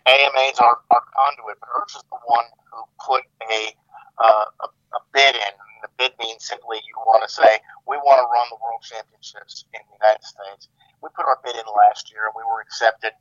AMA's 0.07 0.59
our, 0.59 0.79
our 0.91 1.03
conduit, 1.17 1.57
but 1.59 1.69
IRCHA's 1.69 2.03
the 2.11 2.19
one 2.25 2.45
who 2.71 2.83
put 3.05 3.23
a, 3.51 3.75
uh, 4.23 4.45
a 4.61 4.67
a 4.93 4.99
bid 5.13 5.35
in. 5.35 5.53
And 5.53 5.79
the 5.83 5.89
bid 5.97 6.13
means 6.21 6.45
simply 6.45 6.77
you 6.85 6.95
want 7.05 7.23
to 7.25 7.29
say 7.31 7.59
we 7.87 7.97
want 7.97 8.21
to 8.21 8.27
run 8.29 8.47
the 8.53 8.59
World 8.61 8.81
Championships 8.85 9.65
in 9.73 9.81
the 9.89 9.95
United 9.99 10.23
States. 10.23 10.69
We 11.01 11.09
put 11.17 11.25
our 11.25 11.39
bid 11.43 11.55
in 11.57 11.65
last 11.89 12.11
year 12.13 12.29
and 12.29 12.35
we 12.37 12.45
were 12.45 12.61
accepted. 12.61 13.11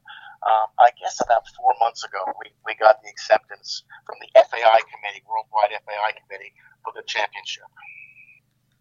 Um, 0.42 0.68
I 0.78 0.90
guess 1.00 1.20
about 1.20 1.42
four 1.56 1.72
months 1.80 2.04
ago, 2.04 2.18
we, 2.40 2.50
we 2.66 2.74
got 2.74 3.00
the 3.02 3.08
acceptance 3.08 3.84
from 4.06 4.16
the 4.20 4.28
FAI 4.34 4.80
committee, 4.90 5.22
Worldwide 5.28 5.70
FAI 5.70 6.18
committee, 6.18 6.52
for 6.82 6.92
the 6.96 7.02
championship. 7.06 7.64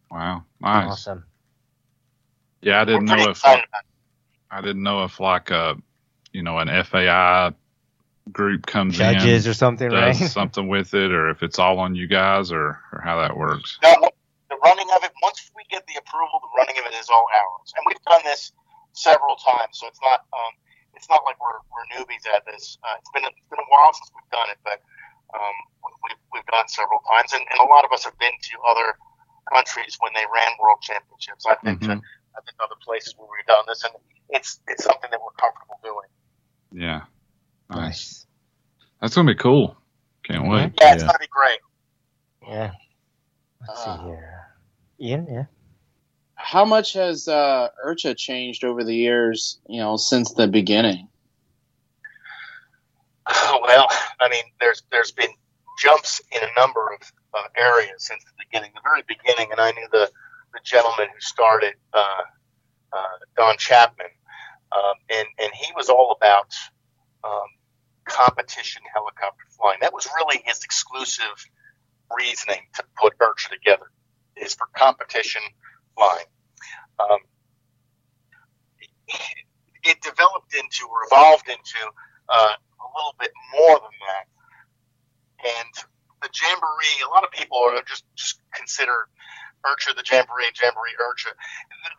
Wow, 0.09 0.43
nice. 0.59 0.91
Awesome. 0.91 1.25
Yeah, 2.61 2.81
I 2.81 2.85
didn't 2.85 3.05
know 3.05 3.29
if 3.29 3.41
it. 3.45 3.65
I 4.49 4.61
didn't 4.61 4.83
know 4.83 5.03
if 5.05 5.19
like 5.19 5.49
a 5.51 5.77
you 6.33 6.43
know 6.43 6.57
an 6.59 6.67
FAI 6.83 7.53
group 8.31 8.65
comes 8.65 8.97
Judges 8.97 9.45
in 9.45 9.51
or 9.51 9.53
something, 9.53 9.89
does 9.89 10.21
right? 10.21 10.29
something 10.29 10.67
with 10.67 10.93
it 10.93 11.11
or 11.11 11.29
if 11.29 11.43
it's 11.43 11.59
all 11.59 11.79
on 11.79 11.95
you 11.95 12.07
guys 12.07 12.51
or 12.51 12.79
or 12.91 13.01
how 13.03 13.21
that 13.21 13.37
works. 13.37 13.79
No, 13.83 13.93
the 14.49 14.57
running 14.63 14.87
of 14.95 15.03
it, 15.03 15.11
once 15.23 15.49
we 15.55 15.63
get 15.69 15.85
the 15.87 15.95
approval, 15.97 16.41
the 16.41 16.57
running 16.57 16.77
of 16.77 16.85
it 16.91 16.97
is 16.99 17.09
all 17.09 17.25
ours. 17.33 17.73
And 17.77 17.85
we've 17.87 18.01
done 18.03 18.21
this 18.23 18.51
several 18.93 19.35
times, 19.35 19.79
so 19.79 19.87
it's 19.87 19.99
not 20.01 20.21
um, 20.33 20.53
it's 20.95 21.09
not 21.09 21.21
like 21.25 21.39
we're, 21.39 21.59
we're 21.71 21.87
newbies 21.95 22.25
at 22.29 22.45
this. 22.45 22.77
Uh, 22.83 22.95
it's 22.99 23.11
been 23.11 23.23
a, 23.23 23.31
it's 23.31 23.49
been 23.49 23.59
a 23.59 23.69
while 23.71 23.91
since 23.93 24.11
we've 24.15 24.31
done 24.31 24.49
it, 24.51 24.59
but 24.63 24.79
um, 25.33 25.55
we- 25.83 25.97
we've, 26.09 26.21
we've 26.33 26.47
done 26.51 26.65
it 26.65 26.71
several 26.71 26.99
times. 27.09 27.33
And, 27.33 27.41
and 27.41 27.59
a 27.59 27.67
lot 27.71 27.85
of 27.85 27.91
us 27.91 28.03
have 28.03 28.17
been 28.19 28.33
to 28.35 28.53
other 28.67 28.95
countries 29.51 29.97
when 29.99 30.11
they 30.13 30.25
ran 30.33 30.51
world 30.59 30.79
championships. 30.81 31.45
I've 31.49 31.61
been 31.61 31.79
to 31.79 31.87
Mhm. 31.97 32.01
I've 32.37 32.45
been 32.45 32.55
to 32.59 32.63
other 32.63 32.79
places 32.83 33.13
where 33.17 33.27
we've 33.27 33.45
done 33.45 33.65
this, 33.67 33.83
and 33.83 33.93
it's 34.29 34.59
it's 34.67 34.83
something 34.83 35.09
that 35.11 35.19
we're 35.19 35.35
comfortable 35.35 35.79
doing. 35.83 36.07
Yeah, 36.71 37.01
nice. 37.69 37.79
Nice. 37.79 38.25
That's 39.01 39.15
gonna 39.15 39.27
be 39.27 39.35
cool. 39.35 39.75
Can't 40.23 40.47
wait. 40.47 40.71
Yeah, 40.79 40.93
it's 40.93 41.03
Yeah. 41.03 41.07
going 41.07 41.13
to 41.13 41.19
be 41.19 41.27
great. 41.27 41.59
Yeah. 42.47 42.71
Let's 43.67 43.79
Uh, 43.81 43.97
see 43.97 44.03
here. 44.03 44.47
Ian, 45.01 45.27
yeah. 45.27 45.45
How 46.43 46.65
much 46.65 46.93
has 46.93 47.27
uh, 47.27 47.69
IRCHA 47.85 48.17
changed 48.17 48.63
over 48.63 48.83
the 48.83 48.95
years? 48.95 49.59
You 49.67 49.79
know, 49.79 49.97
since 49.97 50.33
the 50.33 50.47
beginning. 50.47 51.07
Well, 53.63 53.87
I 54.19 54.27
mean, 54.27 54.43
there's 54.59 54.83
there's 54.91 55.11
been 55.11 55.29
jumps 55.79 56.19
in 56.31 56.41
a 56.41 56.59
number 56.59 56.93
of, 56.93 57.11
of 57.33 57.51
areas 57.55 57.93
since 57.99 58.23
the 58.23 58.31
beginning. 58.37 58.71
The 58.75 58.81
very 58.83 59.03
beginning, 59.07 59.51
and 59.51 59.61
I 59.61 59.71
knew 59.71 59.87
the 59.91 60.11
the 60.53 60.59
gentleman 60.63 61.07
who 61.13 61.19
started, 61.21 61.75
uh, 61.93 62.23
uh, 62.91 63.17
Don 63.37 63.57
Chapman, 63.57 64.07
um, 64.71 64.95
and 65.09 65.27
and 65.39 65.51
he 65.53 65.71
was 65.75 65.89
all 65.89 66.17
about 66.19 66.53
um, 67.23 67.47
competition 68.05 68.81
helicopter 68.93 69.45
flying. 69.57 69.79
That 69.81 69.93
was 69.93 70.07
really 70.17 70.41
his 70.43 70.63
exclusive 70.63 71.45
reasoning 72.17 72.61
to 72.75 72.83
put 73.01 73.17
IRCHA 73.19 73.51
together, 73.51 73.91
is 74.35 74.53
for 74.55 74.67
competition 74.75 75.41
flying. 76.01 76.25
Um, 76.99 77.19
it 79.83 80.01
developed 80.01 80.53
into 80.55 80.85
or 80.89 81.05
evolved 81.05 81.47
into 81.47 81.81
uh, 82.29 82.53
a 82.57 82.87
little 82.97 83.15
bit 83.19 83.31
more 83.53 83.77
than 83.77 83.97
that. 84.09 84.25
And 85.41 85.73
the 86.21 86.29
jamboree, 86.29 87.05
a 87.05 87.09
lot 87.09 87.23
of 87.23 87.31
people 87.31 87.57
are 87.57 87.81
just 87.87 88.05
just 88.15 88.39
consider 88.53 89.09
IRCHA 89.65 89.95
the 89.95 90.05
jamboree, 90.05 90.49
jamboree 90.57 90.97
IRCHA. 90.97 91.33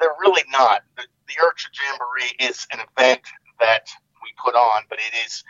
They're 0.00 0.18
really 0.20 0.42
not. 0.50 0.82
The, 0.96 1.04
the 1.26 1.34
IRCHA 1.38 1.70
jamboree 1.78 2.46
is 2.48 2.66
an 2.72 2.80
event 2.80 3.22
that 3.60 3.86
we 4.22 4.30
put 4.42 4.54
on, 4.54 4.82
but 4.88 4.98
it 4.98 5.14
is 5.26 5.44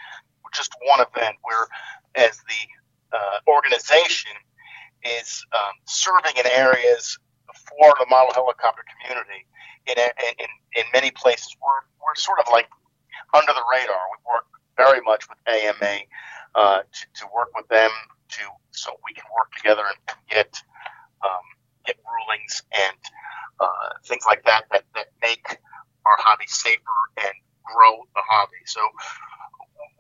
just 0.55 0.73
one 0.85 1.01
event 1.01 1.37
where, 1.43 1.67
as 2.15 2.37
the 2.37 3.17
uh, 3.17 3.39
organization 3.49 4.33
is 5.05 5.45
um, 5.55 5.73
serving 5.87 6.37
in 6.37 6.47
areas 6.47 7.19
for 7.55 7.95
the 7.99 8.07
model 8.09 8.33
helicopter 8.35 8.83
community 8.97 9.47
in, 9.87 9.97
in, 9.99 10.51
in 10.77 10.85
many 10.93 11.11
places, 11.11 11.57
we're, 11.61 11.83
we're 12.01 12.15
sort 12.15 12.39
of 12.39 12.47
like 12.53 12.69
under 13.35 13.53
the 13.53 13.65
radar. 13.71 14.03
We 14.13 14.19
work 14.27 14.47
very 14.77 15.01
much 15.01 15.29
with 15.29 15.39
AMA 15.47 16.07
uh, 16.55 16.81
to, 16.83 17.03
to 17.21 17.25
work 17.35 17.51
with 17.55 17.69
them 17.69 17.91
to 18.29 18.43
so 18.71 18.97
we 19.05 19.13
can 19.13 19.25
work 19.37 19.53
together 19.57 19.83
and, 19.85 20.17
get 20.31 20.57
um, 21.21 21.45
get 21.85 21.97
rulings 22.09 22.63
and 22.73 22.97
uh, 23.61 24.01
things 24.05 24.25
like 24.27 24.45
that, 24.45 24.65
that 24.73 24.85
that 24.95 25.09
make 25.21 25.45
our 26.07 26.19
hobby 26.19 26.47
safer 26.49 27.01
and 27.21 27.35
grow 27.63 28.01
the 28.15 28.23
hobby. 28.25 28.65
So 28.65 28.81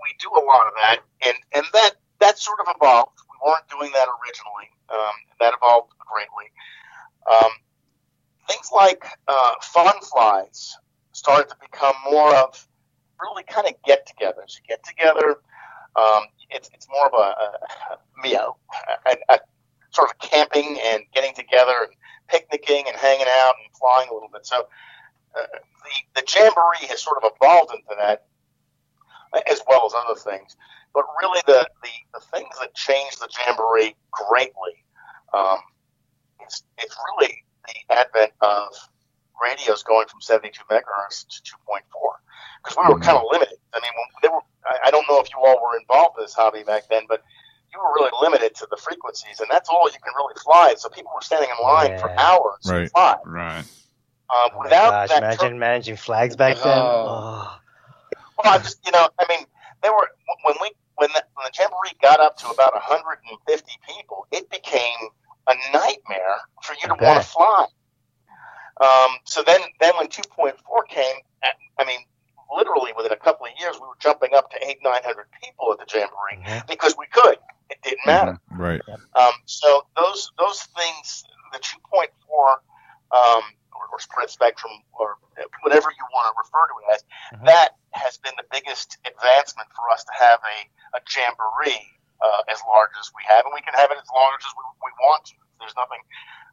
we 0.00 0.16
do 0.18 0.30
a 0.32 0.40
lot 0.44 0.66
of 0.66 0.72
that, 0.80 0.98
and 1.26 1.36
and 1.54 1.66
that 1.72 1.92
that 2.20 2.38
sort 2.38 2.60
of 2.60 2.74
evolved. 2.74 3.18
We 3.28 3.36
weren't 3.44 3.68
doing 3.68 3.92
that 3.92 4.08
originally. 4.08 4.68
Um, 4.88 5.16
that 5.40 5.54
evolved 5.54 5.92
greatly. 6.00 6.48
Um, 7.30 7.50
things 8.48 8.70
like 8.74 9.04
uh, 9.28 9.54
fun 9.62 9.94
flies 10.02 10.76
started 11.12 11.48
to 11.48 11.56
become 11.60 11.94
more 12.10 12.34
of 12.34 12.66
really 13.20 13.44
kind 13.44 13.66
of 13.66 13.74
get-togethers. 13.84 14.56
You 14.56 14.62
get 14.68 14.82
together. 14.84 15.36
Um, 15.94 16.24
it's 16.50 16.70
it's 16.74 16.88
more 16.88 17.06
of 17.06 17.12
a, 17.14 17.16
a 17.16 18.28
you 18.28 18.34
know 18.34 18.56
a, 19.06 19.16
a 19.34 19.38
sort 19.90 20.10
of 20.10 20.18
camping 20.18 20.78
and 20.82 21.02
getting 21.14 21.34
together 21.34 21.74
and 21.84 21.92
picnicking 22.28 22.84
and 22.88 22.96
hanging 22.96 23.26
out 23.28 23.54
and 23.62 23.76
flying 23.76 24.08
a 24.10 24.14
little 24.14 24.30
bit. 24.32 24.46
So 24.46 24.66
uh, 25.36 25.46
the 26.14 26.20
the 26.20 26.26
jamboree 26.26 26.88
has 26.88 27.02
sort 27.02 27.22
of 27.22 27.30
evolved 27.34 27.72
into 27.74 27.94
that 27.98 28.24
as 29.50 29.60
well 29.68 29.86
as 29.86 29.92
other 29.94 30.18
things. 30.18 30.56
But 30.94 31.04
really, 31.20 31.40
the, 31.46 31.66
the, 31.82 31.88
the 32.18 32.20
things 32.36 32.54
that 32.60 32.74
changed 32.74 33.20
the 33.20 33.28
jamboree 33.28 33.94
greatly 34.10 34.84
um, 35.32 35.58
is 36.46 36.62
it's 36.78 36.96
really 37.16 37.34
the 37.66 37.94
advent 37.94 38.32
of 38.40 38.68
radios 39.42 39.82
going 39.82 40.06
from 40.08 40.20
72 40.20 40.52
megahertz 40.70 41.26
to 41.28 41.42
2.4 41.42 41.80
because 42.62 42.76
we 42.78 42.86
were 42.92 42.98
kind 43.00 43.18
of 43.18 43.24
limited. 43.30 43.58
I 43.74 43.80
mean, 43.80 43.90
when 43.96 44.06
they 44.22 44.28
were, 44.28 44.42
I, 44.64 44.88
I 44.88 44.90
don't 44.90 45.06
know 45.08 45.20
if 45.20 45.28
you 45.30 45.40
all 45.44 45.60
were 45.62 45.78
involved 45.78 46.18
in 46.18 46.24
this 46.24 46.34
hobby 46.34 46.62
back 46.62 46.84
then, 46.90 47.04
but 47.08 47.22
you 47.72 47.80
were 47.80 47.92
really 47.94 48.10
limited 48.20 48.54
to 48.56 48.68
the 48.70 48.76
frequencies, 48.76 49.40
and 49.40 49.48
that's 49.50 49.68
all 49.68 49.86
you 49.86 49.98
can 50.02 50.12
really 50.16 50.34
fly. 50.44 50.74
So 50.76 50.88
people 50.88 51.12
were 51.14 51.22
standing 51.22 51.48
in 51.50 51.64
line 51.64 51.98
for 51.98 52.10
Yeah. 52.10 52.20
hours 52.20 52.60
to 52.64 52.72
Right. 52.72 52.90
fly. 52.90 53.16
Right. 53.24 53.64
Uh, 54.30 54.48
Oh 54.54 54.62
without 54.62 54.90
gosh, 54.90 55.08
that 55.08 55.18
imagine 55.18 55.58
managing 55.58 55.96
flags 55.96 56.36
back 56.36 56.56
then. 56.56 56.78
Oh. 56.78 57.04
Oh. 57.08 57.58
Well, 58.38 58.52
I 58.52 58.58
just 58.58 58.78
you 58.84 58.92
know, 58.92 59.08
I 59.18 59.26
mean, 59.28 59.46
they 59.82 59.90
were 59.90 60.08
when 60.44 60.54
we 60.60 60.70
when 60.96 61.10
the, 61.10 61.24
when 61.34 61.44
the 61.44 61.52
jamboree 61.58 61.96
got 62.00 62.20
up 62.20 62.36
to 62.38 62.48
about 62.48 62.74
150 62.74 63.72
people, 63.88 64.26
it 64.30 64.48
became 64.50 65.10
a 65.48 65.54
nightmare 65.72 66.36
for 66.62 66.74
you 66.80 66.88
to 66.88 66.94
want 67.02 67.22
to 67.22 67.28
fly. 67.28 67.66
Um, 68.80 69.10
so 69.24 69.42
then, 69.42 69.60
then 69.80 69.92
when 69.96 70.08
2.4 70.08 70.54
came, 70.88 71.16
I 71.78 71.84
mean, 71.84 72.00
literally 72.56 72.92
within 72.96 73.12
a 73.12 73.16
couple 73.16 73.46
of 73.46 73.52
years, 73.58 73.74
we 73.80 73.86
were 73.86 73.98
jumping 74.00 74.34
up 74.34 74.50
to 74.50 74.66
eight, 74.66 74.78
nine 74.82 75.02
hundred 75.02 75.26
people 75.42 75.72
at 75.72 75.78
the 75.78 75.86
jamboree 75.92 76.42
Mhm. 76.42 76.66
because 76.68 76.94
we 76.98 77.06
could. 77.06 77.38
It 77.70 77.80
didn't 77.82 78.04
matter. 78.06 78.38
Right. 78.50 78.80
Um, 79.14 79.32
so 79.46 79.86
those 79.96 80.30
those 80.38 80.62
things, 80.76 81.24
the 81.52 81.58
2.4 81.58 82.08
um, 83.12 83.42
or, 83.72 83.86
or 83.92 83.98
spread 84.00 84.30
spectrum, 84.30 84.72
or 84.92 85.16
whatever 85.62 85.90
you 85.90 86.04
want 86.12 86.26
to 86.28 86.34
refer 86.38 86.66
to 86.68 86.74
it 86.86 86.94
as, 86.94 87.04
Mhm. 87.38 87.46
that 87.46 87.76
has 87.92 88.18
been 88.18 88.34
the 88.36 88.44
biggest 88.50 88.98
advancement 89.06 89.68
for 89.74 89.90
us 89.90 90.04
to 90.04 90.12
have 90.18 90.40
a, 90.44 90.96
a 90.96 91.00
jamboree 91.14 91.88
uh, 92.22 92.42
as 92.52 92.60
large 92.68 92.90
as 93.00 93.10
we 93.16 93.22
have, 93.26 93.44
and 93.44 93.52
we 93.54 93.60
can 93.60 93.74
have 93.74 93.90
it 93.90 93.98
as 93.98 94.08
large 94.14 94.40
as 94.46 94.52
we, 94.56 94.62
we 94.86 94.90
want 95.02 95.24
to. 95.26 95.34
There's 95.60 95.74
nothing 95.76 95.98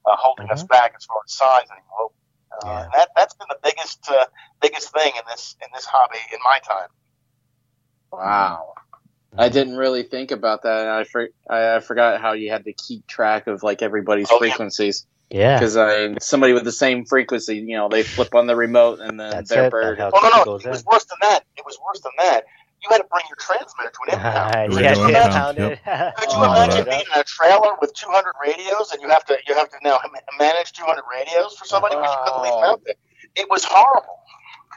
uh, 0.06 0.16
holding 0.18 0.50
us 0.50 0.64
back 0.64 0.94
as 0.98 1.06
far 1.06 1.18
as 1.26 1.34
size 1.34 1.68
anymore. 1.72 2.12
Uh, 2.52 2.66
Yeah. 2.66 2.84
and 2.84 2.92
that 2.94 3.10
that's 3.16 3.36
been 3.36 3.48
the 3.50 3.60
biggest 3.64 4.10
uh, 4.10 4.26
biggest 4.62 4.92
thing 4.92 5.14
in 5.16 5.24
this 5.30 5.56
in 5.62 5.70
this 5.74 5.86
hobby 5.86 6.18
in 6.34 6.40
my 6.44 6.60
time. 6.66 6.90
Wow. 8.12 8.74
I 9.38 9.50
didn't 9.50 9.78
really 9.78 10.04
think 10.04 10.32
about 10.32 10.64
that. 10.64 10.80
and 10.82 10.90
I, 10.90 11.04
for, 11.04 11.30
I, 11.48 11.76
I 11.76 11.80
forgot 11.82 12.20
how 12.20 12.34
you 12.34 12.50
had 12.52 12.66
to 12.66 12.74
keep 12.74 13.06
track 13.06 13.46
of 13.48 13.62
like 13.62 13.82
everybody's 13.84 14.28
Oh, 14.32 14.40
frequencies. 14.40 15.06
Yeah. 15.30 15.60
Because 15.60 15.78
I 15.78 16.16
somebody 16.20 16.54
with 16.54 16.64
the 16.64 16.72
same 16.72 17.06
frequency, 17.06 17.58
you 17.58 17.78
know, 17.78 17.88
they 17.90 18.02
flip 18.02 18.34
on 18.34 18.48
the 18.48 18.56
remote 18.56 19.00
and 19.00 19.20
then 19.20 19.30
That's 19.30 19.50
their 19.52 19.66
it, 19.66 19.72
bird. 19.72 20.00
that 20.00 20.12
Oh 20.16 20.20
no, 20.24 20.30
no, 20.40 20.44
goes 20.46 20.66
it 20.66 20.70
was 20.70 20.80
in. 20.82 20.86
worse 20.92 21.06
than 21.06 21.18
that. 21.22 21.44
It 21.56 21.64
was 21.66 21.78
worse 21.86 22.02
than 22.02 22.12
that. 22.18 22.46
You 22.84 22.90
had 22.92 23.00
to 23.00 23.08
bring 23.12 23.26
your 23.30 23.38
transmitter 23.40 23.92
to 23.92 24.00
an 24.08 24.20
impound. 24.20 24.52
Uh, 24.56 24.68
Radio 24.76 25.08
yeah, 25.08 25.20
impound, 25.20 25.58
yeah, 25.58 25.76
pound. 25.76 26.14
Could 26.18 26.32
you 26.34 26.40
Oh, 26.40 26.54
imagine 26.54 26.86
being 26.90 27.04
in 27.14 27.20
a 27.20 27.24
trailer 27.24 27.72
with 27.82 27.94
200 27.94 28.34
radios 28.42 28.92
and 28.92 29.02
you 29.02 29.10
have 29.10 29.26
to 29.26 29.38
you 29.48 29.56
have 29.56 29.70
to 29.70 29.78
now 29.84 30.00
manage 30.40 30.74
200 30.74 31.04
radios 31.12 31.56
for 31.58 31.66
somebody 31.66 31.96
when 31.96 32.06
you 32.06 32.18
couldn't 32.24 32.42
leave 32.44 32.54
them 32.54 32.64
out 32.64 32.82
there? 32.86 32.96
It 33.36 33.50
was 33.50 33.64
horrible. 33.66 34.18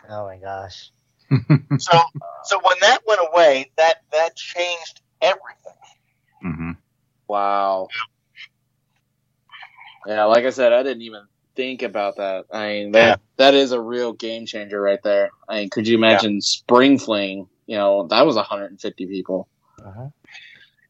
Oh 0.08 0.24
my 0.26 0.38
gosh. 0.38 0.90
So 1.78 1.92
so 2.44 2.60
when 2.64 2.76
that 2.82 3.00
went 3.06 3.20
away, 3.32 3.70
that 3.78 3.96
that 4.12 4.36
changed 4.36 5.00
everything. 5.22 5.78
hmm 6.42 6.72
Wow. 7.28 7.88
Yeah, 10.06 10.24
like 10.24 10.44
I 10.44 10.50
said, 10.50 10.72
I 10.72 10.82
didn't 10.82 11.02
even 11.02 11.22
think 11.56 11.82
about 11.82 12.16
that. 12.16 12.46
I 12.52 12.68
mean, 12.68 12.92
that 12.92 13.08
Yeah. 13.08 13.16
that 13.38 13.54
is 13.54 13.72
a 13.72 13.80
real 13.80 14.12
game 14.12 14.46
changer 14.46 14.80
right 14.80 15.02
there. 15.04 15.30
I 15.48 15.60
mean, 15.60 15.70
could 15.70 15.88
you 15.88 15.96
imagine 15.96 16.40
Spring 16.40 16.98
Fling? 16.98 17.48
You 17.66 17.76
know, 17.76 18.06
that 18.08 18.26
was 18.26 18.36
150 18.36 19.06
people. 19.06 19.48
Uh-huh. 19.84 20.08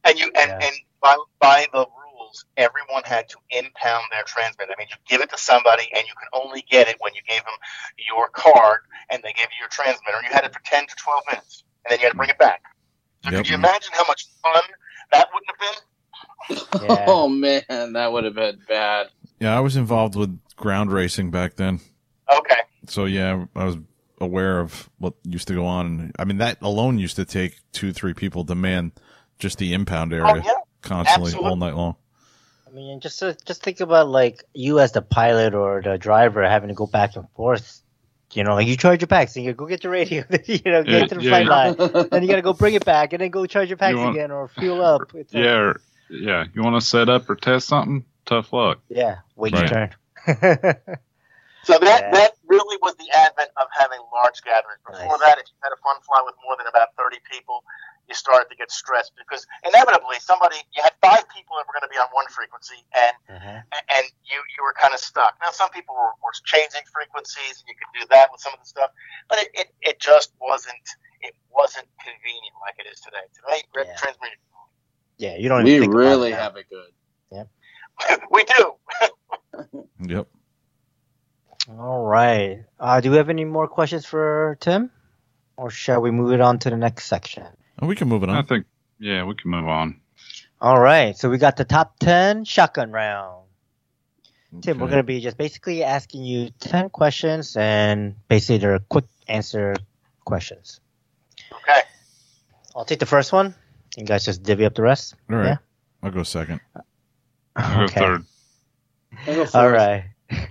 And 0.04 0.18
you 0.18 0.26
and, 0.34 0.48
Yeah. 0.50 0.58
and 0.66 0.74
by 1.00 1.16
by 1.40 1.66
the 1.72 1.78
rules, 1.86 2.44
everyone 2.56 3.02
had 3.04 3.28
to 3.30 3.36
impound 3.50 4.04
their 4.10 4.22
transmitter. 4.24 4.72
I 4.72 4.78
mean, 4.78 4.88
you 4.90 4.96
give 5.08 5.20
it 5.20 5.30
to 5.30 5.38
somebody, 5.38 5.84
and 5.94 6.06
you 6.06 6.14
can 6.14 6.28
only 6.32 6.64
get 6.70 6.88
it 6.88 6.96
when 7.00 7.14
you 7.14 7.20
gave 7.28 7.40
them 7.44 7.54
your 8.08 8.28
card, 8.28 8.80
and 9.10 9.22
they 9.22 9.32
gave 9.32 9.46
you 9.46 9.60
your 9.60 9.68
transmitter. 9.68 10.16
And 10.18 10.26
you 10.26 10.32
had 10.32 10.44
it 10.44 10.52
for 10.52 10.60
10 10.64 10.86
to 10.86 10.94
12 10.96 11.22
minutes, 11.30 11.64
and 11.84 11.92
then 11.92 12.00
you 12.00 12.06
had 12.06 12.12
to 12.12 12.16
bring 12.16 12.30
it 12.30 12.38
back. 12.38 12.62
So 13.24 13.30
Yep. 13.30 13.38
could 13.38 13.48
you 13.48 13.54
imagine 13.54 13.90
how 13.92 14.04
much 14.08 14.26
fun 14.42 14.62
that 15.12 15.28
wouldn't 15.32 15.50
have 15.50 15.58
been? 15.60 15.78
Yeah. 16.88 17.04
Oh 17.06 17.28
man, 17.28 17.92
that 17.92 18.12
would 18.12 18.24
have 18.24 18.34
been 18.34 18.58
bad. 18.68 19.06
Yeah, 19.38 19.56
I 19.56 19.60
was 19.60 19.76
involved 19.76 20.16
with 20.16 20.38
ground 20.56 20.92
racing 20.92 21.30
back 21.30 21.54
then. 21.54 21.80
Okay. 22.32 22.58
So 22.88 23.04
yeah, 23.04 23.44
I 23.54 23.64
was 23.64 23.76
aware 24.22 24.60
of 24.60 24.88
what 24.98 25.14
used 25.24 25.48
to 25.48 25.54
go 25.54 25.66
on. 25.66 26.12
I 26.18 26.24
mean, 26.24 26.38
that 26.38 26.58
alone 26.62 26.98
used 26.98 27.16
to 27.16 27.24
take 27.24 27.56
two, 27.72 27.92
three 27.92 28.14
people 28.14 28.44
to 28.46 28.54
man 28.54 28.92
just 29.38 29.58
the 29.58 29.72
impound 29.74 30.12
area 30.12 30.24
Oh 30.26 30.34
yeah. 30.36 30.52
constantly 30.82 31.28
absolutely. 31.30 31.50
all 31.50 31.56
night 31.56 31.74
long. 31.74 31.96
I 32.66 32.70
mean, 32.74 33.00
just 33.00 33.22
uh, 33.22 33.34
just 33.44 33.62
think 33.62 33.80
about 33.80 34.08
like 34.08 34.44
you 34.54 34.78
as 34.80 34.92
the 34.92 35.02
pilot 35.02 35.54
or 35.54 35.82
the 35.82 35.98
driver 35.98 36.42
having 36.48 36.68
to 36.68 36.74
go 36.74 36.86
back 36.86 37.16
and 37.16 37.28
forth. 37.36 37.80
You 38.32 38.44
know, 38.44 38.54
like 38.54 38.66
you 38.66 38.78
charge 38.78 39.02
your 39.02 39.08
packs 39.08 39.36
and 39.36 39.44
you 39.44 39.52
go 39.52 39.66
get 39.66 39.84
your 39.84 39.92
radio. 39.92 40.24
you 40.46 40.60
know, 40.64 40.78
Yeah, 40.86 41.00
get 41.00 41.08
to 41.10 41.14
the 41.16 41.22
yeah, 41.22 41.30
flight 41.30 41.46
yeah. 41.46 41.50
line. 42.00 42.08
Then 42.10 42.22
you 42.22 42.28
gotta 42.30 42.40
go 42.40 42.54
bring 42.54 42.72
it 42.72 42.84
back 42.84 43.12
and 43.12 43.20
then 43.20 43.30
go 43.30 43.44
charge 43.44 43.68
your 43.68 43.76
packs 43.76 43.96
want- 43.98 44.16
again 44.16 44.30
or 44.30 44.48
fuel 44.48 44.80
up. 44.82 45.02
It's 45.14 45.34
like- 45.34 45.44
Yeah, 45.44 45.54
or- 45.58 45.80
yeah. 46.08 46.44
You 46.54 46.62
want 46.62 46.80
to 46.80 46.86
set 46.86 47.10
up 47.10 47.28
or 47.28 47.36
test 47.36 47.66
something? 47.68 48.06
Tough 48.24 48.52
luck. 48.54 48.78
yeah. 48.88 49.18
Wait 49.36 49.52
Right. 49.52 49.60
your 49.60 49.68
turn. 49.68 50.76
So 51.64 51.78
that 51.78 52.00
Yeah. 52.02 52.10
that 52.12 52.31
really 52.52 52.76
was 52.84 52.92
the 53.00 53.08
advent 53.16 53.48
of 53.56 53.66
having 53.72 53.98
large 54.12 54.44
gatherings. 54.44 54.84
Before 54.84 55.16
Nice. 55.16 55.24
that, 55.24 55.40
if 55.40 55.48
you 55.48 55.56
had 55.64 55.72
a 55.72 55.80
fun 55.80 55.96
fly 56.04 56.20
with 56.20 56.36
more 56.44 56.60
than 56.60 56.68
about 56.68 56.92
thirty 57.00 57.16
people, 57.24 57.64
you 58.08 58.14
started 58.14 58.52
to 58.52 58.56
get 58.60 58.68
stressed 58.68 59.16
because 59.16 59.48
inevitably 59.64 60.20
somebody 60.20 60.60
you 60.76 60.84
had 60.84 60.92
five 61.00 61.24
people 61.32 61.56
that 61.56 61.64
were 61.64 61.72
going 61.72 61.88
to 61.88 61.92
be 61.92 61.96
on 61.96 62.12
one 62.12 62.28
frequency 62.28 62.84
and 62.92 63.14
uh-huh. 63.32 63.64
and 63.96 64.04
you 64.28 64.36
you 64.36 64.60
were 64.60 64.76
kind 64.76 64.92
of 64.92 65.00
stuck. 65.00 65.40
Now 65.40 65.50
some 65.50 65.72
people 65.72 65.96
were, 65.96 66.12
were 66.20 66.36
changing 66.44 66.84
frequencies 66.92 67.64
and 67.64 67.66
you 67.72 67.76
could 67.80 67.92
do 67.96 68.04
that 68.12 68.28
with 68.28 68.44
some 68.44 68.52
of 68.52 68.60
the 68.60 68.68
stuff, 68.68 68.92
but 69.32 69.40
it, 69.40 69.48
it, 69.56 69.68
it 69.80 69.96
just 69.96 70.36
wasn't 70.36 70.84
it 71.24 71.32
wasn't 71.48 71.88
convenient 71.96 72.56
like 72.60 72.76
it 72.76 72.86
is 72.90 73.00
today. 73.00 73.24
Today, 73.32 73.64
you 73.64 73.80
Yeah. 73.80 73.96
transmitted. 73.96 74.40
Yeah, 75.16 75.36
you 75.38 75.48
don't. 75.48 75.62
we 75.64 75.78
even 75.78 75.88
think 75.88 75.94
about 75.94 76.04
really 76.04 76.32
it 76.32 76.38
have 76.38 76.56
it 76.56 76.66
good. 76.68 76.92
we 78.30 78.44
do. 78.44 78.72
Yep. 80.04 80.26
All 81.68 82.04
right. 82.04 82.64
Uh, 82.78 83.00
do 83.00 83.10
we 83.10 83.16
have 83.16 83.28
any 83.30 83.44
more 83.44 83.68
questions 83.68 84.04
for 84.04 84.56
Tim, 84.60 84.90
or 85.56 85.70
shall 85.70 86.00
we 86.00 86.10
move 86.10 86.32
it 86.32 86.40
on 86.40 86.58
to 86.60 86.70
the 86.70 86.76
next 86.76 87.06
section? 87.06 87.46
And 87.78 87.88
we 87.88 87.94
can 87.94 88.08
move 88.08 88.22
it 88.22 88.28
on. 88.28 88.36
I 88.36 88.42
think. 88.42 88.66
Yeah, 88.98 89.24
we 89.24 89.34
can 89.34 89.50
move 89.50 89.66
on. 89.66 90.00
All 90.60 90.80
right. 90.80 91.16
So 91.16 91.28
we 91.30 91.38
got 91.38 91.56
the 91.56 91.64
top 91.64 91.98
ten 91.98 92.44
shotgun 92.44 92.90
round. 92.92 93.42
Tim, 94.60 94.78
we're 94.78 94.88
going 94.88 94.98
to 94.98 95.02
be 95.02 95.20
just 95.20 95.38
basically 95.38 95.82
asking 95.82 96.24
you 96.24 96.50
10 96.60 96.90
questions 96.90 97.56
and 97.56 98.14
basically 98.28 98.58
they're 98.58 98.78
quick 98.80 99.06
answer 99.26 99.74
questions. 100.26 100.78
Okay. 101.50 101.80
I'll 102.76 102.84
take 102.84 102.98
the 102.98 103.06
first 103.06 103.32
one. 103.32 103.54
You 103.96 104.04
guys 104.04 104.26
just 104.26 104.42
divvy 104.42 104.66
up 104.66 104.74
the 104.74 104.82
rest. 104.82 105.14
All 105.30 105.38
right. 105.38 105.46
Yeah. 105.46 105.56
I'll 106.02 106.10
go 106.10 106.22
second. 106.22 106.60
I'll 107.56 107.86
go 107.88 107.92
third. 107.94 108.24
I'll 109.26 109.34
go 109.34 109.40
All 109.40 109.46
first. 109.46 109.54
right. 109.74 110.04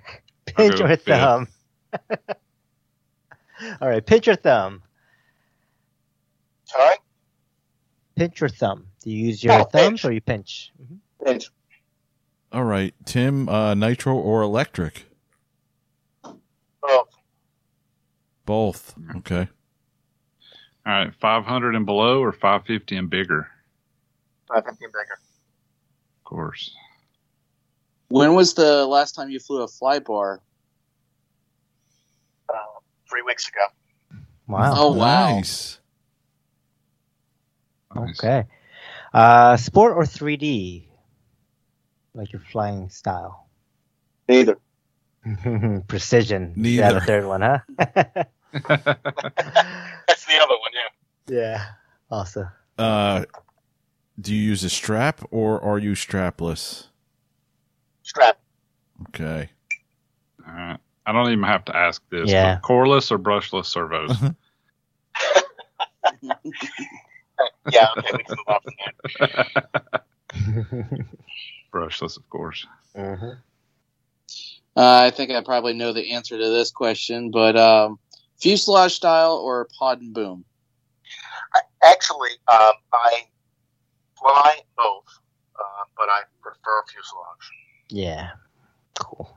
pinch 0.55 0.77
go 0.79 0.85
or 0.85 0.95
thumb. 0.95 1.47
All 3.81 3.87
right. 3.89 4.05
Pinch 4.05 4.27
or 4.27 4.35
thumb. 4.35 4.81
Sorry. 6.65 6.95
Pinch 8.15 8.41
or 8.41 8.49
thumb. 8.49 8.87
Do 9.03 9.09
you 9.11 9.27
use 9.27 9.43
your 9.43 9.53
Oh, 9.53 9.63
thumbs 9.63 10.01
pinch. 10.01 10.05
or 10.05 10.11
you 10.11 10.21
pinch? 10.21 10.71
Mhm. 10.81 10.97
Pinch. 11.25 11.49
All 12.51 12.63
right, 12.63 12.93
Tim. 13.05 13.47
Uh, 13.47 13.73
nitro 13.73 14.13
or 14.15 14.41
electric? 14.41 15.05
Oh, 16.83 17.07
Both. 18.45 18.95
Okay. 19.17 19.47
All 20.85 20.93
right, 20.93 21.13
500 21.15 21.75
and 21.75 21.85
below 21.85 22.21
or 22.21 22.31
550 22.31 22.97
and 22.97 23.09
bigger? 23.09 23.47
550 24.47 24.85
and 24.85 24.91
bigger. 24.93 25.13
Of 25.13 26.23
course. 26.25 26.75
When 28.11 28.35
was 28.35 28.53
the 28.55 28.85
last 28.85 29.15
time 29.15 29.29
you 29.29 29.39
flew 29.39 29.61
a 29.61 29.69
fly 29.69 29.99
bar? 29.99 30.41
Uh, 32.49 32.57
three 33.09 33.21
weeks 33.21 33.47
ago. 33.47 33.61
Wow. 34.47 34.73
Oh, 34.75 34.91
wow. 34.93 35.37
Nice. 35.37 35.79
Nice. 37.95 38.19
Okay. 38.19 38.43
Uh, 39.13 39.55
sport 39.55 39.95
or 39.95 40.03
3D? 40.03 40.87
Like 42.13 42.33
your 42.33 42.41
flying 42.51 42.89
style. 42.89 43.47
Neither. 44.27 44.57
Precision. 45.87 46.51
You 46.57 46.81
have 46.81 46.95
Neither. 46.95 46.97
a 46.97 47.01
third 47.07 47.25
one, 47.25 47.41
huh? 47.41 47.59
That's 47.77 48.25
the 50.25 50.37
other 50.41 50.57
one, 50.59 50.71
yeah. 50.73 50.89
yeah. 51.27 51.65
Awesome. 52.09 52.49
Uh, 52.77 53.23
do 54.19 54.35
you 54.35 54.41
use 54.41 54.65
a 54.65 54.69
strap 54.69 55.21
or 55.31 55.61
are 55.63 55.79
you 55.79 55.93
strapless? 55.93 56.87
Strap. 58.03 58.39
Okay. 59.09 59.49
All 60.47 60.53
right. 60.53 60.77
I 61.05 61.11
don't 61.11 61.31
even 61.31 61.43
have 61.43 61.65
to 61.65 61.75
ask 61.75 62.01
this. 62.09 62.29
Yeah. 62.29 62.55
but 62.55 62.67
Coreless 62.67 63.11
or 63.11 63.19
brushless 63.19 63.65
servos? 63.65 64.15
Yeah, 67.71 67.87
okay, 67.97 68.09
we 68.13 68.23
can 68.23 68.35
move 68.37 68.47
on 68.47 68.59
from 68.61 68.73
that. 69.91 71.05
brushless, 71.73 72.17
of 72.17 72.29
course. 72.29 72.65
Mhm. 72.95 73.37
Uh, 74.75 74.99
I 75.05 75.11
think 75.11 75.31
I 75.31 75.41
probably 75.41 75.73
know 75.73 75.91
the 75.91 76.11
answer 76.13 76.37
to 76.37 76.49
this 76.49 76.71
question, 76.71 77.31
but 77.31 77.57
um, 77.57 77.99
fuselage 78.39 78.93
style 78.93 79.35
or 79.37 79.67
pod 79.77 80.01
and 80.01 80.13
boom? 80.13 80.45
I, 81.53 81.61
actually, 81.83 82.29
um, 82.51 82.73
I 82.93 83.27
fly 84.17 84.59
both, 84.77 85.07
uh, 85.59 85.83
but 85.97 86.07
I 86.09 86.21
prefer 86.41 86.83
fuselage. 86.87 87.51
Yeah. 87.91 88.29
Cool. 88.97 89.35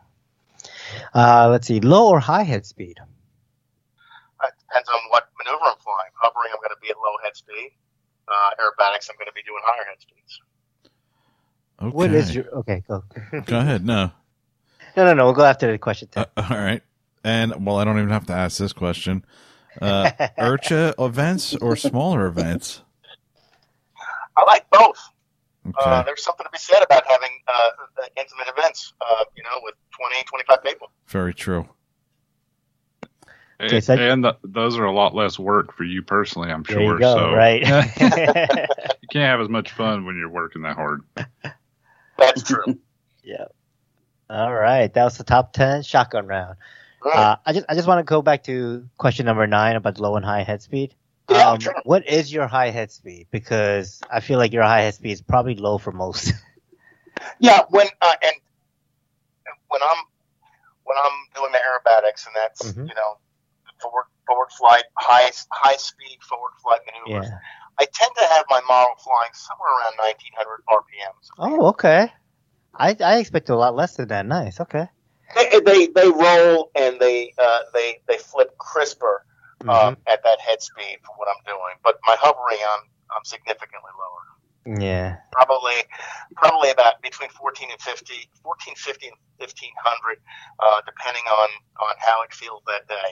Uh, 1.13 1.49
let's 1.51 1.67
see. 1.67 1.81
Low 1.81 2.09
or 2.09 2.21
high 2.21 2.45
head 2.45 2.65
speed? 2.65 2.99
It 2.99 4.53
depends 4.69 4.89
on 4.89 5.01
what 5.11 5.29
maneuver 5.39 5.65
I'm 5.65 5.79
flying. 5.79 6.11
Hovering, 6.21 6.53
I'm 6.53 6.59
going 6.59 6.71
to 6.71 6.81
be 6.81 6.91
at 6.91 6.97
low 6.97 7.17
head 7.23 7.37
speed. 7.37 7.73
Uh, 8.29 8.51
aerobatics, 8.61 9.11
I'm 9.11 9.17
going 9.17 9.27
to 9.27 9.33
be 9.35 9.43
doing 9.43 9.61
higher 9.65 9.85
head 9.85 10.01
speeds. 10.01 10.41
Okay. 11.83 11.91
What 11.91 12.13
is 12.13 12.35
your? 12.35 12.45
Okay, 12.59 12.83
go. 12.87 13.03
Go 13.47 13.59
ahead. 13.59 13.85
No. 13.85 14.13
no, 14.97 15.05
no, 15.05 15.15
no. 15.15 15.25
We'll 15.25 15.35
go 15.35 15.45
after 15.45 15.71
the 15.71 15.79
question. 15.79 16.09
Uh, 16.15 16.27
all 16.37 16.45
right. 16.51 16.83
And 17.25 17.67
well, 17.67 17.79
I 17.79 17.85
don't 17.85 17.99
even 17.99 18.11
have 18.11 18.27
to 18.27 18.33
ask 18.33 18.59
this 18.59 18.73
question. 18.73 19.25
Uh, 19.83 20.11
IRCHA 20.39 20.95
events 21.05 21.57
or 21.57 21.75
smaller 21.75 22.27
events? 22.27 22.83
I 24.37 24.45
like 24.47 24.71
both. 24.71 24.99
Okay. 25.67 25.75
Uh, 25.79 26.03
there's 26.03 26.23
something 26.23 26.45
to 26.45 26.51
be 26.51 26.59
said 26.59 26.83
about 26.83 27.05
having 27.07 27.31
uh, 27.49 27.71
intimate 28.17 28.49
events, 28.57 28.93
uh, 29.01 29.25
you 29.35 29.43
know, 29.43 29.61
with 29.63 29.75
20, 29.99 30.23
25 30.25 30.63
people. 30.63 30.91
Very 31.07 31.33
true. 31.33 31.67
And 33.61 33.73
and 33.89 34.25
the, 34.25 34.37
those 34.43 34.77
are 34.77 34.85
a 34.85 34.93
lot 34.93 35.15
less 35.15 35.39
work 35.39 35.75
for 35.75 35.85
you 35.85 36.03
personally, 36.03 36.51
I'm 36.51 36.65
there 36.65 36.79
sure. 36.79 36.95
you 36.95 36.99
go. 36.99 37.17
so 37.17 37.33
Right. 37.33 37.63
you 39.01 39.09
can't 39.11 39.31
have 39.31 39.41
as 39.41 39.49
much 39.49 39.71
fun 39.73 40.05
when 40.05 40.17
you're 40.17 40.29
working 40.29 40.63
that 40.63 40.77
hard. 40.77 41.03
That's 42.19 42.43
true. 42.43 42.65
yeah. 43.23 43.47
All 44.29 44.53
right. 44.53 44.93
That 44.93 45.05
was 45.05 45.19
the 45.19 45.25
top 45.25 45.53
ten 45.53 45.83
shotgun 45.83 46.27
round. 46.27 46.57
Right. 47.05 47.17
Uh, 47.17 47.37
I 47.47 47.53
just 47.53 47.67
I 47.69 47.75
just 47.75 47.87
want 47.87 48.01
to 48.01 48.05
go 48.05 48.23
back 48.23 48.45
to 48.45 48.89
question 48.99 49.27
number 49.27 49.47
nine 49.47 49.77
about 49.77 50.01
low 50.01 50.17
and 50.17 50.25
high 50.25 50.43
head 50.43 50.63
speed. 50.63 50.95
Yeah, 51.31 51.51
um. 51.51 51.59
What 51.85 52.07
is 52.07 52.33
your 52.33 52.47
high 52.47 52.71
head 52.71 52.93
speed? 52.93 53.29
Because 53.31 54.01
I 54.11 54.21
feel 54.21 54.39
like 54.39 54.53
your 54.53 54.63
high 54.63 54.83
head 54.83 54.95
speed 54.95 55.13
is 55.13 55.23
probably 55.23 55.55
low 55.57 55.79
for 55.79 55.93
most. 55.93 56.33
Yeah, 57.39 57.63
when 57.71 57.87
uh, 58.03 58.13
and 58.23 58.35
when 59.69 59.81
I'm 59.83 59.97
when 60.85 60.99
I'm 61.03 61.13
doing 61.35 61.53
the 61.53 61.59
aerobatics, 61.59 62.27
and 62.27 62.35
that's 62.35 62.73
Mhm. 62.73 62.89
you 62.89 62.95
know 62.95 63.19
forward 63.81 64.05
forward 64.27 64.49
flight, 64.59 64.85
high 64.99 65.31
high 65.53 65.77
speed 65.77 66.19
forward 66.29 66.53
flight 66.63 66.81
maneuvers. 66.87 67.29
yeah. 67.31 67.39
I 67.79 67.87
tend 67.93 68.11
to 68.17 68.25
have 68.27 68.45
my 68.51 68.61
model 68.69 68.95
flying 69.03 69.33
somewhere 69.33 69.71
around 69.81 69.95
1900 69.99 70.61
RPMs. 70.69 71.29
Oh, 71.39 71.67
okay. 71.69 72.13
I 72.75 72.97
I 73.01 73.19
expect 73.19 73.49
a 73.49 73.57
lot 73.57 73.75
less 73.75 73.97
than 73.97 74.09
that. 74.09 74.27
Nice. 74.27 74.61
Okay. 74.61 74.89
They 75.35 75.61
they, 75.61 75.87
they 75.87 76.09
roll 76.09 76.71
and 76.75 77.01
they 77.01 77.33
uh, 77.39 77.61
they 77.73 78.01
they 78.07 78.19
flip 78.19 78.57
crisper 78.59 79.25
uh, 79.69 79.91
Mhm. 79.93 79.97
at 80.07 80.23
that 80.25 80.41
head 80.41 80.63
speed 80.63 80.99
for 81.05 81.15
what 81.17 81.29
I'm 81.29 81.43
doing, 81.45 81.75
but 81.83 81.99
my 82.07 82.17
hovering 82.19 82.59
I'm 82.63 82.89
I'm 83.17 83.25
significantly 83.25 83.91
lower. 83.99 84.81
Yeah. 84.81 85.17
Probably 85.33 85.85
probably 86.37 86.71
about 86.71 87.03
between 87.03 87.29
14 87.31 87.71
and 87.71 87.81
50, 87.81 88.31
1450 88.43 89.09
and 89.09 89.17
1500, 89.39 90.21
uh, 90.61 90.81
depending 90.87 91.25
on 91.29 91.49
on 91.81 91.95
how 91.99 92.23
it 92.23 92.33
feels 92.33 92.63
that 92.67 92.87
day. 92.89 93.11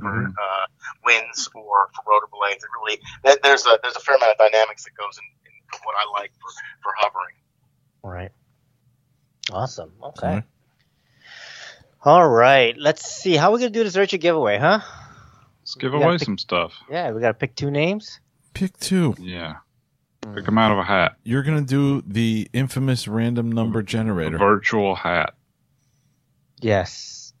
Mhm. 0.00 0.26
uh, 0.36 0.66
winds 1.04 1.48
or 1.54 1.88
for 1.94 2.02
rotor 2.10 2.26
blades. 2.32 2.64
It 2.64 2.70
really 2.74 3.00
there's 3.44 3.64
a 3.64 3.78
there's 3.80 3.94
a 3.94 4.00
fair 4.00 4.16
amount 4.16 4.32
of 4.32 4.38
dynamics 4.38 4.82
that 4.84 4.90
goes 4.96 5.16
in, 5.18 5.24
in 5.46 5.80
what 5.84 5.94
I 5.96 6.20
like 6.20 6.32
for, 6.40 6.50
for 6.82 6.92
hovering. 6.98 7.36
Right. 8.02 8.32
Awesome. 9.52 9.92
Okay. 10.02 10.26
Alright. 10.26 10.44
All 12.04 12.28
right. 12.28 12.76
Let's 12.76 13.06
see. 13.06 13.36
How 13.36 13.50
are 13.50 13.52
we 13.52 13.60
gonna 13.60 13.70
do 13.70 13.84
this 13.84 13.96
IRCHA 13.96 14.20
giveaway, 14.20 14.58
huh? 14.58 14.80
Let's 15.64 15.74
give 15.76 15.94
away 15.94 16.18
pick- 16.18 16.26
some 16.26 16.36
stuff. 16.38 16.74
Yeah, 16.90 17.10
we 17.12 17.20
gotta 17.20 17.34
pick 17.34 17.56
two 17.56 17.70
names. 17.70 18.20
Pick 18.52 18.76
two. 18.78 19.14
Yeah. 19.18 19.56
Hmm. 20.22 20.34
Pick 20.34 20.44
them 20.44 20.58
out 20.58 20.70
of 20.72 20.78
a 20.78 20.84
hat. 20.84 21.16
You're 21.24 21.42
gonna 21.42 21.62
do 21.62 22.02
the 22.06 22.48
infamous 22.52 23.08
random 23.08 23.50
number 23.50 23.78
A 23.80 23.84
generator. 23.84 24.36
virtual 24.38 24.94
hat. 24.94 25.34
Yes. 26.60 27.32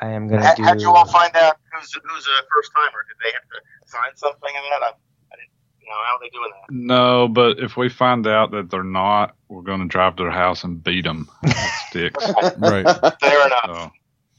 I 0.00 0.08
am 0.10 0.28
gonna 0.28 0.44
How, 0.44 0.54
do. 0.54 0.62
how'd 0.62 0.80
you 0.80 0.90
all 0.90 1.06
find 1.06 1.34
out 1.36 1.56
who's 1.72 1.92
who's 1.92 2.26
a 2.26 2.42
first 2.54 2.70
timer? 2.76 2.98
Did 3.08 3.16
they 3.22 3.30
have 3.32 3.42
to 3.42 3.90
sign 3.90 4.16
something 4.16 4.50
in 4.54 4.62
that? 4.70 4.82
I, 4.82 4.88
I 5.32 5.36
didn't. 5.36 5.50
You 5.80 5.88
know, 5.88 5.96
how 6.06 6.16
are 6.16 6.20
they 6.20 6.28
doing 6.30 6.50
that? 6.50 6.72
No, 6.74 7.28
but 7.28 7.58
if 7.58 7.76
we 7.76 7.88
find 7.88 8.26
out 8.26 8.50
that 8.52 8.70
they're 8.70 8.82
not, 8.84 9.34
we're 9.48 9.62
going 9.62 9.80
to 9.80 9.86
drive 9.86 10.16
to 10.16 10.22
their 10.24 10.32
house 10.32 10.62
and 10.64 10.82
beat 10.82 11.04
them 11.04 11.28
with 11.42 11.56
sticks. 11.88 12.24
right. 12.58 12.86
Fair 13.20 13.46
enough. 13.46 13.64
So, 13.66 13.92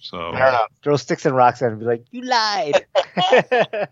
so 0.04 0.32
Fair 0.34 0.50
enough. 0.50 0.68
throw 0.84 0.98
sticks 0.98 1.26
and 1.26 1.36
rocks 1.36 1.62
at 1.62 1.68
it 1.68 1.72
and 1.72 1.80
be 1.80 1.86
like, 1.86 2.06
"You 2.12 2.22
lied." 2.24 2.86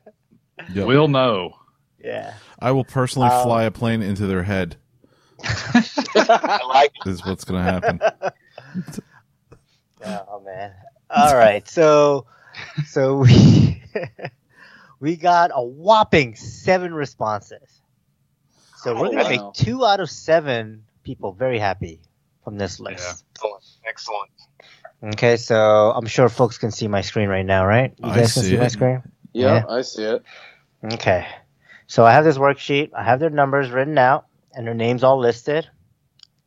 Yep. 0.75 0.85
we'll 0.85 1.07
know. 1.07 1.55
yeah. 2.03 2.35
I 2.59 2.71
will 2.71 2.83
personally 2.83 3.29
Um, 3.29 3.43
fly 3.43 3.63
a 3.63 3.71
plane 3.71 4.03
into 4.03 4.27
their 4.27 4.43
head. 4.43 4.75
I 5.43 6.59
like 6.67 6.91
it. 7.03 7.09
Is 7.09 7.25
what's 7.25 7.43
gonna 7.45 7.63
happen. 7.63 7.99
Oh 10.03 10.41
man. 10.43 10.71
All 11.09 11.35
right. 11.35 11.67
So, 11.67 12.25
so 12.87 13.17
we 13.17 13.83
we 14.99 15.15
got 15.15 15.51
a 15.53 15.63
whopping 15.63 16.35
seven 16.35 16.93
responses. 16.93 17.81
So 18.77 18.95
we're 18.99 19.09
gonna 19.09 19.23
Oh, 19.25 19.29
make 19.29 19.53
two 19.53 19.85
out 19.85 19.99
of 19.99 20.09
seven 20.09 20.83
people 21.03 21.33
very 21.33 21.59
happy 21.59 22.01
from 22.43 22.57
this 22.57 22.79
list. 22.79 23.25
Excellent. 23.35 23.63
Excellent. 23.87 24.31
Okay. 25.03 25.37
So 25.37 25.91
I'm 25.91 26.05
sure 26.05 26.29
folks 26.29 26.57
can 26.57 26.71
see 26.71 26.87
my 26.87 27.01
screen 27.01 27.29
right 27.29 27.45
now, 27.45 27.65
right? 27.65 27.93
You 27.97 28.09
I 28.09 28.15
guys 28.15 28.33
can 28.33 28.43
see 28.43 28.49
see 28.49 28.57
my 28.57 28.67
screen. 28.67 29.03
Yeah, 29.33 29.63
I 29.67 29.81
see 29.81 30.03
it. 30.03 30.23
Okay. 30.83 31.27
So 31.87 32.05
I 32.05 32.11
have 32.11 32.23
this 32.23 32.37
worksheet. 32.37 32.91
I 32.95 33.03
have 33.03 33.19
their 33.19 33.29
numbers 33.29 33.69
written 33.69 33.97
out 33.97 34.25
and 34.53 34.65
their 34.65 34.73
names 34.73 35.03
all 35.03 35.19
listed. 35.19 35.67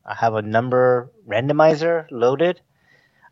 I 0.05 0.15
have 0.15 0.35
a 0.35 0.43
number 0.43 1.11
randomizer 1.27 2.07
loaded. 2.11 2.61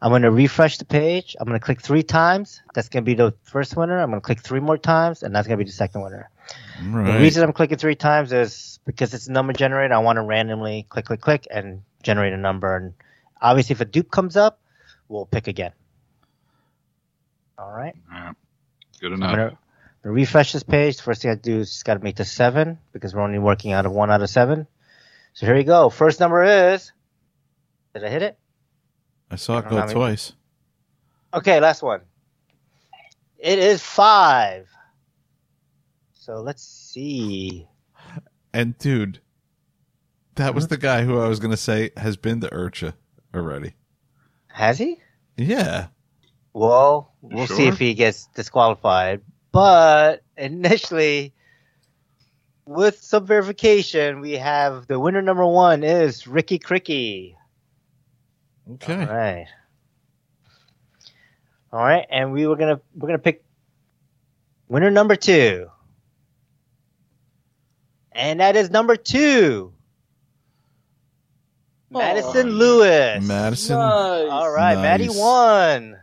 I'm 0.00 0.10
going 0.10 0.22
to 0.22 0.30
refresh 0.30 0.78
the 0.78 0.84
page. 0.84 1.36
I'm 1.38 1.46
going 1.46 1.58
to 1.58 1.64
click 1.64 1.80
three 1.80 2.02
times. 2.02 2.60
That's 2.74 2.88
going 2.88 3.04
to 3.04 3.06
be 3.06 3.14
the 3.14 3.34
first 3.44 3.76
winner. 3.76 4.00
I'm 4.00 4.10
going 4.10 4.20
to 4.20 4.24
click 4.24 4.40
three 4.40 4.58
more 4.58 4.76
times, 4.76 5.22
and 5.22 5.34
that's 5.34 5.46
going 5.46 5.58
to 5.58 5.64
be 5.64 5.68
the 5.68 5.74
second 5.74 6.02
winner. 6.02 6.28
Right. 6.82 7.12
The 7.12 7.18
reason 7.20 7.44
I'm 7.44 7.52
clicking 7.52 7.78
three 7.78 7.94
times 7.94 8.32
is 8.32 8.80
because 8.84 9.14
it's 9.14 9.28
a 9.28 9.32
number 9.32 9.52
generator. 9.52 9.94
I 9.94 9.98
want 9.98 10.16
to 10.16 10.22
randomly 10.22 10.86
click, 10.88 11.04
click, 11.04 11.20
click, 11.20 11.46
and 11.50 11.82
generate 12.02 12.32
a 12.32 12.36
number. 12.36 12.74
And 12.74 12.94
obviously, 13.40 13.74
if 13.74 13.80
a 13.80 13.84
dupe 13.84 14.10
comes 14.10 14.36
up, 14.36 14.58
we'll 15.12 15.26
pick 15.26 15.46
again. 15.46 15.72
All 17.58 17.70
right. 17.70 17.94
Yeah. 18.10 18.32
Good 19.00 19.12
I'm 19.12 19.18
enough. 19.18 19.30
gonna, 19.30 19.44
I'm 19.44 19.58
gonna 20.04 20.14
refresh 20.14 20.52
this 20.52 20.62
page. 20.62 21.00
First 21.00 21.22
thing 21.22 21.30
I 21.30 21.34
do 21.34 21.60
is 21.60 21.70
just 21.70 21.84
gotta 21.84 22.00
make 22.00 22.16
this 22.16 22.32
seven 22.32 22.78
because 22.92 23.14
we're 23.14 23.22
only 23.22 23.38
working 23.38 23.72
out 23.72 23.86
of 23.86 23.92
one 23.92 24.10
out 24.10 24.22
of 24.22 24.30
seven. 24.30 24.66
So 25.34 25.46
here 25.46 25.56
you 25.56 25.64
go. 25.64 25.90
First 25.90 26.18
number 26.18 26.42
is. 26.72 26.92
Did 27.94 28.04
I 28.04 28.08
hit 28.08 28.22
it? 28.22 28.38
I 29.30 29.36
saw 29.36 29.58
it 29.58 29.66
I 29.66 29.70
go 29.70 29.76
know 29.76 29.82
how 29.82 29.92
twice. 29.92 30.32
Okay, 31.34 31.60
last 31.60 31.82
one. 31.82 32.00
It 33.38 33.58
is 33.58 33.82
five. 33.82 34.68
So 36.14 36.40
let's 36.40 36.62
see. 36.62 37.66
And 38.54 38.76
dude, 38.78 39.20
that 40.36 40.54
was 40.54 40.64
hmm? 40.64 40.68
the 40.68 40.76
guy 40.78 41.02
who 41.02 41.20
I 41.20 41.28
was 41.28 41.38
gonna 41.38 41.56
say 41.56 41.90
has 41.96 42.16
been 42.16 42.40
to 42.40 42.48
IRCHA 42.48 42.94
already. 43.34 43.74
Has 44.52 44.78
he? 44.78 44.98
Yeah. 45.36 45.88
Well, 46.52 47.12
we'll 47.22 47.46
see 47.46 47.66
if 47.66 47.78
he 47.78 47.94
gets 47.94 48.26
disqualified. 48.34 49.22
But 49.50 50.22
initially, 50.36 51.32
with 52.66 53.00
some 53.02 53.26
verification, 53.26 54.20
we 54.20 54.32
have 54.32 54.86
the 54.86 55.00
winner 55.00 55.22
number 55.22 55.46
one 55.46 55.82
is 55.82 56.26
Ricky 56.26 56.58
Cricky. 56.58 57.36
Okay. 58.74 58.94
All 58.94 59.06
right. 59.06 59.46
All 61.72 61.80
right, 61.80 62.06
and 62.10 62.32
we 62.32 62.46
were 62.46 62.56
gonna 62.56 62.80
we're 62.94 63.08
gonna 63.08 63.18
pick 63.18 63.44
winner 64.68 64.90
number 64.90 65.16
two, 65.16 65.70
and 68.12 68.40
that 68.40 68.56
is 68.56 68.70
number 68.70 68.94
two, 68.94 69.72
Madison 71.92 72.48
Oh, 72.48 72.50
Lewis. 72.50 73.24
Madison. 73.26 73.76
Nice. 73.78 74.28
All 74.30 74.50
right, 74.50 74.76
Maddie 74.76 75.06
Nice. 75.08 75.16
won. 75.16 75.96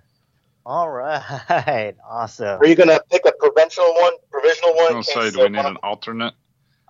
All 0.66 0.90
right, 0.90 1.95
awesome. 2.10 2.60
Are 2.61 2.68
you 2.68 2.76
gonna 2.76 2.99
pick 3.11 3.24
a 3.26 3.32
provincial 3.40 3.86
one? 3.95 4.14
Provisional 4.30 4.72
I 4.72 4.76
one? 4.76 4.95
was 4.98 5.07
in 5.10 5.14
going 5.16 5.26
to 5.26 5.32
case, 5.32 5.34
say, 5.34 5.38
do 5.38 5.44
we 5.44 5.49
need 5.49 5.57
one 5.57 5.66
an 5.66 5.78
alternate? 5.78 6.34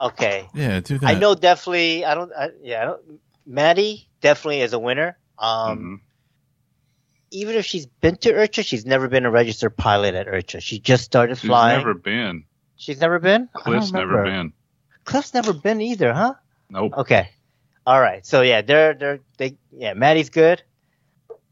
Okay, 0.02 0.48
Yeah, 0.54 0.80
do 0.80 0.98
that. 0.98 1.08
I 1.10 1.14
know 1.20 1.36
definitely. 1.36 2.04
I 2.06 2.16
don't. 2.16 2.32
I, 2.38 2.50
yeah, 2.62 2.82
I 2.82 2.86
don't. 2.86 3.02
Maddie 3.46 4.08
definitely 4.22 4.62
is 4.62 4.74
a 4.74 4.80
winner. 4.80 5.18
Um, 5.38 5.80
Mhm. 5.80 6.00
even 7.32 7.56
if 7.56 7.66
she's 7.66 7.86
been 7.86 8.16
to 8.18 8.32
IRCHA, 8.34 8.66
she's 8.66 8.86
never 8.86 9.08
been 9.08 9.26
a 9.26 9.32
registered 9.32 9.76
pilot 9.78 10.16
at 10.16 10.28
IRCHA. 10.28 10.62
She 10.62 10.80
just 10.80 11.04
started 11.04 11.38
flying. 11.38 11.40
She's 11.40 11.48
flying. 11.48 11.78
never 11.80 11.94
been. 11.94 12.44
She's 12.76 13.00
never 13.02 13.20
been. 13.20 13.50
Cliff's 13.54 13.92
never 13.92 14.24
been. 14.24 14.54
Cliff's 15.06 15.34
never 15.34 15.54
been 15.54 15.82
either, 15.82 16.14
huh? 16.14 16.34
Nope. 16.70 16.94
Okay. 16.98 17.30
All 17.86 18.00
right. 18.00 18.26
So 18.26 18.42
yeah, 18.42 18.62
they're 18.62 18.94
they're 18.94 19.20
they 19.38 19.58
yeah, 19.72 19.94
Maddie's 19.94 20.30
good. 20.30 20.62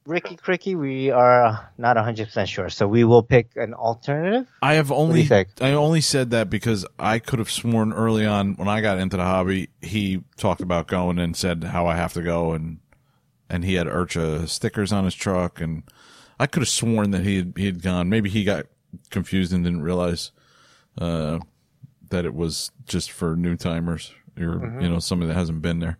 Ricky 0.05 0.37
Cricky, 0.37 0.73
we 0.79 1.11
are 1.11 1.69
not 1.77 1.97
hundred 1.97 2.27
percent 2.27 2.47
sure, 2.47 2.69
so 2.69 2.87
we 2.87 3.03
will 3.03 3.23
pick 3.23 3.49
an 3.57 3.73
alternative. 3.73 4.47
I 4.61 4.75
have 4.75 4.89
only? 4.89 5.29
I 5.59 5.71
only 5.71 5.99
said 5.99 6.31
that 6.31 6.49
because 6.49 6.85
I 6.97 7.19
could 7.19 7.39
have 7.39 7.51
sworn 7.51 7.91
early 7.91 8.25
on 8.25 8.53
when 8.55 8.69
I 8.69 8.79
got 8.79 8.99
into 8.99 9.17
the 9.17 9.23
hobby, 9.23 9.69
he 9.81 10.23
talked 10.37 10.61
about 10.61 10.87
going 10.87 11.19
and 11.19 11.35
said 11.35 11.65
how 11.65 11.87
I 11.87 11.97
have 11.97 12.13
to 12.13 12.21
go 12.21 12.53
and 12.53 12.79
and 13.49 13.65
he 13.65 13.73
had 13.73 13.87
IRCHA 13.87 14.47
stickers 14.47 14.93
on 14.93 15.03
his 15.03 15.15
truck 15.15 15.59
and 15.59 15.83
I 16.39 16.47
could 16.47 16.61
have 16.61 16.69
sworn 16.69 17.11
that 17.11 17.23
he 17.23 17.37
had, 17.37 17.53
he 17.57 17.65
had 17.65 17.81
gone. 17.81 18.07
Maybe 18.09 18.29
he 18.29 18.43
got 18.45 18.67
confused 19.09 19.51
and 19.51 19.63
didn't 19.63 19.81
realize 19.81 20.31
uh, 20.97 21.39
that 22.09 22.25
it 22.25 22.33
was 22.33 22.71
just 22.85 23.11
for 23.11 23.35
new 23.35 23.57
timers 23.57 24.13
or 24.39 24.43
Mm-hmm. 24.59 24.81
you 24.81 24.89
know 24.89 24.99
somebody 24.99 25.27
that 25.29 25.33
hasn't 25.37 25.61
been 25.63 25.79
there 25.79 25.97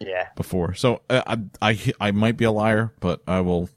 Yeah. 0.00 0.28
before. 0.36 0.74
So 0.74 1.02
uh, 1.10 1.22
I 1.26 1.38
I 1.72 1.92
I 2.00 2.10
might 2.12 2.36
be 2.36 2.44
a 2.44 2.52
liar, 2.52 2.92
but 3.00 3.20
I 3.26 3.40
will 3.40 3.68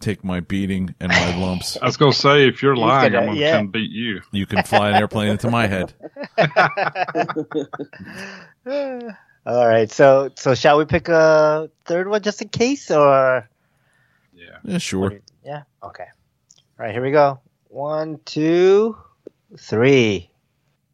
take 0.00 0.24
my 0.24 0.40
beating 0.40 0.94
and 0.98 1.10
my 1.10 1.36
lumps. 1.40 1.76
I 1.80 1.86
was 1.86 1.96
going 1.96 2.10
to 2.12 2.18
say, 2.18 2.48
if 2.48 2.60
you're 2.62 2.74
lying, 2.74 3.12
gonna- 3.12 3.20
I'm 3.22 3.26
going 3.28 3.38
to 3.38 3.42
yeah. 3.44 3.56
come 3.58 3.68
beat 3.68 3.90
you. 3.92 4.20
You 4.32 4.46
can 4.46 4.64
fly 4.64 4.90
an 4.90 4.96
airplane 4.96 5.28
into 5.28 5.48
my 5.50 5.68
head. 5.68 5.94
All 9.46 9.66
right. 9.66 9.90
So 9.90 10.30
so 10.36 10.54
shall 10.54 10.78
we 10.78 10.84
pick 10.84 11.08
a 11.08 11.70
third 11.84 12.08
one 12.08 12.22
just 12.22 12.42
in 12.42 12.48
case, 12.48 12.90
or 12.90 13.48
Yeah. 14.34 14.58
Yeah, 14.64 14.78
sure. 14.78 15.20
yeah? 15.44 15.62
Okay. 15.82 16.06
All 16.78 16.86
right. 16.86 16.92
Here 16.92 17.02
we 17.02 17.10
go. 17.10 17.40
One, 17.68 18.20
two, 18.24 18.96
three, 19.58 20.30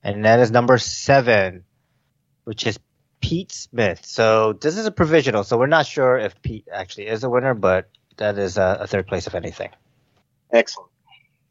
and 0.02 0.24
that 0.24 0.38
is 0.40 0.50
number 0.50 0.78
seven, 0.78 1.64
which 2.44 2.66
is 2.66 2.78
Pete 3.20 3.52
Smith. 3.52 4.04
So 4.04 4.54
this 4.54 4.76
is 4.76 4.86
a 4.86 4.90
provisional, 4.90 5.44
so 5.44 5.58
we're 5.58 5.66
not 5.66 5.86
sure 5.86 6.18
if 6.18 6.40
Pete 6.42 6.66
actually 6.72 7.08
is 7.08 7.24
a 7.24 7.30
winner, 7.30 7.54
but 7.54 7.88
that 8.16 8.38
is 8.38 8.58
a, 8.58 8.78
a 8.80 8.86
third 8.86 9.06
place 9.06 9.26
if 9.26 9.34
anything. 9.34 9.70
Excellent. 10.52 10.90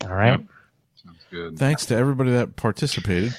All 0.03 0.13
right. 0.13 0.39
Yep. 0.39 0.41
Sounds 1.03 1.19
good. 1.31 1.57
Thanks 1.57 1.85
to 1.87 1.95
everybody 1.95 2.31
that 2.31 2.55
participated. 2.55 3.33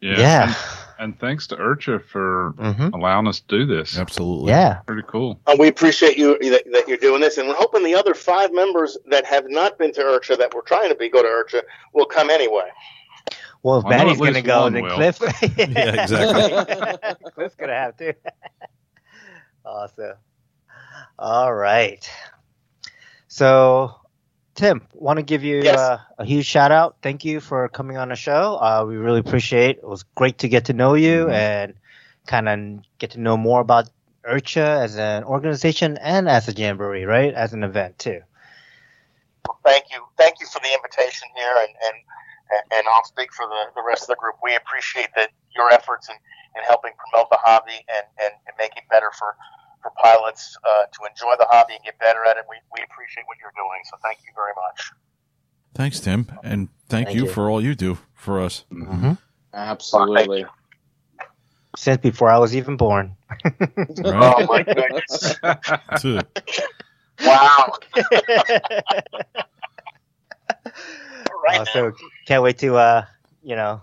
Yeah. 0.00 0.18
Yeah. 0.18 0.54
And, 0.98 1.12
and 1.12 1.20
thanks 1.20 1.46
to 1.48 1.56
IRCHA 1.56 2.04
for 2.04 2.54
hmm 2.58 2.88
allowing 2.94 3.26
us 3.28 3.40
to 3.40 3.58
do 3.58 3.66
this. 3.66 3.98
Absolutely. 3.98 4.50
Yeah. 4.50 4.80
Pretty 4.86 5.02
cool. 5.08 5.40
Uh, 5.46 5.56
we 5.58 5.68
appreciate 5.68 6.16
you 6.16 6.38
that, 6.50 6.64
that 6.72 6.88
you're 6.88 6.96
doing 6.96 7.20
this, 7.20 7.38
and 7.38 7.48
we're 7.48 7.54
hoping 7.54 7.84
the 7.84 7.94
other 7.94 8.14
five 8.14 8.52
members 8.52 8.96
that 9.10 9.24
have 9.26 9.44
not 9.48 9.78
been 9.78 9.92
to 9.92 10.00
IRCHA 10.00 10.38
that 10.38 10.54
we're 10.54 10.62
trying 10.62 10.88
to 10.88 10.94
be 10.94 11.08
go 11.08 11.22
to 11.22 11.28
IRCHA 11.28 11.62
will 11.92 12.06
come 12.06 12.30
anyway. 12.30 12.68
Well, 13.66 13.80
if 13.80 13.84
I 13.86 13.88
Maddie's 13.88 14.18
gonna 14.18 14.42
go, 14.42 14.60
one 14.62 14.74
then 14.74 14.82
will. 14.84 14.94
Cliff. 14.94 15.18
Yeah, 15.58 16.02
exactly. 16.04 17.30
Cliff's 17.32 17.56
gonna 17.56 17.72
have 17.74 17.96
to. 17.96 18.14
awesome. 19.64 20.14
All 21.18 21.52
right. 21.52 22.08
So, 23.26 23.92
Tim, 24.54 24.86
want 24.94 25.16
to 25.16 25.24
give 25.24 25.42
you 25.42 25.62
Yes. 25.64 25.80
uh, 25.80 25.98
a 26.16 26.24
huge 26.24 26.46
shout 26.46 26.70
out. 26.70 26.98
Thank 27.02 27.24
you 27.24 27.40
for 27.40 27.68
coming 27.68 27.96
on 27.96 28.10
the 28.10 28.14
show. 28.14 28.54
Uh, 28.54 28.84
we 28.86 28.98
really 28.98 29.18
appreciate. 29.18 29.78
It 29.78 29.88
was 29.88 30.04
great 30.14 30.38
to 30.38 30.48
get 30.48 30.66
to 30.66 30.72
know 30.72 30.94
you 30.94 31.26
Mhm. 31.26 31.32
and 31.32 31.74
kind 32.28 32.48
of 32.48 32.84
get 32.98 33.10
to 33.12 33.20
know 33.20 33.36
more 33.36 33.60
about 33.60 33.90
IRCHA 34.24 34.84
as 34.84 34.96
an 34.96 35.24
organization 35.24 35.98
and 35.98 36.28
as 36.28 36.46
a 36.46 36.52
jamboree, 36.52 37.02
right? 37.04 37.34
As 37.34 37.52
an 37.52 37.64
event 37.64 37.98
too. 37.98 38.20
Well, 39.44 39.58
thank 39.64 39.86
you, 39.90 40.06
thank 40.16 40.38
you 40.38 40.46
for 40.46 40.60
the 40.60 40.72
invitation 40.72 41.28
here, 41.34 41.52
and 41.58 41.68
and 41.68 41.96
and 42.50 42.84
I'll 42.88 43.04
speak 43.04 43.32
for 43.32 43.46
the, 43.46 43.74
the 43.74 43.82
rest 43.86 44.02
of 44.02 44.08
the 44.08 44.16
group. 44.16 44.36
We 44.42 44.54
appreciate 44.56 45.08
that 45.16 45.30
your 45.54 45.72
efforts 45.72 46.08
in, 46.08 46.14
in 46.14 46.62
helping 46.64 46.92
promote 46.98 47.30
the 47.30 47.38
hobby 47.40 47.78
and, 47.88 48.06
and, 48.22 48.32
and 48.46 48.54
make 48.58 48.76
it 48.76 48.84
better 48.90 49.10
for 49.18 49.34
for 49.82 49.92
pilots 50.02 50.56
uh, 50.64 50.86
to 50.86 50.98
enjoy 51.08 51.34
the 51.38 51.46
hobby 51.50 51.74
and 51.74 51.84
get 51.84 51.98
better 51.98 52.24
at 52.28 52.36
it. 52.36 52.44
We, 52.48 52.56
we 52.74 52.82
appreciate 52.82 53.24
what 53.26 53.36
you're 53.40 53.52
doing, 53.54 53.80
so 53.90 53.96
thank 54.02 54.18
you 54.26 54.32
very 54.34 54.52
much. 54.56 54.92
Thanks, 55.74 56.00
Tim, 56.00 56.26
and 56.42 56.68
thank, 56.88 57.08
Thank 57.08 57.16
you, 57.16 57.24
you. 57.26 57.30
for 57.30 57.50
all 57.50 57.62
you 57.62 57.74
do 57.74 57.98
for 58.14 58.40
us. 58.40 58.64
Mm-hmm. 58.72 59.12
Absolutely. 59.52 60.46
Since 61.76 62.00
before 62.00 62.30
I 62.30 62.38
was 62.38 62.56
even 62.56 62.76
born. 62.76 63.14
Oh 64.04 64.46
my 64.46 64.62
goodness! 64.62 65.38
Too. 66.00 66.20
Wow! 67.22 67.74
Right 71.44 71.60
Uh, 71.60 71.64
now. 71.64 71.72
so 71.72 71.92
can't 72.26 72.42
wait 72.42 72.58
to 72.58 72.76
uh, 72.76 73.04
you 73.42 73.56
know, 73.56 73.82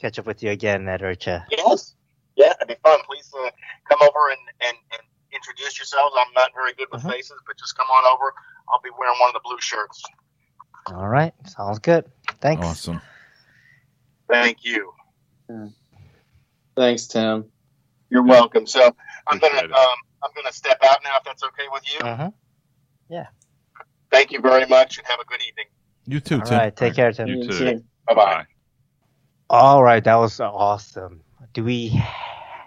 catch 0.00 0.18
up 0.18 0.26
with 0.26 0.42
you 0.42 0.50
again 0.50 0.86
at 0.88 1.00
IRCHA. 1.00 1.44
Yes. 1.50 1.94
Yeah, 2.36 2.52
it'd 2.56 2.68
be 2.68 2.76
fun. 2.82 2.98
Please 3.06 3.30
uh, 3.36 3.50
come 3.88 3.98
over 4.02 4.28
and, 4.30 4.38
and, 4.68 4.76
and 4.92 5.00
introduce 5.32 5.78
yourselves. 5.78 6.14
I'm 6.18 6.32
not 6.34 6.50
very 6.54 6.72
good 6.74 6.88
with 6.92 7.02
Mhm. 7.02 7.10
faces, 7.12 7.36
but 7.46 7.56
just 7.58 7.76
come 7.76 7.86
on 7.86 8.12
over. 8.12 8.32
I'll 8.68 8.80
be 8.82 8.90
wearing 8.98 9.16
one 9.20 9.28
of 9.28 9.34
the 9.34 9.40
blue 9.44 9.58
shirts. 9.60 10.02
All 10.88 11.08
right, 11.08 11.32
sounds 11.46 11.78
good. 11.78 12.04
Thanks. 12.40 12.64
Awesome. 12.66 13.00
Thank 14.28 14.64
you. 14.64 14.92
Thanks, 16.76 17.06
Tim. 17.06 17.46
You're 18.10 18.22
welcome. 18.24 18.66
So 18.66 18.94
I'm 19.26 19.38
gonna 19.38 19.58
it. 19.58 19.72
um, 19.72 19.96
I'm 20.22 20.30
gonna 20.34 20.52
step 20.52 20.78
out 20.84 20.98
now 21.04 21.16
if 21.18 21.24
that's 21.24 21.42
okay 21.44 21.64
with 21.72 21.84
you. 21.92 22.00
Uh-huh. 22.06 22.30
Thank 24.10 24.30
you 24.30 24.40
very 24.40 24.64
much 24.66 24.98
and 24.98 25.06
have 25.08 25.18
a 25.18 25.24
good 25.24 25.40
evening. 25.42 25.64
You 26.06 26.20
too, 26.20 26.36
All 26.36 26.42
Tim. 26.42 26.58
right, 26.58 26.76
take 26.76 26.94
care, 26.94 27.12
Tim. 27.12 27.28
You 27.28 27.46
too. 27.48 27.82
Bye 28.06 28.14
bye. 28.14 28.46
All 29.50 29.82
right, 29.82 30.02
that 30.04 30.16
was 30.16 30.40
awesome. 30.40 31.22
Do 31.52 31.64
we? 31.64 32.00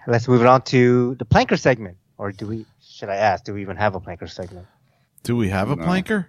Let's 0.07 0.27
move 0.27 0.41
it 0.41 0.47
on 0.47 0.61
to 0.63 1.15
the 1.15 1.25
planker 1.25 1.59
segment, 1.59 1.97
or 2.17 2.31
do 2.31 2.47
we? 2.47 2.65
Should 2.81 3.09
I 3.09 3.15
ask? 3.15 3.43
Do 3.43 3.53
we 3.53 3.61
even 3.61 3.75
have 3.77 3.93
a 3.95 3.99
planker 3.99 4.29
segment? 4.29 4.65
Do 5.23 5.35
we 5.35 5.49
have 5.49 5.69
a 5.69 5.75
No. 5.75 5.83
planker? 5.83 6.27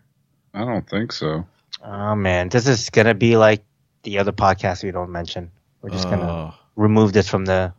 I 0.54 0.64
don't 0.64 0.88
think 0.88 1.12
so. 1.12 1.46
Oh 1.84 2.14
man, 2.16 2.48
this 2.48 2.66
is 2.66 2.90
gonna 2.90 3.14
be 3.14 3.36
like 3.36 3.62
the 4.02 4.18
other 4.18 4.32
podcast 4.32 4.82
we 4.82 4.90
don't 4.90 5.10
mention. 5.12 5.50
We're 5.80 5.90
just 5.90 6.10
gonna 6.10 6.28
Uh, 6.28 6.50
remove 6.76 7.12
this 7.12 7.28
from 7.28 7.44
the. 7.44 7.72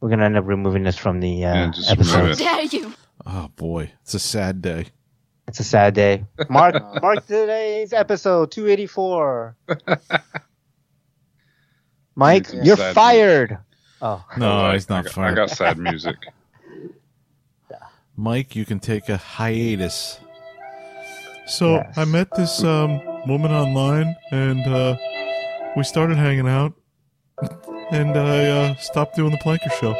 We're 0.00 0.10
gonna 0.10 0.24
end 0.24 0.36
up 0.36 0.46
removing 0.46 0.82
this 0.82 0.96
from 0.96 1.20
the 1.20 1.44
uh, 1.44 1.54
Yeah, 1.54 1.70
just 1.70 2.14
remove 2.16 2.36
dare 2.38 2.62
you? 2.62 2.92
oh 3.24 3.48
boy, 3.56 3.92
it's 4.02 4.14
a 4.14 4.18
sad 4.18 4.60
day. 4.60 4.86
It's 5.48 5.60
a 5.60 5.64
sad 5.64 5.94
day. 5.94 6.24
Mark, 6.48 6.74
mark 7.02 7.26
today's 7.26 7.92
episode 7.92 8.50
284. 8.50 9.56
Mike, 12.14 12.42
It's 12.48 12.66
you're 12.66 12.76
sad 12.76 12.94
fired. 12.94 13.58
Oh, 14.02 14.24
No, 14.36 14.50
I- 14.66 14.72
he's 14.74 14.90
I 14.90 14.94
not 14.96 15.04
got- 15.04 15.12
fired. 15.14 15.32
I 15.32 15.34
got 15.34 15.50
sad 15.50 15.78
music. 15.78 16.16
Mike, 18.16 18.56
you 18.56 18.64
can 18.64 18.80
take 18.80 19.08
a 19.08 19.16
hiatus. 19.18 20.18
So 21.46 21.74
Yes. 21.76 21.98
I 21.98 22.04
met 22.06 22.28
this 22.34 22.64
um, 22.64 23.00
woman 23.28 23.52
online, 23.52 24.16
and 24.32 24.66
uh, 24.66 24.96
we 25.76 25.84
started 25.84 26.16
hanging 26.16 26.48
out, 26.48 26.72
and 27.92 28.16
I 28.16 28.46
uh, 28.46 28.74
stopped 28.76 29.14
doing 29.16 29.30
the 29.30 29.36
planker 29.38 29.70
show. 29.78 29.94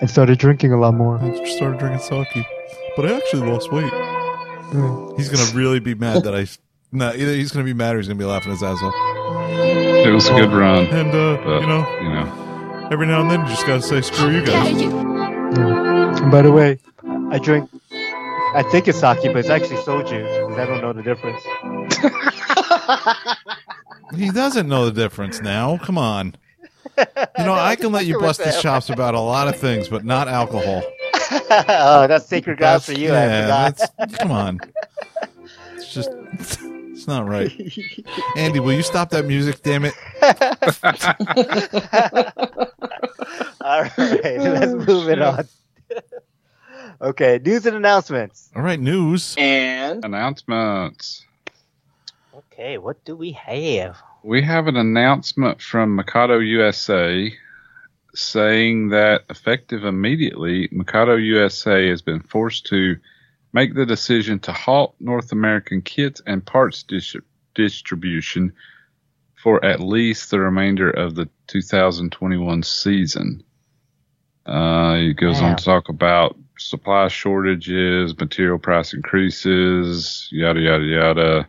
and 0.00 0.08
started 0.08 0.38
drinking 0.38 0.72
a 0.72 0.78
lot 0.78 0.94
more. 0.94 1.18
I 1.18 1.44
started 1.46 1.78
drinking 1.80 2.00
sake, 2.02 2.28
but 2.98 3.06
I 3.08 3.16
actually 3.16 3.48
lost 3.48 3.70
weight. 3.70 3.92
He's 5.16 5.28
gonna 5.28 5.56
really 5.56 5.78
be 5.78 5.94
mad 5.94 6.24
that 6.24 6.34
I. 6.34 6.46
No, 6.90 7.12
either 7.12 7.34
he's 7.34 7.52
gonna 7.52 7.66
be 7.66 7.74
mad 7.74 7.94
or 7.94 7.98
he's 7.98 8.08
gonna 8.08 8.18
be 8.18 8.24
laughing 8.24 8.50
his 8.50 8.62
ass 8.62 8.82
off. 8.82 8.94
It 10.06 10.10
was 10.10 10.26
a 10.26 10.32
good 10.32 10.50
run, 10.50 10.86
And 10.86 11.10
uh, 11.10 11.36
but 11.44 11.60
you 11.60 11.66
know, 11.66 12.00
you 12.00 12.08
know, 12.08 12.88
every 12.90 13.06
now 13.06 13.20
and 13.20 13.30
then 13.30 13.42
you 13.42 13.46
just 13.48 13.66
gotta 13.66 13.82
say 13.82 14.00
screw 14.00 14.30
you 14.30 14.42
guys. 14.42 14.80
And 14.80 16.30
by 16.30 16.40
the 16.40 16.50
way, 16.50 16.78
I 17.30 17.38
drink. 17.38 17.68
I 18.54 18.64
think 18.70 18.88
it's 18.88 19.00
sake, 19.00 19.18
but 19.22 19.36
it's 19.36 19.50
actually 19.50 19.76
soju 19.82 20.48
because 20.48 20.58
I 20.58 20.64
don't 20.64 20.80
know 20.80 20.94
the 20.94 21.02
difference. 21.02 21.42
He 24.16 24.30
doesn't 24.30 24.66
know 24.66 24.86
the 24.86 24.92
difference 24.92 25.42
now. 25.42 25.76
Come 25.76 25.98
on. 25.98 26.34
You 26.96 27.44
know, 27.44 27.52
I 27.52 27.76
can 27.76 27.92
let 27.92 28.06
you 28.06 28.18
bust 28.20 28.40
his 28.40 28.60
chops 28.60 28.88
about 28.88 29.14
a 29.14 29.20
lot 29.20 29.48
of 29.48 29.56
things, 29.56 29.88
but 29.88 30.04
not 30.04 30.28
alcohol. 30.28 30.82
oh, 31.68 32.06
that's 32.06 32.26
sacred 32.26 32.58
ground 32.58 32.82
for 32.82 32.92
you. 32.92 33.08
I 33.08 33.24
yeah, 33.24 33.42
forgot. 33.42 33.90
that's, 33.98 34.16
come 34.18 34.30
on. 34.30 34.60
It's 35.76 35.94
just, 35.94 36.10
it's 36.38 37.06
not 37.06 37.26
right. 37.26 37.50
Andy, 38.36 38.60
will 38.60 38.74
you 38.74 38.82
stop 38.82 39.10
that 39.10 39.24
music? 39.24 39.62
Damn 39.62 39.84
it! 39.86 39.94
All 43.60 43.82
right, 43.82 44.38
let's 44.38 44.72
oh, 44.72 44.84
move 44.86 45.08
it 45.08 45.22
on. 45.22 45.48
okay, 47.00 47.40
news 47.42 47.64
and 47.64 47.76
announcements. 47.76 48.50
All 48.54 48.62
right, 48.62 48.80
news. 48.80 49.34
And 49.38 50.04
announcements. 50.04 51.24
Okay, 52.34 52.76
what 52.76 53.02
do 53.04 53.16
we 53.16 53.32
have? 53.32 53.96
We 54.22 54.42
have 54.42 54.66
an 54.66 54.76
announcement 54.76 55.62
from 55.62 55.96
Mikado 55.96 56.38
USA 56.40 57.32
saying 58.14 58.88
that 58.88 59.22
effective 59.30 59.84
immediately, 59.84 60.68
Mikado 60.72 61.16
USA 61.16 61.88
has 61.88 62.02
been 62.02 62.20
forced 62.20 62.66
to 62.66 62.96
make 63.52 63.74
the 63.74 63.86
decision 63.86 64.38
to 64.40 64.52
halt 64.52 64.94
North 65.00 65.32
American 65.32 65.82
kits 65.82 66.20
and 66.26 66.44
parts 66.44 66.82
dis- 66.82 67.16
distribution 67.54 68.52
for 69.34 69.64
at 69.64 69.80
least 69.80 70.30
the 70.30 70.40
remainder 70.40 70.90
of 70.90 71.14
the 71.14 71.28
2021 71.46 72.62
season. 72.62 73.42
Uh, 74.46 74.96
it 74.98 75.14
goes 75.14 75.40
Wow. 75.40 75.50
on 75.50 75.56
to 75.56 75.64
talk 75.64 75.88
about 75.88 76.36
supply 76.58 77.08
shortages, 77.08 78.18
material 78.18 78.58
price 78.58 78.92
increases, 78.94 80.28
yada, 80.32 80.60
yada, 80.60 80.84
yada. 80.84 81.48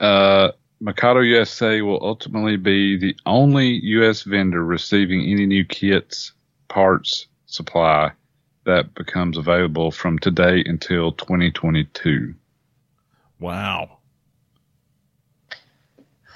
Uh, 0.00 0.52
Mikado 0.80 1.20
USA 1.20 1.82
will 1.82 1.98
ultimately 2.02 2.56
be 2.56 2.96
the 2.96 3.14
only 3.26 3.66
U.S. 3.98 4.22
vendor 4.22 4.64
receiving 4.64 5.20
any 5.20 5.44
new 5.46 5.64
kits, 5.64 6.32
parts, 6.68 7.26
supply 7.46 8.12
that 8.64 8.94
becomes 8.94 9.36
available 9.36 9.90
from 9.90 10.18
today 10.18 10.62
until 10.64 11.12
2022. 11.12 12.34
Wow. 13.40 13.98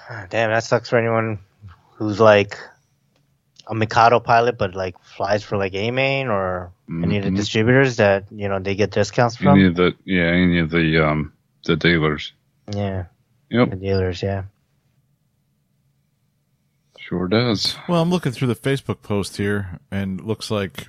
Damn, 0.31 0.51
that 0.51 0.65
sucks 0.65 0.91
for 0.91 0.99
anyone 0.99 1.39
who's 1.93 2.21
like 2.21 2.59
a 3.67 3.75
Mikado 3.75 4.21
pilot, 4.21 4.59
but 4.59 4.75
like 4.75 4.99
flies 5.03 5.43
for 5.43 5.57
like 5.57 5.75
A-Main 5.75 6.29
or 6.29 6.71
any 6.91 7.17
of 7.17 7.25
the 7.25 7.31
Mhm. 7.31 7.37
distributors 7.37 7.97
that 7.97 8.25
you 8.31 8.47
know 8.49 8.59
they 8.59 8.75
get 8.75 8.91
discounts 8.91 9.37
from. 9.37 9.49
Any 9.49 9.67
of 9.67 9.75
the 9.77 9.95
yeah, 10.05 10.25
any 10.25 10.59
of 10.59 10.69
the 10.71 10.99
um 11.03 11.33
the 11.65 11.77
dealers. 11.77 12.33
Yeah, 12.75 13.05
Yep, 13.51 13.71
the 13.71 13.77
dealers. 13.77 14.23
Yeah. 14.23 14.45
sure 16.99 17.29
does. 17.29 17.77
Well, 17.89 18.01
I'm 18.03 18.11
looking 18.11 18.33
through 18.33 18.49
the 18.49 18.57
Facebook 18.57 19.03
post 19.03 19.37
here, 19.37 19.79
and 19.91 20.21
it 20.21 20.27
looks 20.27 20.51
like 20.51 20.89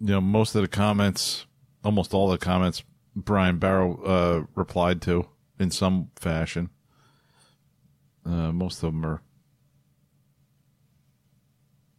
you 0.00 0.08
know 0.08 0.20
most 0.20 0.54
of 0.54 0.62
the 0.62 0.68
comments, 0.68 1.46
almost 1.84 2.12
all 2.12 2.28
the 2.28 2.38
comments, 2.38 2.82
Brian 3.14 3.58
Barrow 3.58 4.02
uh, 4.04 4.44
replied 4.54 5.00
to 5.02 5.26
in 5.58 5.70
some 5.70 6.10
fashion. 6.16 6.70
Uh, 8.24 8.52
most 8.52 8.82
of 8.82 8.92
them 8.92 9.06
are 9.06 9.22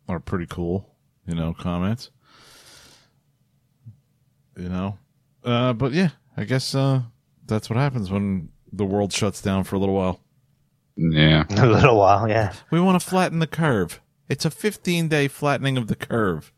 are 0.09 0.19
pretty 0.19 0.45
cool, 0.45 0.95
you 1.25 1.35
know, 1.35 1.53
comments. 1.53 2.11
You 4.57 4.69
know, 4.69 4.97
uh, 5.43 5.73
but 5.73 5.93
yeah, 5.93 6.09
I 6.35 6.43
guess 6.43 6.73
uh, 6.73 7.03
That's 7.45 7.69
what 7.69 7.77
happens 7.77 8.09
when 8.11 8.49
the 8.71 8.85
world 8.85 9.13
shuts 9.13 9.41
down 9.41 9.63
for 9.63 9.75
a 9.75 9.79
little 9.79 9.95
while. 9.95 10.19
Yeah. 10.95 11.45
A 11.49 11.67
little 11.67 11.97
while, 11.97 12.27
yeah. 12.27 12.53
We 12.71 12.79
want 12.79 12.99
to 12.99 13.07
flatten 13.07 13.37
the 13.39 13.47
curve. 13.47 14.01
It's 14.29 14.45
a 14.45 14.49
15 14.49 15.07
day 15.07 15.27
flattening 15.27 15.77
of 15.77 15.87
the 15.87 15.95
curve. 15.95 16.51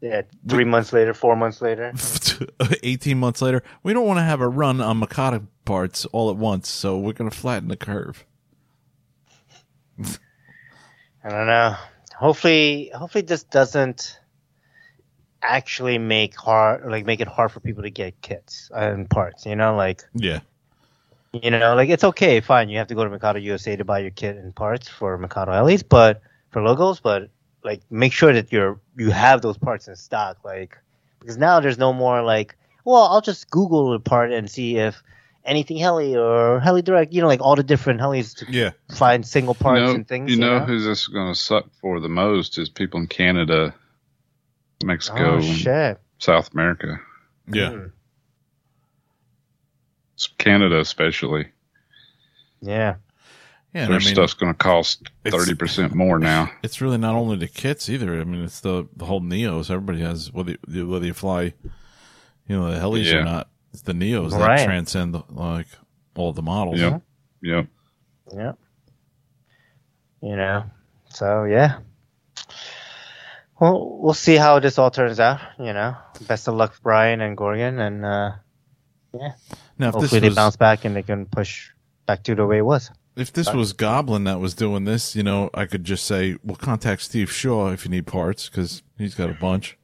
Yeah. 0.00 0.22
Three 0.48 0.64
months 0.64 0.94
later, 0.94 1.12
four 1.12 1.36
months 1.36 1.60
later. 1.60 1.92
18 2.82 3.18
months 3.18 3.42
later, 3.42 3.62
we 3.82 3.92
don't 3.92 4.06
want 4.06 4.18
to 4.18 4.24
have 4.24 4.40
a 4.40 4.48
run 4.48 4.80
on 4.80 4.98
Mikado 4.98 5.46
parts 5.66 6.06
all 6.06 6.30
at 6.30 6.36
once, 6.36 6.68
so 6.70 6.96
we're 6.98 7.12
going 7.12 7.30
to 7.30 7.36
flatten 7.36 7.68
the 7.68 7.76
curve. 7.76 8.24
I 11.22 11.28
don't 11.28 11.46
know. 11.46 11.74
Hopefully, 12.16 12.90
hopefully 12.94 13.22
this 13.22 13.42
doesn't 13.44 14.18
actually 15.42 15.98
make 15.98 16.34
hard, 16.34 16.90
like 16.90 17.04
make 17.04 17.20
it 17.20 17.28
hard 17.28 17.52
for 17.52 17.60
people 17.60 17.82
to 17.82 17.90
get 17.90 18.20
kits 18.22 18.70
and 18.74 19.08
parts. 19.08 19.44
You 19.46 19.56
know, 19.56 19.76
like 19.76 20.02
Yeah. 20.14 20.40
You 21.32 21.50
know, 21.52 21.74
like 21.76 21.88
it's 21.88 22.02
okay, 22.02 22.40
fine. 22.40 22.68
You 22.68 22.78
have 22.78 22.88
to 22.88 22.94
go 22.94 23.04
to 23.04 23.10
Mikado 23.10 23.38
USA 23.38 23.76
to 23.76 23.84
buy 23.84 24.00
your 24.00 24.10
kit 24.10 24.36
and 24.36 24.54
parts 24.54 24.88
for 24.88 25.16
Mikado 25.16 25.52
helis, 25.52 25.84
but 25.88 26.22
for 26.50 26.60
logos, 26.62 26.98
but 27.00 27.30
like 27.62 27.82
make 27.90 28.12
sure 28.12 28.32
that 28.32 28.50
you're 28.50 28.80
you 28.96 29.10
have 29.10 29.40
those 29.40 29.56
parts 29.56 29.86
in 29.86 29.94
stock, 29.94 30.38
like 30.44 30.76
because 31.20 31.36
now 31.36 31.60
there's 31.60 31.78
no 31.78 31.92
more 31.92 32.22
like, 32.22 32.56
well, 32.84 33.04
I'll 33.04 33.20
just 33.20 33.48
Google 33.50 33.92
the 33.92 34.00
part 34.00 34.32
and 34.32 34.50
see 34.50 34.76
if 34.78 35.02
anything 35.44 35.76
heli 35.76 36.16
or 36.16 36.58
heli 36.58 36.82
direct, 36.82 37.12
you 37.12 37.20
know, 37.20 37.28
like 37.28 37.40
all 37.40 37.54
the 37.54 37.62
different 37.62 38.00
helis 38.00 38.36
to 38.38 38.46
Yeah. 38.50 38.70
find 38.96 39.24
single 39.24 39.54
You 39.54 39.60
parts 39.62 39.80
know, 39.80 39.94
and 39.94 40.08
things. 40.08 40.30
you 40.32 40.36
know 40.36 40.58
know? 40.58 40.64
who's 40.64 40.84
this 40.84 41.06
going 41.06 41.32
to 41.32 41.38
suck 41.38 41.66
for 41.80 42.00
the 42.00 42.08
most 42.08 42.58
is 42.58 42.68
people 42.68 42.98
in 43.00 43.06
Canada, 43.06 43.72
Mexico, 44.84 45.36
Oh 45.36 45.40
shit! 45.40 45.98
South 46.18 46.52
America. 46.52 46.98
Yeah. 47.46 47.70
Hmm. 47.70 47.86
It's 50.20 50.26
Canada 50.36 50.78
especially. 50.78 51.48
Yeah. 52.60 52.96
Yeah. 53.72 53.86
Their 53.86 53.96
I 53.96 53.98
mean, 54.00 54.00
stuff's 54.02 54.34
going 54.34 54.52
to 54.52 54.58
cost 54.58 55.08
thirty 55.24 55.54
percent 55.54 55.94
more 55.94 56.18
now. 56.18 56.50
it's 56.62 56.82
really 56.82 56.98
not 56.98 57.14
only 57.14 57.38
the 57.38 57.48
kits 57.48 57.88
either. 57.88 58.20
I 58.20 58.24
mean, 58.24 58.44
it's 58.44 58.60
the, 58.60 58.86
the 58.94 59.06
whole 59.06 59.22
Neos. 59.22 59.70
Everybody 59.70 60.00
has, 60.02 60.30
whether 60.30 60.56
you, 60.68 60.86
whether 60.86 61.06
you 61.06 61.14
fly, 61.14 61.54
you 62.46 62.54
know, 62.54 62.70
the 62.70 62.78
helis 62.78 63.06
Yeah. 63.10 63.20
or 63.20 63.24
not, 63.24 63.48
it's 63.72 63.80
the 63.80 63.94
Neos 63.94 64.32
that 64.32 64.46
Right. 64.46 64.62
transcend 64.62 65.16
like 65.30 65.68
all 66.14 66.34
the 66.34 66.42
models. 66.42 66.78
Yep. 66.80 67.00
Yep. 67.42 67.66
Yeah. 68.36 68.52
You 70.20 70.36
know. 70.36 70.64
So 71.08 71.44
yeah. 71.44 71.78
Well, 73.58 73.98
we'll 74.02 74.12
see 74.12 74.36
how 74.36 74.58
this 74.60 74.78
all 74.78 74.90
turns 74.90 75.18
out. 75.18 75.40
You 75.58 75.72
know. 75.72 75.96
Best 76.28 76.46
of 76.46 76.56
luck, 76.56 76.74
Brian 76.82 77.22
and 77.22 77.38
Gorgon, 77.38 77.78
and 77.78 78.04
uh, 78.04 78.32
Now, 79.12 79.88
if 79.88 79.94
hopefully 79.94 80.00
this 80.00 80.10
they 80.20 80.28
was, 80.28 80.36
bounce 80.36 80.56
back 80.56 80.84
and 80.84 80.94
they 80.94 81.02
can 81.02 81.26
push 81.26 81.70
back 82.06 82.22
to 82.24 82.34
the 82.34 82.46
way 82.46 82.58
it 82.58 82.64
was. 82.64 82.90
if 83.16 83.32
this 83.32 83.52
was 83.52 83.72
Goblin 83.72 84.24
that 84.24 84.40
was 84.40 84.54
doing 84.54 84.84
this, 84.84 85.14
you 85.16 85.22
know, 85.22 85.50
I 85.54 85.66
could 85.66 85.84
just 85.84 86.06
say, 86.06 86.36
well, 86.44 86.56
contact 86.56 87.02
Steve 87.02 87.30
Shaw 87.32 87.70
if 87.70 87.84
you 87.84 87.90
need 87.90 88.06
parts 88.06 88.48
because 88.48 88.82
he's 88.98 89.14
got 89.14 89.30
a 89.30 89.34
bunch. 89.34 89.76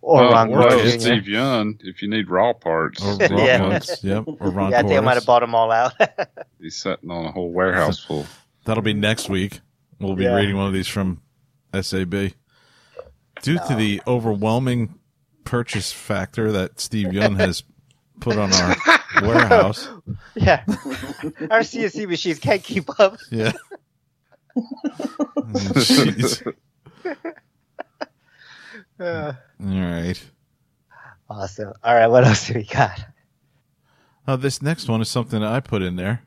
Or 0.00 0.24
Uh, 0.24 0.30
Ron 0.32 0.50
well, 0.50 0.68
Gorgon. 0.68 1.00
Steve 1.00 1.28
Young, 1.28 1.78
if 1.80 2.02
you 2.02 2.08
need 2.08 2.28
raw 2.28 2.52
parts, 2.52 3.02
Or 3.04 3.16
Yeah. 3.20 3.28
Yeah. 3.38 3.68
Woods, 3.68 4.00
yep, 4.02 4.24
or 4.26 4.50
Ron 4.50 4.70
yeah, 4.72 4.78
I 4.80 4.82
think 4.82 4.94
I 4.98 5.00
might 5.00 5.14
have 5.14 5.26
bought 5.26 5.40
them 5.40 5.54
all 5.54 5.70
out. 5.70 5.92
he's 6.60 6.76
sitting 6.76 7.10
on 7.10 7.26
a 7.26 7.30
whole 7.32 7.52
warehouse 7.52 8.00
full. 8.00 8.26
That'll 8.64 8.82
be 8.82 8.94
next 8.94 9.28
week. 9.28 9.60
We'll 10.00 10.16
be 10.16 10.24
Yeah. 10.24 10.34
reading 10.34 10.56
one 10.56 10.66
of 10.66 10.72
these 10.72 10.88
from 10.88 11.20
SAB. 11.72 12.32
Due 13.42 13.58
to 13.68 13.74
the 13.76 14.02
overwhelming 14.06 14.98
purchase 15.44 15.92
factor 15.92 16.50
that 16.52 16.80
Steve 16.80 17.12
Young 17.12 17.36
has 17.36 17.62
put 18.20 18.36
on 18.36 18.52
our 18.52 18.76
warehouse. 19.22 19.88
yeah. 20.34 20.64
Our 20.68 21.60
CNC 21.60 22.08
machines 22.08 22.38
can't 22.38 22.62
keep 22.62 22.88
up. 23.00 23.18
Yeah. 23.30 23.52
Jeez. 25.76 26.54
Uh, 28.98 29.32
All 29.62 29.66
right. 29.66 30.22
awesome. 31.28 31.72
All 31.82 31.94
right, 31.94 32.06
what 32.08 32.24
else 32.24 32.46
do 32.48 32.54
we 32.54 32.64
got? 32.64 33.00
Uh, 34.26 34.36
this 34.36 34.60
next 34.60 34.88
one 34.88 35.00
is 35.00 35.08
something 35.08 35.40
that 35.40 35.50
I 35.50 35.60
put 35.60 35.82
in 35.82 35.96
there 35.96 36.22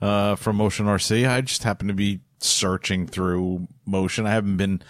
uh, 0.00 0.36
from 0.36 0.56
Motion 0.56 0.86
RC. 0.86 1.28
I 1.28 1.40
just 1.42 1.62
happened 1.64 1.88
to 1.88 1.94
be 1.94 2.20
searching 2.38 3.06
through 3.06 3.68
Motion. 3.86 4.26
I 4.26 4.30
haven't 4.30 4.56
been 4.56 4.82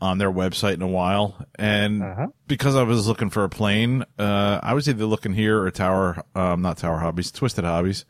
on 0.00 0.18
their 0.18 0.30
website 0.30 0.74
in 0.74 0.82
a 0.82 0.86
while, 0.88 1.44
and 1.56 2.02
Uh-huh. 2.02 2.26
because 2.46 2.76
I 2.76 2.82
was 2.84 3.06
looking 3.08 3.30
for 3.30 3.44
a 3.44 3.48
plane, 3.48 4.04
uh, 4.18 4.60
I 4.62 4.74
was 4.74 4.88
either 4.88 5.04
looking 5.06 5.32
here 5.34 5.60
or 5.62 5.70
Tower, 5.70 6.22
um, 6.34 6.62
not 6.62 6.78
Tower 6.78 6.98
Hobbies, 6.98 7.30
Twisted 7.32 7.64
Hobbies, 7.64 8.04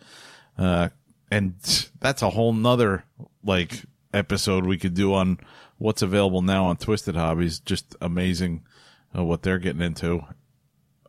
uh, 0.59 0.89
and 1.31 1.55
that's 2.01 2.23
a 2.23 2.31
whole 2.31 2.53
nother 2.53 3.05
like 3.43 3.85
episode 4.13 4.67
we 4.67 4.79
could 4.79 4.95
do 4.95 5.15
on 5.15 5.39
what's 5.79 6.03
available 6.03 6.43
now 6.43 6.65
on 6.67 6.77
Twisted 6.77 7.17
Hobbies. 7.17 7.61
Just 7.61 7.95
amazing 8.01 8.65
uh, 9.17 9.25
what 9.25 9.43
they're 9.43 9.59
getting 9.59 9.83
into. 9.83 10.23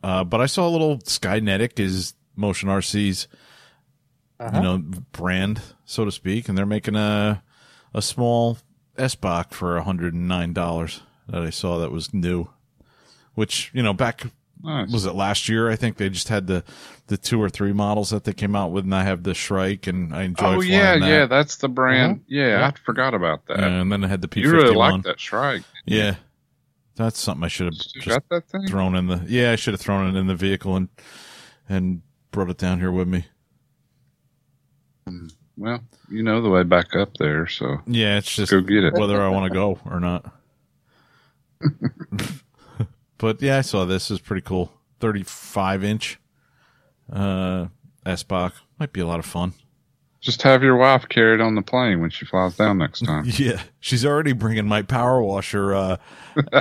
Uh, 0.02 0.24
but 0.24 0.40
I 0.40 0.46
saw 0.46 0.66
a 0.66 0.70
little 0.70 0.98
Skynetic 1.04 1.78
is 1.78 2.14
Motion 2.36 2.68
RC's, 2.70 3.28
you 4.40 4.60
know, 4.62 4.78
brand, 5.12 5.60
so 5.84 6.06
to 6.06 6.10
speak, 6.12 6.48
and 6.48 6.56
they're 6.56 6.64
making 6.66 6.96
a 6.96 7.42
a 7.92 8.00
small 8.00 8.56
S 9.00 9.14
Bach 9.14 9.52
for 9.54 9.80
hundred 9.80 10.14
and 10.14 10.28
nine 10.28 10.52
dollars 10.52 11.00
that 11.28 11.42
I 11.42 11.50
saw 11.50 11.78
that 11.78 11.90
was 11.92 12.12
new. 12.14 12.48
Which 13.34 13.70
you 13.72 13.82
know, 13.82 13.92
back 13.92 14.24
Nice. 14.62 14.92
was 14.92 15.06
it 15.06 15.14
last 15.14 15.48
year? 15.48 15.70
I 15.70 15.76
think 15.76 15.96
they 15.96 16.10
just 16.10 16.28
had 16.28 16.46
the 16.46 16.62
the 17.06 17.16
two 17.16 17.40
or 17.42 17.48
three 17.48 17.72
models 17.72 18.10
that 18.10 18.24
they 18.24 18.32
came 18.34 18.54
out 18.54 18.72
with, 18.72 18.84
and 18.84 18.94
I 18.94 19.04
have 19.04 19.22
the 19.22 19.32
Shrike, 19.34 19.86
and 19.86 20.14
I 20.14 20.24
enjoy. 20.24 20.56
Oh 20.56 20.60
yeah, 20.60 20.98
that. 20.98 21.08
yeah, 21.08 21.26
that's 21.26 21.56
the 21.56 21.68
brand. 21.68 22.12
Uh-huh. 22.12 22.24
Yeah, 22.28 22.48
Yeah. 22.58 22.66
I 22.66 22.72
forgot 22.84 23.14
about 23.14 23.46
that. 23.46 23.60
And 23.60 23.90
then 23.90 24.04
I 24.04 24.08
had 24.08 24.20
the 24.20 24.28
P51. 24.28 24.42
you 24.42 24.52
really 24.52 24.74
like 24.74 25.02
that 25.04 25.18
Shrike. 25.18 25.62
Yeah, 25.86 26.16
that's 26.96 27.18
something 27.18 27.44
I 27.44 27.48
should 27.48 27.66
have 27.72 27.80
You 27.94 28.02
just 28.02 28.20
that 28.28 28.48
thing? 28.48 28.66
thrown 28.66 28.94
in 28.96 29.06
the. 29.06 29.24
Yeah, 29.26 29.52
I 29.52 29.56
should 29.56 29.72
have 29.72 29.80
thrown 29.80 30.14
it 30.14 30.18
in 30.18 30.26
the 30.26 30.34
vehicle 30.36 30.76
and 30.76 30.88
and 31.68 32.02
brought 32.30 32.50
it 32.50 32.58
down 32.58 32.80
here 32.80 32.92
with 32.92 33.08
me. 33.08 33.24
Hmm. 35.06 35.28
Well, 35.60 35.82
you 36.08 36.22
know 36.22 36.40
the 36.40 36.48
way 36.48 36.62
back 36.62 36.96
up 36.96 37.10
there, 37.18 37.46
so 37.46 37.82
Yeah, 37.86 38.16
it's 38.16 38.34
just 38.34 38.50
go 38.50 38.62
get 38.62 38.82
it. 38.82 38.94
whether 38.94 39.20
I 39.20 39.28
want 39.28 39.52
to 39.52 39.54
go 39.54 39.78
or 39.84 40.00
not. 40.00 40.32
but 43.18 43.42
yeah, 43.42 43.58
I 43.58 43.60
saw 43.60 43.84
this. 43.84 44.10
is 44.10 44.20
pretty 44.20 44.40
cool. 44.42 44.72
35 45.00 45.84
inch 45.84 46.18
uh 47.12 47.66
S-Bach. 48.06 48.54
Might 48.78 48.92
be 48.94 49.00
a 49.00 49.06
lot 49.06 49.18
of 49.18 49.26
fun. 49.26 49.52
Just 50.22 50.40
have 50.42 50.62
your 50.62 50.76
wife 50.76 51.06
carry 51.08 51.34
it 51.34 51.40
on 51.42 51.54
the 51.54 51.62
plane 51.62 52.00
when 52.00 52.08
she 52.10 52.24
flies 52.24 52.56
down 52.56 52.78
next 52.78 53.00
time. 53.04 53.24
Yeah. 53.36 53.60
She's 53.80 54.04
already 54.06 54.32
bringing 54.32 54.66
my 54.66 54.80
power 54.82 55.22
washer 55.22 55.74
uh 55.74 55.96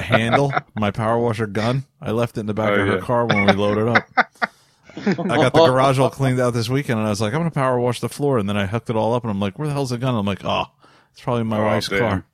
handle, 0.02 0.52
my 0.76 0.92
power 0.92 1.18
washer 1.18 1.48
gun. 1.48 1.86
I 2.02 2.12
left 2.12 2.38
it 2.38 2.42
in 2.42 2.46
the 2.48 2.54
back 2.54 2.72
Oh, 2.72 2.82
of 2.82 2.88
her 2.88 2.96
yeah. 2.96 3.00
car 3.02 3.26
when 3.26 3.46
we 3.46 3.54
loaded 3.54 3.88
up. 3.88 4.04
I 4.98 5.14
got 5.14 5.54
the 5.54 5.66
garage 5.66 6.00
all 6.00 6.10
cleaned 6.10 6.40
out 6.40 6.54
this 6.54 6.70
weekend 6.70 7.00
and 7.00 7.08
I 7.08 7.10
was 7.10 7.22
like, 7.22 7.34
I'm 7.34 7.40
gonna 7.40 7.52
power 7.52 7.80
wash 7.80 8.00
the 8.00 8.10
floor 8.10 8.38
and 8.38 8.50
then 8.50 8.58
I 8.58 8.66
hooked 8.66 8.90
it 8.90 8.96
all 8.96 9.14
up 9.14 9.24
and 9.24 9.32
I'm 9.32 9.40
like, 9.40 9.58
where 9.60 9.68
the 9.68 9.74
hell's 9.74 9.92
the 9.92 9.98
gun? 9.98 10.16
I'm 10.16 10.26
like, 10.26 10.44
oh, 10.44 10.66
it's 11.12 11.22
probably 11.22 11.44
my 11.44 11.60
Oh, 11.60 11.66
wife's 11.66 11.90
damn. 11.90 12.00
car. 12.00 12.26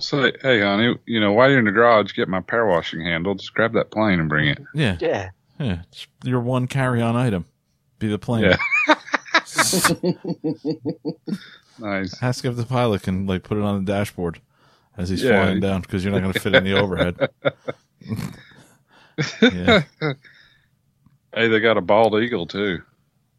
Say, 0.00 0.32
hey, 0.42 0.60
honey, 0.60 0.98
you 1.06 1.20
know, 1.20 1.32
while 1.32 1.48
you're 1.48 1.60
in 1.60 1.64
the 1.64 1.72
garage, 1.72 2.12
get 2.14 2.28
my 2.28 2.40
power 2.40 2.68
washing 2.68 3.00
handle. 3.00 3.34
Just 3.34 3.54
grab 3.54 3.72
that 3.74 3.90
plane 3.90 4.20
and 4.20 4.28
bring 4.28 4.48
it. 4.48 4.58
Yeah. 4.74 4.96
Yeah. 5.00 5.30
Yeah, 5.58 5.82
it's 5.90 6.06
your 6.24 6.40
one 6.40 6.66
carry-on 6.66 7.14
item. 7.14 7.44
Be 7.98 8.08
the 8.08 8.18
plane. 8.18 8.44
Yeah. 8.44 8.56
Nice. 11.78 12.22
Ask 12.22 12.44
if 12.44 12.56
the 12.56 12.66
pilot 12.66 13.02
can 13.02 13.26
like 13.26 13.42
put 13.42 13.58
it 13.58 13.64
on 13.64 13.84
the 13.84 13.90
dashboard 13.92 14.40
as 14.96 15.08
he's 15.08 15.22
Yeah. 15.22 15.42
flying 15.42 15.60
down 15.60 15.80
because 15.80 16.04
you're 16.04 16.12
not 16.12 16.20
going 16.20 16.32
to 16.34 16.40
fit 16.40 16.54
in 16.54 16.64
the 16.64 16.74
overhead. 16.78 17.30
yeah, 19.42 19.82
Hey, 21.34 21.48
they 21.48 21.60
got 21.60 21.76
a 21.78 21.80
bald 21.80 22.14
eagle 22.22 22.46
too. 22.46 22.82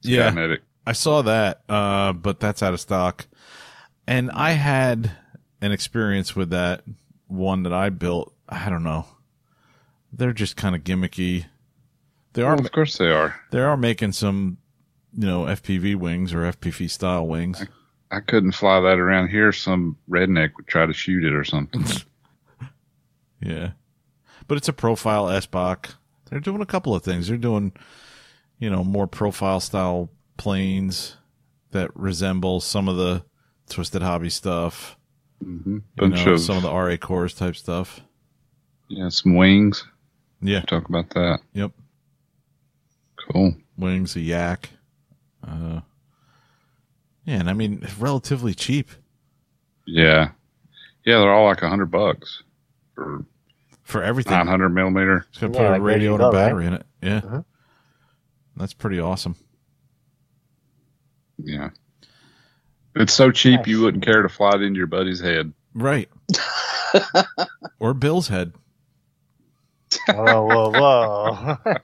yeah. 0.02 0.32
Skynetic. 0.32 0.62
I 0.86 0.92
saw 0.94 1.22
that, 1.22 1.62
uh, 1.70 2.12
but 2.14 2.40
that's 2.40 2.62
out 2.62 2.74
of 2.74 2.80
stock. 2.82 3.26
And 4.06 4.30
I 4.32 4.52
had 4.52 5.12
an 5.62 5.72
experience 5.72 6.36
with 6.36 6.50
that 6.50 6.84
one 7.28 7.64
that 7.64 7.72
I 7.74 7.90
built. 7.90 8.34
I 8.50 8.70
don't 8.70 8.84
know. 8.84 9.06
They're 10.12 10.34
just 10.34 10.58
kind 10.58 10.76
of 10.76 10.84
gimmicky. 10.84 11.46
They 12.34 12.42
are 12.42 12.56
Well, 12.56 12.66
of 12.66 12.72
course 12.74 12.98
they 12.98 13.10
are. 13.12 13.40
they 13.52 13.62
are 13.62 13.78
making 13.78 14.12
some, 14.12 14.58
you 15.18 15.26
know, 15.26 15.44
FPV 15.46 15.96
wings 15.96 16.34
or 16.34 16.40
FPV 16.52 16.90
style 16.90 17.26
wings. 17.28 17.66
I 18.12 18.20
couldn't 18.20 18.52
fly 18.52 18.80
that 18.82 19.00
around 19.00 19.30
here. 19.30 19.52
Some 19.54 19.98
redneck 20.10 20.52
would 20.58 20.68
try 20.68 20.86
to 20.86 20.94
shoot 20.94 21.24
it 21.24 21.34
or 21.34 21.44
something. 21.44 21.86
Yeah. 23.42 23.72
But 24.48 24.58
it's 24.58 24.70
a 24.70 24.74
profile 24.74 25.30
S-Bach. 25.30 25.96
They're 26.34 26.40
doing 26.40 26.62
a 26.64 26.66
couple 26.66 26.96
of 26.96 27.04
things. 27.04 27.28
They're 27.28 27.38
doing, 27.38 27.74
you 28.58 28.68
know, 28.72 28.84
more 28.84 29.06
profile 29.06 29.60
style 29.60 30.10
planes 30.36 31.16
that 31.70 31.96
resemble 31.96 32.60
some 32.60 32.88
of 32.88 32.98
the 32.98 33.24
Twisted 33.70 34.02
Hobby 34.02 34.32
stuff. 34.32 34.98
hmm 35.40 35.76
You 35.76 35.84
Bunch 35.96 36.26
know, 36.26 36.34
of 36.34 36.42
some 36.42 36.58
of 36.58 36.64
the 36.64 36.74
RA 36.74 36.98
cores 36.98 37.36
type 37.36 37.56
stuff. 37.56 38.02
yeah, 38.90 39.10
some 39.10 39.36
wings. 39.36 39.86
Yeah. 40.42 40.62
Talk 40.62 40.90
about 40.90 41.12
that. 41.12 41.42
Yep. 41.54 41.72
Cool. 43.32 43.54
wings, 43.78 44.16
a 44.16 44.20
yak. 44.20 44.70
Uh, 45.48 45.82
yeah, 47.26 47.36
and 47.42 47.50
I 47.50 47.54
mean, 47.54 47.88
relatively 48.00 48.56
cheap 48.56 48.90
Yeah. 49.86 50.32
Yeah, 51.06 51.20
they're 51.20 51.32
all 51.32 51.46
like 51.46 51.62
a 51.62 51.70
hundred 51.70 51.92
bucks 51.92 52.42
for 52.96 53.24
for 53.84 54.02
everything. 54.04 54.34
nine 54.34 54.48
hundred 54.48 54.70
millimeter. 54.70 55.26
It's 55.30 55.38
gonna 55.40 55.54
Yeah, 55.54 55.60
put 55.60 55.70
like 55.72 55.80
a 55.80 55.84
ready 55.84 56.00
radio 56.08 56.14
and 56.16 56.22
a 56.24 56.26
go, 56.26 56.32
right? 56.32 56.34
battery 56.46 56.66
in 56.68 56.74
it. 56.74 56.86
Yeah, 57.02 57.22
Mhm. 57.22 57.46
that's 58.56 58.74
pretty 58.74 59.00
awesome. 59.00 59.36
Yeah. 61.38 61.70
It's 62.96 63.14
so 63.14 63.32
cheap 63.32 63.60
Nice. 63.62 63.68
you 63.68 63.82
wouldn't 63.82 64.04
care 64.06 64.22
to 64.22 64.30
fly 64.30 64.52
it 64.56 64.62
into 64.62 64.78
your 64.78 64.88
buddy's 64.88 65.20
head. 65.20 65.54
Right. 65.74 66.10
or 67.80 67.94
Bill's 67.96 68.28
head. 68.28 68.54
whoa, 70.08 70.46
whoa, 70.46 70.72
whoa. 70.72 71.58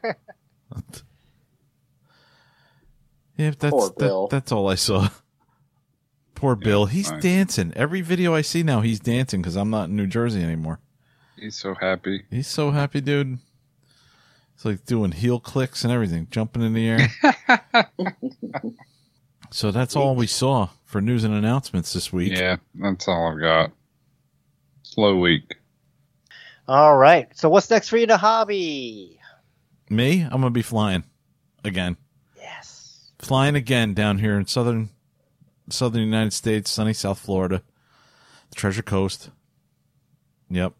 Yeah, 3.38 3.52
that's 3.58 3.72
Poor 3.72 3.88
that- 3.90 3.98
Bill. 3.98 4.28
that's 4.28 4.52
all 4.52 4.68
I 4.70 4.76
saw. 4.76 5.10
Poor 6.36 6.56
Bill. 6.56 6.86
He's 6.88 7.10
nice. 7.12 7.22
dancing. 7.24 7.74
Every 7.76 8.02
video 8.02 8.34
I 8.36 8.42
see 8.42 8.64
now, 8.64 8.82
he's 8.82 9.00
dancing 9.00 9.42
because 9.42 9.56
I'm 9.56 9.70
not 9.70 9.90
in 9.90 9.96
New 9.96 10.08
Jersey 10.08 10.44
anymore. 10.44 10.80
He's 11.40 11.56
so 11.56 11.76
happy. 11.76 12.26
He's 12.30 12.48
so 12.48 12.72
happy, 12.72 13.02
dude. 13.02 13.40
It's 14.56 14.66
like 14.66 14.86
doing 14.86 15.12
heel 15.12 15.40
clicks 15.40 15.84
and 15.84 15.94
everything, 15.94 16.28
jumping 16.30 16.64
in 16.64 16.74
the 16.74 16.90
air. 16.90 17.10
so 19.52 19.72
that's 19.72 19.96
all 19.96 20.16
we 20.16 20.28
saw 20.28 20.70
for 20.84 21.00
news 21.00 21.24
and 21.24 21.34
announcements 21.34 21.94
this 21.94 22.12
week. 22.12 22.36
Yeah, 22.36 22.58
that's 22.76 23.08
all 23.08 23.32
I've 23.32 23.40
got. 23.40 23.72
Slow 24.84 25.18
week. 25.18 25.56
All 26.68 26.98
right. 26.98 27.28
So 27.38 27.48
what's 27.48 27.70
next 27.70 27.90
for 27.90 27.98
you 27.98 28.04
in 28.04 28.10
the 28.10 28.18
hobby? 28.18 29.20
Me, 29.90 30.22
I'm 30.22 30.42
gonna 30.42 30.50
be 30.50 30.62
flying 30.62 31.04
again. 31.64 31.96
Yes. 32.38 33.12
Flying 33.18 33.56
again 33.56 33.94
down 33.94 34.20
here 34.20 34.38
in 34.38 34.46
southern 34.46 34.90
southern 35.70 36.02
United 36.02 36.34
States, 36.34 36.70
sunny 36.70 36.94
South 36.94 37.20
Florida, 37.20 37.64
the 38.50 38.56
Treasure 38.56 38.82
Coast. 38.82 39.30
Yep. 40.50 40.74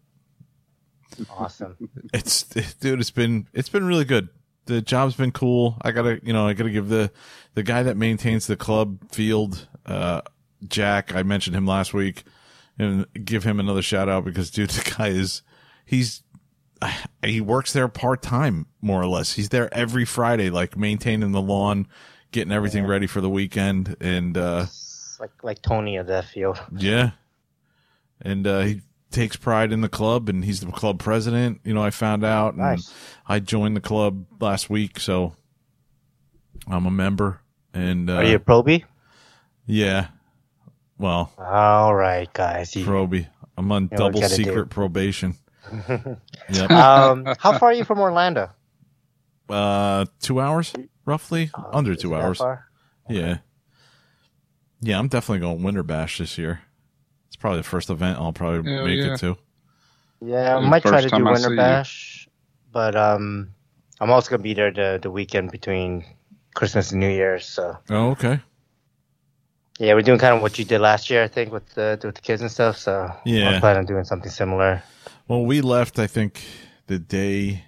Awesome. 1.30 1.76
it's 2.12 2.42
dude 2.44 3.00
it's 3.00 3.10
been 3.10 3.48
it's 3.52 3.68
been 3.68 3.84
really 3.84 4.04
good 4.04 4.28
the 4.66 4.80
job's 4.80 5.14
been 5.14 5.32
cool 5.32 5.76
i 5.82 5.90
gotta 5.90 6.20
you 6.22 6.32
know 6.32 6.46
i 6.46 6.52
gotta 6.52 6.70
give 6.70 6.88
the 6.88 7.10
the 7.54 7.62
guy 7.62 7.82
that 7.82 7.96
maintains 7.96 8.46
the 8.46 8.56
club 8.56 8.98
field 9.10 9.68
uh 9.86 10.20
jack 10.66 11.14
i 11.14 11.22
mentioned 11.22 11.56
him 11.56 11.66
last 11.66 11.92
week 11.92 12.24
and 12.78 13.06
give 13.24 13.44
him 13.44 13.58
another 13.58 13.82
shout 13.82 14.08
out 14.08 14.24
because 14.24 14.50
dude 14.50 14.70
the 14.70 14.94
guy 14.96 15.08
is 15.08 15.42
he's 15.84 16.22
he 17.24 17.40
works 17.40 17.72
there 17.72 17.88
part-time 17.88 18.66
more 18.80 19.00
or 19.00 19.06
less 19.06 19.32
he's 19.34 19.48
there 19.48 19.72
every 19.74 20.04
friday 20.04 20.50
like 20.50 20.76
maintaining 20.76 21.32
the 21.32 21.42
lawn 21.42 21.86
getting 22.32 22.52
everything 22.52 22.86
ready 22.86 23.06
for 23.06 23.20
the 23.20 23.30
weekend 23.30 23.96
and 24.00 24.36
uh 24.38 24.66
like 25.20 25.44
like 25.44 25.62
Tony 25.62 25.98
of 25.98 26.06
that 26.08 26.24
field. 26.24 26.58
yeah. 26.76 27.10
And 28.22 28.46
uh, 28.46 28.60
he 28.60 28.80
takes 29.10 29.36
pride 29.36 29.72
in 29.72 29.80
the 29.80 29.88
club 29.88 30.28
and 30.28 30.44
he's 30.44 30.60
the 30.60 30.70
club 30.72 30.98
president. 30.98 31.60
You 31.64 31.74
know, 31.74 31.82
I 31.82 31.90
found 31.90 32.24
out. 32.24 32.54
And 32.54 32.78
I 33.26 33.40
joined 33.40 33.76
the 33.76 33.80
club 33.80 34.26
last 34.40 34.70
week, 34.70 34.98
so 35.00 35.34
I'm 36.68 36.86
a 36.86 36.90
member. 36.90 37.40
And 37.72 38.08
uh, 38.10 38.14
Are 38.14 38.24
you 38.24 38.36
a 38.36 38.40
probie? 38.40 38.84
yeah. 39.66 40.08
Well, 40.98 41.32
All 41.38 41.94
right, 41.94 42.30
guys. 42.32 42.76
You- 42.76 42.84
Proby. 42.84 43.26
I'm 43.56 43.70
on 43.72 43.88
double 43.88 44.22
secret 44.22 44.54
do. 44.54 44.64
probation. 44.66 45.34
yep. 46.48 46.70
um, 46.70 47.26
how 47.38 47.58
far 47.58 47.70
are 47.70 47.72
you 47.74 47.84
from 47.84 48.00
Orlando? 48.00 48.50
Uh, 49.48 50.06
two 50.20 50.40
hours, 50.40 50.72
roughly. 51.04 51.50
Oh, 51.54 51.68
Under 51.72 51.94
two 51.94 52.14
hours. 52.14 52.38
far? 52.38 52.66
Yeah. 53.08 53.38
Yeah, 54.80 54.98
I'm 54.98 55.08
definitely 55.08 55.40
going 55.40 55.62
Winter 55.62 55.82
Bash 55.82 56.18
this 56.18 56.38
year. 56.38 56.60
It's 57.40 57.42
probably 57.42 57.60
the 57.60 57.68
first 57.68 57.88
event 57.88 58.18
I'll 58.18 58.34
probably 58.34 58.70
Hell 58.70 58.84
make 58.84 58.98
yeah. 58.98 59.14
it 59.14 59.20
to. 59.20 59.38
Yeah, 60.20 60.58
I 60.58 60.60
might 60.60 60.82
try 60.82 61.00
to 61.00 61.08
do 61.08 61.16
I 61.26 61.32
Winter 61.32 61.38
see 61.38 61.50
you. 61.52 61.56
Bash, 61.56 62.28
but 62.70 62.94
um, 62.94 63.54
I'm 63.98 64.10
also 64.10 64.28
gonna 64.28 64.42
be 64.42 64.52
there 64.52 64.70
the 64.70 64.98
the 65.00 65.10
weekend 65.10 65.50
between 65.50 66.04
Christmas 66.54 66.90
and 66.90 67.00
New 67.00 67.08
Year's. 67.08 67.46
So 67.46 67.78
Oh, 67.88 68.10
okay. 68.10 68.40
yeah, 69.78 69.94
we're 69.94 70.02
doing 70.02 70.18
kind 70.18 70.36
of 70.36 70.42
what 70.42 70.58
you 70.58 70.66
did 70.66 70.80
last 70.82 71.08
year, 71.08 71.22
I 71.22 71.28
think, 71.28 71.50
with 71.50 71.66
the 71.70 71.98
with 72.04 72.16
the 72.16 72.20
kids 72.20 72.42
and 72.42 72.50
stuff. 72.50 72.76
So 72.76 73.10
Yeah. 73.24 73.48
I'm 73.52 73.60
planning 73.60 73.78
on 73.78 73.86
doing 73.86 74.04
something 74.04 74.30
similar. 74.30 74.82
Well, 75.26 75.46
we 75.46 75.62
left. 75.62 75.98
I 75.98 76.06
think 76.06 76.42
the 76.88 76.98
day, 76.98 77.64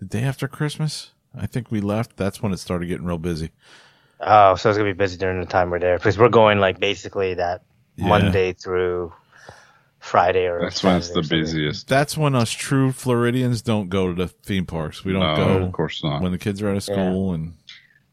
the 0.00 0.04
day 0.04 0.22
after 0.24 0.48
Christmas. 0.48 1.12
I 1.32 1.46
think 1.46 1.70
we 1.70 1.80
left. 1.80 2.16
That's 2.16 2.42
when 2.42 2.52
it 2.52 2.58
started 2.58 2.86
getting 2.86 3.06
real 3.06 3.18
busy. 3.18 3.50
Oh, 4.18 4.56
so 4.56 4.68
it's 4.68 4.76
gonna 4.78 4.90
be 4.90 4.98
busy 4.98 5.16
during 5.16 5.38
the 5.38 5.46
time 5.46 5.70
we're 5.70 5.78
there 5.78 5.96
because 5.96 6.18
we're 6.18 6.28
going 6.28 6.58
like 6.58 6.80
basically 6.80 7.34
that 7.34 7.62
Yeah. 7.96 8.08
Monday 8.08 8.52
through 8.52 9.12
Friday 10.00 10.46
or 10.46 10.60
That's 10.60 10.82
when 10.82 10.96
it's 10.96 11.10
the 11.10 11.22
busiest. 11.22 11.88
That's 11.88 12.16
when 12.16 12.34
us 12.34 12.50
true 12.50 12.92
Floridians 12.92 13.62
don't 13.62 13.88
go 13.88 14.08
to 14.08 14.14
the 14.14 14.28
theme 14.28 14.66
parks. 14.66 15.04
We 15.04 15.12
don't 15.12 15.22
No, 15.22 15.36
go 15.36 15.64
of 15.66 15.72
course 15.72 16.02
not. 16.04 16.20
when 16.22 16.32
the 16.32 16.38
kids 16.38 16.60
are 16.60 16.68
out 16.70 16.76
of 16.76 16.82
school. 16.82 17.32
And 17.32 17.54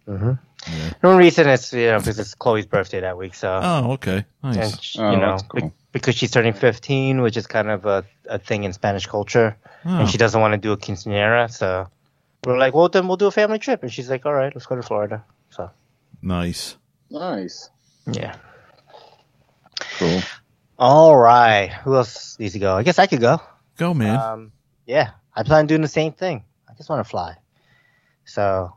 Mhm. 0.07 0.39
yeah. 0.67 0.89
The 1.01 1.07
only 1.07 1.23
reason 1.25 1.49
is 1.49 1.73
you 1.73 1.87
know 1.87 1.97
because 1.99 2.17
it's 2.19 2.33
Chloe's 2.35 2.65
birthday 2.65 3.01
that 3.01 3.17
week, 3.17 3.33
so 3.35 3.59
oh, 3.61 3.91
okay, 3.93 4.25
nice. 4.43 4.95
and 4.95 5.05
Oh, 5.05 5.11
you 5.11 5.17
know 5.17 5.31
that's 5.31 5.43
cool. 5.43 5.61
be- 5.61 5.71
because 5.91 6.15
she's 6.15 6.31
turning 6.31 6.53
15, 6.53 7.21
which 7.21 7.35
is 7.35 7.47
kind 7.47 7.69
of 7.69 7.85
a, 7.85 8.05
a 8.29 8.39
thing 8.39 8.63
in 8.63 8.71
Spanish 8.71 9.07
culture, 9.07 9.57
Oh, 9.85 9.97
and 9.99 10.09
she 10.09 10.17
doesn't 10.17 10.39
want 10.39 10.53
to 10.53 10.57
do 10.57 10.71
a 10.71 10.77
quinceanera, 10.77 11.51
so 11.51 11.87
we're 12.45 12.57
like, 12.57 12.73
well 12.73 12.87
then 12.87 13.07
we'll 13.07 13.17
do 13.17 13.27
a 13.27 13.31
family 13.31 13.59
trip, 13.59 13.83
and 13.83 13.91
she's 13.91 14.09
like, 14.09 14.25
all 14.25 14.33
right, 14.33 14.53
let's 14.55 14.65
go 14.67 14.75
to 14.77 14.81
Florida. 14.83 15.23
So 15.49 15.69
nice. 16.21 16.77
Nice. 17.09 17.69
yeah, 18.09 18.35
Cool. 20.01 20.21
all 20.79 21.15
right. 21.15 21.67
Who 21.83 21.95
else 21.95 22.39
needs 22.39 22.53
to 22.53 22.59
go? 22.59 22.75
I 22.75 22.81
guess 22.81 22.97
I 22.97 23.05
could 23.05 23.21
go. 23.21 23.39
Go, 23.77 23.93
man. 23.93 24.19
Um, 24.19 24.51
yeah, 24.87 25.11
I 25.35 25.43
plan 25.43 25.59
on 25.59 25.67
doing 25.67 25.81
the 25.81 25.87
same 25.87 26.11
thing. 26.11 26.43
I 26.67 26.73
just 26.73 26.89
want 26.89 27.05
to 27.05 27.09
fly. 27.09 27.35
So 28.25 28.73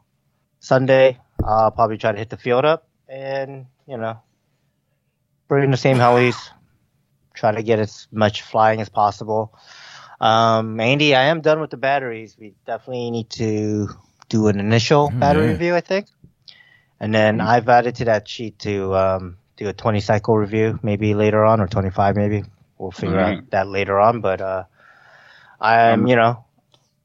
Sunday, 0.61 1.19
I'll 1.43 1.71
probably 1.71 1.97
try 1.97 2.13
to 2.13 2.19
hit 2.19 2.29
the 2.29 2.37
field 2.37 2.67
up 2.67 2.87
and 3.09 3.67
you 3.87 3.97
know 3.97 4.19
bring 5.49 5.71
the 5.71 5.77
same 5.79 5.97
helis. 5.97 6.37
Try 7.33 7.53
to 7.53 7.63
get 7.63 7.79
as 7.79 8.07
much 8.13 8.43
flying 8.43 8.83
as 8.83 8.91
possible. 8.91 9.59
Um, 10.21 10.79
Andy, 10.81 11.15
I 11.15 11.25
am 11.25 11.41
done 11.41 11.61
with 11.61 11.71
the 11.71 11.77
batteries. 11.79 12.37
We 12.39 12.55
definitely 12.67 13.11
need 13.11 13.31
to 13.31 13.89
do 14.29 14.49
an 14.49 14.61
initial 14.61 15.11
Oh, 15.11 15.19
battery 15.19 15.49
review, 15.49 15.75
I 15.75 15.81
think, 15.81 16.07
and 17.01 17.15
then 17.15 17.41
I've 17.41 17.69
added 17.69 17.97
to 17.97 18.05
that 18.07 18.29
sheet 18.29 18.59
to 18.61 18.95
um, 18.95 19.37
do 19.57 19.69
a 19.69 19.73
20 19.73 20.01
cycle 20.01 20.37
review, 20.37 20.79
maybe 20.83 21.15
later 21.15 21.45
on, 21.45 21.61
or 21.61 21.67
25, 21.67 22.17
maybe. 22.17 22.45
We'll 22.79 22.91
figure 22.91 23.19
Alright. 23.19 23.39
out 23.39 23.51
that 23.51 23.69
later 23.69 24.01
on, 24.01 24.21
but 24.21 24.41
uh, 24.41 24.65
I'm, 25.61 26.01
I'm- 26.01 26.07
you 26.09 26.17
know, 26.17 26.45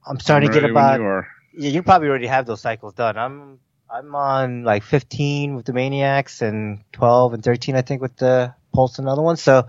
I'm 0.06 0.20
starting 0.20 0.50
I'm 0.50 0.54
to 0.56 0.62
get 0.62 0.70
about 0.70 1.00
you 1.00 1.24
yeah, 1.54 1.70
you 1.70 1.84
probably 1.84 2.08
already 2.10 2.28
have 2.28 2.46
those 2.46 2.62
cycles 2.62 2.94
done. 2.94 3.18
I'm 3.18 3.60
I'm 3.92 4.14
on 4.16 4.64
like 4.64 4.84
15 4.84 5.56
with 5.56 5.66
the 5.66 5.74
Maniacs 5.74 6.42
and 6.42 6.80
12 6.94 7.34
and 7.34 7.44
13, 7.44 7.76
I 7.76 7.82
think, 7.82 8.02
with 8.02 8.16
the 8.18 8.54
Pulse 8.72 9.00
and 9.00 9.08
other 9.10 9.22
ones. 9.24 9.42
So, 9.42 9.66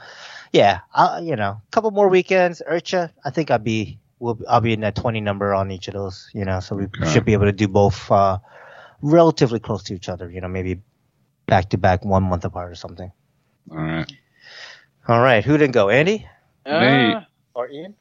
yeah, 0.53 0.81
I, 0.95 1.21
you 1.21 1.37
know, 1.37 1.53
a 1.53 1.63
couple 1.71 1.91
more 1.91 2.09
weekends. 2.09 2.63
IRCHA, 2.69 3.13
I 3.25 3.31
think 3.31 3.51
I'll 3.51 3.59
be 3.59 3.99
we'll 4.19 4.39
I'll 4.49 4.61
be 4.61 4.75
in 4.75 4.81
that 4.81 4.95
20 4.95 5.21
number 5.21 5.55
on 5.55 5.71
each 5.71 5.89
of 5.89 5.95
those. 5.95 6.31
You 6.35 6.45
know, 6.45 6.61
so 6.61 6.77
we 6.77 6.85
Okay. 6.85 7.11
should 7.11 7.25
be 7.25 7.33
able 7.33 7.47
to 7.47 7.53
do 7.53 7.67
both 7.67 8.11
uh, 8.11 8.39
relatively 9.03 9.59
close 9.59 9.85
to 9.85 9.95
each 9.95 10.09
other. 10.09 10.31
You 10.31 10.41
know, 10.43 10.49
maybe 10.49 10.83
back 11.51 11.69
to 11.71 11.79
back, 11.79 12.05
one 12.05 12.23
month 12.23 12.45
apart 12.45 12.71
or 12.71 12.75
something. 12.75 13.13
All 13.71 13.77
right. 13.77 14.11
All 15.09 15.21
right, 15.21 15.45
who 15.45 15.59
didn't 15.59 15.75
go? 15.75 15.89
Andy 15.91 16.27
Me. 16.67 16.73
Uh, 17.15 17.21
or 17.55 17.69
Ian? 17.69 17.95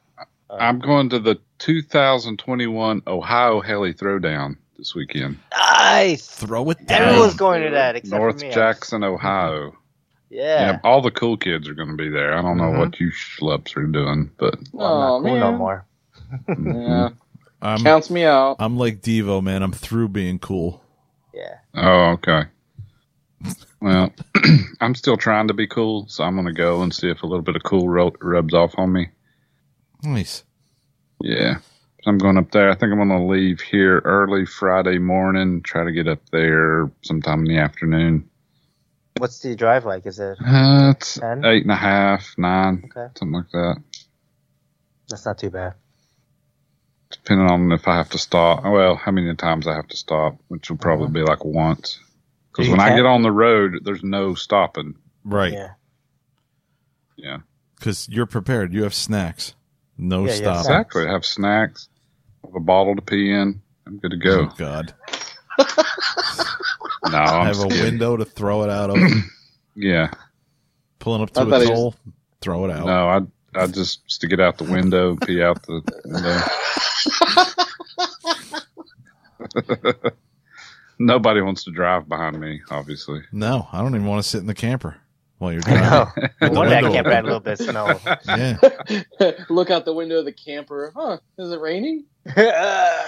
I'm 0.48 0.78
going 0.78 1.10
to 1.10 1.18
the 1.18 1.38
2021 1.58 3.02
Ohio 3.06 3.60
Heli 3.60 3.94
Throwdown 3.94 4.56
this 4.78 4.94
weekend. 4.94 5.38
Nice. 5.52 6.26
Throw 6.26 6.70
it 6.70 6.86
down. 6.86 7.02
Everyone's 7.02 7.34
going 7.34 7.62
to 7.62 7.70
that 7.70 7.96
except 7.96 8.18
North 8.18 8.40
for 8.40 8.46
me. 8.46 8.52
Jackson, 8.52 9.04
Ohio. 9.04 9.76
Yeah. 10.28 10.72
Yeah, 10.72 10.78
all 10.84 11.02
the 11.02 11.10
cool 11.10 11.36
kids 11.36 11.68
are 11.68 11.74
going 11.74 11.88
to 11.90 11.96
be 11.96 12.08
there. 12.08 12.36
I 12.36 12.42
don't 12.42 12.56
know 12.58 12.64
Mhm. 12.72 12.78
what 12.78 13.00
you 13.00 13.10
schleps 13.10 13.76
are 13.76 13.86
doing, 13.86 14.30
but 14.38 14.56
Well, 14.72 14.86
I'm 15.16 15.22
not 15.24 15.28
Oh, 15.28 15.32
cool 15.32 15.40
no 15.40 15.52
more. 15.58 15.86
yeah, 16.48 17.08
I'm, 17.62 17.82
counts 17.82 18.10
me 18.10 18.24
out. 18.24 18.56
I'm 18.60 18.76
like 18.76 19.00
Devo, 19.02 19.42
man. 19.42 19.62
I'm 19.62 19.72
through 19.72 20.08
being 20.08 20.38
cool. 20.38 20.82
Yeah. 21.34 21.54
oh, 21.74 22.10
okay. 22.12 22.44
Well, 23.80 24.12
I'm 24.80 24.94
still 24.94 25.16
trying 25.16 25.48
to 25.48 25.54
be 25.54 25.66
cool, 25.66 26.06
so 26.08 26.24
I'm 26.24 26.34
going 26.34 26.46
to 26.46 26.52
go 26.52 26.82
and 26.82 26.94
see 26.94 27.08
if 27.10 27.22
a 27.22 27.26
little 27.26 27.42
bit 27.42 27.56
of 27.56 27.62
cool 27.62 27.88
ru- 27.88 28.12
rubs 28.20 28.52
off 28.54 28.74
on 28.76 28.92
me. 28.92 29.08
Nice. 30.02 30.44
Yeah. 31.20 31.58
So 32.02 32.10
I'm 32.10 32.18
going 32.18 32.38
up 32.38 32.50
there. 32.50 32.70
I 32.70 32.74
think 32.74 32.92
I'm 32.92 32.98
going 33.08 33.08
to 33.20 33.26
leave 33.26 33.60
here 33.60 34.00
early 34.04 34.46
Friday 34.46 34.98
morning, 34.98 35.62
try 35.62 35.84
to 35.84 35.92
get 35.92 36.08
up 36.08 36.20
there 36.30 36.90
sometime 37.02 37.40
in 37.40 37.44
the 37.46 37.58
afternoon. 37.58 38.28
What's 39.18 39.40
the 39.40 39.54
drive 39.54 39.84
like? 39.84 40.06
Is 40.06 40.18
it? 40.18 40.38
Uh, 40.44 40.92
it's 40.96 41.18
Ten? 41.18 41.44
eight 41.44 41.62
and 41.62 41.72
a 41.72 41.76
half, 41.76 42.34
nine, 42.38 42.84
Okay. 42.96 43.12
something 43.18 43.32
like 43.32 43.50
that. 43.52 43.76
That's 45.08 45.26
not 45.26 45.38
too 45.38 45.50
bad. 45.50 45.74
depending 47.10 47.50
on 47.50 47.72
if 47.72 47.88
I 47.88 47.96
have 47.96 48.08
to 48.10 48.18
stop. 48.18 48.62
Well, 48.64 48.94
how 48.94 49.10
many 49.10 49.34
times 49.34 49.66
I 49.66 49.74
have 49.74 49.88
to 49.88 49.96
stop, 49.96 50.38
which 50.48 50.70
will 50.70 50.76
probably 50.78 51.06
Uh-huh. 51.06 51.12
be 51.14 51.22
like 51.22 51.44
once. 51.44 51.98
Because 52.60 52.78
when 52.78 52.80
I 52.80 52.96
get 52.96 53.06
on 53.06 53.22
the 53.22 53.32
road, 53.32 53.80
there's 53.84 54.02
no 54.02 54.34
stopping. 54.34 54.94
Right. 55.24 55.52
Yeah. 55.52 55.70
Yeah, 57.16 57.38
Because 57.78 58.08
you're 58.08 58.24
prepared. 58.26 58.72
You 58.72 58.82
have 58.84 58.94
snacks. 58.94 59.54
No 59.98 60.20
Yeah, 60.24 60.30
yeah, 60.30 60.34
stop. 60.36 60.64
snacks. 60.64 60.66
exactly. 60.66 61.06
Have 61.06 61.24
snacks, 61.26 61.88
have 62.44 62.54
a 62.54 62.60
bottle 62.60 62.96
to 62.96 63.02
pee 63.02 63.30
in. 63.30 63.60
I'm 63.86 63.98
good 63.98 64.12
to 64.12 64.16
go. 64.16 64.48
Oh, 64.50 64.54
God. 64.56 64.94
No, 67.10 67.16
I'm 67.18 67.46
have 67.46 67.60
a 67.60 67.66
window 67.66 68.14
to 68.16 68.24
throw 68.26 68.62
it 68.62 68.70
out 68.70 68.90
of. 68.90 68.96
Yeah, 69.74 70.10
Pulling 70.98 71.22
up 71.22 71.30
to 71.30 71.34
thought 71.44 71.52
a 71.52 71.64
he 71.64 71.70
was- 71.70 71.78
toll, 71.78 71.94
throw 72.40 72.64
it 72.66 72.70
out. 72.70 72.86
no, 72.86 73.08
I 73.08 73.20
I 73.62 73.66
just 73.68 74.02
stick 74.10 74.32
it 74.32 74.40
out 74.40 74.58
the 74.58 74.64
window, 74.64 75.16
pee 75.16 75.42
out 75.42 75.62
the 75.62 75.80
window. 76.04 76.40
Nobody 81.00 81.40
wants 81.40 81.64
to 81.64 81.70
drive 81.70 82.08
behind 82.10 82.38
me, 82.38 82.60
obviously. 82.70 83.22
No, 83.32 83.66
I 83.72 83.80
don't 83.80 83.94
even 83.94 84.06
want 84.06 84.22
to 84.22 84.28
sit 84.28 84.42
in 84.42 84.46
the 84.46 84.54
camper 84.54 84.98
while 85.38 85.50
you're 85.50 85.62
I 85.64 85.72
driving. 85.72 85.90
know. 85.90 86.08
No 86.42 86.48
the 86.48 86.54
wonder 86.54 86.70
that 86.70 86.82
window 86.82 86.92
camper 86.92 87.10
had 87.10 87.24
a 87.24 87.26
little 87.26 87.40
bit 87.40 87.58
of 87.60 87.66
snow. 87.66 87.98
Yeah. 89.18 89.32
Look 89.48 89.70
out 89.70 89.86
the 89.86 89.94
window 89.94 90.18
of 90.18 90.26
the 90.26 90.32
camper. 90.32 90.92
Huh? 90.94 91.16
Is 91.38 91.50
it 91.52 91.58
raining? 91.60 92.04
Uh, 92.36 93.00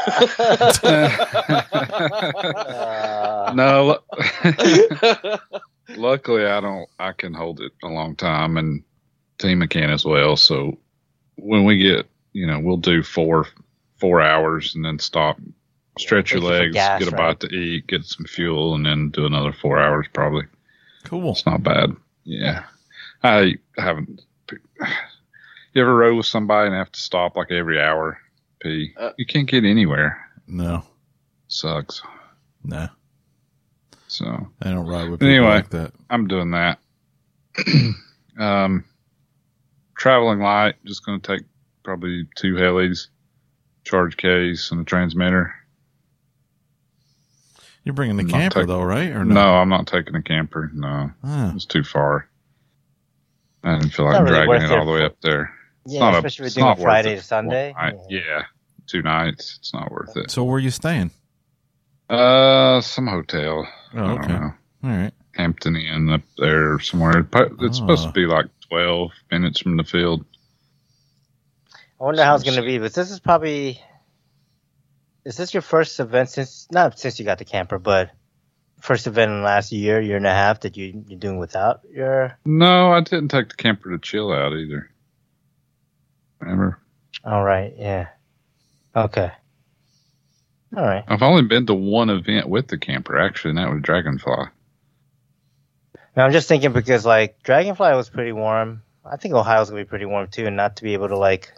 no, 3.55 3.99
luckily 5.97 6.47
I 6.47 6.61
don't. 6.61 6.89
I 6.99 7.13
can 7.13 7.35
hold 7.35 7.61
it 7.61 7.73
a 7.83 7.89
long 7.89 8.17
time, 8.17 8.57
and 8.57 8.83
Tima 9.39 9.69
can 9.69 9.91
as 9.91 10.05
well. 10.05 10.37
So 10.37 10.79
when 11.37 11.65
we 11.65 11.77
get, 11.77 12.07
you 12.33 12.47
know, 12.47 12.59
we'll 12.59 12.79
do 12.79 13.03
four 13.03 13.47
four 13.99 14.23
hours 14.23 14.75
and 14.75 14.85
then 14.85 14.99
stop, 14.99 15.39
stretch 15.99 16.33
Yeah, 16.33 16.39
your 16.41 16.51
thank 16.51 16.53
you 16.53 16.59
for 16.59 16.65
legs, 16.65 16.75
gas, 16.75 16.99
get 17.05 17.09
a 17.13 17.17
right? 17.17 17.39
bite 17.39 17.49
to 17.49 17.55
eat, 17.55 17.87
get 17.87 18.05
some 18.05 18.27
fuel, 18.27 18.75
and 18.75 18.85
then 18.87 19.11
do 19.11 19.27
another 19.27 19.53
four 19.53 19.79
hours 19.81 20.07
probably. 20.13 20.45
Cool. 21.05 21.33
It's 21.33 21.47
not 21.47 21.63
bad. 21.63 21.91
Yeah, 22.25 22.65
I 23.23 23.55
haven't. 23.77 24.23
You 25.75 25.81
ever 25.81 25.95
rode 25.97 26.19
with 26.19 26.27
somebody 26.27 26.67
and 26.67 26.77
have 26.77 26.93
to 26.93 27.01
stop 27.01 27.35
like 27.35 27.51
every 27.51 27.81
hour? 27.81 28.19
Pee. 28.61 28.93
Uh, 28.95 29.13
you 29.17 29.25
can't 29.25 29.49
get 29.49 29.65
anywhere. 29.65 30.23
No, 30.47 30.85
Sucks. 31.49 32.03
no. 32.63 32.89
So 34.07 34.49
I 34.61 34.71
don't 34.71 34.87
ride 34.87 35.09
with 35.09 35.21
people 35.21 35.35
Anyway. 35.35 35.47
like 35.49 35.71
that. 35.71 35.93
I'm 36.11 36.29
doing 36.29 36.51
that. 36.51 36.79
um, 38.39 38.85
traveling 39.97 40.41
light, 40.41 40.75
just 40.85 41.07
going 41.07 41.19
to 41.23 41.37
take 41.39 41.47
probably 41.85 42.27
two 42.37 42.53
helis, 42.55 43.07
charge 43.85 44.19
case, 44.19 44.71
and 44.73 44.83
a 44.83 44.85
transmitter. 44.85 45.55
You're 47.85 47.95
bringing 47.95 48.17
the 48.17 48.23
I'm 48.23 48.29
camper 48.29 48.55
taking- 48.61 48.69
though, 48.69 48.83
right? 48.83 49.11
Or 49.11 49.25
No, 49.25 49.35
no? 49.35 49.55
I'm 49.55 49.69
not 49.69 49.87
taking 49.87 50.15
a 50.15 50.23
camper. 50.23 50.71
No, 50.73 51.11
Ah, 51.25 51.53
it's 51.55 51.65
too 51.65 51.83
far. 51.85 52.29
I 53.65 53.75
didn't 53.79 53.91
feel 53.91 54.07
It's 54.09 54.15
like 54.15 54.25
not 54.25 54.31
really 54.31 54.47
dragging 54.47 54.71
it 54.71 54.73
it 54.75 54.79
all 54.79 54.87
the 54.87 54.93
way 54.93 55.05
up 55.05 55.21
there. 55.23 55.53
yeah, 55.87 56.01
not 56.01 56.15
a- 56.15 56.19
especially 56.19 56.45
if 56.45 56.47
it's 56.49 56.57
we're 56.57 56.63
doing 56.63 56.71
not 56.71 56.81
Friday 56.81 57.15
to 57.17 57.23
Sunday. 57.23 57.73
One 57.73 57.85
night. 57.85 57.99
yeah, 58.09 58.43
two 58.87 59.03
nights. 59.03 59.57
It's 59.59 59.73
not 59.75 59.91
worth 59.91 60.17
it. 60.17 60.31
so 60.31 60.45
where 60.45 60.57
are 60.57 60.61
you 60.61 60.71
staying? 60.71 61.11
Uh, 62.11 62.81
some 62.81 63.07
hotel. 63.07 63.67
Oh, 63.95 63.99
I 63.99 64.07
don't 64.09 64.19
okay. 64.25 64.33
know. 64.33 64.53
All 64.85 64.91
right. 64.91 65.13
Hampton 65.35 65.77
Inn 65.77 66.09
up 66.11 66.21
there 66.39 66.79
somewhere. 66.81 67.27
It's 67.61 67.79
supposed 67.79 68.05
Ah. 68.05 68.09
to 68.09 68.13
be 68.13 68.27
like 68.27 68.47
12 68.69 69.11
minutes 69.31 69.61
from 69.61 69.77
the 69.77 69.85
field. 69.85 70.25
I 72.01 72.05
wonder 72.05 72.23
how 72.25 72.35
it's 72.35 72.45
going 72.45 72.57
to 72.57 72.63
be, 72.63 72.79
but 72.79 72.93
this 72.95 73.11
is 73.11 73.19
probably. 73.21 73.81
Is 75.25 75.37
this 75.37 75.55
your 75.55 75.63
first 75.63 76.01
event 76.01 76.31
since 76.31 76.67
not 76.71 76.99
since 76.99 77.19
you 77.19 77.25
got 77.25 77.39
the 77.39 77.45
camper, 77.45 77.79
but 77.79 78.11
first 78.81 79.07
event 79.07 79.31
in 79.31 79.39
the 79.39 79.45
last 79.45 79.73
year, 79.73 80.01
year 80.01 80.17
and 80.17 80.27
a 80.27 80.33
half 80.33 80.61
that 80.61 80.77
you 80.77 81.05
you're 81.07 81.19
doing 81.19 81.39
without 81.39 81.81
your? 81.93 82.39
No, 82.45 82.93
I 82.93 83.01
didn't 83.01 83.29
take 83.29 83.49
the 83.49 83.55
camper 83.55 83.91
to 83.91 83.99
chill 83.99 84.33
out 84.33 84.53
either. 84.53 84.91
Remember? 86.41 86.79
All 87.25 87.45
right, 87.45 87.73
yeah, 87.77 88.09
okay, 88.97 89.31
all 90.77 90.85
right. 90.85 91.05
I've 91.07 91.23
only 91.23 91.43
been 91.43 91.67
to 91.67 91.75
one 91.75 92.09
event 92.09 92.49
with 92.49 92.69
the 92.69 92.79
camper, 92.79 93.19
actually, 93.19 93.51
and 93.51 93.59
that 93.59 93.71
was 93.71 93.83
Dragonfly. 93.83 94.47
Now 96.17 96.25
I'm 96.25 96.33
just 96.33 96.49
thinking 96.49 96.73
because 96.73 97.05
like 97.05 97.43
Dragonfly 97.43 97.95
was 97.95 98.09
pretty 98.09 98.33
warm. 98.33 98.83
I 99.05 99.17
think 99.17 99.35
Ohio's 99.35 99.71
gonna 99.71 99.83
be 99.83 99.89
pretty 99.89 100.07
warm 100.07 100.29
too, 100.29 100.47
and 100.47 100.57
not 100.57 100.77
to 100.77 100.83
be 100.83 100.95
able 100.95 101.09
to 101.09 101.19
like, 101.19 101.53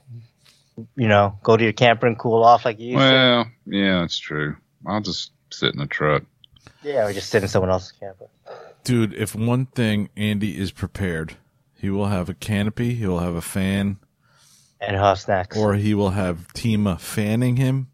you 0.96 1.09
know, 1.09 1.38
go 1.42 1.56
to 1.56 1.62
your 1.64 1.72
camper 1.72 2.06
and 2.06 2.18
cool 2.18 2.42
off 2.44 2.64
like 2.64 2.78
you 2.78 2.88
used 2.92 2.98
to. 2.98 3.05
Well, 3.05 3.46
yeah, 3.66 4.01
that's 4.01 4.18
true. 4.18 4.56
I'll 4.86 5.01
just 5.01 5.32
sit 5.51 5.72
in 5.72 5.78
the 5.80 5.86
truck. 5.86 6.24
Yeah, 6.82 7.06
or 7.06 7.12
just 7.12 7.30
sit 7.30 7.42
in 7.42 7.48
someone 7.48 7.70
else's 7.70 7.92
camper. 7.92 8.26
Dude, 8.82 9.14
if 9.14 9.34
one 9.34 9.66
thing 9.66 10.10
Andy 10.16 10.59
is 10.59 10.70
prepared, 10.72 11.36
he 11.74 11.88
will 11.90 12.06
have 12.06 12.28
a 12.28 12.34
canopy, 12.34 12.94
he 12.94 13.06
will 13.06 13.20
have 13.20 13.34
a 13.34 13.40
fan, 13.40 13.98
And 14.80 14.96
have 14.96 15.18
snacks. 15.20 15.56
or 15.56 15.74
he 15.74 15.94
will 15.94 16.10
have 16.10 16.48
Tima 16.55 17.01
fanning 17.01 17.56
him. 17.56 17.88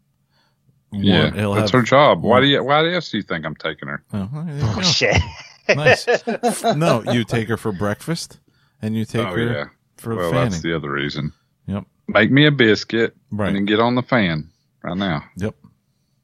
Yeah, 0.91 1.25
One- 1.25 1.33
he'll 1.35 1.53
that's 1.53 1.71
have, 1.71 1.79
her 1.81 1.85
job. 1.85 2.21
Why 2.23 2.41
do 2.41 2.47
you? 2.47 2.61
Why 2.63 2.93
else 2.93 3.11
do 3.11 3.17
you 3.17 3.23
think 3.23 3.45
I'm 3.45 3.55
taking 3.55 3.87
her? 3.87 4.03
Oh, 4.13 4.29
oh, 4.33 4.81
shit. 4.81 5.17
Nice. 5.73 6.05
no, 6.75 7.01
you 7.13 7.23
take 7.23 7.47
her 7.47 7.55
for 7.55 7.71
breakfast, 7.71 8.39
and 8.81 8.93
you 8.97 9.05
take 9.05 9.25
oh 9.25 9.31
her 9.35 9.53
yeah. 9.53 9.65
for 9.95 10.15
Well, 10.17 10.31
fanning. 10.31 10.49
that's 10.49 10.61
the 10.63 10.75
other 10.75 10.91
reason. 10.91 11.31
Yep. 11.67 11.85
Make 12.13 12.31
me 12.31 12.45
a 12.45 12.51
biscuit 12.51 13.15
Right. 13.31 13.47
and 13.47 13.55
then 13.57 13.65
get 13.65 13.79
on 13.79 13.95
the 13.95 14.01
fan 14.03 14.49
right 14.83 14.97
now. 14.97 15.23
Yep. 15.37 15.55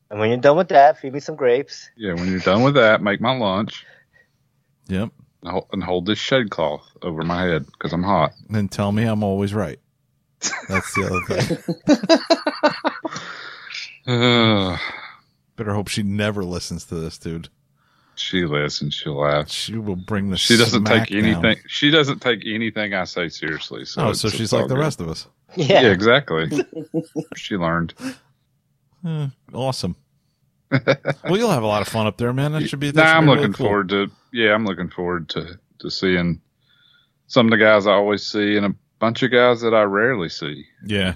And 0.10 0.20
when 0.20 0.30
you're 0.30 0.38
done 0.40 0.58
with 0.58 0.70
that, 0.70 1.00
feed 1.00 1.14
me 1.14 1.20
some 1.20 1.36
grapes. 1.36 1.90
Yeah, 1.98 2.14
when 2.14 2.30
you're 2.30 2.40
done 2.40 2.64
with 2.64 2.76
that, 2.76 3.02
make 3.02 3.20
my 3.22 3.36
lunch 3.38 3.86
Yep. 4.88 5.10
and 5.44 5.84
hold, 5.84 6.06
this 6.06 6.18
shed 6.20 6.50
cloth 6.50 6.86
over 7.02 7.24
my 7.24 7.44
head 7.44 7.66
because 7.66 7.94
I'm 7.94 8.04
hot. 8.04 8.32
Then 8.50 8.68
tell 8.70 8.92
me 8.92 9.04
I'm 9.04 9.24
always 9.24 9.54
right. 9.54 9.80
That's 10.70 10.94
the 10.94 11.06
other 11.06 11.42
thing. 11.42 11.58
Ugh. 14.08 14.80
Better 15.56 15.74
hope 15.74 15.88
she 15.88 16.04
never 16.04 16.44
listens 16.44 16.86
to 16.86 16.96
this, 16.96 17.18
dude. 17.18 17.50
she 18.16 18.46
listens. 18.46 18.94
She'll 18.94 19.16
laugh. 19.20 19.50
She 19.50 19.76
will 19.78 19.96
bring 19.96 20.30
the. 20.30 20.38
She 20.38 20.56
doesn't 20.56 20.86
smack 20.86 21.08
take 21.08 21.20
down. 21.24 21.30
anything. 21.32 21.58
She 21.68 21.90
doesn't 21.90 22.20
take 22.22 22.44
anything 22.46 22.94
I 22.94 23.06
say 23.06 23.30
seriously. 23.30 23.86
So 23.86 24.02
Oh, 24.10 24.14
so 24.14 24.30
she's 24.30 24.54
all 24.54 24.60
like 24.62 24.70
the 24.70 24.78
rest 24.78 25.02
of 25.02 25.10
us. 25.10 25.28
Yeah. 25.56 25.82
Yeah, 25.82 25.92
exactly. 25.92 26.50
she 27.36 27.56
learned. 27.56 27.94
Eh, 29.06 29.28
awesome. 29.54 29.96
well, 30.72 31.38
you'll 31.38 31.50
have 31.52 31.64
a 31.64 31.68
lot 31.68 31.82
of 31.82 31.88
fun 31.88 32.06
up 32.08 32.18
there, 32.18 32.34
man. 32.34 32.52
That 32.52 32.68
should 32.68 32.80
be. 32.82 32.92
That 32.92 33.02
Nah, 33.02 33.08
should 33.08 33.16
I'm 33.18 33.24
be 33.24 33.28
really 33.30 33.40
looking 33.42 33.54
cool. 33.54 33.66
forward 33.68 33.90
to. 33.90 34.12
Yeah, 34.34 34.54
I'm 34.54 34.66
looking 34.66 34.90
forward 34.90 35.30
to 35.30 35.58
to 35.80 35.90
seeing 35.90 36.42
some 37.28 37.46
of 37.48 37.52
the 37.52 37.58
guys 37.58 37.88
I 37.88 37.92
always 37.94 38.24
see 38.26 38.58
and 38.58 38.66
a 38.66 38.76
bunch 39.00 39.24
of 39.24 39.32
guys 39.32 39.62
that 39.62 39.74
I 39.74 39.84
rarely 39.84 40.28
see. 40.30 40.66
Yeah, 40.86 41.16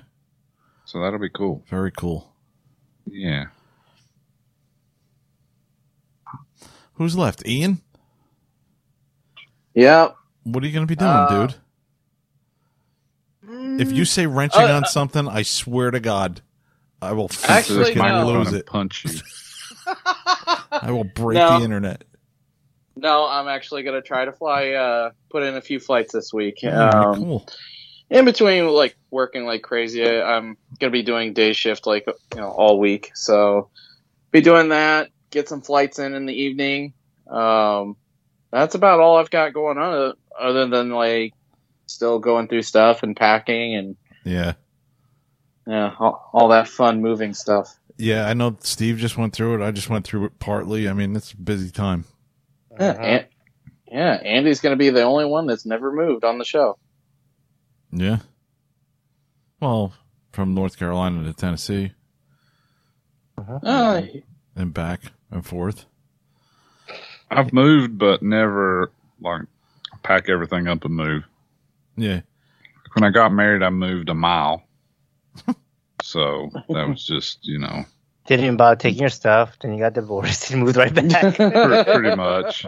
So 0.86 1.02
that'll 1.02 1.20
be 1.20 1.30
cool. 1.30 1.64
very 1.70 1.92
cool. 1.92 2.32
Yeah. 3.06 3.46
Who's 6.94 7.18
left? 7.18 7.46
Ian. 7.48 7.82
Yeah. 9.74 10.10
What 10.44 10.64
are 10.64 10.68
you 10.68 10.74
going 10.74 10.86
to 10.88 10.92
be 10.92 10.96
doing, 10.96 11.10
Uh, 11.12 11.48
dude? 11.48 11.56
If 13.80 13.92
you 13.92 14.06
say 14.06 14.26
wrenching 14.28 14.62
Uh, 14.64 14.74
on 14.78 14.86
something, 14.86 15.28
I 15.28 15.44
swear 15.44 15.92
to 15.92 16.00
God, 16.00 16.42
I 17.02 17.14
will 17.14 17.30
Actually, 17.48 17.94
no. 17.96 18.28
lose 18.28 18.54
it. 18.54 18.66
punch 18.66 19.06
you. 19.06 19.20
I 20.72 20.92
will 20.92 21.04
break 21.04 21.38
No. 21.38 21.60
the 21.60 21.66
internet. 21.66 22.04
No, 22.96 23.26
I'm 23.28 23.48
actually 23.48 23.84
gonna 23.84 24.02
try 24.02 24.26
to 24.26 24.32
fly. 24.32 24.72
Uh, 24.72 25.12
put 25.30 25.44
in 25.44 25.56
a 25.56 25.62
few 25.62 25.80
flights 25.80 26.12
this 26.14 26.34
week. 26.34 26.64
Um, 26.64 27.16
cool. 27.16 27.48
in 28.10 28.26
between, 28.26 28.68
like 28.68 28.96
working 29.12 29.46
like 29.46 29.62
crazy, 29.64 30.06
I'm 30.06 30.58
gonna 30.80 30.92
be 30.92 31.02
doing 31.04 31.34
day 31.34 31.54
shift 31.54 31.88
like 31.88 32.06
you 32.08 32.42
know 32.42 32.50
all 32.50 32.80
week. 32.80 33.12
So 33.16 33.70
be 34.32 34.42
doing 34.42 34.70
that. 34.70 35.10
Get 35.30 35.48
some 35.48 35.62
flights 35.62 36.00
in 36.00 36.14
in 36.14 36.26
the 36.26 36.34
evening. 36.34 36.94
Um, 37.30 37.96
that's 38.52 38.76
about 38.76 39.00
all 39.00 39.18
I've 39.18 39.30
got 39.32 39.54
going 39.54 39.78
on, 39.78 39.94
uh, 39.94 40.14
other 40.38 40.68
than 40.68 40.90
like 40.92 41.34
still 41.92 42.20
going 42.20 42.48
through 42.48 42.62
stuff 42.64 43.04
and 43.04 43.16
packing 43.16 43.76
and 43.76 43.96
Yeah, 44.24 44.54
yeah, 45.68 45.94
all, 46.00 46.30
all 46.34 46.48
that 46.50 46.68
fun 46.68 47.02
moving 47.02 47.34
stuff. 47.34 47.76
yeah. 47.98 48.28
I 48.28 48.34
know 48.34 48.58
Steve 48.62 48.98
just 48.98 49.18
went 49.18 49.34
through 49.34 49.62
it. 49.62 49.66
I 49.66 49.72
just 49.72 49.90
went 49.90 50.06
through 50.06 50.26
it 50.26 50.40
partly. 50.40 50.88
I 50.90 50.94
mean, 50.94 51.16
it's 51.16 51.34
a 51.34 51.38
busy 51.38 51.70
time. 51.72 52.06
Yeah, 52.80 52.94
Mhm. 52.94 53.04
An- 53.04 53.26
yeah. 53.88 54.14
Andy's 54.24 54.62
gonna 54.62 54.76
be 54.78 54.90
the 54.90 55.04
only 55.04 55.26
one 55.26 55.46
that's 55.48 55.66
never 55.66 55.92
moved 55.92 56.24
on 56.24 56.38
the 56.38 56.46
show. 56.46 56.78
Yeah. 57.92 58.20
Well, 59.60 59.94
from 60.32 60.54
North 60.54 60.78
Carolina 60.80 61.24
to 61.26 61.34
Tennessee 61.34 61.92
Uh, 63.38 64.02
and 64.56 64.74
back 64.74 65.02
and 65.30 65.46
forth. 65.46 65.86
I've 67.30 67.54
moved, 67.54 67.98
but 67.98 68.22
never 68.22 68.92
like 69.20 69.42
pack 70.04 70.30
everything 70.30 70.68
up 70.68 70.84
and 70.86 70.96
move. 70.96 71.24
Yeah. 71.98 72.22
When 72.94 73.04
I 73.04 73.10
got 73.10 73.32
married, 73.32 73.64
I 73.64 73.70
moved 73.70 74.10
a 74.10 74.14
mile. 74.16 74.64
So 76.04 76.50
that 76.70 76.90
was 76.90 77.06
just, 77.06 77.46
you 77.48 77.60
know, 77.60 77.86
Didn't 78.26 78.46
even 78.46 78.58
bother 78.58 78.76
taking 78.76 79.02
your 79.02 79.10
stuff. 79.10 79.56
Then 79.62 79.74
you 79.74 79.80
got 79.80 79.94
divorced 79.94 80.50
and 80.50 80.64
moved 80.64 80.76
right 80.76 80.92
back. 80.92 81.36
pre- 81.36 81.84
pretty 81.94 82.16
much. 82.16 82.66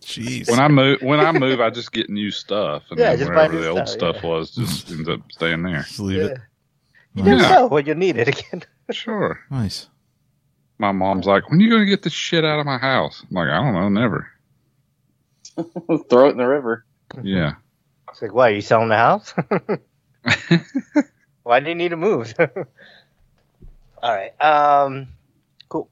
Jeez. 0.00 0.50
When 0.50 0.58
I 0.58 0.68
move, 0.68 1.02
when 1.02 1.20
I 1.20 1.32
move, 1.32 1.60
I 1.60 1.68
just 1.68 1.92
get 1.92 2.08
new 2.08 2.30
stuff, 2.30 2.84
and 2.90 2.98
Yeah, 2.98 3.10
then 3.10 3.18
just 3.18 3.28
buy 3.28 3.34
wherever 3.48 3.54
new 3.54 3.60
the 3.60 3.68
old 3.68 3.88
stuff, 3.88 4.16
stuff 4.16 4.24
yeah. 4.24 4.28
was, 4.30 4.50
just 4.54 4.90
ends 4.90 5.06
up 5.08 5.20
staying 5.30 5.62
there. 5.64 5.82
Just 5.82 6.00
leave 6.00 6.22
it. 6.22 6.38
You 7.14 7.24
never 7.24 7.42
Yeah. 7.42 7.48
know 7.50 7.66
when 7.66 7.84
you 7.86 7.94
need 7.94 8.16
it 8.16 8.28
again. 8.28 8.62
Sure. 8.90 9.38
Nice. 9.50 9.88
My 10.78 10.92
mom's 10.92 11.26
like, 11.26 11.50
"When 11.50 11.60
are 11.60 11.62
you 11.62 11.70
gonna 11.70 11.84
get 11.84 12.02
this 12.04 12.14
shit 12.14 12.42
out 12.44 12.58
of 12.58 12.64
my 12.64 12.78
house?" 12.78 13.22
I'm 13.28 13.34
like, 13.34 13.48
"I 13.50 13.56
don't 13.62 13.74
know, 13.74 13.88
never." 13.90 14.28
Throw 16.08 16.28
it 16.28 16.30
in 16.32 16.36
the 16.38 16.46
river. 16.46 16.86
Yeah. 17.22 17.54
It's 18.10 18.22
like, 18.22 18.32
why? 18.34 18.50
Are 18.50 18.54
you 18.54 18.60
selling 18.60 18.88
the 18.88 18.96
house? 18.96 19.34
Why 21.42 21.60
do 21.60 21.68
you 21.70 21.74
need 21.74 21.90
to 21.90 21.96
move? 21.96 22.34
All 22.38 24.14
right. 24.14 24.32
Um, 24.42 25.08
cool. 25.68 25.88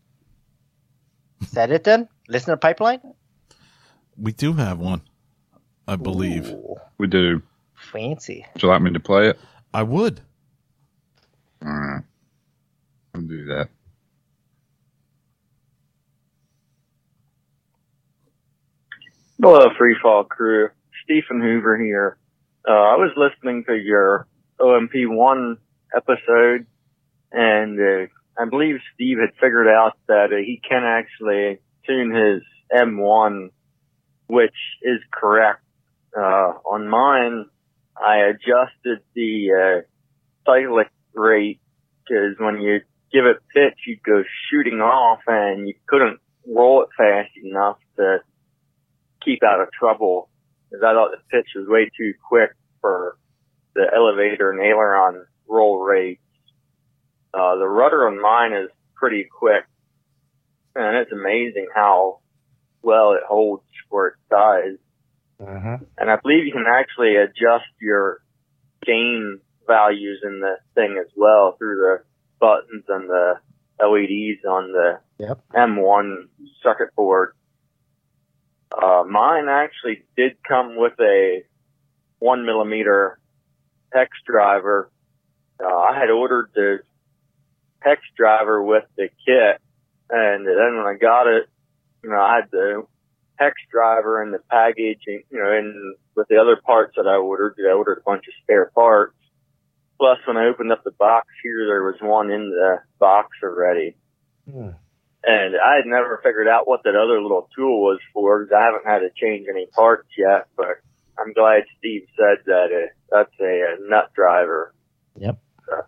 Is 1.43 1.53
that 1.53 1.71
it 1.71 1.85
then? 1.85 2.09
Listener 2.29 2.57
pipeline? 2.57 3.01
We 4.19 4.33
do 4.33 4.53
have 4.53 4.79
one, 4.79 5.01
I 5.89 5.97
believe. 5.97 6.49
Ooh, 6.51 6.77
We 6.99 7.07
do. 7.07 7.43
fancy. 7.75 8.45
Would 8.55 8.63
you 8.63 8.69
like 8.69 8.83
me 8.83 8.93
to 8.93 9.01
play 9.01 9.29
it? 9.31 9.39
I 9.73 9.83
would. 9.83 10.21
All 11.65 11.71
right. 11.73 12.03
I'll 13.15 13.23
do 13.23 13.47
that. 13.47 13.69
Hello, 19.41 19.69
Freefall 19.81 20.29
crew. 20.29 20.69
Stephen 21.07 21.41
Hoover 21.41 21.79
here. 21.79 22.19
Uh, 22.69 22.73
I 22.73 22.97
was 22.97 23.13
listening 23.17 23.65
to 23.69 23.77
your 23.77 24.27
OMP1 24.61 25.57
episode, 25.97 26.67
and 27.31 27.79
uh, 27.79 28.07
I 28.37 28.49
believe 28.51 28.77
Steve 28.95 29.19
had 29.19 29.31
figured 29.41 29.69
out 29.69 29.97
that 30.09 30.33
uh, 30.33 30.37
he 30.37 30.61
can 30.69 30.83
actually 30.83 31.61
tune 31.87 32.13
his 32.13 32.43
M1, 32.77 33.51
which 34.27 34.57
is 34.83 34.99
correct. 35.13 35.63
Uh, 36.17 36.55
on 36.69 36.89
mine, 36.89 37.47
I 37.97 38.29
adjusted 38.31 39.05
the 39.15 39.51
uh, 39.53 39.81
cyclic 40.45 40.89
rate 41.15 41.61
because 42.03 42.35
when 42.39 42.61
you 42.61 42.81
give 43.13 43.27
it 43.27 43.37
pitch, 43.55 43.79
you'd 43.87 44.03
go 44.03 44.25
shooting 44.51 44.81
off, 44.81 45.21
and 45.29 45.69
you 45.69 45.75
couldn't 45.87 46.19
roll 46.49 46.83
it 46.83 46.89
fast 46.97 47.31
enough 47.45 47.79
to 47.97 48.19
keep 49.25 49.45
out 49.45 49.61
of 49.61 49.69
trouble 49.71 50.31
because 50.71 50.83
I 50.85 50.93
thought 50.93 51.11
the 51.13 51.23
pitch 51.31 51.49
was 51.55 51.67
way 51.69 51.91
too 51.97 52.15
quick 52.29 52.51
for 52.81 53.17
the 53.75 53.85
elevator 53.95 54.51
and 54.51 54.61
aileron 54.61 55.27
roll 55.49 55.79
rates. 55.81 56.21
Uh, 57.33 57.57
the 57.57 57.67
rudder 57.69 58.09
on 58.09 58.21
mine 58.21 58.53
is 58.53 58.71
pretty 58.95 59.25
quick 59.31 59.65
and 60.75 60.97
it's 60.97 61.13
amazing 61.13 61.69
how 61.75 62.21
well 62.83 63.13
it 63.13 63.23
holds 63.27 63.65
for 63.91 64.09
its 64.09 64.19
size. 64.31 64.79
Mm-hmm. 65.41 65.85
And 65.99 66.11
I 66.11 66.17
believe 66.17 66.47
you 66.47 66.53
can 66.53 66.65
actually 66.69 67.17
adjust 67.17 67.67
your 67.81 68.23
gain 68.85 69.41
values 69.67 70.21
in 70.25 70.41
the 70.41 70.57
thing 70.75 70.97
as 71.01 71.11
well 71.17 71.57
through 71.59 71.77
the 71.77 72.05
buttons 72.41 72.85
and 72.89 73.09
the 73.09 73.35
LEDs 73.81 74.45
on 74.45 74.73
the 74.73 75.01
Yep. 75.19 75.41
M1 75.55 76.29
circuit 76.63 76.95
board. 76.95 77.33
Uh, 78.71 79.05
mine 79.09 79.49
actually 79.49 80.03
did 80.17 80.37
come 80.47 80.77
with 80.77 80.95
a 81.01 81.43
one 82.19 82.45
millimeter 82.45 83.19
hex 83.93 84.11
driver. 84.27 84.91
Uh, 85.63 85.67
I 85.67 85.99
had 85.99 86.11
ordered 86.11 86.51
the 86.55 86.79
hex 87.81 88.01
driver 88.17 88.63
with 88.63 88.85
the 88.97 89.09
kit, 89.25 89.61
and 90.11 90.47
then 90.47 90.77
when 90.77 90.87
I 90.87 90.97
got 91.01 91.27
it, 91.27 91.49
you 92.03 92.11
know, 92.11 92.21
I 92.21 92.37
had 92.37 92.51
the 92.51 92.87
hex 93.37 93.55
driver 93.71 94.23
and 94.23 94.35
the 94.35 94.41
package, 94.51 95.01
and 95.07 95.23
you 95.31 95.39
know, 95.39 95.53
and 95.53 95.97
with 96.15 96.29
the 96.29 96.37
other 96.37 96.57
parts 96.57 96.95
that 96.97 97.07
I 97.07 97.17
ordered, 97.17 97.57
I 97.59 97.73
ordered 97.73 97.99
a 97.99 98.03
bunch 98.03 98.25
of 98.27 98.35
spare 98.43 98.71
parts. 98.75 99.15
Plus, 99.99 100.19
when 100.27 100.37
I 100.37 100.47
opened 100.47 100.73
up 100.73 100.85
the 100.85 100.91
box 100.91 101.27
here, 101.43 101.67
there 101.67 101.83
was 101.83 101.97
one 102.01 102.31
in 102.31 102.51
the 102.51 102.83
box 102.99 103.31
already. 103.43 103.97
Hmm. 104.51 104.71
And 105.29 105.57
I 105.57 105.75
had 105.75 105.87
never 105.87 106.21
figured 106.23 106.47
out 106.47 106.69
what 106.69 106.85
that 106.85 106.95
other 106.95 107.21
little 107.21 107.49
tool 107.55 107.83
was 107.83 107.99
for 108.15 108.45
because 108.45 108.55
I 108.57 108.65
haven't 108.65 108.87
had 108.87 109.01
to 109.01 109.11
change 109.21 109.49
any 109.51 109.67
parts 109.67 110.09
yet. 110.17 110.47
But 110.57 110.79
I'm 111.19 111.33
glad 111.33 111.65
Steve 111.79 112.07
said 112.17 112.45
that 112.47 112.69
uh, 112.73 112.87
that's 113.11 113.35
a, 113.41 113.45
a 113.45 113.89
nut 113.91 114.13
driver. 114.15 114.73
Yep. 115.17 115.39
So, 115.67 115.83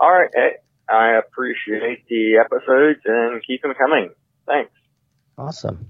all 0.00 0.10
right. 0.10 0.56
I 0.88 1.18
appreciate 1.18 2.04
the 2.08 2.38
episodes 2.44 3.00
and 3.04 3.40
keep 3.46 3.62
them 3.62 3.74
coming. 3.78 4.10
Thanks. 4.46 4.72
Awesome. 5.38 5.88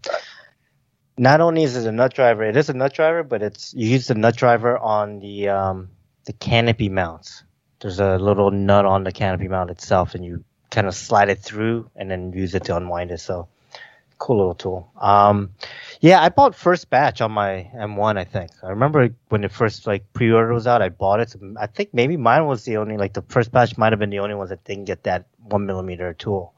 Not 1.17 1.41
only 1.41 1.63
is 1.63 1.77
it 1.77 1.89
a 1.89 1.93
nut 1.93 2.13
driver, 2.13 2.45
it 2.45 2.57
is 2.57 2.69
a 2.69 2.75
nut 2.75 2.93
driver, 2.93 3.23
but 3.23 3.43
it's 3.43 3.73
you 3.73 3.89
use 3.89 4.09
the 4.09 4.15
nut 4.15 4.37
driver 4.37 4.79
on 4.79 5.21
the 5.21 5.49
um, 5.49 5.89
the 6.27 6.33
canopy 6.35 6.91
mounts. 6.91 7.45
There's 7.81 7.99
a 7.99 8.19
little 8.19 8.51
nut 8.51 8.85
on 8.85 9.05
the 9.05 9.13
canopy 9.13 9.49
mount 9.49 9.71
itself, 9.71 10.15
and 10.15 10.25
you 10.25 10.45
kind 10.71 10.87
of 10.87 10.95
slide 10.95 11.29
it 11.29 11.41
through 11.41 11.91
and 11.97 12.11
then 12.11 12.33
use 12.33 12.55
it 12.55 12.65
to 12.65 12.77
unwind 12.77 13.11
it. 13.11 13.19
So 13.19 13.49
cool 14.21 14.37
little 14.37 14.55
tool. 14.55 14.93
Um, 15.01 15.51
yeah, 16.01 16.23
I 16.23 16.29
bought 16.29 16.55
first 16.55 16.89
batch 16.91 17.21
on 17.21 17.33
my 17.33 17.69
M1. 17.75 18.17
I 18.17 18.25
think 18.25 18.53
I 18.63 18.69
remember 18.69 19.09
when 19.29 19.41
the 19.41 19.49
first 19.49 19.87
like 19.87 20.05
pre-order 20.13 20.53
was 20.53 20.69
out. 20.69 20.83
I 20.83 20.91
bought 20.91 21.21
it. 21.21 21.35
I 21.59 21.67
think 21.67 21.93
maybe 21.93 22.17
mine 22.17 22.47
was 22.47 22.65
the 22.65 22.77
only 22.77 22.97
like 22.97 23.15
the 23.15 23.23
first 23.23 23.51
batch 23.51 23.77
might 23.77 23.93
have 23.93 23.99
been 23.99 24.11
the 24.11 24.21
only 24.21 24.37
ones 24.37 24.51
that 24.51 24.63
didn't 24.65 24.85
get 24.85 25.03
that 25.05 25.27
one 25.43 25.67
millimeter 25.67 26.15
tool. 26.15 26.55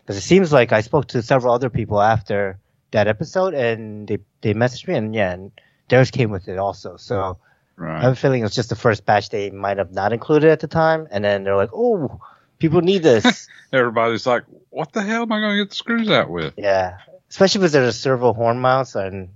Because 0.00 0.16
it 0.16 0.22
seems 0.22 0.52
like 0.52 0.72
I 0.72 0.80
spoke 0.80 1.08
to 1.08 1.22
several 1.22 1.52
other 1.52 1.68
people 1.68 2.00
after 2.00 2.58
that 2.92 3.06
episode, 3.06 3.54
and 3.54 4.08
they 4.08 4.18
they 4.40 4.54
messaged 4.54 4.88
me, 4.88 4.94
and 4.94 5.14
yeah, 5.14 5.32
and 5.32 5.52
theirs 5.88 6.10
came 6.10 6.30
with 6.30 6.48
it 6.48 6.58
also. 6.58 6.96
So 6.96 7.38
I 7.80 8.00
have 8.02 8.12
a 8.12 8.16
feeling 8.16 8.44
it's 8.44 8.54
just 8.54 8.70
the 8.70 8.76
first 8.76 9.04
batch 9.04 9.30
they 9.30 9.50
might 9.50 9.78
have 9.78 9.92
not 9.92 10.12
included 10.12 10.50
at 10.50 10.60
the 10.60 10.68
time, 10.68 11.06
and 11.10 11.24
then 11.24 11.44
they're 11.44 11.56
like, 11.56 11.70
"Oh, 11.72 12.20
people 12.60 12.80
need 12.82 13.02
this." 13.02 13.48
Everybody's 13.72 14.26
like, 14.26 14.44
"What 14.68 14.92
the 14.92 15.02
hell 15.02 15.22
am 15.22 15.32
I 15.32 15.40
going 15.40 15.56
to 15.56 15.64
get 15.64 15.70
the 15.70 15.76
screws 15.76 16.08
out 16.10 16.30
with?" 16.30 16.54
yeah, 16.56 16.98
especially 17.28 17.58
because 17.60 17.72
there's 17.72 17.94
a 17.96 17.98
servo 17.98 18.32
horn 18.32 18.60
mounts, 18.60 18.94
and 18.94 19.30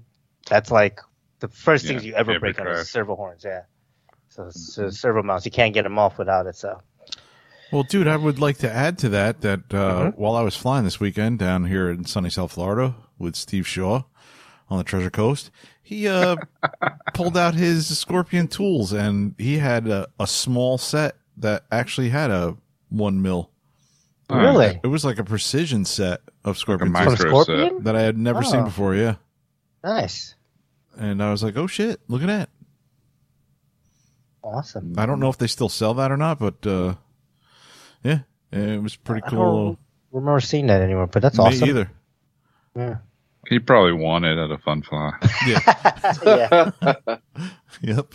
that's 0.49 0.71
like 0.71 1.01
the 1.41 1.49
first 1.49 1.85
Yeah, 1.85 1.89
things 1.93 2.05
you 2.05 2.15
ever 2.15 2.33
every 2.37 2.53
break 2.53 2.61
on 2.61 2.69
is 2.69 2.89
servo 2.91 3.17
horns. 3.17 3.45
Yeah, 3.45 3.63
so, 4.29 4.51
so 4.51 4.91
servo 4.91 5.23
mounts, 5.23 5.45
you 5.45 5.51
can't 5.51 5.75
get 5.75 5.83
them 5.83 5.99
off 5.99 6.19
without 6.19 6.47
it. 6.47 6.55
So 6.57 6.81
Well, 7.73 7.83
dude, 7.83 8.07
I 8.09 8.17
would 8.17 8.39
like 8.39 8.59
to 8.59 8.73
add 8.73 8.99
to 8.99 9.09
that 9.11 9.41
that 9.41 9.61
uh, 9.75 10.11
Mhm. 10.13 10.17
while 10.17 10.37
I 10.37 10.43
was 10.43 10.57
flying 10.57 10.85
this 10.85 11.01
weekend 11.01 11.39
down 11.41 11.65
here 11.67 11.91
in 11.91 12.05
sunny 12.05 12.31
South 12.31 12.53
Florida 12.53 12.95
with 13.19 13.35
Steve 13.37 13.67
Shaw 13.67 14.03
on 14.71 14.79
the 14.79 14.85
Treasure 14.85 15.11
Coast, 15.11 15.51
he 15.83 16.09
uh, 16.09 16.37
pulled 17.15 17.37
out 17.37 17.55
his 17.55 17.99
Scorpion 17.99 18.49
tools 18.49 18.93
and 18.93 19.35
he 19.39 19.59
had 19.59 19.87
a, 19.87 20.09
a 20.19 20.27
small 20.27 20.79
set 20.79 21.17
that 21.37 21.65
actually 21.71 22.11
had 22.11 22.31
a 22.31 22.57
one 22.97 23.21
mil. 23.23 23.51
Really, 24.31 24.81
It 24.83 24.87
was 24.87 25.05
like 25.05 25.19
a 25.19 25.25
precision 25.25 25.85
set 25.85 26.21
of 26.45 26.57
Scorpion 26.57 26.93
Like 26.93 27.07
a 27.07 27.11
micro 27.11 27.29
Scorpion, 27.43 27.85
that 27.85 27.95
I 27.95 28.01
had 28.03 28.17
never 28.17 28.43
seen 28.43 28.61
Oh. 28.61 28.65
before. 28.65 28.95
Yeah, 28.95 29.17
nice, 29.85 30.35
and 30.97 31.23
I 31.23 31.31
was 31.31 31.43
like, 31.43 31.57
oh 31.59 31.67
shit, 31.67 32.01
look 32.09 32.23
at 32.23 32.27
that. 32.29 32.49
awesome. 34.43 34.95
I 34.99 35.07
don't 35.07 35.21
know 35.21 35.29
if 35.29 35.39
they 35.39 35.47
still 35.47 35.69
sell 35.69 35.95
that 35.95 36.11
or 36.11 36.17
not, 36.17 36.39
but 36.39 36.67
uh, 36.67 36.95
yeah, 38.03 38.21
it 38.51 38.83
was 38.83 38.97
pretty 38.97 39.23
I 39.27 39.31
cool. 39.31 39.65
don't 39.67 39.79
remember 40.13 40.41
seeing 40.41 40.67
that 40.69 40.81
anywhere, 40.83 41.07
but 41.07 41.23
that's 41.23 41.39
Me 41.39 41.45
awesome. 41.45 41.69
either. 41.69 41.91
Yeah. 42.77 42.97
He 43.49 43.59
probably 43.59 43.93
won 43.93 44.25
it 44.25 44.39
at 44.39 44.51
a 44.51 44.57
fun 44.59 44.83
fly. 44.83 45.13
yeah. 45.47 46.71
Yep. 47.83 48.15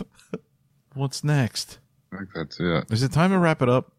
What's 0.95 1.23
next? 1.23 1.77
I 2.11 2.17
think 2.17 2.29
that's 2.33 2.59
it. 2.59 2.85
Is 2.91 3.03
it 3.03 3.11
time 3.11 3.29
to 3.31 3.37
wrap 3.37 3.61
it 3.61 3.69
up? 3.69 3.91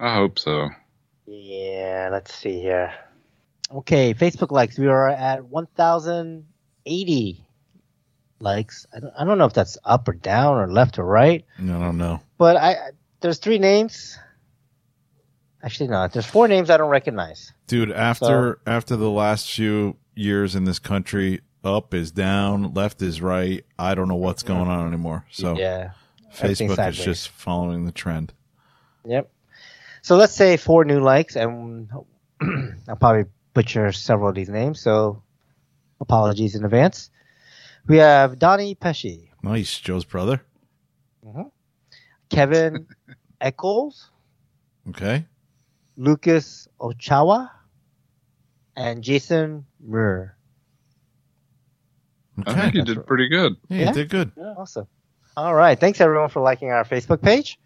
I 0.00 0.14
hope 0.14 0.38
so. 0.38 0.68
Yeah, 1.26 2.08
let's 2.12 2.34
see 2.34 2.60
here. 2.60 2.92
Okay, 3.70 4.14
Facebook 4.14 4.50
likes. 4.50 4.78
We 4.78 4.88
are 4.88 5.08
at 5.08 5.44
1,080 5.44 7.44
likes. 8.40 8.86
I 8.94 9.00
don't, 9.00 9.12
I 9.18 9.24
don't 9.24 9.38
know 9.38 9.46
if 9.46 9.52
that's 9.54 9.78
up 9.84 10.08
or 10.08 10.12
down 10.12 10.56
or 10.56 10.70
left 10.70 10.98
or 10.98 11.04
right, 11.04 11.44
No, 11.58 11.78
no, 11.78 11.92
no. 11.92 12.20
but 12.38 12.56
I 12.56 12.72
I- 12.72 12.90
there's 13.20 13.38
three 13.38 13.58
names. 13.60 14.18
Actually, 15.62 15.90
no, 15.90 16.08
there's 16.08 16.26
four 16.26 16.48
names 16.48 16.70
I 16.70 16.76
don't 16.76 16.90
recognize. 16.90 17.52
Dude, 17.68 17.92
after 17.92 18.58
after 18.66 18.96
the 18.96 19.08
last 19.10 19.48
few 19.48 19.96
years 20.16 20.56
in 20.56 20.64
this 20.64 20.80
country, 20.80 21.40
up 21.62 21.94
is 21.94 22.10
down, 22.10 22.74
left 22.74 23.00
is 23.00 23.22
right. 23.22 23.64
I 23.78 23.94
don't 23.94 24.08
know 24.08 24.16
what's 24.16 24.42
going 24.42 24.66
on 24.68 24.88
anymore. 24.88 25.24
So 25.30 25.56
yeah, 25.56 25.92
Facebook 26.34 26.88
is 26.90 26.96
just 26.98 27.28
following 27.28 27.84
the 27.86 27.92
trend. 27.92 28.32
Yep. 29.06 29.30
So 30.02 30.16
let's 30.16 30.34
say 30.34 30.56
four 30.56 30.84
new 30.84 31.00
likes, 31.00 31.36
and 31.36 31.88
I'll 32.88 32.96
probably 32.96 33.24
butcher 33.54 33.92
several 33.92 34.28
of 34.30 34.34
these 34.34 34.48
names. 34.48 34.80
So 34.80 35.22
apologies 36.00 36.54
in 36.54 36.64
advance. 36.64 37.10
We 37.86 37.98
have 37.98 38.38
Donnie 38.38 38.74
Pesci. 38.74 39.28
Nice, 39.42 39.78
Joe's 39.78 40.04
brother. 40.04 40.42
Mm-hmm. 41.26 41.42
Kevin 42.30 42.86
Eccles. 43.40 44.10
Okay. 44.88 45.26
Lucas 45.96 46.66
Ochawa, 46.80 47.50
and 48.74 49.02
Jason 49.04 49.66
Murr. 49.80 50.34
I 52.46 52.54
think 52.54 52.74
you 52.74 52.82
did 52.84 53.06
pretty 53.06 53.28
good. 53.28 53.56
Yeah, 53.68 53.78
Yeah. 53.78 53.88
you 53.88 53.94
did 53.94 54.08
good. 54.08 54.32
Awesome. 54.36 54.86
All 55.36 55.54
right. 55.54 55.78
Thanks 55.78 56.00
everyone 56.00 56.30
for 56.30 56.40
liking 56.40 56.70
our 56.70 56.84
Facebook 56.84 57.20
page. 57.22 57.58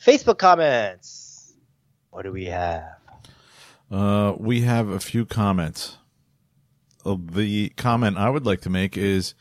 Facebook 0.00 0.38
comments. 0.38 1.32
What 2.14 2.22
do 2.22 2.30
we 2.30 2.44
have? 2.44 2.84
Uh, 3.90 4.34
we 4.38 4.60
have 4.60 4.88
a 4.88 5.00
few 5.00 5.26
comments. 5.26 5.98
Uh, 7.04 7.16
the 7.18 7.70
comment 7.70 8.16
I 8.16 8.30
would 8.30 8.46
like 8.46 8.60
to 8.60 8.70
make 8.70 8.96
is 8.96 9.34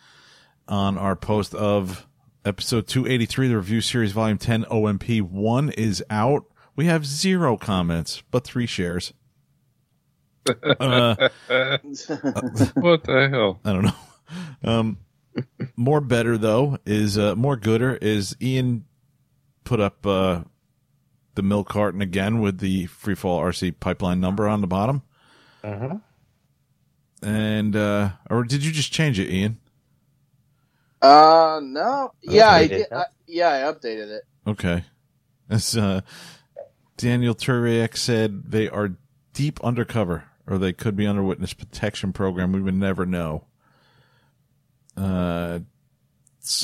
on 0.68 0.98
our 0.98 1.16
post 1.16 1.54
of 1.54 2.08
episode 2.44 2.88
283, 2.88 3.50
the 3.50 3.58
review 3.58 3.80
series, 3.80 4.12
volume 4.12 4.40
10, 4.40 4.66
OMP 4.72 5.22
1 5.22 5.70
is 5.70 6.04
out. 6.10 6.46
We 6.76 6.86
have 6.86 7.06
zero 7.06 7.58
comments, 7.58 8.24
but 8.32 8.44
three 8.44 8.66
shares. 8.66 9.14
Uh, 10.50 11.30
what 12.74 13.04
the 13.04 13.30
hell? 13.32 13.60
I 13.64 13.72
don't 13.72 13.84
know. 13.84 13.96
Um, 14.64 14.98
more 15.76 16.02
better 16.02 16.40
though 16.40 16.80
is 16.88 17.20
uh, 17.20 17.36
more 17.36 17.56
gooder 17.56 17.96
is 17.96 18.36
Ian 18.42 18.84
put 19.64 19.80
up 19.80 20.06
uh, 20.06 20.42
the 21.36 21.42
milk 21.44 21.70
carton 21.70 22.02
again 22.02 22.40
with 22.42 22.60
the 22.60 22.88
freefall 22.88 23.42
RC 23.42 23.80
pipeline 23.80 24.20
number 24.20 24.48
on 24.48 24.62
the 24.62 24.68
bottom, 24.68 25.02
Mm-hmm. 25.64 25.98
and 27.26 27.76
uh, 27.76 28.10
or 28.30 28.44
did 28.44 28.64
you 28.66 28.72
just 28.72 28.92
change 28.92 29.20
it, 29.20 29.30
Ian? 29.30 29.58
Uh, 31.02 31.60
no. 31.64 32.14
Yeah, 32.22 32.50
I 32.50 32.64
Updated, 32.68 32.70
did. 32.70 32.94
I, 32.94 33.06
yeah, 33.28 33.50
I 33.50 33.72
updated 33.74 34.10
it. 34.10 34.24
Okay, 34.48 34.84
as 35.50 35.76
uh, 35.76 36.02
Daniel 36.98 37.36
Turiak 37.36 37.98
said, 37.98 38.52
they 38.52 38.70
are 38.70 38.96
deep 39.34 39.60
undercover, 39.64 40.26
or 40.48 40.58
they 40.58 40.74
could 40.74 40.96
be 40.96 41.08
under 41.08 41.24
witness 41.24 41.54
protection 41.54 42.14
program. 42.14 42.52
We 42.52 42.62
would 42.62 42.76
never 42.76 43.06
know. 43.06 43.46
Uh, 44.96 45.60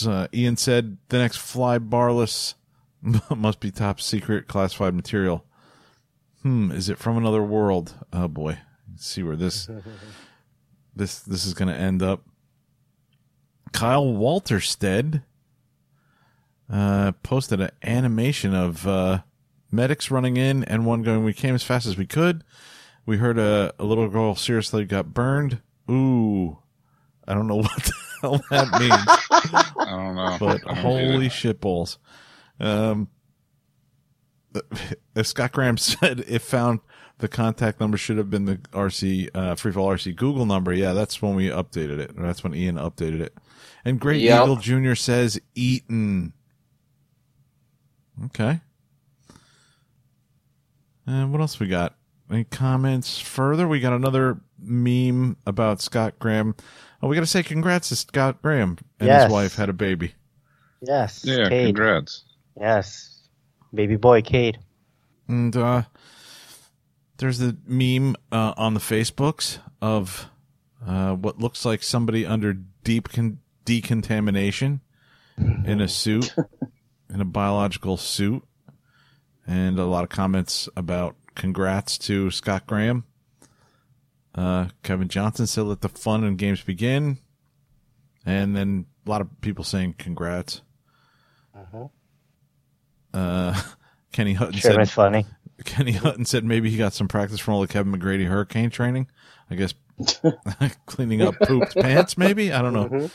uh, 0.05 0.27
Ian 0.33 0.57
said 0.57 0.97
the 1.09 1.17
next 1.17 1.37
fly 1.37 1.79
barless 1.79 2.55
must 3.35 3.59
be 3.59 3.71
top 3.71 4.01
secret 4.01 4.47
classified 4.47 4.93
material. 4.93 5.45
Hmm, 6.41 6.71
is 6.71 6.89
it 6.89 6.97
from 6.97 7.17
another 7.17 7.43
world? 7.43 7.93
Oh 8.13 8.27
boy, 8.27 8.59
Let's 8.89 9.05
see 9.07 9.23
where 9.23 9.35
this 9.35 9.69
this 10.95 11.19
this 11.19 11.45
is 11.45 11.53
going 11.53 11.69
to 11.73 11.79
end 11.79 12.01
up. 12.01 12.23
Kyle 13.71 14.05
Walterstead 14.05 15.23
uh, 16.71 17.11
posted 17.23 17.61
an 17.61 17.71
animation 17.83 18.53
of 18.55 18.87
uh, 18.87 19.19
medics 19.71 20.09
running 20.11 20.37
in 20.37 20.63
and 20.63 20.85
one 20.85 21.01
going, 21.01 21.23
"We 21.23 21.33
came 21.33 21.55
as 21.55 21.63
fast 21.63 21.85
as 21.85 21.97
we 21.97 22.05
could." 22.05 22.43
We 23.05 23.17
heard 23.17 23.39
a, 23.39 23.73
a 23.79 23.85
little 23.85 24.07
girl 24.07 24.35
seriously 24.35 24.85
got 24.85 25.13
burned. 25.13 25.61
Ooh, 25.89 26.59
I 27.27 27.33
don't 27.33 27.47
know 27.47 27.55
what 27.61 27.83
the 27.83 27.93
hell 28.21 28.41
that 28.51 28.79
means 28.79 29.73
I 29.77 29.85
don't 29.89 30.15
know. 30.15 30.37
but 30.39 30.61
I 30.69 30.75
don't 30.75 30.83
holy 30.83 31.25
either. 31.25 31.29
Shit 32.59 32.67
balls. 32.67 32.85
Um, 32.91 33.07
as 35.15 35.27
Scott 35.27 35.51
Graham 35.51 35.77
said, 35.77 36.23
if 36.27 36.43
found, 36.43 36.79
the 37.19 37.27
contact 37.27 37.79
number 37.81 37.97
should 37.97 38.17
have 38.17 38.29
been 38.29 38.45
the 38.45 38.55
RC, 38.71 39.29
uh, 39.35 39.55
Freefall 39.55 39.87
RC 39.93 40.15
Google 40.15 40.45
number. 40.45 40.73
Yeah, 40.73 40.93
that's 40.93 41.21
when 41.21 41.35
we 41.35 41.49
updated 41.49 41.99
it. 41.99 42.11
That's 42.15 42.43
when 42.43 42.55
Ian 42.55 42.75
updated 42.75 43.19
it. 43.19 43.37
And 43.83 43.99
Great 43.99 44.21
Yep. 44.21 44.43
Eagle 44.43 44.55
Jr. 44.55 44.95
says 44.95 45.39
Eaton. 45.53 46.31
Okay. 48.25 48.61
And 51.05 51.31
what 51.31 51.41
else 51.41 51.59
we 51.59 51.67
got? 51.67 51.95
Any 52.31 52.43
comments 52.43 53.19
further? 53.19 53.67
We 53.67 53.79
got 53.79 53.93
another 53.93 54.39
meme 54.59 55.37
about 55.47 55.81
Scott 55.81 56.19
Graham. 56.19 56.55
Oh, 57.01 57.07
we 57.07 57.15
got 57.15 57.21
to 57.21 57.27
say 57.27 57.41
congrats 57.43 57.89
to 57.89 57.95
Scott 57.95 58.41
Graham 58.41 58.77
and 58.99 59.07
Yes. 59.07 59.23
his 59.23 59.31
wife 59.31 59.55
had 59.55 59.69
a 59.69 59.73
baby. 59.73 60.13
Yes. 60.81 61.23
Yeah, 61.25 61.49
Cade. 61.49 61.67
congrats. 61.67 62.23
Yes. 62.59 63.27
Baby 63.73 63.95
boy 63.95 64.21
Cade. 64.21 64.59
And 65.27 65.55
uh, 65.55 65.83
there's 67.17 67.37
the 67.37 67.57
meme 67.65 68.15
uh, 68.31 68.53
on 68.57 68.73
the 68.73 68.79
Facebooks 68.79 69.59
of 69.81 70.29
uh, 70.85 71.13
what 71.13 71.39
looks 71.39 71.65
like 71.65 71.83
somebody 71.83 72.25
under 72.25 72.53
deep 72.53 73.09
con- 73.09 73.39
decontamination 73.65 74.81
in 75.37 75.79
a 75.79 75.87
suit, 75.87 76.33
in 77.13 77.21
a 77.21 77.25
biological 77.25 77.95
suit, 77.97 78.43
and 79.45 79.79
a 79.79 79.85
lot 79.85 80.03
of 80.03 80.09
comments 80.09 80.67
about 80.75 81.15
congrats 81.35 81.97
to 81.97 82.31
Scott 82.31 82.65
Graham. 82.65 83.05
Uh, 84.35 84.69
Kevin 84.83 85.07
Johnson 85.07 85.47
said, 85.47 85.65
"Let 85.65 85.81
the 85.81 85.89
fun 85.89 86.23
and 86.23 86.37
games 86.37 86.61
begin," 86.61 87.19
and 88.25 88.55
then 88.55 88.85
a 89.05 89.09
lot 89.09 89.21
of 89.21 89.41
people 89.41 89.63
saying 89.63 89.95
congrats. 89.97 90.61
Uh, 93.13 93.59
Kenny 94.11 94.33
Hutton 94.33 94.55
Sure, 94.55 94.73
said, 94.73 94.89
funny. 94.89 95.25
Kenny 95.65 95.91
Hutton 95.91 96.25
said 96.25 96.43
maybe 96.43 96.69
he 96.69 96.77
got 96.77 96.93
some 96.93 97.07
practice 97.07 97.39
from 97.39 97.53
all 97.55 97.61
the 97.61 97.67
Kevin 97.67 97.93
McGrady 97.93 98.25
hurricane 98.27 98.69
training. 98.69 99.07
I 99.51 99.55
guess 99.55 99.73
cleaning 100.85 101.21
up 101.21 101.35
pooped 101.41 101.75
pants, 101.75 102.17
maybe? 102.17 102.51
I 102.51 102.61
don't 102.61 102.73
know. 102.73 102.87
Mhm. 102.87 103.11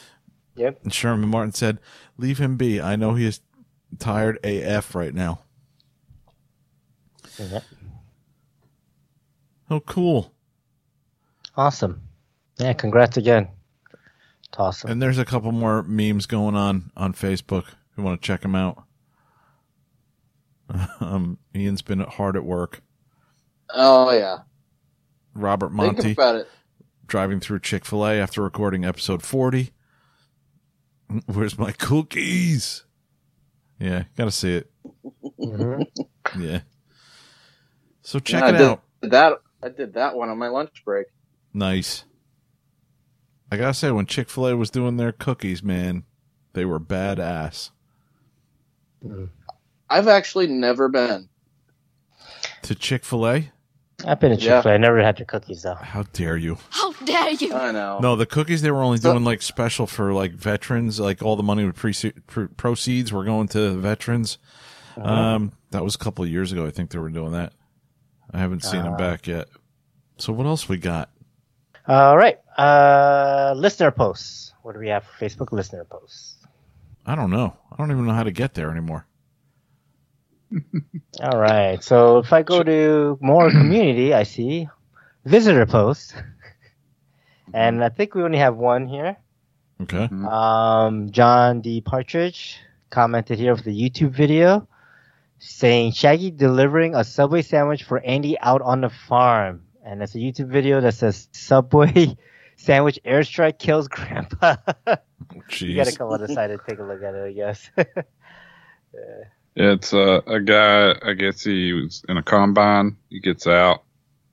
Yep. 0.57 0.81
And 0.85 0.93
Sherman 0.93 1.29
Martin 1.29 1.53
said, 1.53 1.79
leave 2.17 2.39
him 2.39 2.57
be. 2.57 2.81
I 2.81 2.95
know 2.97 3.15
he 3.15 3.27
is 3.27 3.41
tired 3.99 4.39
AF 4.45 4.95
right 4.95 5.13
now. 5.13 5.41
Yep. 7.39 7.65
Oh, 9.71 9.81
cool. 9.81 10.33
Awesome. 11.57 12.03
Yeah, 12.59 12.73
congrats 12.75 13.17
again. 13.17 13.49
It's 14.49 14.59
awesome. 14.59 14.91
And 14.91 15.03
there's 15.03 15.19
a 15.19 15.25
couple 15.25 15.51
more 15.51 15.83
memes 15.83 16.27
going 16.27 16.55
on 16.55 16.93
on 16.97 17.13
Facebook. 17.15 17.67
If 17.69 17.99
you 17.99 18.05
want 18.05 18.21
to 18.21 18.27
check 18.27 18.43
them 18.43 18.55
out. 18.55 18.85
Um, 21.01 21.39
Ian's 21.55 21.83
been 21.83 22.01
hard 22.01 22.37
at 22.37 22.45
work. 22.45 22.81
Oh 23.71 24.11
yeah. 24.13 24.39
Robert 25.35 25.69
Think 25.69 25.77
Monty. 25.97 26.13
about 26.13 26.37
it. 26.37 26.49
driving 27.07 27.41
through 27.41 27.61
Chick 27.61 27.85
fil 27.85 28.07
A 28.07 28.15
after 28.15 28.43
recording 28.43 28.85
episode 28.85 29.23
40. 29.23 29.73
Where's 31.27 31.59
my 31.59 31.73
cookies? 31.73 32.85
Yeah, 33.79 34.05
gotta 34.17 34.31
see 34.31 34.57
it. 34.57 34.71
Mhm. 35.41 35.87
Yeah. 36.39 36.61
So 38.03 38.19
check 38.19 38.41
Yeah, 38.41 38.47
I 38.47 38.49
it 38.49 38.53
did 38.53 38.63
out. 38.63 38.83
That 39.03 39.33
I 39.63 39.69
did 39.69 39.95
that 39.95 40.17
one 40.17 40.31
on 40.31 40.39
my 40.39 40.49
lunch 40.49 40.83
break. 40.85 41.07
Nice. 41.53 42.05
I 43.53 43.57
gotta 43.59 43.75
say, 43.75 43.91
when 43.91 44.07
Chick 44.07 44.31
fil 44.31 44.49
A 44.49 44.57
was 44.57 44.71
doing 44.71 44.97
their 44.97 45.13
cookies, 45.13 45.63
man, 45.63 46.05
they 46.55 46.65
were 46.65 46.81
badass. 46.81 47.71
I've 49.95 50.09
actually 50.09 50.47
never 50.49 50.89
been. 50.89 51.29
To 52.63 52.75
Chick 52.75 53.05
fil 53.05 53.27
A? 53.29 53.51
I've 54.05 54.19
been 54.21 54.31
to 54.33 54.37
Chick-fil-A. 54.37 54.75
I 54.75 54.77
never 54.77 55.01
had 55.03 55.17
the 55.17 55.25
cookies 55.25 55.63
though. 55.63 55.77
How 55.77 56.03
dare 56.03 56.37
you? 56.37 56.59
How 56.71 56.93
dare 57.05 57.31
you? 57.31 57.55
I 57.55 57.71
know. 57.71 58.01
No, 58.03 58.17
the 58.17 58.27
cookies 58.27 58.61
they 58.61 58.71
were 58.73 58.83
only 58.83 58.99
So- 58.99 59.13
doing 59.13 59.25
like 59.25 59.41
special 59.41 59.87
for 59.87 60.13
like 60.13 60.33
veterans. 60.33 60.99
Like 60.99 61.23
all 61.23 61.37
the 61.37 61.43
money 61.45 61.65
would 61.65 61.77
pre- 61.77 61.95
pre- 62.27 62.49
proceeds 62.49 63.13
were 63.13 63.25
going 63.25 63.47
to 63.49 63.77
veterans. 63.79 64.39
Um, 64.97 65.53
that 65.71 65.85
was 65.85 65.95
a 65.95 65.99
couple 65.99 66.25
of 66.25 66.31
years 66.31 66.51
ago. 66.53 66.67
I 66.67 66.71
think 66.71 66.91
they 66.91 66.99
were 66.99 67.09
doing 67.09 67.33
that. 67.33 67.53
I 68.33 68.39
haven't 68.39 68.65
seen 68.65 68.83
them 68.83 68.95
Ah. 68.95 68.99
back 68.99 69.27
yet. 69.29 69.49
So 70.19 70.33
what 70.33 70.47
else 70.47 70.69
we 70.69 70.77
got? 70.77 71.11
All 71.87 72.17
right. 72.17 72.39
Uh, 72.59 73.55
listener 73.57 73.91
posts. 73.93 74.53
What 74.63 74.73
do 74.73 74.81
we 74.81 74.89
have 74.89 75.05
for 75.05 75.25
Facebook 75.25 75.53
listener 75.53 75.85
posts? 75.85 76.37
I 77.07 77.15
don't 77.15 77.31
know. 77.31 77.57
I 77.73 77.77
don't 77.77 77.91
even 77.93 78.07
know 78.07 78.15
how 78.15 78.23
to 78.25 78.33
get 78.33 78.55
there 78.55 78.71
anymore. 78.71 79.07
All 81.21 81.39
right. 81.39 81.83
So 81.83 82.19
if 82.19 82.33
I 82.33 82.43
go 82.43 82.63
to 82.63 83.19
more 83.21 83.51
community, 83.51 84.15
I 84.15 84.23
see 84.25 84.69
visitor 85.25 85.67
posts, 85.67 86.15
and 87.53 87.83
I 87.83 87.89
think 87.89 88.15
we 88.15 88.23
only 88.23 88.39
have 88.39 88.57
one 88.57 88.87
here. 88.87 89.17
Okay. 89.83 90.09
Um, 90.29 91.11
John 91.11 91.61
D. 91.61 91.81
Partridge 91.81 92.59
commented 92.91 93.39
here 93.39 93.55
with 93.55 93.65
the 93.65 93.77
YouTube 93.77 94.11
video 94.11 94.69
saying 95.39 95.93
Shaggy 95.93 96.31
delivering 96.31 96.95
a 96.95 97.05
Subway 97.05 97.43
sandwich 97.43 97.85
for 97.85 98.01
Andy 98.01 98.39
out 98.41 98.63
on 98.63 98.81
the 98.81 98.89
farm. 98.89 99.65
And 99.85 100.03
it's 100.03 100.15
a 100.15 100.19
YouTube 100.19 100.49
video 100.49 100.81
that 100.81 100.95
says 100.95 101.29
Subway 101.33 102.17
sandwich 102.57 102.99
airstrike 103.05 103.59
kills 103.59 103.89
grandpa. 103.89 104.57
you 104.87 105.75
gotta 105.77 105.91
Jeez. 105.91 105.99
come 105.99 106.09
on 106.09 106.21
the 106.21 106.29
side 106.29 106.51
and 106.51 106.61
take 106.67 106.79
a 106.79 106.83
look 106.83 107.03
at 107.03 107.15
it, 107.15 107.27
I 107.27 107.33
guess. 107.33 107.71
It's 109.57 109.95
uh, 109.95 110.21
a 110.27 110.41
guy. 110.41 110.95
I 111.03 111.13
guess 111.15 111.43
he 111.43 111.73
was 111.73 112.05
in 112.09 112.17
a 112.17 112.23
combine. 112.23 112.97
He 113.11 113.21
gets 113.21 113.47
out. 113.47 113.83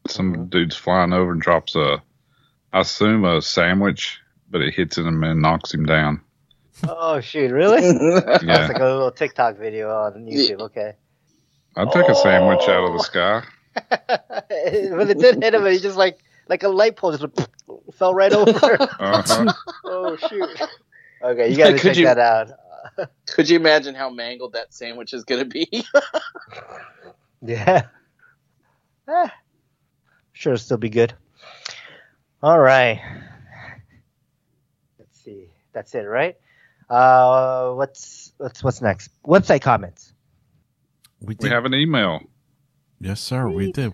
Some 0.08 0.34
Mhm. 0.36 0.50
dude's 0.50 0.76
flying 0.76 1.14
over 1.14 1.32
and 1.34 1.42
drops 1.42 1.76
a, 1.76 2.02
I 2.74 2.80
assume 2.80 3.24
a 3.24 3.40
sandwich, 3.42 4.20
but 4.50 4.62
it 4.62 4.74
hits 4.74 4.98
him 4.98 5.24
and 5.24 5.42
knocks 5.42 5.72
him 5.74 5.86
down. 5.86 6.22
oh 6.90 7.20
shoot, 7.22 7.52
really? 7.52 7.84
Yeah. 7.86 8.40
That's 8.42 8.74
like 8.74 8.80
a 8.82 8.86
little 8.86 9.12
TikTok 9.12 9.58
video 9.58 9.92
on 9.92 10.26
YouTube. 10.26 10.60
Okay. 10.62 10.94
I'd 11.76 11.92
take 11.92 12.10
a 12.10 12.16
sandwich 12.16 12.62
out 12.68 12.86
of 12.86 12.94
the 12.94 13.04
sky. 13.04 13.44
when 14.96 15.10
it 15.10 15.20
did 15.20 15.42
hit 15.44 15.54
him, 15.54 15.64
and 15.66 15.74
he 15.74 15.80
just 15.80 15.98
like 15.98 16.18
like 16.50 16.64
a 16.64 16.68
light 16.68 16.96
pole 16.98 17.16
just 17.16 17.26
fell 17.94 18.14
right 18.16 18.34
over. 18.34 18.82
Uh-huh. 18.82 19.54
oh 19.86 20.16
shoot! 20.18 20.50
Okay, 21.24 21.50
you 21.52 21.58
gotta 21.58 21.74
Could 21.74 21.82
check 21.82 21.98
you- 21.98 22.06
that 22.06 22.18
out. 22.18 22.50
Could 23.28 23.50
you 23.50 23.58
imagine 23.58 23.96
how 23.96 24.10
mangled 24.10 24.54
that 24.54 24.74
sandwich 24.74 25.14
is 25.14 25.24
going 25.24 25.40
to 25.40 25.46
be? 25.46 25.86
Yeah. 27.44 27.88
Eh, 29.08 29.28
sure, 30.34 30.54
it'll 30.54 30.64
still 30.64 30.78
be 30.78 30.90
good. 30.90 31.14
All 32.44 32.60
right. 32.60 33.02
Let's 35.00 35.20
see. 35.24 35.48
That's 35.74 35.96
it, 35.96 36.04
right? 36.04 36.38
Uh, 36.90 37.74
what's 37.74 38.34
what's 38.38 38.64
what's 38.64 38.82
next? 38.82 39.10
Website 39.26 39.62
comments. 39.62 40.14
We 41.20 41.36
We 41.40 41.50
have 41.50 41.66
an 41.66 41.74
email 41.74 42.22
yes, 43.00 43.22
sir. 43.22 43.48
We 43.48 43.72
did. 43.72 43.94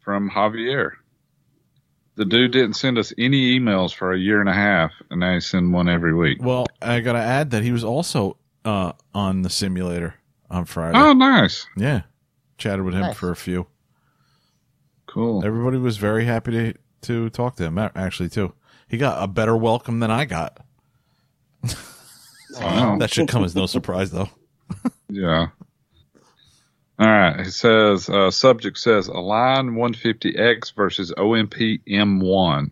from 0.00 0.30
Javier. 0.30 0.92
The 2.16 2.24
dude 2.26 2.52
didn't 2.52 2.74
send 2.74 2.98
us 2.98 3.12
any 3.16 3.58
emails 3.58 3.94
for 3.94 4.12
a 4.12 4.18
year 4.18 4.40
and 4.40 4.48
a 4.48 4.52
half, 4.52 4.92
and 5.10 5.20
now 5.20 5.34
he's 5.34 5.46
sending 5.46 5.72
one 5.72 5.88
every 5.88 6.14
week. 6.14 6.38
Well, 6.42 6.66
I 6.82 7.00
gotta 7.00 7.18
add 7.20 7.50
that 7.52 7.62
he 7.62 7.72
was 7.72 7.84
also 7.84 8.36
uh, 8.64 8.92
on 9.14 9.42
the 9.42 9.48
simulator 9.50 10.14
on 10.50 10.66
Friday. 10.66 10.98
Oh, 10.98 11.14
nice. 11.14 11.66
Yeah, 11.76 12.02
chatted 12.58 12.84
with 12.84 12.94
him 12.94 13.00
Nice. 13.00 13.16
for 13.16 13.30
a 13.30 13.36
few. 13.36 13.66
Cool. 15.06 15.44
Everybody 15.44 15.78
was 15.78 15.96
very 15.96 16.24
happy 16.26 16.50
to 16.52 16.74
to 17.02 17.30
talk 17.30 17.56
to 17.56 17.64
him. 17.64 17.78
Actually, 17.78 18.28
too. 18.28 18.52
He 18.88 18.98
got 18.98 19.22
a 19.22 19.26
better 19.26 19.56
welcome 19.56 20.00
than 20.00 20.10
I 20.10 20.24
got. 20.26 20.58
Wow. 22.60 22.96
That 22.98 23.10
should 23.10 23.28
come 23.28 23.44
as 23.44 23.54
no 23.54 23.64
surprise, 23.64 24.10
though. 24.10 24.28
Yeah. 25.08 25.46
All 26.98 27.06
right. 27.08 27.40
It 27.40 27.52
says, 27.52 28.08
uh, 28.08 28.30
subject 28.30 28.78
says 28.78 29.08
Align 29.08 29.70
150X 29.70 30.74
versus 30.74 31.12
OMP 31.16 31.80
M1. 31.86 32.70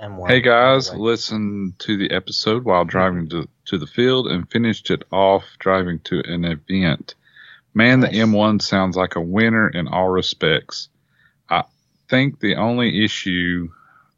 M1. 0.00 0.28
Hey 0.28 0.40
guys, 0.42 0.90
Right. 0.90 1.00
listen 1.00 1.74
to 1.78 1.96
the 1.96 2.10
episode 2.10 2.64
while 2.64 2.84
driving 2.84 3.28
to, 3.30 3.48
to 3.66 3.78
the 3.78 3.86
field 3.86 4.26
and 4.26 4.48
finished 4.50 4.90
it 4.90 5.04
off 5.10 5.44
driving 5.58 6.00
to 6.00 6.20
an 6.26 6.44
event. 6.44 7.14
Man, 7.72 8.00
the 8.00 8.08
M1 8.08 8.60
sounds 8.62 8.96
like 8.96 9.16
a 9.16 9.20
winner 9.20 9.68
in 9.68 9.88
all 9.88 10.08
respects. 10.08 10.88
I 11.48 11.64
think 12.08 12.40
the 12.40 12.56
only 12.56 13.04
issue 13.04 13.70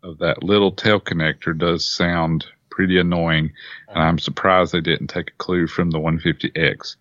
of 0.02 0.18
that 0.18 0.42
little 0.42 0.72
tail 0.72 1.00
connector 1.00 1.56
does 1.56 1.84
sound 1.84 2.46
pretty 2.70 2.98
annoying, 2.98 3.52
and 3.88 4.02
I'm 4.02 4.18
surprised 4.18 4.72
they 4.72 4.80
didn't 4.80 5.08
take 5.08 5.30
a 5.30 5.38
clue 5.38 5.66
from 5.66 5.90
the 5.90 5.98
150X. 5.98 6.96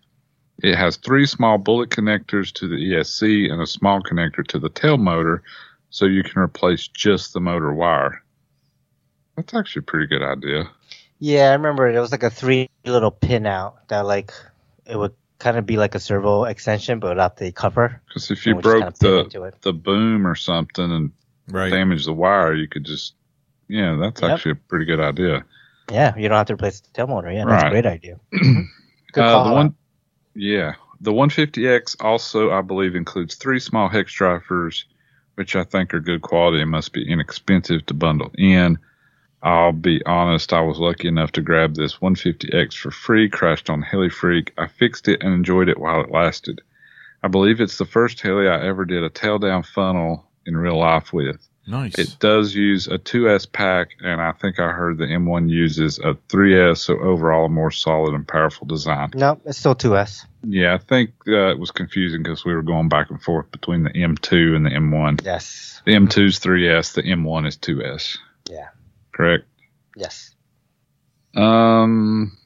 It 0.62 0.74
has 0.76 0.96
three 0.96 1.26
small 1.26 1.58
bullet 1.58 1.90
connectors 1.90 2.52
to 2.54 2.66
the 2.68 2.76
ESC 2.76 3.50
and 3.50 3.60
a 3.62 3.66
small 3.66 4.02
connector 4.02 4.46
to 4.48 4.58
the 4.58 4.68
tail 4.68 4.96
motor, 4.98 5.42
so 5.90 6.04
you 6.04 6.22
can 6.24 6.42
replace 6.42 6.88
just 6.88 7.32
the 7.32 7.40
motor 7.40 7.72
wire. 7.72 8.22
That's 9.36 9.54
actually 9.54 9.80
a 9.80 9.82
pretty 9.84 10.06
good 10.06 10.22
idea. 10.22 10.68
Yeah, 11.20 11.50
I 11.50 11.52
remember 11.52 11.88
it 11.88 12.00
was 12.00 12.10
like 12.12 12.24
a 12.24 12.30
three 12.30 12.68
little 12.84 13.10
pin 13.10 13.46
out 13.46 13.88
that 13.88 14.04
like 14.06 14.32
it 14.86 14.96
would 14.96 15.14
kind 15.38 15.56
of 15.56 15.66
be 15.66 15.76
like 15.76 15.94
a 15.94 16.00
servo 16.00 16.44
extension, 16.44 16.98
but 16.98 17.10
without 17.10 17.36
the 17.36 17.52
cover. 17.52 18.00
Because 18.08 18.30
if 18.30 18.44
you 18.44 18.56
broke 18.56 18.98
kinda 18.98 19.24
the 19.28 19.52
the 19.62 19.72
boom 19.72 20.26
or 20.26 20.34
something 20.34 20.90
and 20.90 21.12
Right. 21.50 21.70
damaged 21.70 22.06
the 22.06 22.12
wire, 22.12 22.52
you 22.54 22.68
could 22.68 22.84
just 22.84 23.14
yeah, 23.68 23.96
that's 24.00 24.22
Yep. 24.22 24.30
actually 24.32 24.52
a 24.52 24.54
pretty 24.56 24.84
good 24.86 25.00
idea. 25.00 25.44
Yeah, 25.90 26.14
you 26.16 26.28
don't 26.28 26.36
have 26.36 26.46
to 26.48 26.54
replace 26.54 26.80
the 26.80 26.90
tail 26.92 27.06
motor. 27.06 27.30
Yeah, 27.30 27.44
that's 27.46 27.62
a 27.64 27.70
great 27.70 27.86
idea. 27.86 28.18
Good 28.32 29.24
Uh, 29.24 29.48
the 29.48 29.54
one, 29.54 29.74
yeah, 30.38 30.74
the 31.00 31.12
150X 31.12 31.96
also, 32.00 32.52
I 32.52 32.62
believe, 32.62 32.94
includes 32.94 33.34
three 33.34 33.58
small 33.58 33.88
hex 33.88 34.12
drivers, 34.12 34.84
which 35.34 35.56
I 35.56 35.64
think 35.64 35.92
are 35.92 36.00
good 36.00 36.22
quality 36.22 36.62
and 36.62 36.70
must 36.70 36.92
be 36.92 37.10
inexpensive 37.10 37.84
to 37.86 37.94
bundle 37.94 38.30
in. 38.38 38.78
I'll 39.42 39.72
be 39.72 40.04
honest, 40.06 40.52
I 40.52 40.60
was 40.60 40.78
lucky 40.78 41.08
enough 41.08 41.32
to 41.32 41.42
grab 41.42 41.74
this 41.74 41.96
150X 41.96 42.76
for 42.76 42.90
free, 42.90 43.28
crashed 43.28 43.68
on 43.68 43.82
Heli 43.82 44.10
Freak. 44.10 44.52
I 44.56 44.68
fixed 44.68 45.08
it 45.08 45.22
and 45.22 45.34
enjoyed 45.34 45.68
it 45.68 45.78
while 45.78 46.00
it 46.02 46.10
lasted. 46.10 46.60
I 47.22 47.28
believe 47.28 47.60
it's 47.60 47.78
the 47.78 47.84
first 47.84 48.20
heli 48.20 48.48
I 48.48 48.64
ever 48.64 48.84
did 48.84 49.02
a 49.02 49.10
tail 49.10 49.38
down 49.38 49.64
funnel 49.64 50.24
in 50.46 50.56
real 50.56 50.78
life 50.78 51.12
with. 51.12 51.47
Nice. 51.68 51.98
It 51.98 52.16
does 52.18 52.54
use 52.54 52.86
a 52.86 52.96
2S 52.96 53.52
pack, 53.52 53.90
and 54.00 54.22
I 54.22 54.32
think 54.32 54.58
I 54.58 54.72
heard 54.72 54.96
the 54.96 55.04
M1 55.04 55.50
uses 55.50 55.98
a 55.98 56.14
3S, 56.30 56.78
so 56.78 56.98
overall 56.98 57.44
a 57.44 57.48
more 57.50 57.70
solid 57.70 58.14
and 58.14 58.26
powerful 58.26 58.66
design. 58.66 59.10
No, 59.14 59.38
it's 59.44 59.58
still 59.58 59.74
2S. 59.74 60.24
Yeah, 60.44 60.72
I 60.74 60.78
think 60.78 61.10
uh, 61.28 61.50
it 61.50 61.58
was 61.58 61.70
confusing 61.70 62.22
because 62.22 62.42
we 62.42 62.54
were 62.54 62.62
going 62.62 62.88
back 62.88 63.10
and 63.10 63.22
forth 63.22 63.50
between 63.50 63.82
the 63.82 63.90
M2 63.90 64.56
and 64.56 64.64
the 64.64 64.70
M1. 64.70 65.22
Yes. 65.22 65.82
The 65.84 65.92
M2 65.92 66.26
is 66.28 66.40
3S, 66.40 66.94
the 66.94 67.02
M1 67.02 67.46
is 67.46 67.58
2S. 67.58 68.16
Yeah. 68.48 68.68
Correct. 69.12 69.44
Yes. 69.94 70.34
Um, 71.36 72.38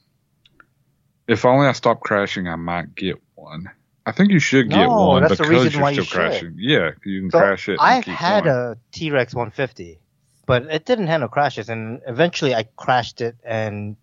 if 1.29 1.45
only 1.45 1.67
I 1.67 1.71
stop 1.71 2.01
crashing, 2.01 2.49
I 2.49 2.57
might 2.57 2.93
get 2.93 3.21
one. 3.35 3.71
I 4.05 4.11
think 4.11 4.31
you 4.31 4.39
should 4.39 4.69
get 4.69 4.89
No, 4.89 4.97
one 5.07 5.21
that's 5.21 5.37
the 5.37 5.43
because 5.43 5.63
reason 5.65 5.73
you're 5.73 5.81
why 5.83 5.89
you 5.91 6.03
still 6.03 6.05
should. 6.05 6.31
crashing. 6.31 6.55
Yeah, 6.57 6.91
you 7.05 7.21
can 7.21 7.31
So 7.31 7.39
crash 7.39 7.69
it. 7.69 7.79
I 7.79 8.01
keep 8.01 8.13
had 8.15 8.43
going. 8.43 8.55
a 8.55 8.77
T 8.91 9.11
Rex 9.11 9.33
150, 9.33 9.99
but 10.45 10.63
it 10.63 10.85
didn't 10.85 11.07
handle 11.07 11.29
crashes, 11.29 11.69
and 11.69 12.01
eventually 12.05 12.53
I 12.53 12.63
crashed 12.75 13.21
it 13.21 13.37
and 13.45 13.95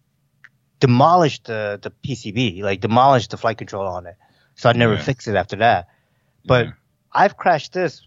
demolished 0.81 1.44
the 1.44 1.78
the 1.82 1.90
PCB, 1.90 2.62
like 2.62 2.81
demolished 2.81 3.31
the 3.31 3.36
flight 3.36 3.59
control 3.59 3.86
on 3.86 4.06
it. 4.06 4.16
So 4.55 4.70
I 4.70 4.72
never 4.72 4.94
Yeah. 4.94 5.02
fixed 5.02 5.28
it 5.28 5.35
after 5.36 5.56
that. 5.56 5.89
But 6.47 6.66
Yeah. 6.66 6.72
I've 7.12 7.36
crashed 7.36 7.72
this 7.74 8.06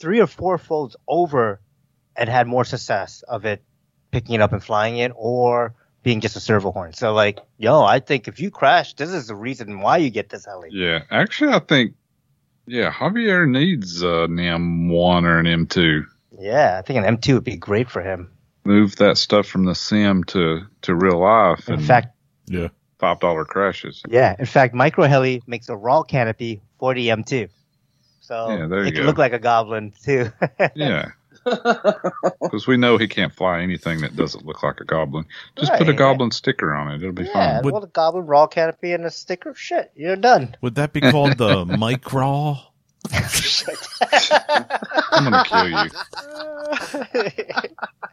three 0.00 0.20
or 0.20 0.26
four 0.26 0.58
folds 0.58 0.96
over 1.06 1.60
and 2.16 2.28
had 2.28 2.46
more 2.48 2.64
success 2.64 3.22
of 3.28 3.44
it 3.44 3.62
picking 4.10 4.34
it 4.34 4.40
up 4.40 4.52
and 4.52 4.62
flying 4.64 4.96
it 4.98 5.12
or 5.14 5.74
being 6.02 6.20
just 6.20 6.36
a 6.36 6.40
servo 6.40 6.72
horn. 6.72 6.92
So 6.92 7.12
like, 7.12 7.40
yo, 7.58 7.82
I 7.82 8.00
think 8.00 8.28
if 8.28 8.40
you 8.40 8.50
crash, 8.50 8.94
this 8.94 9.10
is 9.10 9.26
the 9.26 9.34
reason 9.34 9.80
why 9.80 9.98
you 9.98 10.10
get 10.10 10.28
this 10.30 10.44
heli. 10.46 10.70
Yeah, 10.72 11.02
actually, 11.10 11.52
I 11.52 11.58
think 11.60 11.94
yeah, 12.66 12.92
Javier 12.92 13.48
needs 13.48 14.02
uh, 14.04 14.24
an 14.24 14.36
M1 14.36 15.24
or 15.24 15.38
an 15.38 15.46
M2. 15.66 16.04
Yeah, 16.38 16.78
I 16.78 16.82
think 16.82 17.04
an 17.04 17.16
M2 17.16 17.34
would 17.34 17.44
be 17.44 17.56
great 17.56 17.90
for 17.90 18.02
him. 18.02 18.30
Move 18.64 18.96
that 18.96 19.16
stuff 19.16 19.46
from 19.46 19.64
the 19.64 19.74
sim 19.74 20.24
to 20.24 20.60
to 20.82 20.94
real 20.94 21.20
life. 21.20 21.68
In 21.68 21.74
and 21.76 21.84
fact, 21.84 22.14
yeah. 22.46 22.68
five 22.98 23.18
dollar 23.18 23.44
crashes. 23.44 24.02
yeah, 24.08 24.36
in 24.38 24.44
fact, 24.46 24.74
Micro 24.74 25.06
Heli 25.06 25.42
makes 25.46 25.68
a 25.70 25.76
raw 25.76 26.02
canopy 26.02 26.60
for 26.78 26.94
the 26.94 27.08
M2. 27.08 27.48
So 28.20 28.50
Yeah, 28.50 28.66
there 28.66 28.82
you 28.82 28.88
it 28.88 28.94
can 28.94 29.06
look 29.06 29.16
like 29.16 29.32
a 29.32 29.38
goblin 29.38 29.92
too. 30.04 30.30
Yeah, 30.74 31.12
because 32.42 32.66
we 32.66 32.76
know 32.76 32.96
he 32.98 33.08
can't 33.08 33.32
fly 33.32 33.60
anything 33.62 34.00
that 34.00 34.16
doesn't 34.16 34.44
look 34.46 34.62
like 34.62 34.80
a 34.80 34.84
goblin. 34.84 35.26
Just 35.58 35.72
put 35.74 35.88
a 35.88 35.94
goblin 35.94 36.30
sticker 36.30 36.74
on 36.74 36.92
it; 36.92 36.96
it'll 37.02 37.12
be 37.12 37.24
yeah, 37.24 37.56
fine. 37.56 37.64
Would- 37.64 37.72
well, 37.72 37.80
the 37.80 37.86
goblin 37.88 38.26
raw 38.26 38.46
canopy 38.46 38.92
and 38.92 39.04
a 39.04 39.10
sticker. 39.10 39.54
Shit, 39.54 39.92
you're 39.94 40.16
done. 40.16 40.56
Would 40.60 40.76
that 40.76 40.92
be 40.92 41.00
called 41.00 41.38
the 41.38 41.64
micro? 41.78 42.56
I'm 45.12 45.24
gonna 45.24 45.44
kill 45.44 45.68
you. 45.68 45.90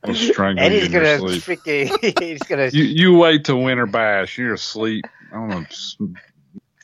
I'll 0.03 0.13
strangle 0.13 0.63
and 0.63 0.73
you 0.73 0.79
he's 0.81 0.87
in 0.87 0.93
your 0.93 1.03
gonna 1.03 1.17
sleep. 1.19 1.41
freaking, 1.43 2.19
he's 2.23 2.39
gonna 2.43 2.67
You 2.67 2.83
you 2.83 3.17
wait 3.17 3.45
till 3.45 3.61
winter 3.61 3.87
bash. 3.87 4.37
You're 4.37 4.53
asleep. 4.53 5.05
I 5.31 5.35
don't 5.49 5.73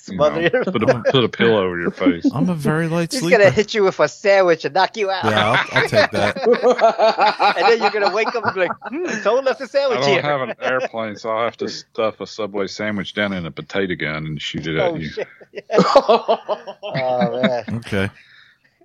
know. 0.10 0.30
Just, 0.30 0.54
you 0.54 0.60
know, 0.60 0.64
put 0.64 0.84
a 0.84 1.04
put 1.12 1.24
a 1.24 1.30
pillow 1.30 1.64
over 1.64 1.80
your 1.80 1.92
face. 1.92 2.30
I'm 2.34 2.50
a 2.50 2.56
very 2.56 2.88
light 2.88 3.12
He's 3.12 3.22
sleeper. 3.22 3.38
He's 3.38 3.46
gonna 3.46 3.56
hit 3.56 3.74
you 3.74 3.84
with 3.84 4.00
a 4.00 4.08
sandwich 4.08 4.66
and 4.66 4.74
knock 4.74 4.98
you 4.98 5.10
out. 5.10 5.26
yeah, 5.26 5.52
I'll, 5.52 5.82
I'll 5.84 5.90
take 5.90 6.12
that. 6.12 6.38
and 7.58 7.68
then 7.68 7.82
you're 7.82 7.92
gonna 7.92 8.16
wake 8.16 8.34
up 8.36 8.46
and 8.46 8.54
be 8.54 8.62
like, 8.62 8.72
hmm, 8.84 9.22
someone 9.22 9.46
left 9.46 9.62
a 9.62 9.66
I 9.66 9.68
sandwich 9.68 10.00
I 10.00 10.02
don't 10.02 10.12
here. 10.12 10.22
have 10.22 10.42
an 10.42 10.56
airplane, 10.62 11.16
so 11.16 11.30
I'll 11.30 11.46
have 11.46 11.58
to 11.58 11.70
stuff 11.70 12.20
a 12.22 12.28
Subway 12.28 12.68
sandwich 12.68 13.14
down 13.14 13.34
in 13.34 13.46
a 13.46 13.52
potato 13.52 13.96
gun 13.96 14.26
and 14.26 14.42
shoot 14.42 14.68
it 14.68 14.78
at 14.78 14.92
oh, 14.92 14.96
you. 14.96 15.10
shit. 15.10 15.28
oh 15.72 17.42
man. 17.42 17.76
Okay. 17.78 18.10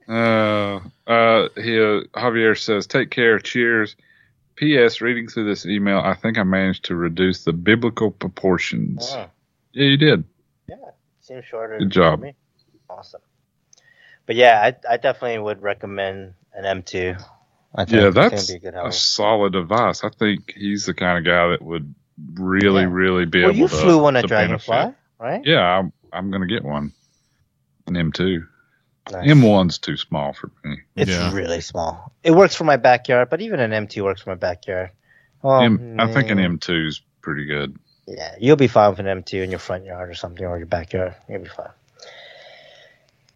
Uh, 0.09 0.81
uh, 1.07 1.49
he, 1.57 1.79
uh, 1.79 2.03
Javier 2.15 2.59
says, 2.59 2.87
"Take 2.87 3.11
care. 3.11 3.39
Cheers." 3.39 3.97
P.S. 4.57 5.03
Reading 5.03 5.29
through 5.29 5.45
this 5.45 5.67
email, 5.67 5.99
I 5.99 6.15
think 6.15 6.39
I 6.39 6.43
managed 6.43 6.87
to 6.87 6.97
reduce 6.97 7.45
the 7.45 7.53
biblical 7.53 8.11
proportions. 8.11 9.07
Oh, 9.13 9.27
Yeah, 9.73 9.85
you 9.85 9.97
did. 9.99 10.25
Seems 11.27 11.45
shorter. 11.45 11.79
Good 11.79 11.91
job. 11.91 12.21
me. 12.23 12.35
Awesome. 12.89 13.23
But 14.27 14.37
yeah, 14.37 14.61
I, 14.89 14.95
I 14.95 14.97
definitely 14.97 15.39
would 15.39 15.63
recommend 15.63 16.35
an 16.53 16.65
M2. 16.83 17.23
I 17.75 17.85
think 17.85 17.93
Yeah, 17.93 18.11
that's 18.11 18.49
be 18.49 18.55
a 18.55 18.59
good 18.61 18.75
a 18.75 18.93
solid 18.93 19.53
device. 19.53 20.05
I 20.05 20.11
think 20.11 20.53
he's 20.57 20.87
the 20.87 20.95
kind 20.95 21.19
of 21.19 21.25
guy 21.25 21.49
that 21.51 21.63
would 21.63 21.95
really, 22.35 22.83
Yeah. 22.83 22.87
really 22.87 23.27
be 23.27 23.43
Well, 23.43 23.51
able 23.51 23.55
you 23.55 23.69
to. 23.69 23.77
flew 23.83 23.99
one 23.99 24.17
at 24.17 24.27
Dragonfly, 24.27 24.77
benefit. 24.77 24.95
right? 25.19 25.43
Yeah, 25.45 25.61
I'm, 25.61 25.93
I'm 26.13 26.31
going 26.31 26.43
to 26.43 26.55
get 26.55 26.65
one. 26.65 26.93
An 27.87 27.95
M2. 27.95 28.47
Nice. 29.11 29.27
M1's 29.29 29.79
too 29.79 29.97
small 29.97 30.33
for 30.33 30.51
me. 30.65 30.79
It's 30.97 31.11
Yeah. 31.11 31.33
really 31.33 31.61
small. 31.61 32.13
It 32.25 32.33
works 32.33 32.55
for 32.57 32.65
my 32.65 32.77
backyard, 32.77 33.31
but 33.31 33.41
even 33.43 33.61
an 33.61 33.73
M2 33.73 34.03
works 34.05 34.23
for 34.23 34.31
my 34.31 34.37
backyard. 34.37 34.91
Well, 35.43 35.61
M, 35.63 35.83
I 35.99 36.07
think 36.09 36.31
an 36.31 36.39
mm, 36.39 36.59
M2's 36.59 37.03
pretty 37.23 37.47
good. 37.47 37.77
Yeah, 38.07 38.35
you'll 38.41 38.57
be 38.57 38.69
fine 38.69 38.91
with 38.91 39.01
an 39.01 39.07
M2 39.07 39.43
in 39.43 39.51
your 39.51 39.59
front 39.59 39.85
yard 39.85 40.09
or 40.11 40.15
something, 40.15 40.45
or 40.45 40.57
your 40.59 40.67
backyard. 40.67 41.15
You'll 41.29 41.43
be 41.43 41.49
fine. 41.49 41.71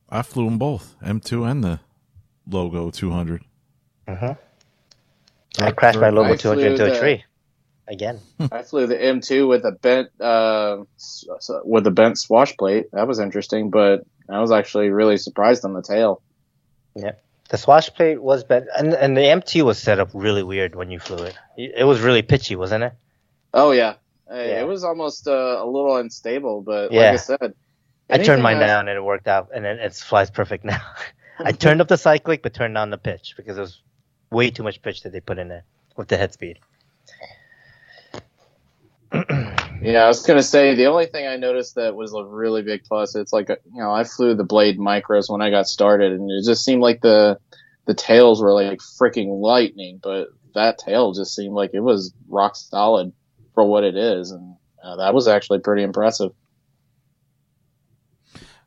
I 0.09 0.23
flew 0.23 0.45
them 0.47 0.59
both, 0.59 0.95
M2 1.03 1.51
and 1.51 1.63
the 1.65 1.81
Logo 2.49 2.91
200. 2.91 3.43
Uh-huh. 4.09 4.35
I 5.59 5.71
crashed 5.73 5.99
my 5.99 6.11
Logo 6.11 6.33
I 6.33 6.37
200 6.37 6.65
into 6.67 6.77
flew 6.79 6.87
a 6.87 6.91
the- 6.91 6.99
tree 7.01 7.25
again. 7.89 8.21
I 8.53 8.63
flew 8.63 8.87
the 8.87 8.97
M2 8.97 9.49
with 9.49 9.65
a 9.65 9.73
bent 9.73 10.09
uh, 10.21 10.83
s- 10.97 11.25
s- 11.37 11.51
with 11.65 11.87
a 11.87 11.91
bent 11.91 12.19
swash 12.19 12.57
plate. 12.57 12.87
That 12.93 13.07
was 13.09 13.19
interesting, 13.19 13.71
but 13.71 14.05
I 14.29 14.41
was 14.41 14.53
actually 14.53 14.91
really 14.91 15.17
surprised 15.17 15.65
on 15.65 15.75
the 15.75 15.83
tail. 15.83 16.23
Yeah, 16.95 17.13
the 17.51 17.57
swash 17.59 17.91
plate 17.91 18.21
was 18.23 18.43
bent, 18.45 18.67
and 18.77 18.95
and 18.95 19.17
the 19.17 19.23
M2 19.23 19.63
was 19.63 19.79
set 19.79 19.99
up 20.01 20.11
really 20.15 20.43
weird 20.43 20.75
when 20.75 20.91
you 20.91 20.99
flew 21.01 21.25
it. 21.25 21.37
It 21.57 21.85
was 21.85 22.01
really 22.01 22.23
pitchy, 22.23 22.57
wasn't 22.57 22.85
it? 22.85 22.93
Oh 23.55 23.71
yeah, 23.73 23.95
Yeah. 24.31 24.61
it 24.61 24.67
was 24.67 24.85
almost 24.85 25.27
uh, 25.27 25.59
a 25.61 25.67
little 25.67 25.97
unstable, 25.97 26.63
but 26.63 26.93
Yeah. 26.93 27.01
like 27.01 27.13
I 27.13 27.17
said, 27.17 27.55
I 28.09 28.19
turned 28.19 28.43
mine 28.43 28.59
down 28.59 28.89
and 28.89 28.97
it 28.97 29.03
worked 29.03 29.29
out, 29.29 29.51
and 29.55 29.65
it, 29.67 29.79
it 29.79 29.95
flies 29.95 30.31
perfect 30.31 30.65
now. 30.73 30.81
I 31.39 31.53
turned 31.53 31.81
up 31.81 31.89
the 31.89 31.97
cyclic, 31.97 32.43
but 32.43 32.55
turned 32.55 32.75
down 32.75 32.91
the 32.91 32.99
pitch 32.99 33.35
because 33.37 33.57
it 33.57 33.61
was 33.61 33.81
way 34.31 34.51
too 34.51 34.63
much 34.63 34.83
pitch 34.83 35.03
that 35.03 35.13
they 35.13 35.21
put 35.21 35.39
in 35.39 35.49
there 35.49 35.65
with 35.97 36.09
the 36.09 36.17
head 36.17 36.33
speed. 36.33 36.59
Yeah, 39.83 40.05
I 40.05 40.09
was 40.09 40.27
gonna 40.27 40.43
say 40.43 40.75
the 40.75 40.87
only 40.87 41.07
thing 41.07 41.27
I 41.27 41.37
noticed 41.37 41.77
that 41.77 41.97
was 41.97 42.13
a 42.13 42.23
really 42.23 42.61
big 42.61 42.85
plus. 42.85 43.17
It's 43.17 43.33
like 43.33 43.49
you 43.49 43.81
know 43.81 43.91
I 43.91 44.05
flew 44.05 44.35
the 44.35 44.45
Blade 44.45 44.79
Micros 44.79 45.31
when 45.31 45.41
I 45.41 45.49
got 45.49 45.67
started, 45.67 46.13
and 46.13 46.31
it 46.31 46.45
just 46.45 46.67
seemed 46.67 46.83
like 46.83 47.01
the 47.01 47.39
the 47.87 47.95
tails 47.95 48.43
were 48.43 48.53
like 48.53 48.79
freaking 49.01 49.41
lightning, 49.41 49.99
but 50.03 50.29
that 50.55 50.77
tail 50.77 51.15
just 51.15 51.35
seemed 51.35 51.55
like 51.55 51.71
it 51.73 51.81
was 51.81 52.13
rock 52.29 52.57
solid 52.57 53.13
for 53.61 53.69
what 53.69 53.85
it 53.85 53.95
is, 53.97 54.31
and 54.31 54.57
uh, 54.83 54.97
that 54.97 55.13
was 55.13 55.29
actually 55.29 55.59
pretty 55.59 55.83
impressive. 55.83 56.33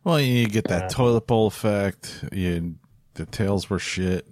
Well, 0.03 0.19
you 0.19 0.47
get 0.47 0.67
that 0.67 0.83
Yeah. 0.83 0.87
toilet 0.89 1.25
bowl 1.25 1.47
effect. 1.47 2.25
You, 2.31 2.75
the 3.15 3.25
tails 3.25 3.69
were 3.71 3.79
shit. 3.79 4.27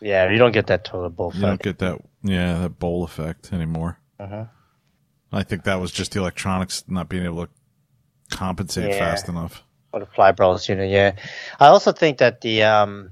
Yeah, 0.00 0.30
you 0.30 0.38
don't 0.38 0.52
get 0.52 0.66
that 0.68 0.84
toilet 0.84 1.10
bowl 1.10 1.30
You 1.34 1.42
don't 1.42 1.50
effect. 1.50 1.62
get 1.62 1.78
that, 1.78 1.98
yeah, 2.22 2.58
that 2.60 2.78
bowl 2.80 3.04
effect 3.04 3.52
anymore. 3.52 4.00
Uh-huh. 4.18 4.46
I 5.32 5.42
think 5.44 5.62
that 5.64 5.76
was 5.80 5.92
just 5.92 6.12
the 6.12 6.20
electronics 6.20 6.82
not 6.88 7.08
being 7.08 7.24
able 7.24 7.46
to 7.46 7.52
compensate 8.30 8.90
Yeah. 8.90 8.98
fast 8.98 9.28
enough. 9.28 9.62
Or 9.92 10.00
the 10.00 10.06
flybarless 10.06 10.68
unit, 10.68 10.90
yeah. 10.90 11.12
I 11.60 11.68
also 11.68 11.92
think 11.92 12.18
that 12.18 12.40
the 12.40 12.64
um, 12.64 13.10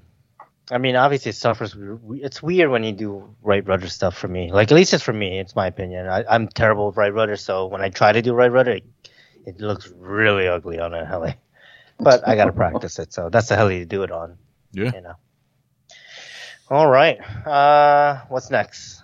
I 0.70 0.78
mean, 0.78 0.96
obviously 0.96 1.30
it 1.30 1.36
suffers. 1.36 1.76
It's 2.14 2.42
weird 2.42 2.70
when 2.70 2.82
you 2.82 2.92
do 2.92 3.34
right 3.42 3.66
rudder 3.66 3.88
stuff 3.88 4.16
for 4.16 4.26
me. 4.26 4.50
Like 4.50 4.70
at 4.72 4.74
least 4.74 4.92
it's 4.94 5.02
for 5.02 5.12
me. 5.12 5.38
It's 5.38 5.54
my 5.54 5.68
opinion. 5.68 6.08
I, 6.08 6.24
I'm 6.28 6.48
terrible 6.48 6.88
with 6.88 6.96
right 6.96 7.12
rudder, 7.14 7.36
so 7.36 7.66
when 7.66 7.80
I 7.80 7.88
try 7.90 8.12
to 8.12 8.20
do 8.20 8.34
right 8.34 8.50
rudder, 8.50 8.72
it, 8.72 8.84
it 9.46 9.60
looks 9.60 9.92
really 9.96 10.48
ugly 10.48 10.80
on 10.80 10.92
a 10.92 11.04
heli. 11.06 11.36
But 11.98 12.26
I 12.26 12.34
gotta 12.34 12.52
practice 12.52 12.98
it, 12.98 13.12
so 13.12 13.30
that's 13.30 13.48
the 13.48 13.56
heli 13.56 13.78
to 13.78 13.84
do 13.86 14.02
it 14.02 14.10
on. 14.10 14.38
Yeah. 14.72 14.90
You 14.92 15.00
know. 15.02 15.14
All 16.68 16.90
right. 16.90 17.18
Uh, 17.46 18.22
what's 18.28 18.50
next? 18.50 19.02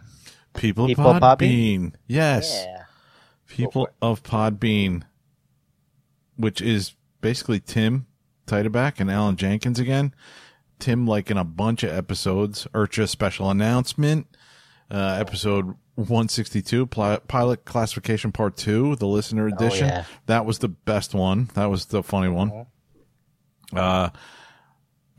People, 0.55 0.89
People 0.89 1.06
of 1.06 1.22
Podbean? 1.22 1.39
Podbean. 1.39 1.94
Yes. 2.09 2.64
Yeah. 2.66 2.84
People 3.47 3.89
of 4.02 4.22
Podbean, 4.22 5.05
which 6.36 6.60
is 6.60 6.94
basically 7.20 7.60
Tim 7.60 8.06
Titeback 8.47 8.98
and 8.98 9.10
Alan 9.10 9.36
Jenkins 9.36 9.78
again. 9.78 10.12
Tim, 10.82 11.06
like 11.06 11.30
in 11.30 11.36
a 11.38 11.44
bunch 11.44 11.82
of 11.84 11.90
episodes, 11.92 12.66
IRCHA 12.74 13.09
special 13.09 13.48
announcement, 13.50 14.26
uh, 14.90 15.16
episode 15.20 15.74
162, 15.94 16.86
pli- 16.86 17.18
pilot 17.28 17.64
classification 17.64 18.32
part 18.32 18.56
two, 18.56 18.96
the 18.96 19.06
listener 19.06 19.46
edition. 19.46 19.86
yeah. 19.86 20.04
That 20.26 20.44
was 20.44 20.59
the 20.59 20.68
best 20.68 21.14
one. 21.14 21.50
That 21.54 21.66
was 21.66 21.86
the 21.86 22.02
funny 22.02 22.28
one. 22.28 22.66
Uh, 23.72 24.10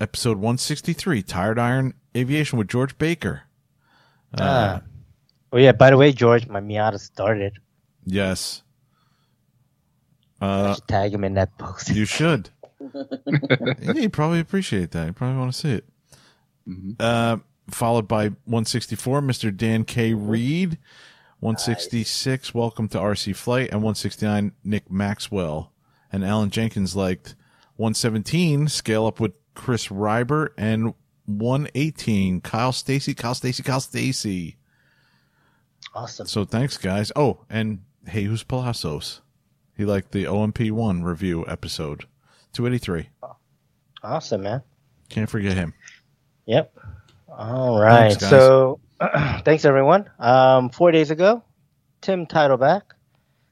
episode 0.01 0.37
163, 0.37 1.23
Tired 1.23 1.57
Iron 1.57 1.93
Aviation 2.15 2.59
with 2.59 2.67
George 2.67 2.97
Baker. 2.97 3.43
Uh, 4.37 4.41
Ah. 4.41 4.81
Oh 5.53 5.57
yeah. 5.57 5.71
By 5.71 5.91
the 5.91 5.97
way, 5.97 6.11
George, 6.11 6.47
my 6.47 6.59
Miata 6.59 6.99
started. 6.99 7.53
yes. 8.05 8.63
Uh, 10.41 10.75
tag 10.87 11.13
him 11.13 11.23
in 11.23 11.35
that 11.35 11.57
post. 11.57 11.89
You 11.89 12.03
should. 12.05 12.49
Yeah, 12.93 13.93
you 13.93 14.09
probably 14.09 14.39
appreciate 14.39 14.91
that. 14.91 15.07
You 15.07 15.13
probably 15.13 15.37
want 15.39 15.53
to 15.53 15.59
see 15.59 15.71
it. 15.71 15.85
Mhm. 16.67 16.95
Uh, 16.99 17.37
followed 17.69 18.07
by 18.07 18.27
164, 18.45 19.21
Mr. 19.21 19.55
Dan 19.55 19.83
K. 19.85 20.13
Reed. 20.13 20.77
166, 21.39 22.53
Welcome 22.53 22.87
to 22.89 22.97
RC 22.97 23.33
Flight. 23.35 23.69
And 23.71 23.81
169, 23.81 24.53
Nick 24.63 24.89
Maxwell. 24.89 25.73
And 26.11 26.23
Alan 26.23 26.49
Jenkins 26.49 26.95
liked 26.95 27.35
117, 27.75 28.69
Scale 28.69 29.05
Up 29.07 29.19
with 29.19 29.33
Chris 29.53 29.87
Reiber. 29.89 30.53
And 30.57 30.93
118, 31.25 32.39
Kyle 32.41 32.71
Stacy, 32.71 33.13
Kyle 33.13 33.35
Stacy, 33.35 33.61
Kyle 33.61 33.81
Stacy. 33.81 34.55
Awesome. 35.93 36.27
So 36.27 36.45
thanks, 36.45 36.77
guys. 36.77 37.11
Oh, 37.15 37.41
and 37.49 37.79
Jesus 38.11 38.43
Palacios. 38.43 39.21
He 39.75 39.85
liked 39.85 40.11
the 40.11 40.25
OMP1 40.25 41.03
review 41.03 41.45
episode. 41.47 42.05
283. 42.53 43.09
Awesome, 44.03 44.43
man. 44.43 44.61
Can't 45.09 45.29
forget 45.29 45.55
him. 45.55 45.73
Yep. 46.45 46.77
All 47.29 47.79
right. 47.79 48.09
Thanks, 48.09 48.29
so, 48.29 48.79
thanks 49.45 49.65
everyone. 49.65 50.09
Um, 50.19 50.69
four 50.69 50.91
days 50.91 51.11
ago, 51.11 51.43
Tim 52.01 52.25
Titleback 52.25 52.81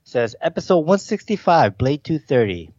says 0.03 0.35
episode 0.41 0.79
165, 0.79 1.77
Blade 1.77 2.03
230. 2.03 2.71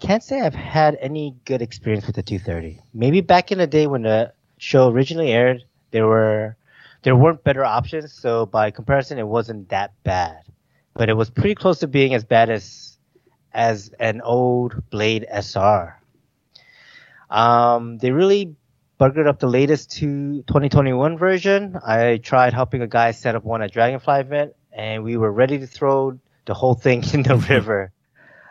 Can't 0.00 0.22
say 0.22 0.40
I've 0.40 0.54
had 0.54 0.96
any 1.00 1.36
good 1.44 1.62
experience 1.62 2.06
with 2.06 2.16
the 2.16 2.22
230. 2.22 2.80
Maybe 2.92 3.20
back 3.20 3.52
in 3.52 3.58
the 3.58 3.66
day 3.66 3.86
when 3.86 4.02
the 4.02 4.32
show 4.58 4.88
originally 4.88 5.32
aired, 5.32 5.64
there 5.90 6.06
were 6.06 6.56
there 7.02 7.14
weren't 7.14 7.44
better 7.44 7.64
options, 7.64 8.12
so 8.12 8.46
by 8.46 8.70
comparison, 8.70 9.18
it 9.18 9.26
wasn't 9.26 9.68
that 9.68 9.92
bad. 10.04 10.40
But 10.94 11.10
it 11.10 11.14
was 11.14 11.28
pretty 11.28 11.54
close 11.54 11.80
to 11.80 11.86
being 11.86 12.14
as 12.14 12.24
bad 12.24 12.50
as 12.50 12.93
as 13.54 13.90
an 14.00 14.20
old 14.20 14.90
Blade 14.90 15.26
SR. 15.30 15.98
Um, 17.30 17.98
they 17.98 18.10
really 18.10 18.56
buggered 19.00 19.26
up 19.26 19.38
the 19.38 19.46
latest 19.46 19.92
to 19.92 20.42
2021 20.42 21.16
version. 21.16 21.78
I 21.84 22.18
tried 22.18 22.52
helping 22.52 22.82
a 22.82 22.86
guy 22.86 23.12
set 23.12 23.34
up 23.34 23.44
one 23.44 23.62
at 23.62 23.72
Dragonfly 23.72 24.20
event, 24.20 24.54
and 24.72 25.04
we 25.04 25.16
were 25.16 25.32
ready 25.32 25.58
to 25.58 25.66
throw 25.66 26.18
the 26.44 26.54
whole 26.54 26.74
thing 26.74 27.04
in 27.14 27.22
the 27.22 27.36
river. 27.48 27.92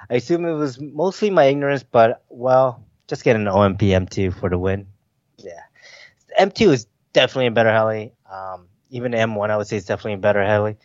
I 0.10 0.16
assume 0.16 0.46
it 0.46 0.54
was 0.54 0.80
mostly 0.80 1.30
my 1.30 1.46
ignorance, 1.46 1.84
but 1.84 2.24
well, 2.30 2.84
just 3.08 3.24
get 3.24 3.36
an 3.36 3.48
OMP 3.48 3.80
M2 3.80 4.40
for 4.40 4.50
the 4.50 4.58
win. 4.58 4.88
Yeah, 5.38 5.62
M2 6.40 6.74
is 6.74 6.88
definitely 7.14 7.48
a 7.48 7.52
better 7.52 7.72
heli. 7.72 8.14
Um, 8.30 8.68
even 8.90 9.12
M1, 9.12 9.50
I 9.50 9.58
would 9.58 9.68
say, 9.68 9.78
is 9.78 9.86
definitely 9.86 10.14
a 10.14 10.18
better 10.18 10.44
heli. 10.46 10.78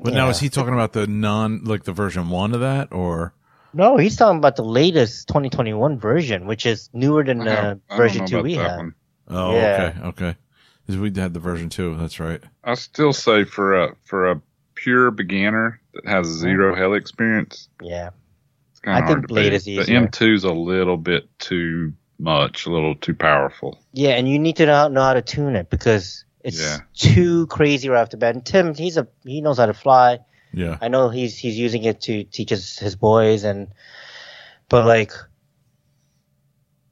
But 0.00 0.12
now 0.14 0.28
is 0.28 0.38
he 0.38 0.48
talking 0.48 0.74
about 0.74 0.92
the 0.92 1.06
non 1.06 1.64
like 1.64 1.84
the 1.84 1.92
version 1.92 2.28
one 2.30 2.54
of 2.54 2.60
that 2.60 2.92
or 2.92 3.34
No, 3.74 3.96
he's 3.96 4.16
talking 4.16 4.38
about 4.38 4.56
the 4.56 4.64
latest 4.64 5.28
2021 5.28 5.98
version, 5.98 6.46
which 6.46 6.64
is 6.66 6.88
newer 6.92 7.24
than 7.24 7.38
the 7.38 7.44
don't- 7.44 7.56
I 7.56 7.62
don't 7.64 7.82
version 7.96 8.26
2 8.26 8.42
we 8.42 8.54
that 8.56 8.68
have. 8.70 8.76
one. 8.78 8.94
Oh, 9.28 9.54
Yeah. 9.54 9.92
okay, 9.98 10.06
okay. 10.08 10.36
Because 10.86 11.00
we 11.00 11.20
had 11.20 11.34
the 11.34 11.40
version 11.40 11.68
two, 11.68 11.96
that's 11.98 12.18
right. 12.18 12.42
I 12.64 12.72
still 12.74 13.12
say 13.12 13.44
for 13.44 13.74
a 13.84 13.94
for 14.04 14.30
a 14.30 14.40
pure 14.74 15.10
beginner 15.10 15.80
that 15.92 16.06
has 16.06 16.26
mm-hmm. 16.28 16.38
zero 16.40 16.74
heli 16.74 16.96
experience, 16.96 17.68
Yeah. 17.82 18.10
it's 18.70 18.80
kind 18.80 18.96
I 18.96 19.00
of 19.00 19.06
think 19.06 19.16
hard 19.18 19.22
to 19.28 19.34
Blade 19.34 19.42
beat. 19.50 19.52
is 19.54 19.64
The 19.64 19.72
easier. 19.72 20.00
M2's 20.06 20.44
a 20.44 20.52
little 20.52 20.96
bit 20.96 21.28
too 21.38 21.92
much, 22.18 22.64
a 22.64 22.70
little 22.70 22.94
too 22.94 23.14
powerful. 23.14 23.78
Yeah, 23.92 24.10
and 24.12 24.26
you 24.28 24.38
need 24.38 24.56
to 24.56 24.66
know, 24.66 24.88
know 24.88 25.02
how 25.02 25.12
to 25.14 25.20
tune 25.22 25.56
it 25.56 25.68
because 25.68 26.24
it's 26.48 26.60
Yeah. 26.60 26.78
too 26.94 27.46
crazy 27.46 27.88
right 27.88 28.00
off 28.00 28.10
the 28.10 28.16
bat. 28.16 28.34
And 28.34 28.44
Tim, 28.44 28.74
he's 28.74 28.96
a 28.96 29.06
he 29.24 29.40
knows 29.40 29.58
how 29.58 29.66
to 29.66 29.74
fly. 29.74 30.18
Yeah. 30.52 30.78
I 30.80 30.88
know 30.88 31.08
he's 31.10 31.36
he's 31.38 31.58
using 31.58 31.84
it 31.84 32.00
to 32.02 32.24
teach 32.24 32.50
his, 32.50 32.78
his 32.78 32.96
boys 32.96 33.44
and 33.44 33.68
but 34.68 34.86
like 34.86 35.12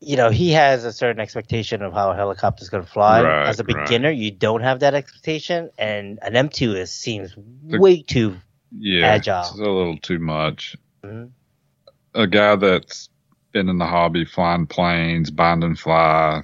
you 0.00 0.16
know, 0.16 0.30
he 0.30 0.52
has 0.52 0.84
a 0.84 0.92
certain 0.92 1.20
expectation 1.20 1.82
of 1.82 1.92
how 1.94 2.10
a 2.12 2.14
helicopter's 2.14 2.68
gonna 2.68 2.84
fly. 2.84 3.22
Right, 3.22 3.48
As 3.48 3.58
a 3.60 3.64
right. 3.64 3.84
beginner, 3.84 4.10
you 4.10 4.30
don't 4.30 4.60
have 4.62 4.80
that 4.80 4.94
expectation 4.94 5.70
and 5.78 6.18
an 6.22 6.36
M 6.36 6.48
two 6.48 6.76
is 6.76 6.92
seems 6.92 7.34
way 7.64 8.02
too 8.02 8.36
Yeah, 8.78 9.06
Agile. 9.06 9.40
it's 9.40 9.52
a 9.52 9.56
little 9.56 9.96
too 9.98 10.18
much. 10.18 10.76
Mhm. 11.02 11.30
A 12.14 12.26
guy 12.26 12.56
that's 12.56 13.08
been 13.52 13.68
in 13.70 13.78
the 13.78 13.86
hobby, 13.86 14.24
flying 14.26 14.66
planes, 14.66 15.30
bind 15.30 15.64
and 15.64 15.78
fly, 15.78 16.42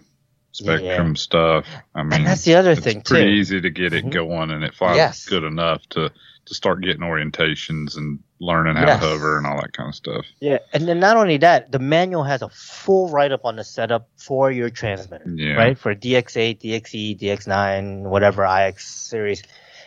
Spektrum 0.52 1.16
stuff. 1.16 1.66
I 1.94 2.02
mean, 2.02 2.12
And 2.12 2.26
that's 2.26 2.44
the 2.44 2.54
other 2.56 2.74
thing 2.74 2.82
too. 2.84 2.88
it's 3.00 3.08
thing 3.10 3.16
pretty 3.16 3.30
too. 3.30 3.40
easy 3.40 3.60
to 3.62 3.70
get 3.70 3.92
it 3.94 4.04
Mhm. 4.04 4.10
going, 4.10 4.50
and 4.50 4.62
it 4.64 4.74
flies 4.74 4.96
Yes. 4.96 5.26
good 5.26 5.44
enough 5.44 5.86
to 5.90 6.10
to 6.44 6.54
start 6.56 6.82
getting 6.82 7.02
orientations 7.02 7.96
and 7.96 8.18
learning 8.40 8.74
how 8.74 8.84
Yes. 8.84 9.00
to 9.00 9.06
hover 9.06 9.38
and 9.38 9.46
all 9.46 9.60
that 9.60 9.72
kind 9.72 9.88
of 9.88 9.94
stuff. 9.94 10.26
Yeah, 10.40 10.58
and 10.72 10.88
then 10.88 10.98
not 10.98 11.16
only 11.16 11.36
that, 11.36 11.70
the 11.70 11.78
manual 11.78 12.24
has 12.24 12.42
a 12.42 12.48
full 12.48 13.08
write 13.10 13.30
up 13.30 13.44
on 13.44 13.54
the 13.54 13.62
setup 13.62 14.08
for 14.16 14.50
your 14.50 14.68
transmitter. 14.68 15.24
Yeah, 15.32 15.52
right? 15.52 15.78
For 15.78 15.94
DX8, 15.94 16.58
DXE, 16.58 17.14
DX9, 17.14 18.02
whatever 18.10 18.44
iX 18.44 18.84
series, 18.84 19.44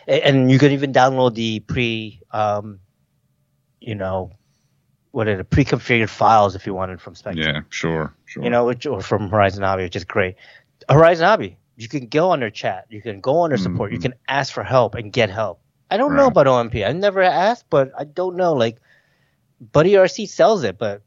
and 0.08 0.50
you 0.50 0.58
can 0.58 0.72
even 0.72 0.94
download 0.94 1.34
the 1.34 1.60
pre, 1.60 2.22
um, 2.30 2.80
you 3.78 3.94
know, 3.94 4.30
what 5.16 5.28
are 5.28 5.36
the 5.38 5.44
pre-configured 5.44 6.10
files 6.10 6.54
if 6.54 6.66
you 6.66 6.74
wanted 6.74 7.00
from 7.00 7.14
Spektrum. 7.14 7.42
Yeah, 7.42 7.60
sure, 7.70 8.12
sure. 8.26 8.44
You 8.44 8.50
know, 8.50 8.66
which, 8.66 8.84
or 8.84 9.00
from 9.00 9.30
Horizon 9.30 9.62
Hobby, 9.62 9.84
which 9.84 9.96
is 9.96 10.04
great. 10.04 10.36
Horizon 10.90 11.24
Hobby, 11.24 11.56
you 11.74 11.88
can 11.88 12.08
go 12.08 12.32
on 12.32 12.40
their 12.40 12.50
chat, 12.50 12.84
you 12.90 13.00
can 13.00 13.22
go 13.22 13.38
on 13.38 13.48
their 13.48 13.56
support, 13.56 13.92
you 13.92 13.98
Mhm. 13.98 14.02
can 14.02 14.14
ask 14.28 14.52
for 14.52 14.62
help 14.62 14.94
and 14.94 15.10
get 15.10 15.30
help. 15.30 15.62
I 15.90 15.96
don't 15.96 16.16
know 16.16 16.26
about 16.26 16.46
OMP. 16.46 16.84
I 16.84 16.92
never 16.92 17.22
asked, 17.22 17.64
but 17.70 17.92
I 17.98 18.04
don't 18.04 18.36
know. 18.36 18.52
Like, 18.52 18.76
Buddy 19.72 19.92
RC 19.96 20.26
sells 20.26 20.64
it, 20.64 20.76
but 20.76 21.00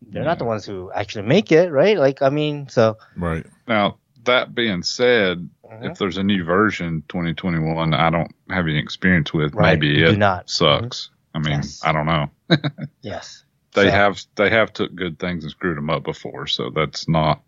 they're 0.00 0.24
not 0.24 0.38
the 0.38 0.46
ones 0.46 0.64
who 0.64 0.90
actually 0.90 1.26
make 1.26 1.52
it, 1.52 1.70
right? 1.70 1.98
Like, 1.98 2.22
I 2.22 2.30
mean, 2.30 2.66
so 2.70 2.96
Right. 3.14 3.44
now 3.68 3.98
that 4.24 4.54
being 4.54 4.82
said, 4.82 5.46
Mhm. 5.70 5.90
if 5.90 5.98
there's 5.98 6.16
a 6.16 6.22
new 6.22 6.44
version 6.44 7.02
2021, 7.08 7.92
I 7.92 8.08
don't 8.08 8.32
have 8.48 8.66
any 8.66 8.78
experience 8.78 9.34
with. 9.34 9.54
Right, 9.54 9.78
Maybe 9.78 9.88
you 9.88 10.06
it 10.06 10.18
not. 10.18 10.48
sucks. 10.48 11.10
I 11.34 11.40
mean, 11.40 11.58
Yes. 11.60 11.82
I 11.84 11.92
don't 11.92 12.06
know. 12.06 12.30
yes, 13.02 13.44
They 13.74 13.84
So- 13.86 13.90
have 13.90 14.20
they 14.34 14.50
have 14.50 14.72
took 14.72 14.94
good 14.94 15.18
things 15.18 15.44
and 15.44 15.50
screwed 15.50 15.76
them 15.76 15.90
up 15.90 16.02
before, 16.02 16.46
so 16.46 16.70
that's 16.70 17.08
not. 17.08 17.40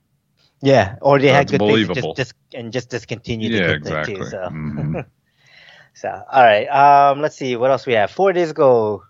yeah, 0.61 0.97
or 1.01 1.19
they 1.19 1.28
had 1.28 1.51
good 1.51 1.59
things 1.61 1.89
and 1.89 1.89
believable. 1.89 2.15
just, 2.15 2.35
and 2.55 2.73
just 2.73 2.89
discontinued 2.90 3.53
Yeah, 3.53 3.70
exactly. 3.73 4.15
too. 4.16 4.24
So. 4.27 4.39
Mhm. 4.51 5.07
So, 5.94 6.09
all 6.09 6.43
right. 6.43 6.65
Um, 6.69 7.20
let's 7.20 7.36
see 7.36 7.55
what 7.55 7.70
else 7.70 7.85
we 7.85 7.93
have. 7.93 8.11
Four 8.11 8.32
days 8.32 8.51
ago, 8.51 9.05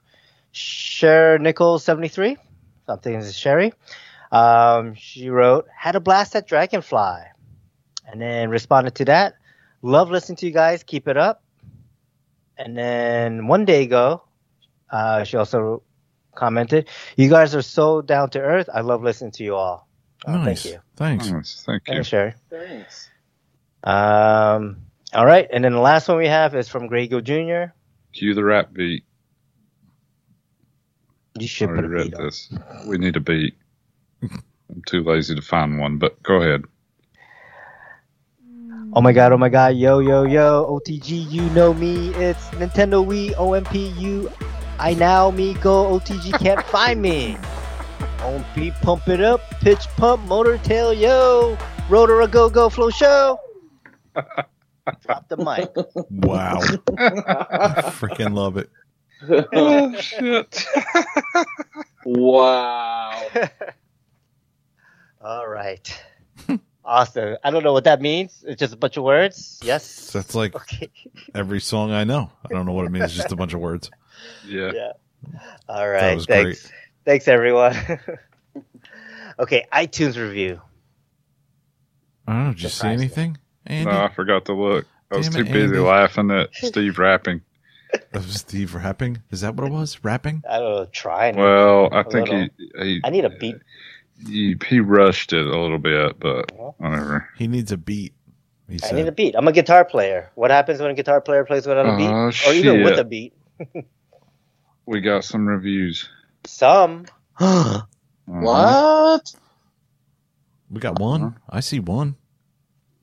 Cher 0.50 1.38
Nichols 1.38 1.84
seventy 1.84 2.08
three. 2.08 2.36
Something 2.86 3.14
is 3.14 3.36
Sherry. 3.36 3.72
Um, 4.32 4.94
she 4.96 5.28
wrote, 5.30 5.68
"Had 5.76 5.94
a 5.94 6.00
blast 6.00 6.34
at 6.34 6.48
Dragonfly," 6.48 7.22
and 8.10 8.20
then 8.20 8.50
responded 8.50 8.96
to 8.96 9.04
that. 9.04 9.34
Love 9.82 10.10
listening 10.10 10.36
to 10.36 10.46
you 10.46 10.52
guys. 10.52 10.82
Keep 10.82 11.06
it 11.06 11.16
up. 11.16 11.44
And 12.58 12.76
then 12.76 13.46
one 13.46 13.64
day 13.64 13.84
ago, 13.84 14.24
uh, 14.90 15.22
she 15.22 15.36
also 15.36 15.82
commented, 16.34 16.88
"You 17.16 17.28
guys 17.28 17.54
are 17.54 17.62
so 17.62 18.02
down 18.02 18.30
to 18.30 18.40
earth. 18.40 18.68
I 18.72 18.80
love 18.80 19.02
listening 19.02 19.32
to 19.32 19.44
you 19.44 19.54
all." 19.56 19.88
Uh, 20.24 20.36
nice. 20.36 20.62
Thank 20.62 20.74
you. 20.74 20.80
Thanks. 20.96 21.30
Nice, 21.30 21.62
Thank 21.66 21.82
you. 21.88 21.94
Thanks, 21.94 22.08
Sherry. 22.08 22.34
Thanks. 22.50 23.10
Um, 23.84 24.76
all 25.12 25.26
right. 25.26 25.48
And 25.52 25.64
then 25.64 25.72
the 25.72 25.80
last 25.80 26.08
one 26.08 26.18
we 26.18 26.28
have 26.28 26.54
is 26.54 26.68
from 26.68 26.86
Grego 26.86 27.20
Jr. 27.20 27.72
Cue 28.12 28.34
the 28.34 28.44
rap 28.44 28.72
beat. 28.72 29.04
You 31.38 31.44
I 31.44 31.46
should 31.46 31.68
put 31.70 31.84
a 31.84 31.88
read 31.88 32.04
beat 32.10 32.14
on. 32.14 32.24
this. 32.24 32.52
We 32.86 32.98
need 32.98 33.16
a 33.16 33.20
beat. 33.20 33.56
I'm 34.22 34.82
too 34.86 35.02
lazy 35.02 35.34
to 35.34 35.42
find 35.42 35.78
one, 35.78 35.98
but 35.98 36.22
go 36.22 36.36
ahead. 36.36 36.64
Oh 38.94 39.00
my 39.00 39.12
god, 39.12 39.32
oh 39.32 39.38
my 39.38 39.48
god, 39.48 39.74
yo, 39.76 40.00
yo, 40.00 40.24
yo, 40.24 40.66
OTG, 40.78 41.30
you 41.30 41.42
know 41.50 41.72
me, 41.72 42.08
it's 42.10 42.48
Nintendo 42.50 43.02
Wii, 43.04 43.32
OMP, 43.38 43.98
you, 43.98 44.30
I 44.82 44.94
now, 44.94 45.30
me, 45.30 45.54
go, 45.54 45.98
OTG, 45.98 46.38
can't 46.40 46.60
find 46.66 47.00
me. 47.00 47.36
OMP, 48.18 48.72
pump 48.82 49.06
it 49.08 49.20
up, 49.20 49.40
pitch 49.60 49.86
pump, 49.96 50.24
motor 50.24 50.58
tail, 50.58 50.92
yo, 50.92 51.56
rotor 51.88 52.20
a 52.22 52.26
go 52.28 52.50
go 52.50 52.68
flow 52.68 52.90
show. 52.90 53.38
Drop 55.06 55.28
the 55.28 55.36
mic. 55.36 55.70
Wow. 56.10 56.58
I 56.98 57.82
freaking 57.92 58.34
love 58.34 58.56
it. 58.56 58.70
oh 59.52 59.94
shit! 60.00 60.66
Wow. 62.04 63.22
All 65.20 65.46
right. 65.48 66.02
Awesome. 66.84 67.36
I 67.44 67.50
don't 67.52 67.62
know 67.62 67.72
what 67.72 67.84
that 67.84 68.00
means. 68.00 68.44
It's 68.44 68.58
just 68.58 68.72
a 68.72 68.76
bunch 68.76 68.96
of 68.96 69.04
words. 69.04 69.60
Yes. 69.62 70.10
That's 70.10 70.34
like 70.34 70.56
Okay. 70.56 70.90
every 71.36 71.60
song 71.60 71.92
I 71.92 72.02
know. 72.02 72.32
I 72.44 72.48
don't 72.52 72.66
know 72.66 72.72
what 72.72 72.84
it 72.86 72.90
means. 72.90 73.04
It's 73.04 73.14
just 73.14 73.30
a 73.30 73.36
bunch 73.36 73.54
of 73.54 73.60
words. 73.60 73.88
Yeah. 74.46 74.72
Yeah. 74.74 74.92
All 75.68 75.88
right. 75.88 76.14
was 76.14 76.26
Thanks. 76.26 76.70
Thanks, 77.04 77.28
everyone. 77.28 77.76
okay, 79.38 79.66
iTunes 79.72 80.16
review. 80.16 80.60
I 82.26 82.32
don't 82.32 82.44
know. 82.44 82.52
Did 82.52 82.62
you 82.62 82.68
see 82.68 82.88
anything, 82.88 83.38
Andy? 83.66 83.90
No, 83.90 84.02
I 84.02 84.12
forgot 84.12 84.44
to 84.46 84.52
look. 84.54 84.86
I 85.10 85.16
was 85.16 85.28
too 85.28 85.40
it, 85.40 85.52
busy 85.52 85.64
Andy. 85.66 85.78
laughing 85.78 86.30
at 86.30 86.50
Steve 86.54 86.98
rapping. 86.98 87.42
That 87.92 88.24
was 88.24 88.36
Steve 88.36 88.74
rapping. 88.74 89.22
Is 89.30 89.42
that 89.42 89.54
what 89.54 89.66
it 89.66 89.72
was? 89.72 90.02
Rapping? 90.02 90.42
I 90.48 90.58
don't 90.58 90.76
know. 90.76 90.84
Trying. 90.86 91.36
Well, 91.36 91.88
I 91.92 92.02
think 92.04 92.28
he, 92.28 92.50
he 92.78 93.00
I 93.04 93.10
need 93.10 93.24
a 93.24 93.30
beat. 93.30 93.56
he 94.26 94.56
he 94.66 94.80
rushed 94.80 95.32
it 95.32 95.46
a 95.46 95.58
little 95.60 95.78
bit, 95.78 96.18
but 96.18 96.52
whatever. 96.78 97.28
He 97.36 97.48
needs 97.48 97.72
a 97.72 97.76
beat. 97.76 98.14
He 98.68 98.76
I 98.76 98.86
said. 98.86 98.94
need 98.94 99.08
a 99.08 99.12
beat. 99.12 99.34
I'm 99.36 99.46
a 99.46 99.52
guitar 99.52 99.84
player. 99.84 100.30
What 100.36 100.50
happens 100.50 100.80
when 100.80 100.90
a 100.90 100.94
guitar 100.94 101.20
player 101.20 101.44
plays 101.44 101.66
without 101.66 101.86
a 101.86 101.96
beat? 101.96 102.08
Oh, 102.08 102.30
or 102.48 102.54
even 102.54 102.82
with 102.82 102.98
a 102.98 103.04
beat? 103.04 103.34
We 104.86 105.00
got 105.00 105.24
some 105.24 105.46
reviews. 105.46 106.08
Some. 106.44 107.06
Uh-huh. 107.40 107.82
What? 108.26 109.34
we 110.70 110.80
got 110.80 111.00
one. 111.00 111.36
I 111.50 111.60
see 111.60 111.80
one. 111.80 112.14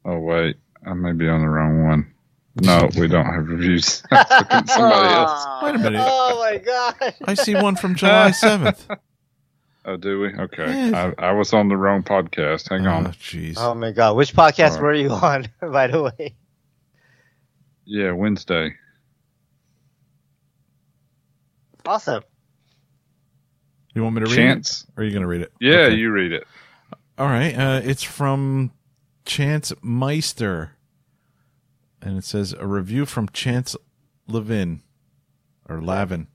Oh 0.06 0.18
wait, 0.20 0.56
I 0.86 0.94
may 0.94 1.12
be 1.12 1.28
on 1.28 1.42
the 1.42 1.48
wrong 1.50 1.84
one. 1.84 2.14
No, 2.62 2.88
we 2.98 3.08
don't 3.08 3.26
have 3.26 3.48
reviews. 3.48 4.02
I 4.12 4.16
was 4.16 4.30
looking 4.30 4.58
at 4.58 4.70
somebody 4.70 5.14
else. 5.14 5.64
Wait 5.64 5.76
a 5.76 5.78
minute. 5.80 6.04
Oh 6.08 6.40
my 6.40 6.58
god. 6.58 7.16
I 7.26 7.34
see 7.34 7.54
one 7.56 7.76
from 7.76 7.96
July 7.96 8.32
7th. 8.32 8.98
Oh, 9.86 9.96
do 9.98 10.20
we? 10.20 10.28
Okay, 10.36 10.90
Yeah. 10.92 11.14
I, 11.18 11.30
I 11.30 11.32
was 11.32 11.52
on 11.54 11.68
the 11.70 11.78
wrong 11.78 12.04
podcast. 12.04 12.70
Hang 12.70 12.86
Oh, 12.86 12.92
on. 12.92 13.06
jeez. 13.14 13.56
Oh 13.58 13.74
my 13.74 13.92
god. 13.92 14.16
Which 14.18 14.34
podcast 14.34 14.74
Sorry. 14.74 14.84
were 14.84 14.94
you 14.94 15.10
on, 15.10 15.48
by 15.62 15.88
the 15.88 16.04
way? 16.04 16.36
Yeah, 17.86 18.12
Wednesday. 18.12 18.76
Awesome. 21.86 22.24
you 23.96 24.04
want 24.04 24.16
me 24.16 24.22
to 24.22 24.28
read 24.30 24.36
Chance. 24.36 24.84
it? 24.84 24.90
Or 24.98 25.02
are 25.02 25.06
you 25.06 25.12
going 25.12 25.22
to 25.24 25.28
read 25.28 25.42
it? 25.42 25.52
Yeah, 25.60 25.76
Okay. 25.86 25.96
you 25.96 26.12
read 26.12 26.32
it. 26.32 26.46
All 27.18 27.28
right. 27.28 27.54
Uh, 27.58 27.82
it's 27.84 28.04
from 28.04 28.72
Chance 29.26 29.74
Meister. 29.82 30.72
And 32.02 32.18
it 32.18 32.24
says 32.24 32.54
a 32.54 32.66
review 32.66 33.06
from 33.06 33.28
Chance 33.30 33.76
Levin 34.28 34.82
or 35.68 35.82
Lavin. 35.82 36.28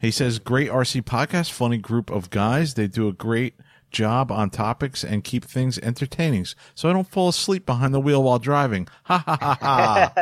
He 0.00 0.10
says, 0.10 0.38
Great 0.38 0.68
RC 0.70 1.02
podcast, 1.02 1.50
funny 1.52 1.78
group 1.78 2.10
of 2.10 2.30
guys. 2.30 2.74
They 2.74 2.86
do 2.88 3.08
a 3.08 3.12
great 3.12 3.54
job 3.92 4.32
on 4.32 4.50
topics 4.50 5.04
and 5.04 5.22
keep 5.24 5.44
things 5.44 5.78
entertaining. 5.78 6.46
So 6.74 6.90
I 6.90 6.92
don't 6.92 7.08
fall 7.08 7.28
asleep 7.28 7.64
behind 7.64 7.94
the 7.94 8.00
wheel 8.00 8.22
while 8.22 8.38
driving. 8.40 8.88
Ha 9.04 9.18
ha 9.18 9.36
ha 9.40 10.12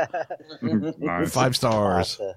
ha. 0.61 1.27
Five 1.28 1.57
stars. 1.57 2.15
Awesome. 2.20 2.35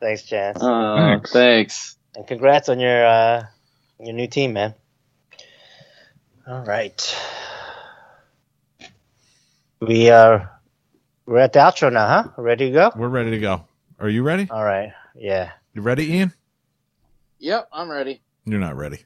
Thanks, 0.00 0.22
Chance. 0.22 0.58
Oh, 0.60 0.96
Thanks. 0.96 1.32
thanks. 1.32 1.96
And 2.14 2.26
congrats 2.26 2.68
on 2.68 2.78
your 2.80 3.06
uh, 3.06 3.44
your 4.00 4.14
new 4.14 4.26
team, 4.28 4.52
man. 4.52 4.74
All 6.46 6.64
right. 6.64 7.16
We 9.80 10.10
are 10.10 10.50
we're 11.26 11.38
at 11.38 11.52
the 11.52 11.58
outro 11.60 11.92
now, 11.92 12.06
huh? 12.06 12.28
Ready 12.38 12.66
to 12.66 12.72
go? 12.72 12.90
We're 12.96 13.08
ready 13.08 13.30
to 13.32 13.38
go. 13.38 13.64
Are 13.98 14.08
you 14.08 14.22
ready? 14.22 14.48
All 14.50 14.64
right. 14.64 14.92
Yeah. 15.14 15.50
You 15.74 15.82
ready, 15.82 16.12
Ian? 16.14 16.32
Yep, 17.40 17.68
I'm 17.72 17.90
ready. 17.90 18.20
You're 18.44 18.58
not 18.60 18.76
ready. 18.76 18.98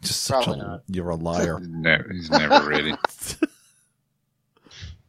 Just 0.00 0.22
such 0.22 0.44
Probably 0.44 0.60
a 0.60 0.64
not. 0.64 0.82
you're 0.88 1.10
a 1.10 1.16
liar. 1.16 1.58
He's 1.58 1.68
never, 1.68 2.12
he's 2.12 2.30
never 2.30 2.66
ready. 2.68 2.94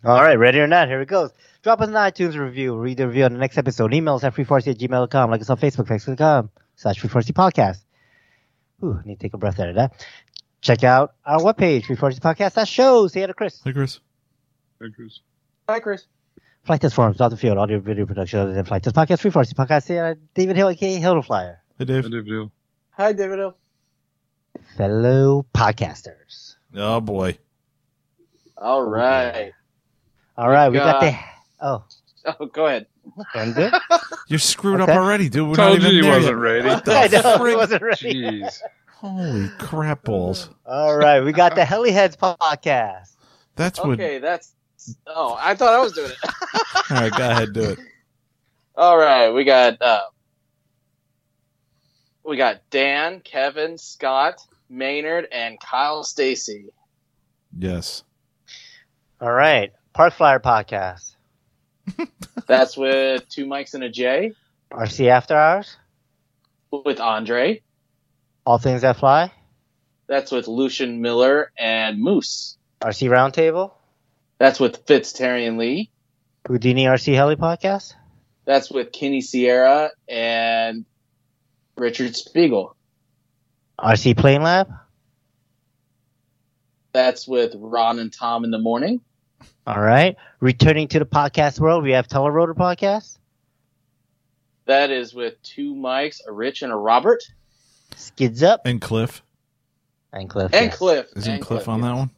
All 0.03 0.21
right, 0.21 0.35
ready 0.35 0.59
or 0.59 0.67
not, 0.67 0.87
here 0.87 1.01
it 1.01 1.07
goes. 1.09 1.31
Drop 1.61 1.81
us 1.81 1.89
an 1.89 1.95
iTunes 1.95 2.37
review. 2.37 2.75
Read 2.77 2.97
the 2.97 3.07
review 3.07 3.25
on 3.25 3.33
the 3.33 3.39
next 3.39 3.57
episode. 3.57 3.93
Email 3.93 4.15
us 4.15 4.23
at 4.23 4.33
freefallrc 4.33 4.65
at 4.67 4.77
gmail.com. 4.77 5.31
Like 5.31 5.41
us 5.41 5.49
on 5.49 5.57
Facebook, 5.57 5.87
facebook.com 5.87 6.49
slash 6.75 7.01
freefallrc 7.01 7.31
podcast. 7.33 7.79
Ooh, 8.81 8.97
I 8.97 9.05
need 9.05 9.19
to 9.19 9.25
take 9.25 9.33
a 9.33 9.37
breath 9.37 9.59
out 9.59 9.67
of 9.69 9.75
that. 9.75 10.05
Check 10.61 10.85
out 10.85 11.15
our 11.25 11.39
webpage, 11.39 11.83
freefallrc 11.85 12.17
podcast. 12.19 12.53
That 12.53 12.67
shows. 12.67 13.11
Say 13.11 13.21
hi 13.21 13.27
to 13.27 13.33
Chris. 13.33 13.61
Hey, 13.63 13.73
Chris. 13.73 13.99
Hey, 14.79 14.89
Chris. 14.89 15.19
Hi, 15.67 15.79
Chris. 15.79 16.05
Flight 16.63 16.81
Test 16.81 16.95
Forums, 16.95 17.17
Dr. 17.17 17.35
Field, 17.35 17.57
audio 17.57 17.79
video 17.79 18.05
production 18.05 18.39
other 18.39 18.53
than 18.53 18.63
Flight 18.65 18.83
Test 18.83 18.95
Podcast, 18.95 19.19
Free 19.19 19.31
Force 19.31 19.51
Podcast, 19.53 19.83
say, 19.83 19.97
uh, 19.97 20.15
David 20.33 20.55
Hill, 20.55 20.69
aka 20.69 20.95
Hill 20.95 21.15
the 21.15 21.21
Flyer. 21.21 21.61
Hey, 21.77 21.85
Dave. 21.85 22.05
Hi, 22.91 23.13
David. 23.13 23.39
O. 23.39 23.53
Fellow 24.77 25.45
podcasters. 25.53 26.55
Oh 26.75 26.99
boy. 27.01 27.37
All 28.57 28.83
right. 28.83 29.53
All 30.39 30.49
right, 30.49 30.69
we 30.69 30.77
got 30.77 31.01
got- 31.01 31.11
the. 31.11 31.17
Oh, 31.65 31.83
Oh, 32.39 32.45
go 32.47 32.65
ahead. 32.67 32.85
I'm 33.33 33.53
good. 33.53 33.73
You're 34.27 34.39
screwed 34.39 34.81
Okay. 34.81 34.91
up 34.91 34.97
already, 34.97 35.29
dude. 35.29 35.49
We're 35.49 35.55
Told 35.55 35.81
not 35.81 35.91
you 35.91 36.03
he 36.03 36.07
wasn't 36.09 36.37
ready. 36.37 36.67
What 36.67 36.85
the 36.85 36.93
I 36.95 37.07
know, 37.07 37.37
frick? 37.37 37.49
he 37.51 37.55
wasn't 37.55 37.81
ready. 37.81 38.13
Jeez. 38.13 38.59
Holy 38.91 39.49
crap 39.57 40.03
balls. 40.03 40.49
All 40.65 40.95
right, 40.95 41.21
we 41.21 41.31
got 41.31 41.55
the 41.55 41.61
Heliheads 41.61 42.17
podcast. 42.17 43.15
That's 43.55 43.79
what. 43.79 43.91
Okay, 43.91 44.19
that's. 44.19 44.53
Oh, 45.07 45.37
I 45.39 45.55
thought 45.55 45.73
I 45.73 45.79
was 45.79 45.93
doing 45.93 46.11
it. 46.11 46.17
All 46.91 46.97
right, 47.01 47.11
go 47.11 47.29
ahead, 47.29 47.53
do 47.53 47.61
it. 47.71 47.79
All 48.75 48.97
right, 48.97 49.31
we 49.31 49.43
got 49.45 49.81
uh, 49.81 50.01
we 52.23 52.37
got 52.37 52.61
Dan, 52.69 53.21
Kevin, 53.21 53.77
Scott, 53.77 54.41
Maynard, 54.69 55.27
and 55.31 55.59
Kyle 55.59 56.03
Stacy. 56.03 56.65
Yes. 57.57 58.03
All 59.21 59.31
right, 59.31 59.71
Park 59.99 60.13
Flyer 60.13 60.39
podcast. 60.39 61.13
That's 62.47 62.77
with 62.77 63.27
two 63.27 63.45
mics 63.45 63.73
and 63.73 63.83
a 63.83 63.89
J 63.89 64.31
RC 64.71 65.09
After 65.09 65.35
Hours. 65.35 65.75
with 66.71 67.01
Andre. 67.01 67.61
All 68.45 68.59
things 68.59 68.83
that 68.83 68.95
fly. 68.95 69.33
That's 70.07 70.31
with 70.31 70.47
Lucian 70.47 71.01
Miller 71.01 71.51
and 71.59 72.01
Moose. 72.01 72.57
RC 72.81 73.09
Roundtable. 73.09 73.73
That's 74.37 74.57
with 74.57 74.85
Fitztarian 74.87 75.57
Lee. 75.57 75.91
Houdini 76.47 76.85
RC 76.85 77.13
Heli 77.15 77.35
podcast. 77.35 77.93
That's 78.45 78.71
with 78.71 78.93
Kenny 78.93 79.19
Sierra 79.19 79.89
and 80.07 80.85
Richard 81.75 82.15
Spiegel. 82.15 82.73
RC 83.77 84.15
Plane 84.15 84.43
Lab. 84.43 84.71
That's 86.93 87.27
with 87.27 87.53
Ron 87.57 87.99
and 87.99 88.13
Tom 88.13 88.45
in 88.45 88.51
the 88.51 88.59
morning. 88.59 89.01
All 89.67 89.79
right. 89.79 90.15
Returning 90.39 90.87
to 90.89 90.99
the 90.99 91.05
podcast 91.05 91.59
world, 91.59 91.83
we 91.83 91.91
have 91.91 92.07
Telerotor 92.07 92.55
podcast. 92.55 93.17
That 94.65 94.91
is 94.91 95.13
with 95.13 95.41
two 95.43 95.73
mics, 95.73 96.21
a 96.27 96.31
Rich 96.31 96.61
and 96.61 96.71
a 96.71 96.75
Robert. 96.75 97.23
Skids 97.95 98.43
up 98.43 98.61
And 98.65 98.79
Cliff. 98.81 99.21
and 100.13 100.29
Cliff. 100.29 100.53
And 100.53 100.65
yes. 100.67 100.77
Cliff. 100.77 101.07
Isn't 101.15 101.33
and 101.35 101.41
Cliff 101.43 101.67
on 101.67 101.81
that 101.81 101.95
one? 101.95 102.09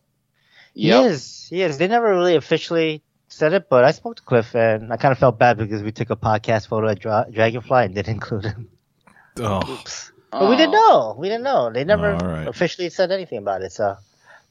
He 0.73 0.88
Yep. 0.89 1.06
is. 1.11 1.48
He 1.49 1.61
is. 1.61 1.77
They 1.77 1.88
never 1.88 2.10
really 2.14 2.35
officially 2.35 3.02
said 3.30 3.53
it, 3.53 3.69
but 3.69 3.84
I 3.84 3.91
spoke 3.91 4.18
to 4.18 4.22
Cliff 4.23 4.53
and 4.56 4.91
I 4.91 4.98
kind 4.98 5.11
of 5.11 5.18
felt 5.18 5.39
bad 5.39 5.57
because 5.57 5.81
we 5.84 5.91
took 5.91 6.10
a 6.10 6.15
podcast 6.15 6.68
photo 6.68 6.89
at 6.89 6.99
Dra- 6.99 7.27
Dragonfly 7.31 7.85
and 7.85 7.95
didn't 7.95 8.14
include 8.15 8.45
him. 8.45 8.69
Oh, 9.38 9.81
But 10.31 10.49
we 10.49 10.56
didn't 10.57 10.72
know. 10.73 11.15
We 11.18 11.27
didn't 11.30 11.43
know. 11.43 11.72
They 11.72 11.84
never 11.85 12.11
Oh, 12.11 12.18
all 12.22 12.27
right. 12.27 12.48
officially 12.48 12.89
said 12.89 13.11
anything 13.11 13.38
about 13.38 13.61
it. 13.61 13.72
So, 13.72 13.98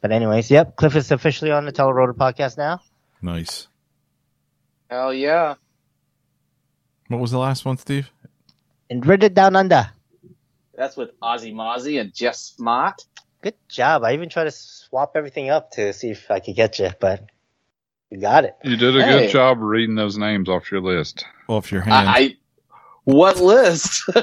but 0.01 0.13
anyways, 0.13 0.51
yep. 0.51 0.77
Cliff 0.77 0.97
is 0.97 1.11
officially 1.11 1.51
on 1.51 1.65
the 1.65 1.73
Telerotor 1.73 2.15
podcast 2.15 2.57
now. 2.59 2.81
nice. 3.23 3.67
Hell 4.91 5.15
yeah. 5.15 5.55
What 7.09 7.21
was 7.21 7.31
the 7.31 7.39
last 7.39 7.65
one, 7.65 7.77
Steve? 7.77 8.11
And 8.89 9.03
Reddit 9.05 9.35
Down 9.35 9.55
Under. 9.57 9.89
That's 10.77 10.97
with 10.97 11.11
Ozzy 11.21 11.53
Mozzie 11.55 12.01
and 12.01 12.13
Jeff 12.15 12.35
Smart. 12.35 13.05
Good 13.43 13.55
job. 13.69 14.03
I 14.05 14.15
even 14.15 14.29
tried 14.29 14.45
to 14.45 14.51
swap 14.51 15.13
everything 15.15 15.49
up 15.51 15.71
to 15.73 15.93
see 15.93 16.11
if 16.11 16.31
I 16.31 16.41
could 16.41 16.57
get 16.57 16.79
you, 16.79 16.91
but 17.01 17.25
you 18.11 18.21
got 18.21 18.45
it. 18.45 18.55
You 18.65 18.77
did 18.77 18.97
a 18.97 19.03
Hey. 19.05 19.19
good 19.27 19.31
job 19.31 19.59
reading 19.61 19.95
those 19.95 20.19
names 20.19 20.49
off 20.49 20.71
your 20.73 20.81
list. 20.81 21.25
Off 21.49 21.71
your 21.71 21.83
hand. 21.83 22.09
I, 22.09 22.19
I 22.21 22.37
what 23.05 23.39
list? 23.41 24.05
Come 24.13 24.21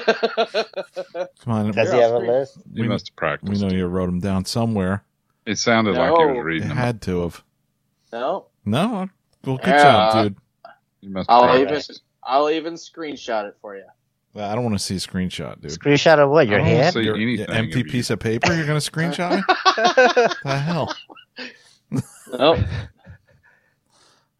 on. 1.47 1.71
Does 1.71 1.87
You're 1.87 1.95
he 1.95 2.01
have 2.01 2.11
a 2.13 2.17
list? 2.19 2.57
You 2.73 2.83
We- 2.83 2.89
must 2.89 3.07
have 3.09 3.15
practiced. 3.15 3.51
We 3.61 3.67
know 3.67 3.73
you 3.73 3.85
wrote 3.85 4.07
them 4.07 4.19
down 4.19 4.45
somewhere. 4.45 5.03
It 5.47 5.57
sounded 5.57 5.95
like 5.95 6.09
he 6.09 6.25
was 6.25 6.35
You 6.35 6.43
reading 6.43 6.67
them. 6.67 6.77
had 6.77 7.01
to 7.03 7.21
have. 7.21 7.43
no, 8.11 8.47
No. 8.65 9.09
Well, 9.45 9.57
good 9.57 9.67
Yeah. 9.67 9.83
job, 9.83 10.23
dude. 10.23 10.35
You 11.01 11.09
must 11.11 11.29
have 11.29 11.41
I'll 11.41 11.47
practiced. 11.55 11.89
even 11.89 12.01
I'll 12.23 12.49
even 12.49 12.73
screenshot 12.73 13.47
it 13.47 13.55
for 13.61 13.75
you. 13.77 13.85
I 14.35 14.53
don't 14.53 14.63
want 14.63 14.75
to 14.77 14.83
see 14.83 14.95
a 14.95 14.99
screenshot, 14.99 15.61
dude. 15.61 15.71
Screenshot 15.71 16.19
of 16.19 16.29
what? 16.29 16.47
Your 16.47 16.59
I 16.59 16.63
don't 16.63 16.67
hand? 16.67 16.93
see 16.93 17.01
Your 17.03 17.15
anything 17.15 17.49
empty 17.49 17.79
of 17.81 17.87
you. 17.87 17.91
piece 17.91 18.09
of 18.11 18.19
paper 18.19 18.53
you're 18.53 18.67
going 18.67 18.79
to 18.79 18.91
screenshot 18.91 19.37
me? 19.37 19.43
the 20.43 20.57
hell? 20.59 20.93
Nope, 21.89 22.59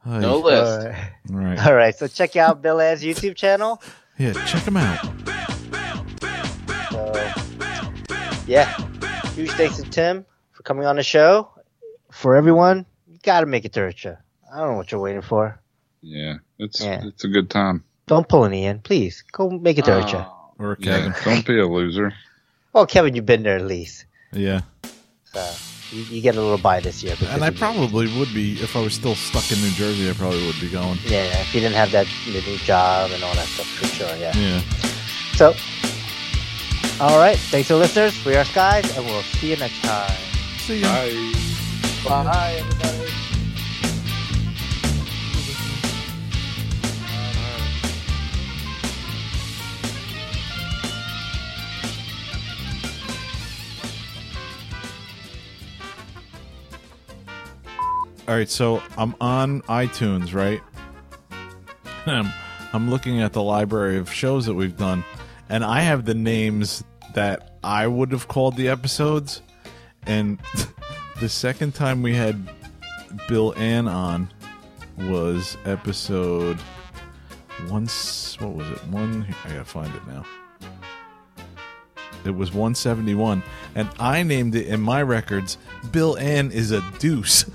Ay. 0.05 0.19
no 0.19 0.33
All 0.33 0.41
list. 0.41 0.87
right. 0.87 1.11
All 1.31 1.37
right. 1.37 1.65
All 1.67 1.73
right. 1.73 1.95
So 1.95 2.07
check 2.07 2.35
out 2.35 2.61
Bill 2.61 2.79
Ann's 2.81 3.01
YouTube 3.01 3.35
channel. 3.35 3.81
Yeah, 4.19 4.33
check 4.45 4.63
him 4.63 4.75
out. 4.77 4.99
So, 6.91 7.13
yeah. 8.45 8.75
Huge 9.33 9.51
thanks 9.51 9.77
to 9.77 9.83
Tim 9.83 10.23
for 10.23 10.27
coming 10.67 10.85
on 10.85 10.97
the 10.97 11.03
show. 11.03 11.49
For 12.11 12.35
everyone, 12.35 12.85
you 13.07 13.17
got 13.23 13.39
to 13.39 13.45
make 13.45 13.63
it 13.65 13.71
to 13.73 13.79
IRCHA. 13.79 14.17
I 14.53 14.59
don't 14.59 14.71
know 14.71 14.77
what 14.77 14.91
you're 14.91 14.99
waiting 15.01 15.21
for. 15.21 15.59
Yeah, 16.01 16.35
it's 16.59 16.81
Yeah. 16.83 17.05
it's 17.05 17.23
a 17.23 17.27
good 17.29 17.49
time. 17.49 17.83
Don't 18.05 18.27
pull 18.27 18.43
an 18.43 18.53
Ian, 18.53 18.79
please. 18.79 19.23
Go 19.31 19.49
make 19.49 19.77
it 19.77 19.85
to 19.85 19.91
IRCHA. 19.91 20.25
Oh, 20.27 20.51
Or 20.59 20.75
Kevin. 20.75 21.13
Yeah, 21.13 21.23
don't 21.23 21.45
be 21.45 21.59
a 21.59 21.65
loser. 21.67 22.13
Well, 22.73 22.85
Kevin, 22.85 23.15
you've 23.15 23.25
been 23.25 23.41
there 23.41 23.55
at 23.55 23.65
least. 23.65 24.05
Yeah. 24.33 24.61
So 25.33 25.41
you, 25.89 26.03
you 26.13 26.21
get 26.21 26.35
a 26.35 26.41
little 26.41 26.59
bye 26.59 26.79
this 26.79 27.01
year. 27.01 27.15
And 27.29 27.43
I 27.43 27.47
of- 27.47 27.55
probably 27.55 28.05
would 28.19 28.31
be, 28.35 28.53
if 28.61 28.75
I 28.75 28.81
was 28.83 28.93
still 28.93 29.15
stuck 29.15 29.49
in 29.51 29.59
New 29.63 29.71
Jersey, 29.71 30.07
I 30.07 30.13
probably 30.13 30.45
would 30.45 30.59
be 30.61 30.69
going. 30.69 30.99
Yeah, 31.05 31.23
yeah, 31.25 31.41
if 31.41 31.55
you 31.55 31.61
didn't 31.61 31.75
have 31.77 31.89
that 31.93 32.05
the 32.27 32.41
new 32.41 32.57
job 32.57 33.09
and 33.11 33.23
all 33.23 33.33
that 33.33 33.47
stuff, 33.47 33.65
for 33.65 33.87
sure, 33.87 34.15
yeah. 34.17 34.31
Yeah. 34.37 34.59
So, 35.33 35.55
all 37.03 37.17
right. 37.17 37.37
Thanks 37.49 37.69
to 37.69 37.73
the 37.75 37.79
listeners. 37.79 38.13
We 38.23 38.35
are 38.35 38.45
Skies, 38.45 38.95
and 38.95 39.03
we'll 39.07 39.23
see 39.23 39.49
you 39.49 39.57
next 39.57 39.81
time. 39.81 40.26
See 40.67 40.81
ya. 40.81 40.87
Bye. 42.03 42.23
Bye, 42.25 42.55
everybody. 42.59 43.11
All 58.27 58.35
right, 58.35 58.49
so 58.49 58.83
I'm 58.97 59.15
on 59.21 59.61
iTunes, 59.61 60.33
right? 60.33 60.61
I'm, 62.05 62.29
I'm 62.73 62.89
looking 62.89 63.21
at 63.21 63.31
the 63.31 63.41
library 63.41 63.95
of 63.99 64.11
shows 64.11 64.45
that 64.47 64.55
we've 64.55 64.75
done, 64.75 65.05
and 65.47 65.63
I 65.63 65.79
have 65.79 66.03
the 66.03 66.13
names 66.13 66.83
that 67.13 67.57
I 67.63 67.87
would 67.87 68.11
have 68.11 68.27
called 68.27 68.57
the 68.57 68.67
episodes. 68.67 69.41
And 70.07 70.39
the 71.19 71.29
second 71.29 71.75
time 71.75 72.01
we 72.01 72.15
had 72.15 72.49
Bill 73.27 73.53
Ann 73.57 73.87
on 73.87 74.29
was 74.97 75.57
episode 75.65 76.57
once. 77.69 78.39
What 78.39 78.53
was 78.53 78.69
it? 78.69 78.83
One. 78.87 79.25
I 79.45 79.49
gotta 79.49 79.65
find 79.65 79.93
it 79.93 80.07
now. 80.07 80.25
It 82.25 82.35
was 82.35 82.51
171, 82.51 83.41
and 83.75 83.89
I 83.99 84.23
named 84.23 84.55
it 84.55 84.67
in 84.67 84.81
my 84.81 85.01
records. 85.01 85.57
Bill 85.91 86.17
Ann 86.17 86.51
is 86.51 86.71
a 86.71 86.81
deuce. 86.99 87.43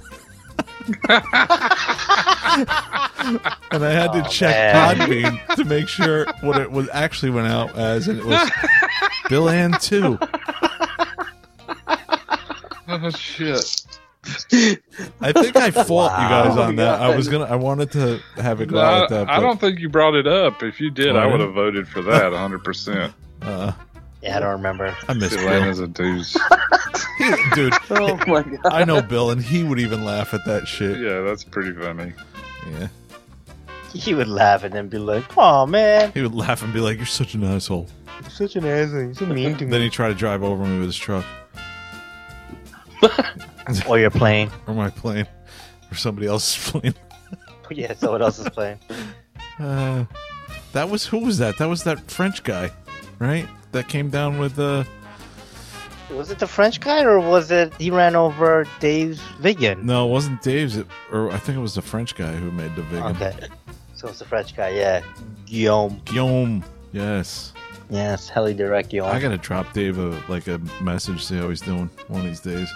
and 1.08 1.20
I 3.84 3.90
had 3.90 4.12
to 4.12 4.24
Oh, 4.24 4.28
check 4.28 4.74
man. 4.74 4.96
Podbean 4.96 5.54
to 5.56 5.64
make 5.64 5.88
sure 5.88 6.26
what 6.40 6.60
it 6.60 6.70
was 6.70 6.88
actually 6.92 7.30
went 7.30 7.48
out 7.48 7.76
as, 7.76 8.08
and 8.08 8.18
it 8.18 8.24
was 8.24 8.50
Bill 9.28 9.48
Ann 9.48 9.72
two. 9.80 10.18
Oh 13.04 13.10
shit! 13.10 13.82
I 15.20 15.32
think 15.32 15.56
I 15.56 15.70
fought 15.72 16.22
you 16.22 16.28
guys 16.28 16.56
on 16.56 16.76
that. 16.76 17.00
I 17.00 17.14
was 17.16 17.28
gonna, 17.30 17.44
I 17.46 17.56
wanted 17.56 17.90
to 17.92 18.20
have 18.36 18.60
it 18.60 18.66
go 18.66 18.76
No, 18.76 18.82
out 18.82 18.92
I, 18.94 18.98
like 19.00 19.08
that. 19.10 19.28
I 19.30 19.40
don't 19.40 19.60
think 19.60 19.80
you 19.80 19.88
brought 19.88 20.14
it 20.14 20.26
up. 20.28 20.62
If 20.62 20.80
you 20.80 20.90
did, 20.90 21.16
Oh, 21.16 21.18
I 21.18 21.26
would 21.26 21.40
have 21.40 21.52
voted 21.54 21.88
for 21.88 22.02
that 22.02 22.30
100. 22.30 22.62
percent 22.64 23.12
Uh, 23.42 23.72
Yeah, 24.22 24.36
I 24.36 24.40
don't 24.40 24.52
remember. 24.52 24.96
I 25.08 25.14
miss 25.14 25.34
Bill, 25.34 25.48
Atlanta's 25.48 25.80
a 25.80 25.88
deuce. 25.88 26.34
dude. 27.54 27.72
Oh 27.90 28.16
my 28.28 28.42
god. 28.42 28.60
I 28.72 28.84
know 28.84 29.02
Bill, 29.02 29.30
and 29.32 29.42
he 29.42 29.64
would 29.64 29.80
even 29.80 30.04
laugh 30.04 30.32
at 30.34 30.44
that 30.44 30.68
shit. 30.68 31.00
Yeah, 31.00 31.22
that's 31.22 31.42
pretty 31.42 31.72
funny. 31.72 32.12
Yeah, 32.70 32.86
He 33.92 34.14
would 34.14 34.28
laugh 34.28 34.62
and 34.62 34.72
then 34.72 34.86
be 34.86 34.98
like, 34.98 35.24
"Oh 35.36 35.66
man, 35.66 36.12
he 36.12 36.22
would 36.22 36.34
laugh 36.36 36.62
and 36.62 36.72
be 36.72 36.78
like, 36.78 36.98
"You're 36.98 37.06
such 37.06 37.34
an 37.34 37.42
asshole." 37.42 37.88
you're 38.20 38.30
such 38.30 38.54
an 38.54 38.64
asshole. 38.64 39.00
You're 39.02 39.14
so 39.14 39.26
mean 39.26 39.56
to 39.56 39.64
me. 39.64 39.70
Then 39.72 39.80
he 39.80 39.90
tried 39.90 40.08
to 40.10 40.14
drive 40.14 40.44
over 40.44 40.64
me 40.64 40.76
with 40.78 40.86
his 40.86 40.96
truck 40.96 41.24
or 43.88 43.98
you're 43.98 44.10
playing. 44.10 44.50
or 44.66 44.74
my 44.74 44.90
plane 44.90 45.26
or 45.90 45.94
somebody 45.96 46.26
else's 46.26 46.70
plane. 46.70 46.94
Yeah, 47.70 47.94
someone 47.94 48.22
else 48.22 48.38
is 48.38 48.48
playing. 48.48 48.78
Uh, 49.58 50.06
that 50.72 50.88
was 50.88 51.04
who 51.06 51.18
was 51.18 51.36
that? 51.38 51.58
That 51.58 51.68
was 51.68 51.84
that 51.84 52.10
French 52.10 52.42
guy, 52.42 52.70
right? 53.18 53.46
That 53.72 53.86
came 53.86 54.08
down 54.08 54.38
with 54.38 54.58
uh 54.58 54.82
Was 56.10 56.30
it 56.30 56.38
the 56.38 56.46
French 56.46 56.80
guy 56.80 57.04
or 57.04 57.20
was 57.20 57.50
it 57.50 57.72
he 57.74 57.90
ran 57.90 58.16
over 58.16 58.66
Dave's 58.80 59.20
vegan? 59.40 59.84
no, 59.86 60.08
it 60.08 60.10
wasn't 60.10 60.40
Dave's, 60.42 60.76
it, 60.78 60.86
or 61.12 61.30
I 61.30 61.36
think 61.36 61.58
it 61.58 61.60
was 61.60 61.74
the 61.74 61.82
French 61.82 62.14
guy 62.16 62.32
who 62.32 62.50
made 62.50 62.74
the 62.74 62.82
vegan. 62.84 63.14
Okay, 63.14 63.36
so 63.94 64.08
it's 64.08 64.18
the 64.20 64.24
French 64.24 64.56
guy. 64.56 64.70
Yeah, 64.70 65.02
Guillaume. 65.46 66.00
Guillaume. 66.06 66.64
Yes, 66.92 67.51
Yes, 67.92 68.26
heli 68.26 68.54
direct 68.54 68.88
Guillaume. 68.88 69.14
I 69.14 69.20
gotta 69.20 69.36
drop 69.36 69.70
Dave 69.74 69.98
a 69.98 70.18
like 70.26 70.48
a 70.48 70.58
message, 70.80 71.22
see 71.22 71.36
how 71.36 71.50
he's 71.50 71.60
doing 71.60 71.90
one 72.08 72.22
of 72.22 72.26
these 72.26 72.40
days. 72.40 72.72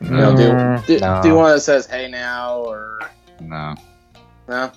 You 0.00 0.10
know, 0.12 0.34
do, 0.34 0.86
do, 0.86 0.98
No. 0.98 1.20
do 1.22 1.34
one 1.34 1.52
that 1.52 1.60
says 1.60 1.84
"Hey 1.84 2.08
now" 2.08 2.60
or 2.60 2.98
No, 3.38 3.74
no? 4.48 4.72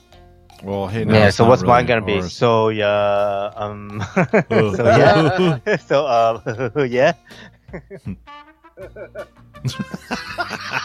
Well, 0.64 0.88
hey, 0.88 1.06
now 1.06 1.14
yeah, 1.14 1.30
so 1.30 1.46
what's 1.48 1.62
really 1.62 1.72
mine 1.72 1.86
gonna 1.86 2.06
be? 2.06 2.22
So 2.24 2.68
yeah, 2.70 3.52
um, 3.56 4.04
so 4.50 4.76
yeah, 4.84 5.78
so 5.88 6.06
um, 6.06 6.72
yeah. 6.90 7.14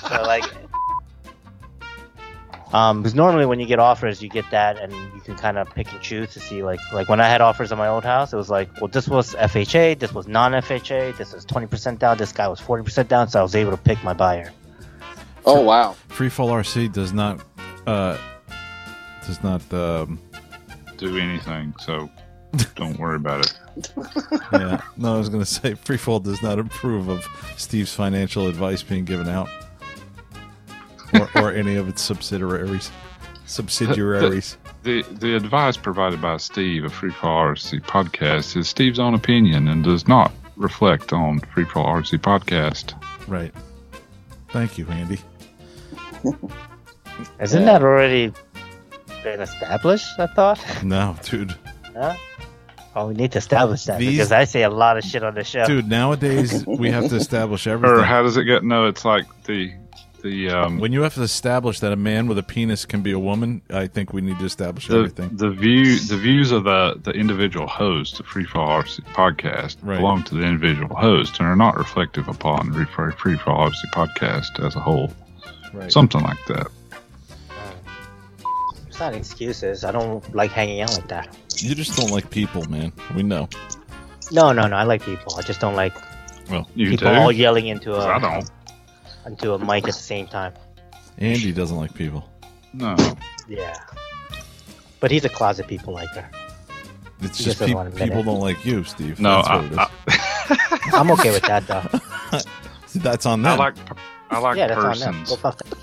so 0.08 0.22
like, 0.22 0.44
um, 2.72 3.02
because 3.02 3.14
normally 3.14 3.46
when 3.46 3.60
you 3.60 3.66
get 3.66 3.78
offers, 3.78 4.22
you 4.22 4.28
get 4.28 4.50
that, 4.50 4.78
and 4.78 4.92
you 4.92 5.20
can 5.20 5.36
kind 5.36 5.58
of 5.58 5.68
pick 5.74 5.90
and 5.92 6.00
choose 6.00 6.32
to 6.34 6.40
see 6.40 6.62
like, 6.62 6.80
like 6.92 7.08
when 7.08 7.20
I 7.20 7.28
had 7.28 7.40
offers 7.40 7.72
on 7.72 7.78
my 7.78 7.88
old 7.88 8.04
house, 8.04 8.32
it 8.32 8.36
was 8.36 8.50
like, 8.50 8.68
well, 8.80 8.88
this 8.88 9.08
was 9.08 9.34
FHA, 9.34 9.98
this 9.98 10.12
was 10.12 10.28
non-FHA, 10.28 11.16
this 11.16 11.32
was 11.32 11.44
twenty 11.44 11.66
percent 11.66 11.98
down, 11.98 12.18
this 12.18 12.32
guy 12.32 12.48
was 12.48 12.60
forty 12.60 12.84
percent 12.84 13.08
down, 13.08 13.28
so 13.28 13.40
I 13.40 13.42
was 13.42 13.54
able 13.54 13.70
to 13.70 13.76
pick 13.76 14.02
my 14.04 14.12
buyer. 14.12 14.52
Oh 15.44 15.62
wow. 15.62 15.96
Freefall 16.08 16.50
RC 16.50 16.92
does 16.92 17.12
not 17.12 17.40
uh 17.86 18.18
does 19.26 19.42
not 19.42 19.62
um 19.72 20.20
do 20.98 21.16
anything. 21.16 21.74
So 21.78 22.10
Don't 22.74 22.98
worry 22.98 23.16
about 23.16 23.44
it. 23.44 23.92
yeah. 24.52 24.80
No, 24.96 25.14
I 25.14 25.18
was 25.18 25.28
going 25.28 25.42
to 25.42 25.46
say 25.46 25.72
Freefall 25.74 26.22
does 26.22 26.42
not 26.42 26.58
approve 26.58 27.08
of 27.08 27.26
Steve's 27.56 27.94
financial 27.94 28.48
advice 28.48 28.82
being 28.82 29.04
given 29.04 29.28
out, 29.28 29.48
or, 31.14 31.28
or 31.34 31.52
any 31.52 31.76
of 31.76 31.88
its 31.88 32.02
subsidiaries. 32.02 32.90
Subsidiaries. 33.46 34.56
The 34.82 35.02
the 35.02 35.34
advice 35.34 35.76
provided 35.76 36.20
by 36.20 36.36
Steve 36.36 36.84
of 36.84 36.92
Freefall 36.92 37.52
RC 37.54 37.80
Podcast 37.82 38.56
is 38.56 38.68
Steve's 38.68 38.98
own 38.98 39.14
opinion 39.14 39.68
and 39.68 39.82
does 39.82 40.06
not 40.06 40.32
reflect 40.56 41.12
on 41.12 41.40
Freefall 41.40 41.86
RC 41.86 42.18
Podcast. 42.18 42.94
Right. 43.26 43.52
Thank 44.50 44.78
you, 44.78 44.86
Andy. 44.88 45.18
Isn't 47.40 47.64
that 47.64 47.82
already 47.82 48.32
been 49.22 49.40
established? 49.40 50.18
I 50.18 50.26
thought. 50.26 50.64
No, 50.84 51.16
dude. 51.24 51.54
Huh? 51.94 52.14
Oh, 52.94 53.08
we 53.08 53.14
need 53.14 53.32
to 53.32 53.38
establish 53.38 53.84
that 53.84 53.98
These- 53.98 54.12
because 54.12 54.32
I 54.32 54.44
say 54.44 54.62
a 54.62 54.70
lot 54.70 54.96
of 54.98 55.04
shit 55.04 55.22
on 55.22 55.34
the 55.34 55.44
show. 55.44 55.64
Dude, 55.66 55.88
nowadays 55.88 56.64
we 56.66 56.90
have 56.90 57.08
to 57.10 57.16
establish 57.24 57.66
everything. 57.66 57.96
Or 57.98 58.02
how 58.02 58.22
does 58.22 58.36
it 58.36 58.44
get? 58.44 58.64
No, 58.64 58.86
it's 58.86 59.04
like 59.04 59.26
the 59.44 59.72
the 60.22 60.50
um 60.50 60.78
when 60.78 60.92
you 60.92 61.02
have 61.02 61.14
to 61.14 61.22
establish 61.22 61.80
that 61.80 61.92
a 61.92 61.96
man 61.96 62.26
with 62.26 62.38
a 62.38 62.42
penis 62.42 62.84
can 62.84 63.02
be 63.02 63.12
a 63.12 63.18
woman, 63.18 63.62
I 63.70 63.86
think 63.86 64.12
we 64.12 64.20
need 64.20 64.38
to 64.40 64.44
establish 64.44 64.88
the, 64.88 64.96
everything. 64.98 65.36
the 65.36 65.50
view 65.50 65.98
the 66.00 66.16
views 66.16 66.50
of 66.52 66.64
the 66.64 66.98
the 67.02 67.12
individual 67.12 67.66
host 67.66 68.18
of 68.20 68.26
Freefall 68.26 68.68
RC 68.82 69.04
Podcast 69.14 69.76
Right. 69.82 69.96
belong 69.98 70.24
to 70.24 70.34
the 70.34 70.42
individual 70.42 70.94
host 70.96 71.38
and 71.38 71.48
are 71.48 71.56
not 71.56 71.76
reflective 71.76 72.28
upon 72.28 72.72
the 72.72 72.84
Free- 72.86 73.12
Freefall 73.12 73.70
RC 73.70 73.90
Podcast 73.92 74.64
as 74.64 74.74
a 74.76 74.80
whole. 74.80 75.10
Right. 75.72 75.92
Something 75.92 76.22
like 76.22 76.38
that. 76.48 76.66
It's 78.88 78.98
not 78.98 79.14
excuses. 79.14 79.84
I 79.84 79.92
don't 79.92 80.34
like 80.34 80.50
hanging 80.50 80.80
out 80.80 80.92
like 80.94 81.08
that. 81.08 81.36
You 81.58 81.74
just 81.74 81.96
don't 81.96 82.10
like 82.10 82.30
people, 82.30 82.64
man. 82.68 82.92
We 83.14 83.22
know. 83.22 83.48
No, 84.32 84.52
no, 84.52 84.66
no. 84.66 84.76
I 84.76 84.82
like 84.84 85.02
people. 85.02 85.34
I 85.36 85.42
just 85.42 85.60
don't 85.60 85.74
like 85.76 85.94
Well, 86.50 86.68
You 86.74 86.90
people 86.90 87.08
do? 87.08 87.14
all 87.14 87.30
yelling 87.32 87.68
into 87.68 87.94
a. 87.94 88.06
I 88.06 88.18
don't. 88.18 88.50
Into 89.28 89.52
a 89.54 89.58
mic 89.58 89.84
at 89.84 89.86
the 89.88 89.92
same 89.92 90.26
time. 90.26 90.52
Andy 91.18 91.52
doesn't 91.52 91.76
like 91.76 91.94
people. 91.94 92.28
No. 92.72 92.96
Yeah. 93.48 93.76
But 95.00 95.10
he's 95.10 95.24
a 95.24 95.28
closet 95.28 95.66
people 95.68 95.94
liker. 95.94 96.28
It's 97.20 97.38
He 97.38 97.44
just 97.44 97.58
doesn't 97.58 97.66
peop 97.68 97.76
wanna 97.76 97.88
admit 97.90 98.04
people 98.08 98.20
it. 98.20 98.24
don't 98.24 98.40
like 98.40 98.64
you, 98.64 98.84
Steve. 98.84 99.18
No, 99.20 99.42
That's 99.42 99.48
what 99.48 99.64
it 99.64 99.72
is. 99.72 99.78
I, 99.78 100.90
I'm 101.00 101.10
okay 101.12 101.30
with 101.32 101.42
that 101.42 101.66
though. 101.66 102.38
That's 103.00 103.26
on 103.26 103.44
I, 103.44 103.48
I 103.48 103.52
them. 103.52 103.58
like 103.58 103.74
I 104.30 104.38
like 104.38 104.56
yeah, 104.56 104.66
that's 104.68 104.78
on 104.78 104.98
them. 104.98 105.24
persons. 105.24 105.30
Go 105.30 105.36
fuck 105.36 105.58
them. 105.58 105.78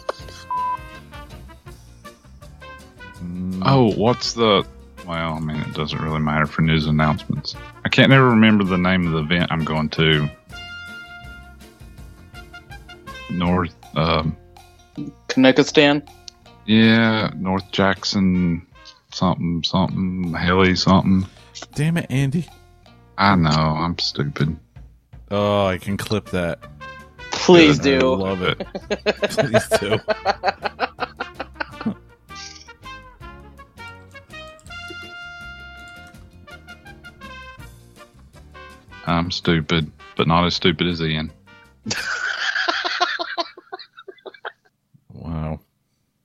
Mm, 3.21 3.61
Oh, 3.65 3.91
what's 3.93 4.33
the? 4.33 4.65
Well, 5.05 5.33
I 5.33 5.39
mean, 5.39 5.57
it 5.57 5.73
doesn't 5.73 5.99
really 6.01 6.19
matter 6.19 6.45
for 6.47 6.61
news 6.61 6.87
announcements. 6.87 7.55
I 7.83 7.89
can't 7.89 8.09
never 8.09 8.27
remember 8.29 8.63
the 8.63 8.77
name 8.77 9.05
of 9.05 9.11
the 9.13 9.19
event 9.19 9.51
I'm 9.51 9.63
going 9.63 9.89
to. 9.89 10.29
North, 13.29 13.75
um, 13.95 14.35
Kanekistan. 15.27 16.07
yeah, 16.65 17.31
North 17.35 17.69
Jackson, 17.71 18.65
something, 19.11 19.63
something, 19.63 20.33
Haley, 20.33 20.75
something. 20.75 21.25
Damn 21.73 21.97
it, 21.97 22.07
Andy. 22.09 22.47
I 23.17 23.35
know, 23.35 23.49
I'm 23.49 23.97
stupid. 23.99 24.57
Oh, 25.31 25.65
I 25.65 25.77
can 25.77 25.97
clip 25.97 26.27
that. 26.31 26.59
Please 27.31 27.79
I 27.79 27.83
do. 27.83 28.13
I 28.13 28.17
love 28.17 28.41
it. 28.41 28.59
Please 29.29 29.67
do. 29.79 29.99
I'm 39.07 39.29
stupid, 39.31 39.91
but 40.17 40.27
not 40.27 40.45
as 40.45 40.55
stupid 40.55 40.87
as 40.87 41.01
Ian. 41.01 41.31
Wow. 45.35 45.59